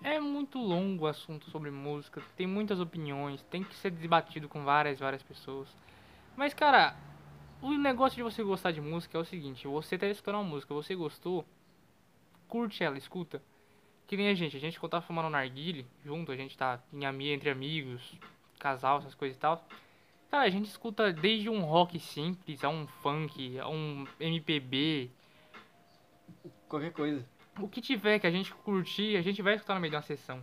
[0.02, 4.65] é muito longo o assunto sobre música, tem muitas opiniões, tem que ser debatido com
[4.65, 5.68] várias, várias pessoas.
[6.36, 6.97] Mas, cara,
[7.62, 10.75] o negócio de você gostar de música é o seguinte, você tá escutando uma música,
[10.75, 11.45] você gostou,
[12.47, 13.43] curte ela, escuta.
[14.07, 17.05] Que nem a gente, a gente quando tá fumando narguile junto, a gente tá em
[17.05, 18.19] ami entre amigos,
[18.59, 19.62] casal, essas coisas e tal.
[20.31, 25.11] Cara, a gente escuta desde um rock simples, a um funk, a um MPB,
[26.69, 27.25] Qualquer coisa.
[27.59, 30.03] o que tiver que a gente curtir, a gente vai escutar no meio de uma
[30.03, 30.43] sessão.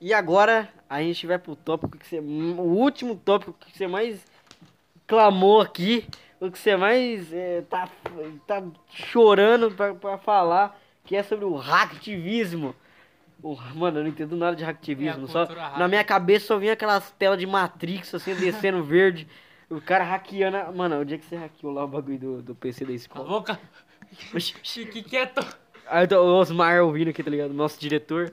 [0.00, 2.18] E agora a gente vai pro tópico que você.
[2.18, 4.24] O último tópico que você mais
[5.10, 6.06] clamou aqui.
[6.40, 7.86] O que você mais é, tá,
[8.46, 10.80] tá chorando pra, pra falar.
[11.04, 12.74] Que é sobre o hacktivismo.
[13.42, 15.24] O- mano, eu não entendo nada de hacktivismo.
[15.26, 15.78] É, só, hack.
[15.78, 19.26] na minha cabeça só vinha aquelas telas de Matrix assim descendo verde.
[19.68, 20.56] O cara hackeando.
[20.56, 22.92] a- Mano, o dia que você hackeou lá o bagulho do, do PC da Cala
[22.92, 23.28] a escola.
[23.28, 23.60] boca,
[24.64, 25.44] fique quieto.
[25.86, 27.52] Aí tá o Osmar ouvindo aqui, tá ligado?
[27.52, 28.30] Nosso diretor.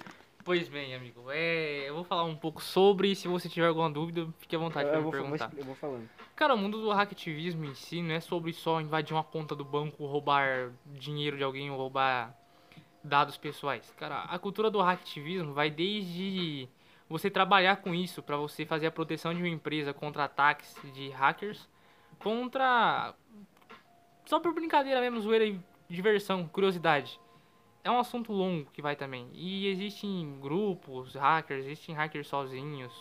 [0.48, 4.26] Pois bem, amigo, é, eu vou falar um pouco sobre, se você tiver alguma dúvida,
[4.40, 5.52] fique à vontade eu me perguntar.
[5.58, 6.10] eu vou falando.
[6.38, 9.66] Cara, o mundo do hacktivismo em si não é sobre só invadir uma conta do
[9.66, 12.34] banco, roubar dinheiro de alguém ou roubar
[13.04, 13.94] dados pessoais.
[13.98, 16.70] Cara, a cultura do hacktivismo vai desde
[17.10, 21.10] você trabalhar com isso pra você fazer a proteção de uma empresa contra ataques de
[21.10, 21.68] hackers,
[22.20, 23.14] contra
[24.26, 25.60] só por brincadeira mesmo, zoeira e
[25.90, 27.20] diversão, curiosidade.
[27.88, 29.30] É um assunto longo que vai também.
[29.32, 32.92] E existem grupos, hackers, existem hackers sozinhos.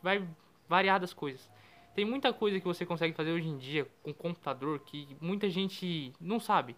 [0.00, 0.24] Vai
[0.68, 1.50] variadas coisas.
[1.92, 6.12] Tem muita coisa que você consegue fazer hoje em dia com computador que muita gente
[6.20, 6.76] não sabe.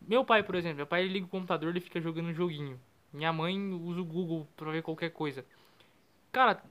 [0.00, 2.80] Meu pai, por exemplo, meu pai liga o computador e fica jogando um joguinho.
[3.12, 5.44] Minha mãe usa o Google pra ver qualquer coisa.
[6.32, 6.62] Cara,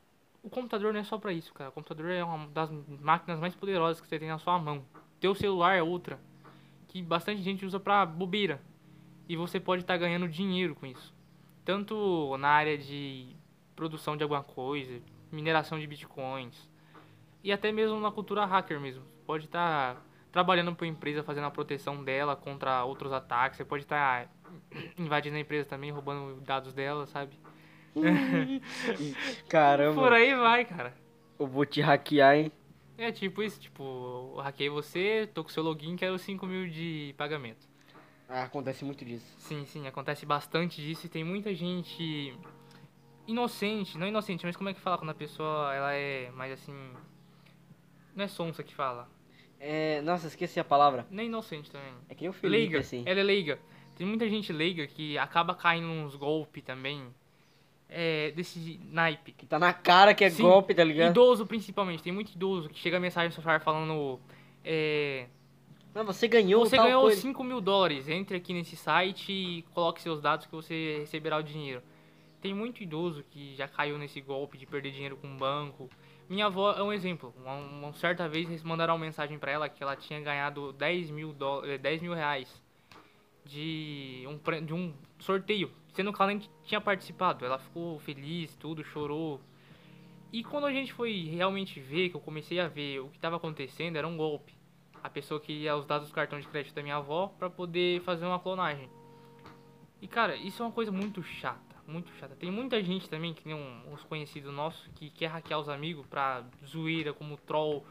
[0.41, 1.69] o computador não é só pra isso, cara.
[1.69, 4.83] O computador é uma das máquinas mais poderosas que você tem na sua mão.
[5.19, 6.19] Teu celular é outra
[6.88, 8.59] que bastante gente usa pra bobeira.
[9.27, 11.14] E você pode estar ganhando dinheiro com isso.
[11.65, 13.35] Tanto na área de
[13.75, 16.69] produção de alguma coisa, mineração de bitcoins,
[17.43, 19.03] e até mesmo na cultura hacker mesmo.
[19.25, 23.57] Pode estar trabalhando para uma empresa, fazendo a proteção dela contra outros ataques.
[23.57, 24.31] Você pode estar
[24.97, 27.38] invadindo a empresa também, roubando dados dela, sabe?
[29.49, 30.93] Caramba, Por aí vai, cara.
[31.39, 32.51] eu vou te hackear, hein?
[32.97, 33.83] É tipo isso, tipo,
[34.35, 37.67] eu hackei você, tô com seu login, quero 5 mil de pagamento.
[38.30, 39.25] Acontece muito disso.
[39.38, 42.35] Sim, sim, acontece bastante disso e tem muita gente
[43.25, 46.73] inocente, não inocente, mas como é que fala quando a pessoa ela é mais assim.
[48.15, 49.09] Não é sonsa que fala.
[49.59, 51.06] É, nossa, esqueci a palavra.
[51.09, 51.93] Nem inocente também.
[52.09, 53.03] É que nem o Felipe, Leiga, assim.
[53.06, 53.59] ela é leiga.
[53.95, 57.03] Tem muita gente leiga que acaba caindo uns golpes também.
[57.89, 59.31] É, desse naipe.
[59.31, 61.11] Que tá na cara que é Sim, golpe, tá ligado?
[61.11, 64.19] Idoso principalmente, tem muito idoso que chega mensagem no celular falando.
[64.64, 65.27] É,
[65.98, 67.19] Não, você ganhou você ganhou coisa.
[67.19, 71.42] 5 mil dólares, entre aqui nesse site e coloque seus dados que você receberá o
[71.42, 71.82] dinheiro.
[72.40, 75.90] Tem muito idoso que já caiu nesse golpe de perder dinheiro com um banco.
[76.30, 77.34] Minha avó é um exemplo.
[77.35, 81.09] Uma, uma certa vez eles mandaram uma mensagem pra ela que ela tinha ganhado 10
[81.09, 82.61] mil, eh, 10 mil reais
[83.43, 87.43] de um, de um sorteio, sendo que ela nem tinha participado.
[87.43, 89.42] Ela ficou feliz, tudo, chorou.
[90.32, 93.38] E quando a gente foi realmente ver, que eu comecei a ver o que estava
[93.38, 94.56] acontecendo, era um golpe.
[95.03, 98.26] A pessoa queria os dados do cartão de crédito da minha avó para poder fazer
[98.26, 98.90] uma clonagem.
[100.01, 102.35] E cara, isso é uma coisa muito chata, muito chata.
[102.35, 106.43] Tem muita gente também, que nem uns conhecidos nossos, que quer hackear os amigos pra
[106.66, 107.85] zoeira, como troll,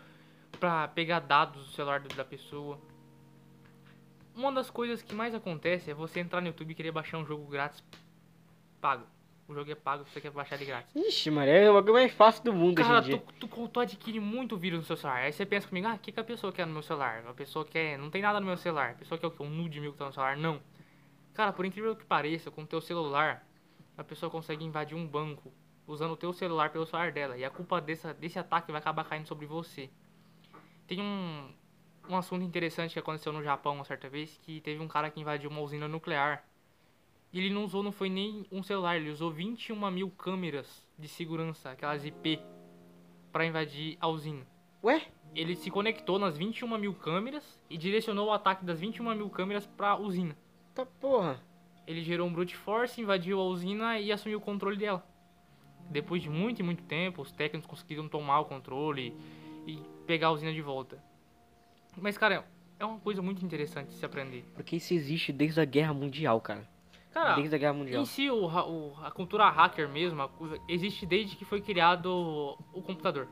[0.60, 2.78] pra pegar dados do celular da pessoa.
[4.34, 7.26] Uma das coisas que mais acontece é você entrar no YouTube e querer baixar um
[7.26, 7.82] jogo grátis
[8.80, 9.15] pago.
[9.48, 10.94] O jogo é pago, você quer baixar ele grátis.
[10.94, 13.24] Ixi, mano, é o bagulho mais fácil do mundo Cara, hoje em dia.
[13.38, 15.22] tu, tu, tu adquire muito vírus no seu celular.
[15.22, 17.22] Aí você pensa comigo, ah, o que, que a pessoa quer no meu celular?
[17.28, 17.96] A pessoa quer.
[17.96, 18.90] Não tem nada no meu celular.
[18.90, 19.42] A pessoa quer o quê?
[19.42, 20.36] Um nude meu que tá no celular?
[20.36, 20.60] Não.
[21.32, 23.46] Cara, por incrível que pareça, com o teu celular,
[23.96, 25.52] a pessoa consegue invadir um banco
[25.86, 27.36] usando o teu celular pelo celular dela.
[27.36, 29.88] E a culpa dessa, desse ataque vai acabar caindo sobre você.
[30.88, 31.48] Tem um,
[32.08, 35.20] um assunto interessante que aconteceu no Japão uma certa vez, que teve um cara que
[35.20, 36.44] invadiu uma usina nuclear.
[37.36, 41.06] E ele não usou, não foi nem um celular, ele usou 21 mil câmeras de
[41.06, 42.40] segurança, aquelas IP,
[43.30, 44.46] pra invadir a usina.
[44.82, 45.02] Ué?
[45.34, 49.66] Ele se conectou nas 21 mil câmeras e direcionou o ataque das 21 mil câmeras
[49.66, 50.34] pra usina.
[50.74, 51.38] Tá porra.
[51.86, 55.06] Ele gerou um brute force, invadiu a usina e assumiu o controle dela.
[55.90, 59.14] Depois de muito e muito tempo, os técnicos conseguiram tomar o controle
[59.66, 61.04] e pegar a usina de volta.
[61.98, 62.46] Mas, cara,
[62.80, 64.42] é uma coisa muito interessante de se aprender.
[64.54, 66.75] Porque isso existe desde a Guerra Mundial, cara.
[67.12, 68.02] Cara, desde a Guerra Mundial.
[68.02, 70.30] em si, o, o- a cultura hacker mesmo a
[70.68, 73.26] existe desde que foi criado o computador.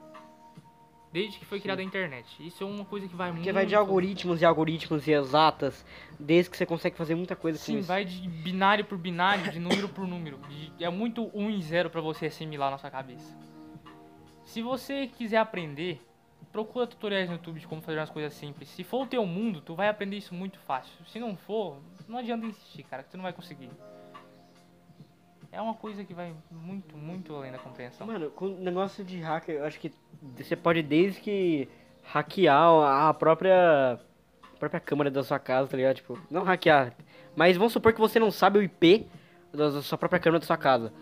[1.13, 2.27] Desde que foi criada a internet.
[2.45, 3.39] Isso é uma coisa que vai muito...
[3.43, 5.87] Porque vai de algoritmos e algoritmos e exatas,
[6.19, 7.87] desde que você consegue fazer muita coisa com Sim, isso.
[7.87, 10.41] vai de binário por binário, de número por número.
[10.81, 13.39] É muito 1 e 0 pra você assimilar na sua cabeça.
[14.45, 16.03] Se você quiser aprender,
[16.55, 18.69] procura tutoriais no YouTube de como fazer umas coisas simples.
[18.69, 21.05] Se for o teu mundo, tu vai aprender isso muito fácil.
[21.07, 23.69] Se não for, não adianta insistir, cara, que tu não vai conseguir.
[25.51, 28.07] É uma coisa que vai muito, muito além da compreensão.
[28.07, 29.91] Mano, com o negócio de hacker, eu acho que
[30.37, 31.69] você pode desde que
[32.05, 33.99] hackear a própria
[34.55, 35.97] a própria câmera da sua casa, tá ligado?
[35.97, 36.95] Tipo, não hackear,
[37.35, 39.09] mas vamos supor que você não sabe o IP
[39.53, 40.93] da sua própria câmera da sua casa.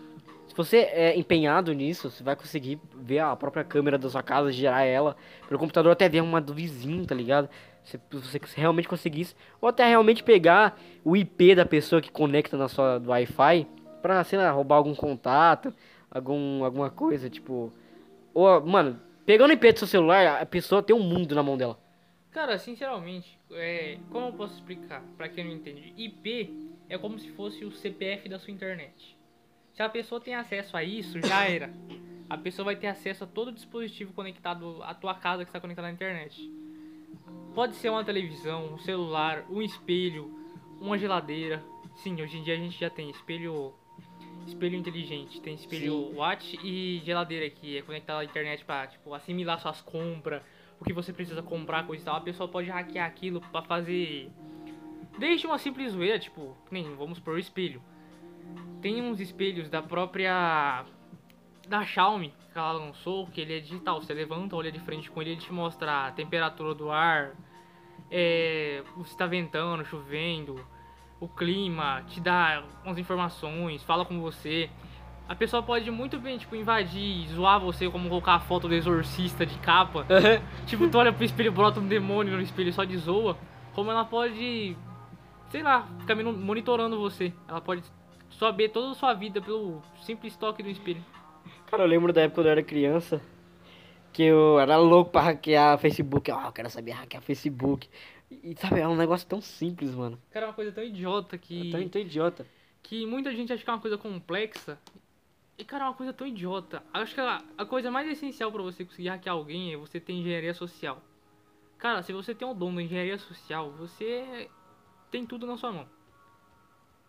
[0.53, 4.51] Se você é empenhado nisso, você vai conseguir ver a própria câmera da sua casa,
[4.51, 5.17] gerar ela
[5.47, 7.49] pelo computador, até ver uma do vizinho, tá ligado?
[7.83, 12.67] Se você realmente conseguisse, ou até realmente pegar o IP da pessoa que conecta na
[12.67, 13.67] sua Wi-Fi
[13.99, 15.73] pra, sei lá, roubar algum contato,
[16.11, 17.73] algum, alguma coisa, tipo.
[18.31, 21.57] Ou, mano, pegando o IP do seu celular, a pessoa tem um mundo na mão
[21.57, 21.79] dela.
[22.29, 25.95] Cara, sinceramente, é, como eu posso explicar pra quem não entende?
[25.97, 29.17] IP é como se fosse o CPF da sua internet.
[29.73, 31.73] Se a pessoa tem acesso a isso, já era.
[32.29, 35.59] A pessoa vai ter acesso a todo o dispositivo conectado à tua casa que está
[35.59, 36.51] conectado à internet.
[37.55, 40.31] Pode ser uma televisão, um celular, um espelho,
[40.79, 41.63] uma geladeira.
[41.95, 43.73] Sim, hoje em dia a gente já tem espelho
[44.45, 49.59] espelho inteligente, tem espelho Watt e geladeira que é conectado à internet para tipo assimilar
[49.59, 50.43] suas compras,
[50.79, 52.15] o que você precisa comprar, coisa e tal.
[52.17, 54.29] A pessoa pode hackear aquilo para fazer
[55.17, 57.81] desde uma simples zoeira, tipo, nem vamos por espelho.
[58.81, 60.85] Tem uns espelhos da própria
[61.67, 64.01] da Xiaomi que ela lançou, que ele é digital.
[64.01, 67.31] Você levanta, olha de frente com ele, ele te mostra a temperatura do ar,
[68.11, 70.63] é, se está ventando, chovendo,
[71.19, 74.69] o clima, te dá umas informações, fala com você.
[75.27, 79.45] A pessoa pode muito bem, tipo, invadir, zoar você, como colocar a foto do exorcista
[79.45, 80.05] de capa.
[80.67, 83.37] tipo, tu olha pro espelho, brota um demônio no espelho e só de zoa.
[83.73, 84.77] Como ela pode,
[85.49, 87.33] sei lá, ficar monitorando você.
[87.47, 87.83] Ela pode
[88.37, 91.03] saber toda a sua vida pelo simples toque do espelho.
[91.67, 93.21] Cara, eu lembro da época quando eu era criança,
[94.11, 96.29] que eu era louco pra hackear Facebook.
[96.31, 97.89] Ah, eu quero saber hackear Facebook.
[98.29, 100.19] E sabe, é um negócio tão simples, mano.
[100.31, 101.69] Cara, é uma coisa tão idiota que.
[101.69, 102.45] É tão, tão idiota.
[102.81, 104.79] que muita gente acha que é uma coisa complexa.
[105.57, 106.81] E, cara, é uma coisa tão idiota.
[106.91, 110.13] Acho que a, a coisa mais essencial pra você conseguir hackear alguém é você ter
[110.13, 111.01] engenharia social.
[111.77, 114.49] Cara, se você tem o dom da engenharia social, você
[115.11, 115.87] tem tudo na sua mão.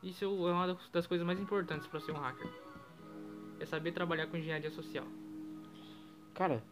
[0.05, 2.49] Isso é uma das- coisas mais importantes pra ser um hacker.
[3.59, 5.07] É saber trabalhar com engenharia social.
[6.35, 6.63] Cara,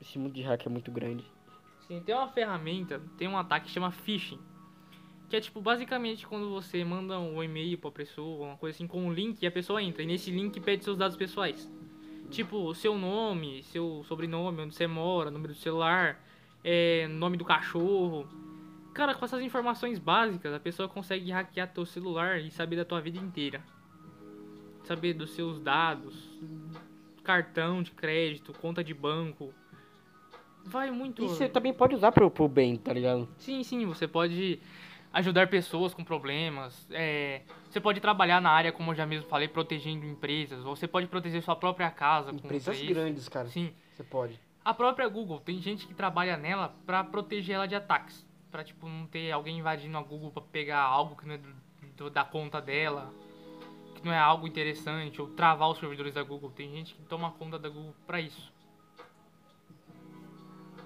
[0.00, 1.24] esse mundo de hack é muito grande.
[1.86, 4.38] Sim, tem uma ferramenta, tem um ataque que chama phishing.
[5.28, 9.02] Que é tipo, basicamente quando você manda um e-mail pra pessoa, uma coisa assim, com
[9.06, 10.02] um link e a pessoa entra.
[10.02, 11.70] E nesse link pede seus dados pessoais.
[12.30, 16.20] Tipo, seu nome, seu sobrenome, onde você mora, número do celular,
[16.62, 18.26] é, nome do cachorro.
[18.94, 23.00] Cara, com essas informações básicas, a pessoa consegue hackear teu celular e saber da tua
[23.00, 23.60] vida inteira.
[24.84, 26.14] Saber dos seus dados,
[27.24, 29.52] cartão de crédito, conta de banco.
[30.64, 31.24] Vai muito.
[31.24, 33.28] E você também pode usar pro, pro bem, tá ligado?
[33.36, 34.60] Sim, sim, você pode
[35.12, 36.86] ajudar pessoas com problemas.
[36.92, 40.64] é, você pode trabalhar na área, como eu já mesmo falei, protegendo empresas.
[40.64, 43.48] Ou você pode proteger sua própria casa Empresas grandes, cara.
[43.48, 43.72] Sim.
[43.92, 44.38] Você pode.
[44.64, 48.24] A própria Google, tem gente que trabalha nela pra proteger ela de ataques.
[48.54, 51.54] Pra, tipo, não ter alguém invadindo a Google pra pegar algo que não é do-
[51.96, 53.12] do- da conta dela.
[53.96, 55.20] Que não é algo interessante.
[55.20, 56.52] Ou travar os servidores da Google.
[56.54, 58.52] Tem gente que toma conta da Google pra isso.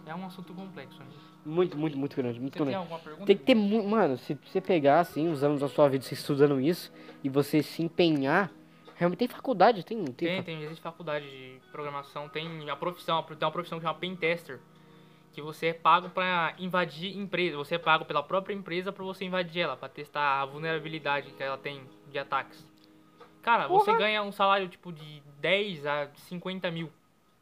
[0.07, 1.07] É um assunto complexo, né?
[1.45, 2.41] Muito, muito, muito grande.
[2.41, 2.77] Muito Você tem grande.
[2.83, 3.27] alguma pergunta?
[3.27, 3.87] Tem que ter muito.
[3.87, 6.91] Mano, se você pegar assim, os anos da sua vida, você estudando isso,
[7.23, 8.51] e você se empenhar.
[8.97, 10.03] Realmente tem faculdade, tem.
[10.07, 13.99] tem, Tem, tem, existe faculdade de programação, tem a profissão, tem uma profissão que chama
[13.99, 14.59] pen tester,
[15.32, 19.24] que você é pago pra invadir empresa, você é pago pela própria empresa pra você
[19.24, 22.66] invadir ela, pra testar a vulnerabilidade que ela tem de ataques.
[23.42, 23.98] Cara, você Porra!
[23.98, 26.90] ganha um salário tipo de 10 a 50 mil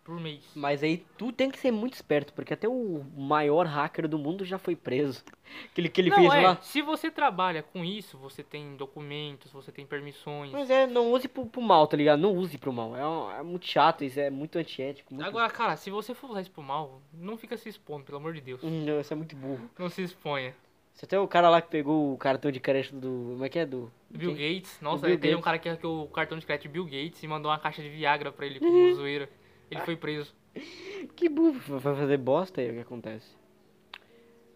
[0.07, 0.41] por mês.
[0.55, 4.45] Mas aí tu tem que ser muito esperto, porque até o maior hacker do mundo
[4.45, 5.25] já foi preso.
[5.73, 6.59] Aquele que ele não, fez é, lá.
[6.63, 10.53] se você trabalha com isso, você tem documentos, você tem permissões.
[10.53, 12.21] Mas é, não use pro, pro mal, tá ligado?
[12.21, 12.95] Não use pro mal.
[12.97, 15.13] É, é muito chato isso, é muito antiético.
[15.13, 15.27] Muito...
[15.27, 18.33] Agora, cara, se você for usar isso pro mal, não fica se expondo, pelo amor
[18.33, 18.63] de Deus.
[18.63, 19.69] Hum, Não, isso é muito burro.
[19.77, 20.55] Não se exponha.
[20.97, 23.33] Você até o cara lá que pegou o cartão de crédito do.
[23.33, 23.67] Como é que é?
[23.67, 23.93] Do.
[24.09, 24.33] Bill?
[24.33, 27.23] Gates, nossa, Bill teve um cara que hackeou o cartão de crédito de Bill Gates
[27.23, 28.71] e mandou uma caixa de Viagra pra ele Uhum.
[28.71, 29.29] como zoeira.
[29.71, 30.35] Ele foi preso.
[31.15, 31.61] Que burro.
[31.79, 33.27] Vai fazer bosta aí o que acontece.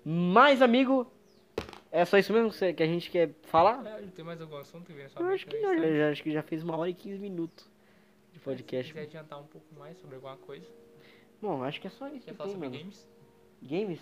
[0.04, 1.10] Mas, amigo.
[1.92, 3.84] É só isso mesmo que você- que a gente quer falar?
[3.84, 6.62] É, tem mais algum assunto vendo Eu acho que não, já, acho que já fez
[6.62, 7.68] uma hora e 15 minutos
[8.32, 8.92] de Se podcast.
[8.92, 10.64] quiser adiantar um pouco mais sobre alguma coisa,
[11.42, 12.78] Bom, acho que é só isso quer que falar tem, sobre mano.
[12.80, 13.08] games?
[13.62, 14.00] Games?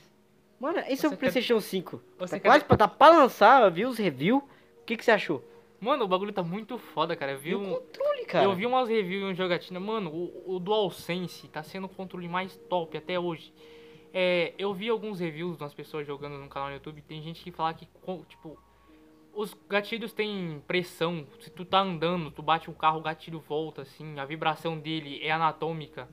[0.61, 2.03] Mano, esse é o Você quer- PlayStation 5.
[2.19, 4.43] Você Tá quer- quase pra, tá pra lançar, eu vi os reviews.
[4.43, 5.43] O que, que você achou?
[5.81, 7.33] Mano, o bagulho tá muito foda, cara.
[7.33, 8.45] Eu vi, E um, controle, cara.
[8.45, 9.79] eu vi umas reviews em jogatina.
[9.79, 13.53] Mano, o, o DualSense tá sendo o controle mais top até hoje.
[14.13, 17.03] É, eu vi alguns reviews das pessoas jogando no canal no YouTube.
[17.03, 17.87] Tem gente que fala que,
[18.29, 18.59] tipo,
[19.33, 21.27] os gatilhos têm pressão.
[21.39, 24.19] Se tu tá andando, tu bate um carro, o gatilho volta, assim.
[24.19, 26.09] A vibração dele é anatômica.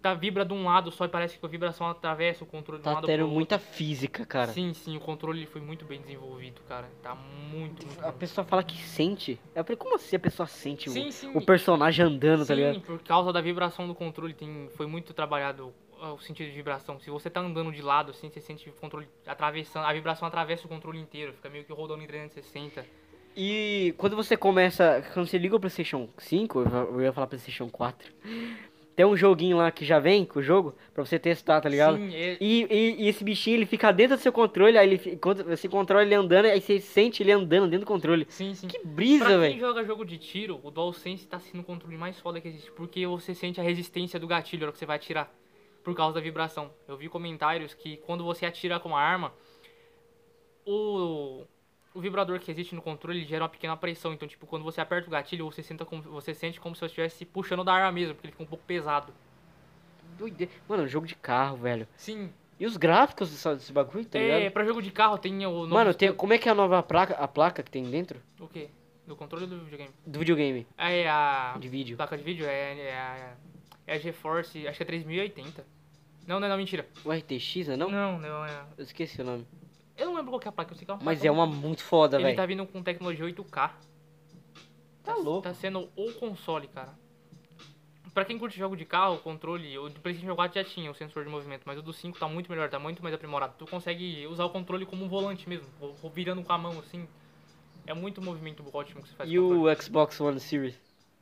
[0.00, 2.88] Tá, vibra de um lado só e parece que a vibração atravessa o controle de
[2.88, 3.34] um Tá lado tendo pro outro.
[3.34, 4.52] muita física, cara.
[4.52, 6.88] Sim, sim, o controle foi muito bem desenvolvido, cara.
[7.02, 9.40] Tá muito, muito A pessoa fala que sente.
[9.54, 11.32] Eu falei, como assim a pessoa sente o- Sim, sim.
[11.34, 12.80] o, personagem andando, tá Sim, ligado?
[12.82, 17.00] por causa da vibração do controle, tem, foi muito trabalhado o sentido de vibração.
[17.00, 20.64] Se você tá andando de lado, assim, você sente o controle atravessando, a vibração atravessa
[20.64, 22.86] o controle inteiro, fica meio que rodando em 360.
[23.36, 25.04] E quando você começa.
[25.12, 28.12] Quando você liga o PlayStation 5, eu eu ia falar PlayStation 4.
[28.98, 31.96] Tem um joguinho lá que já vem com o jogo pra você testar, tá ligado?
[31.98, 35.00] Sim, é- E, e- e esse bichinho ele fica dentro do seu controle, aí ele,
[35.12, 38.26] enquanto você controla ele andando, aí você sente ele andando dentro do controle.
[38.28, 38.66] sim, sim.
[38.66, 39.60] Que Pra brisa, quem velho.
[39.60, 43.06] joga jogo de tiro, o DualSense tá sendo o controle mais foda que existe, porque
[43.06, 45.32] você sente a resistência do gatilho na hora que você vai atirar,
[45.84, 46.68] por causa da vibração.
[46.88, 49.32] Eu vi comentários que quando você atira com a arma,
[50.66, 51.44] o,
[51.94, 54.12] o vibrador que existe no controle gera uma pequena pressão.
[54.12, 56.86] Então, tipo, quando você aperta o gatilho, você, senta como, você sente como se você
[56.86, 59.12] estivesse puxando da arma mesmo, porque ele fica um pouco pesado.
[60.18, 60.52] Doideira.
[60.68, 61.86] Mano, jogo de carro, velho.
[61.96, 64.52] Sim, E os gráficos desse, desse bagulho, tá é, ligado?
[64.52, 65.68] pra jogo de carro tem o novo...
[65.74, 68.48] Mano, tem, como é que é a nova placa, a placa que tem dentro O
[68.48, 68.68] quê?
[69.06, 69.90] Do controle do videogame?
[70.04, 71.56] do videogame, É a...
[71.58, 71.96] de vídeo?
[71.96, 73.34] Placa de vídeo é, é a...
[73.86, 75.64] É a GeForce, acho que é 3080.
[76.26, 76.86] Não, não, não, mentira.
[77.04, 77.76] O RTX, né?
[77.76, 77.88] Não?
[77.90, 78.64] Não, não, é...
[78.76, 79.46] Eu esqueci o nome.
[79.98, 81.28] Eu não lembro qual que é a placa, eu sei que é uma Mas placa
[81.28, 82.36] é uma muito- foda, Ele velho.
[82.36, 83.74] tá vindo com tecnologia 8K.
[85.02, 85.42] Tá louco.
[85.42, 86.92] Tá sendo o console, cara.
[88.14, 90.94] Pra quem curte jogo de carro, o controle, o do PlayStation 4 já tinha o
[90.94, 93.54] sensor de movimento, mas o do 5 tá muito melhor, tá muito mais aprimorado.
[93.58, 95.66] Tu consegue usar o controle como um volante mesmo,
[96.12, 97.06] virando com a mão assim.
[97.86, 100.78] É muito movimento ótimo que você faz E com o Xbox One Series?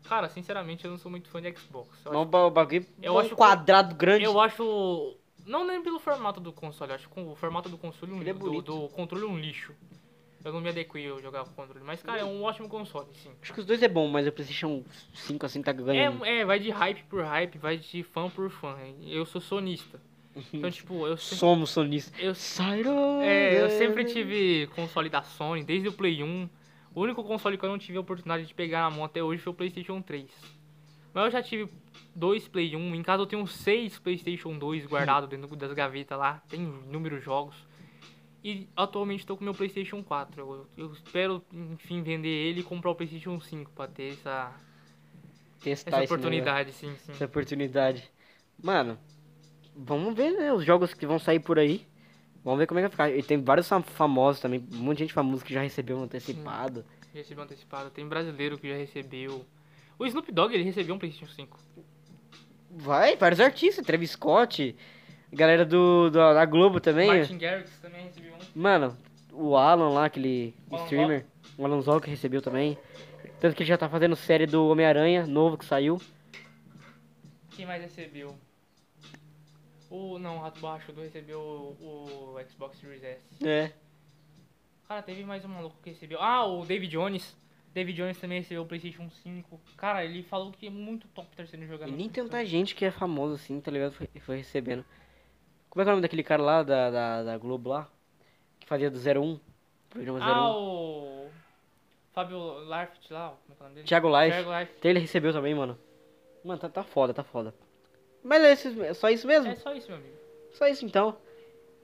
[0.09, 1.89] Cara, sinceramente, eu não sou muito fã de Xbox.
[2.05, 4.25] Eu Não, acho, o bagulho eu é um quadrado grande.
[4.25, 5.17] eu acho
[5.47, 8.35] não nem pelo formato do console, acho que o formato do console um- Ele é
[8.35, 9.73] do, do controle é um lixo.
[10.45, 13.09] Eu não me adequei a jogar com o controle, mas cara, é um ótimo console,
[13.15, 13.33] sim.
[13.43, 16.25] Acho que os dois é bom, mas o PlayStation 5 assim tá ganhando.
[16.25, 18.77] É, é, vai de hype por hype, vai de fã por fã.
[19.03, 20.01] Eu sou sonista.
[20.53, 22.15] Então, tipo, eu, se- Somos sonistas.
[22.21, 22.33] eu,
[23.23, 26.49] é, eu sempre tive console da Sony, desde o Play 1.
[26.95, 29.43] O único console que eu não tive a oportunidade de pegar na mão até hoje
[29.43, 30.31] foi o PlayStation 3.
[31.13, 31.69] Mas eu já tive
[32.15, 32.95] dois Play 1.
[32.95, 36.43] Em casa eu tenho seis PlayStation 2 guardados dentro das gavetas lá.
[36.49, 37.55] Tem inúmeros jogos.
[38.45, 40.41] E atualmente estou com meu PlayStation 4.
[40.41, 44.53] Eu, eu espero, enfim, vender ele e comprar o PlayStation 5 pra ter essa,
[45.63, 47.13] Testar essa oportunidade, sim, sim.
[47.13, 48.09] essa oportunidade.
[48.63, 48.97] Mano,
[49.75, 50.53] vamos ver, né?
[50.53, 51.87] Os jogos que vão sair por aí.
[52.45, 53.19] Vamos ver como é que vai ficar.
[53.19, 54.65] E tem vários fam- famosos também.
[54.73, 56.85] Um monte de gente famosa que já recebeu um antecipado.
[57.13, 57.91] Recebeu antecipado.
[57.91, 59.45] Tem brasileiro que já recebeu.
[59.99, 61.59] O Snoop Dogg, ele recebeu um PlayStation 5.
[62.71, 63.85] Vai, vários artistas.
[63.85, 64.77] Travis Scott.
[65.33, 67.09] Galera do, do- da Globo também.
[67.09, 68.39] Martin Garrix também recebeu um.
[68.55, 68.97] Mano,
[69.33, 71.27] o Alan lá, aquele Alan streamer.
[71.59, 72.79] O Alan que recebeu também.
[73.41, 76.01] Tanto que ele já tá fazendo série do Homem-Aranha, novo que saiu.
[77.51, 78.37] Quem mais recebeu?
[79.91, 80.19] O.
[80.19, 83.21] Não, o Rato Baixo do recebeu o, o Xbox Series S.
[83.45, 83.73] É.
[84.89, 86.21] Cara, teve mais um maluco que recebeu.
[86.21, 87.37] Ah, o David Jones.
[87.77, 89.61] David Jones também recebeu o PlayStation 5.
[89.77, 91.91] Cara, ele falou que é muito top estar sendo jogado.
[91.91, 93.93] E nem tanta gente que é famoso assim, tá ligado?
[93.93, 94.83] Foi, foi recebendo.
[95.69, 97.87] Como é que é o nome daquele cara lá da, da, da Globo lá?
[98.59, 99.39] Que fazia do 01?
[99.91, 100.23] Programa 01.
[100.23, 101.29] Ah, o.
[102.15, 103.87] Fábio Larfit lá, como é que é o nome dele?
[103.87, 104.31] Thiago Life.
[104.43, 104.73] Thiago Life.
[104.79, 105.79] Então ele recebeu também, mano.
[106.43, 107.55] Mano, tá, tá foda, tá foda.
[108.25, 109.51] Mas é, isso- é só isso mesmo?
[109.53, 110.15] É só isso, meu amigo.
[110.53, 111.15] Só isso então.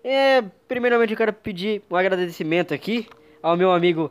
[0.03, 3.07] É, primeiramente eu quero pedir um agradecimento aqui
[3.43, 4.11] ao meu amigo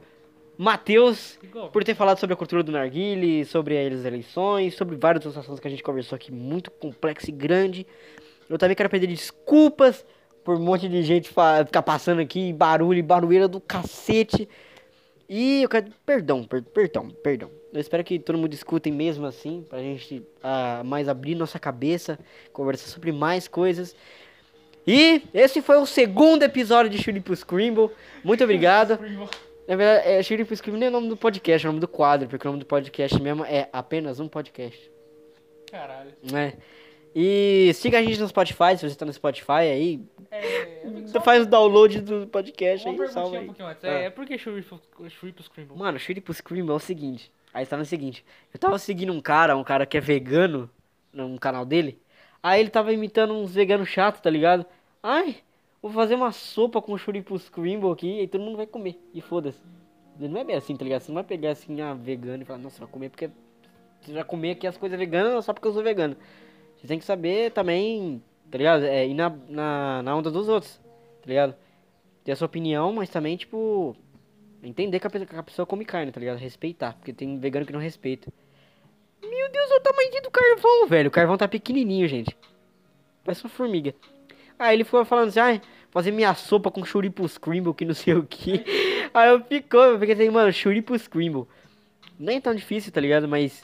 [0.62, 1.40] Matheus,
[1.74, 5.60] por ter falado sobre a cultura do narguile, sobre as eleições, sobre vários outros assuntos
[5.60, 7.88] que a gente conversou aqui, muito complexo e grande.
[8.48, 10.06] Eu também quero pedir desculpas
[10.44, 14.48] por um monte de gente ficar passando aqui, barulho e barulheira do cacete.
[15.28, 15.88] E eu quero.
[16.06, 17.50] Perdão, per- perdão, perdão.
[17.74, 22.20] Eu espero que todo mundo escutem mesmo assim, pra gente ah, mais abrir nossa cabeça,
[22.54, 23.96] conversar sobre mais coisas.
[24.86, 27.90] E esse foi o segundo episódio de Shuripo Scrimble.
[28.24, 29.00] Muito obrigado.
[29.72, 31.88] Na verdade, é, Shuripo Scrimble nem é o nome do podcast, é o nome do
[31.88, 34.92] quadro, porque o nome do podcast mesmo é apenas um podcast.
[35.72, 36.12] Caralho.
[36.30, 36.56] né?
[37.16, 40.02] E siga a gente no Spotify, se você tá no Spotify aí.
[40.30, 43.46] É, Você faz o download do podcast Uma aí, salva um aí.
[43.46, 43.86] pouquinho antes.
[43.86, 43.88] Ah.
[43.88, 44.78] É, por que Shuripo
[45.08, 45.78] Shuripo Scrimble?
[45.78, 47.32] Mano, Shuripo Scream é o seguinte.
[47.54, 48.26] Aí tá no seguinte.
[48.54, 50.70] Eu tava seguindo um cara, um cara que é vegano,
[51.14, 51.98] no canal dele.
[52.44, 54.66] Aí ele tava imitando uns veganos chatos, tá ligado?
[55.02, 55.38] Ai,
[55.82, 59.00] vou fazer uma sopa com Shuripo Scrimble aqui e todo mundo vai comer.
[59.14, 59.60] E foda-se.
[60.20, 61.02] Não é bem assim, tá ligado?
[61.02, 63.30] Você não vai pegar assim, ah, vegano e falar, nossa, vai comer porque.
[64.02, 66.16] Você vai comer aqui as coisas veganas só porque eu sou vegano.
[66.76, 68.84] Você tem que saber também, tá ligado?
[68.84, 70.78] É, ir na, na, na onda dos outros,
[71.22, 71.56] tá ligado?
[72.24, 73.96] Ter a sua opinião, mas também, tipo,
[74.64, 76.38] entender que a, pessoa, que a pessoa come carne, tá ligado?
[76.38, 78.32] Respeitar, porque tem vegano que não respeita.
[79.22, 81.08] Meu Deus, olha o tamanho do carvão, velho.
[81.10, 82.36] O carvão tá pequenininho, gente.
[83.24, 83.94] Parece uma formiga.
[84.62, 88.14] Aí ele foi falando assim, ai, fazer minha sopa com churipo scrimble, que não sei
[88.14, 88.64] o que.
[89.12, 91.48] Aí eu ficou, eu fiquei assim, mano, churipo scrimble.
[92.20, 93.28] Nem é tão difícil, tá ligado?
[93.28, 93.64] Mas,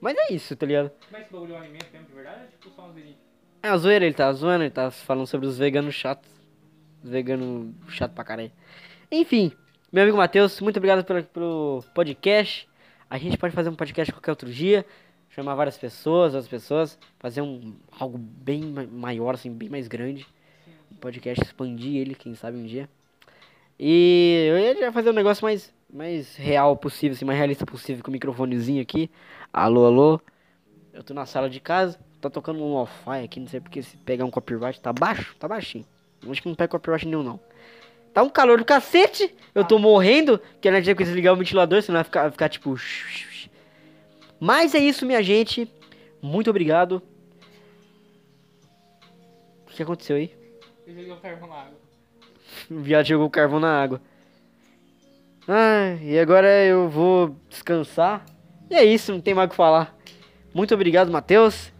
[0.00, 0.90] mas é isso, tá ligado?
[1.12, 2.40] Mas esse bagulho é um alimento mesmo, de verdade?
[2.40, 3.16] Ou tipo só um zoeirinho?
[3.62, 6.30] É a zoeira, ele tá zoando, ele tá falando sobre os veganos chatos.
[7.04, 8.50] Os veganos chatos pra caralho.
[9.12, 9.52] Enfim,
[9.92, 12.66] meu amigo Matheus, muito obrigado pelo, pelo podcast.
[13.10, 14.86] A gente pode fazer um podcast qualquer outro dia.
[15.30, 16.98] Chamar várias pessoas, outras pessoas.
[17.18, 20.26] Fazer um algo bem ma- maior, assim, bem mais grande.
[20.92, 22.88] Um podcast, expandir ele, quem sabe um dia.
[23.78, 28.10] E eu ia fazer um negócio mais, mais real possível, assim, mais realista possível, com
[28.10, 29.10] o microfonezinho aqui.
[29.52, 30.20] Alô, alô.
[30.92, 33.96] Eu tô na sala de casa, tá tocando um lo-fi aqui, não sei porque se
[33.98, 35.86] pegar um copyright, tá baixo, tá baixinho.
[36.28, 37.40] Acho que não pega copyright nenhum, não.
[38.12, 41.36] Tá um calor do cacete, eu tô morrendo, que a gente tem que desligar o
[41.36, 42.76] ventilador, senão vai ficar, vai ficar tipo...
[44.40, 45.70] Mas é isso, minha gente.
[46.22, 47.02] Muito obrigado.
[49.66, 50.34] O que aconteceu aí?
[50.86, 51.78] Eu joguei o carvão na água.
[52.70, 54.00] O viado jogou o carvão na água.
[55.46, 58.24] Ah, e agora eu vou descansar.
[58.68, 59.96] E é isso, não tem mais o que falar.
[60.54, 61.72] Muito obrigado, Matheus.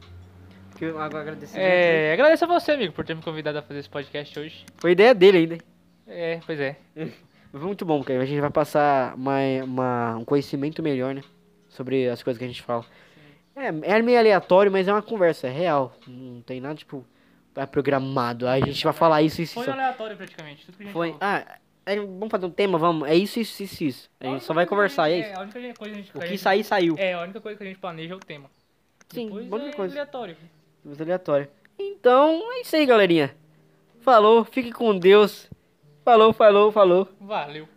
[1.59, 4.65] É, agradeço a você, amigo, por ter me convidado a fazer esse podcast hoje.
[4.79, 5.55] Foi ideia dele ainda.
[5.55, 5.61] hein?
[6.07, 6.77] É, pois é.
[7.53, 11.23] Foi muito bom, porque a gente vai passar uma, uma- um conhecimento melhor, né?
[11.71, 12.85] Sobre as coisas que a gente fala.
[13.57, 15.95] É, é meio aleatório, mas é uma conversa, é real.
[16.07, 17.05] Não tem nada, tipo,
[17.57, 18.47] é programado.
[18.47, 19.71] Aí a gente vai falar isso, isso, Foi isso.
[19.73, 21.09] aleatório praticamente, tudo que a gente Foi.
[21.13, 21.19] falou.
[21.23, 23.09] Ah, é, vamos fazer um tema, vamos.
[23.09, 24.11] É isso, isso, isso, isso.
[24.21, 25.39] A gente só vai conversar, é gente- isso.
[25.39, 26.95] A única coisa que a gente, O a que gente- sair, saiu.
[26.99, 28.51] É, a única coisa que a gente planeja é o tema.
[29.09, 29.95] Sim, Depois é coisa.
[29.95, 30.37] aleatório.
[30.85, 31.51] Coisa aleatória.
[31.79, 33.35] Então, é isso aí, galerinha.
[34.01, 35.49] Falou, fique com Deus.
[36.05, 37.09] Falou, falou, falou.
[37.21, 37.69] Valeu.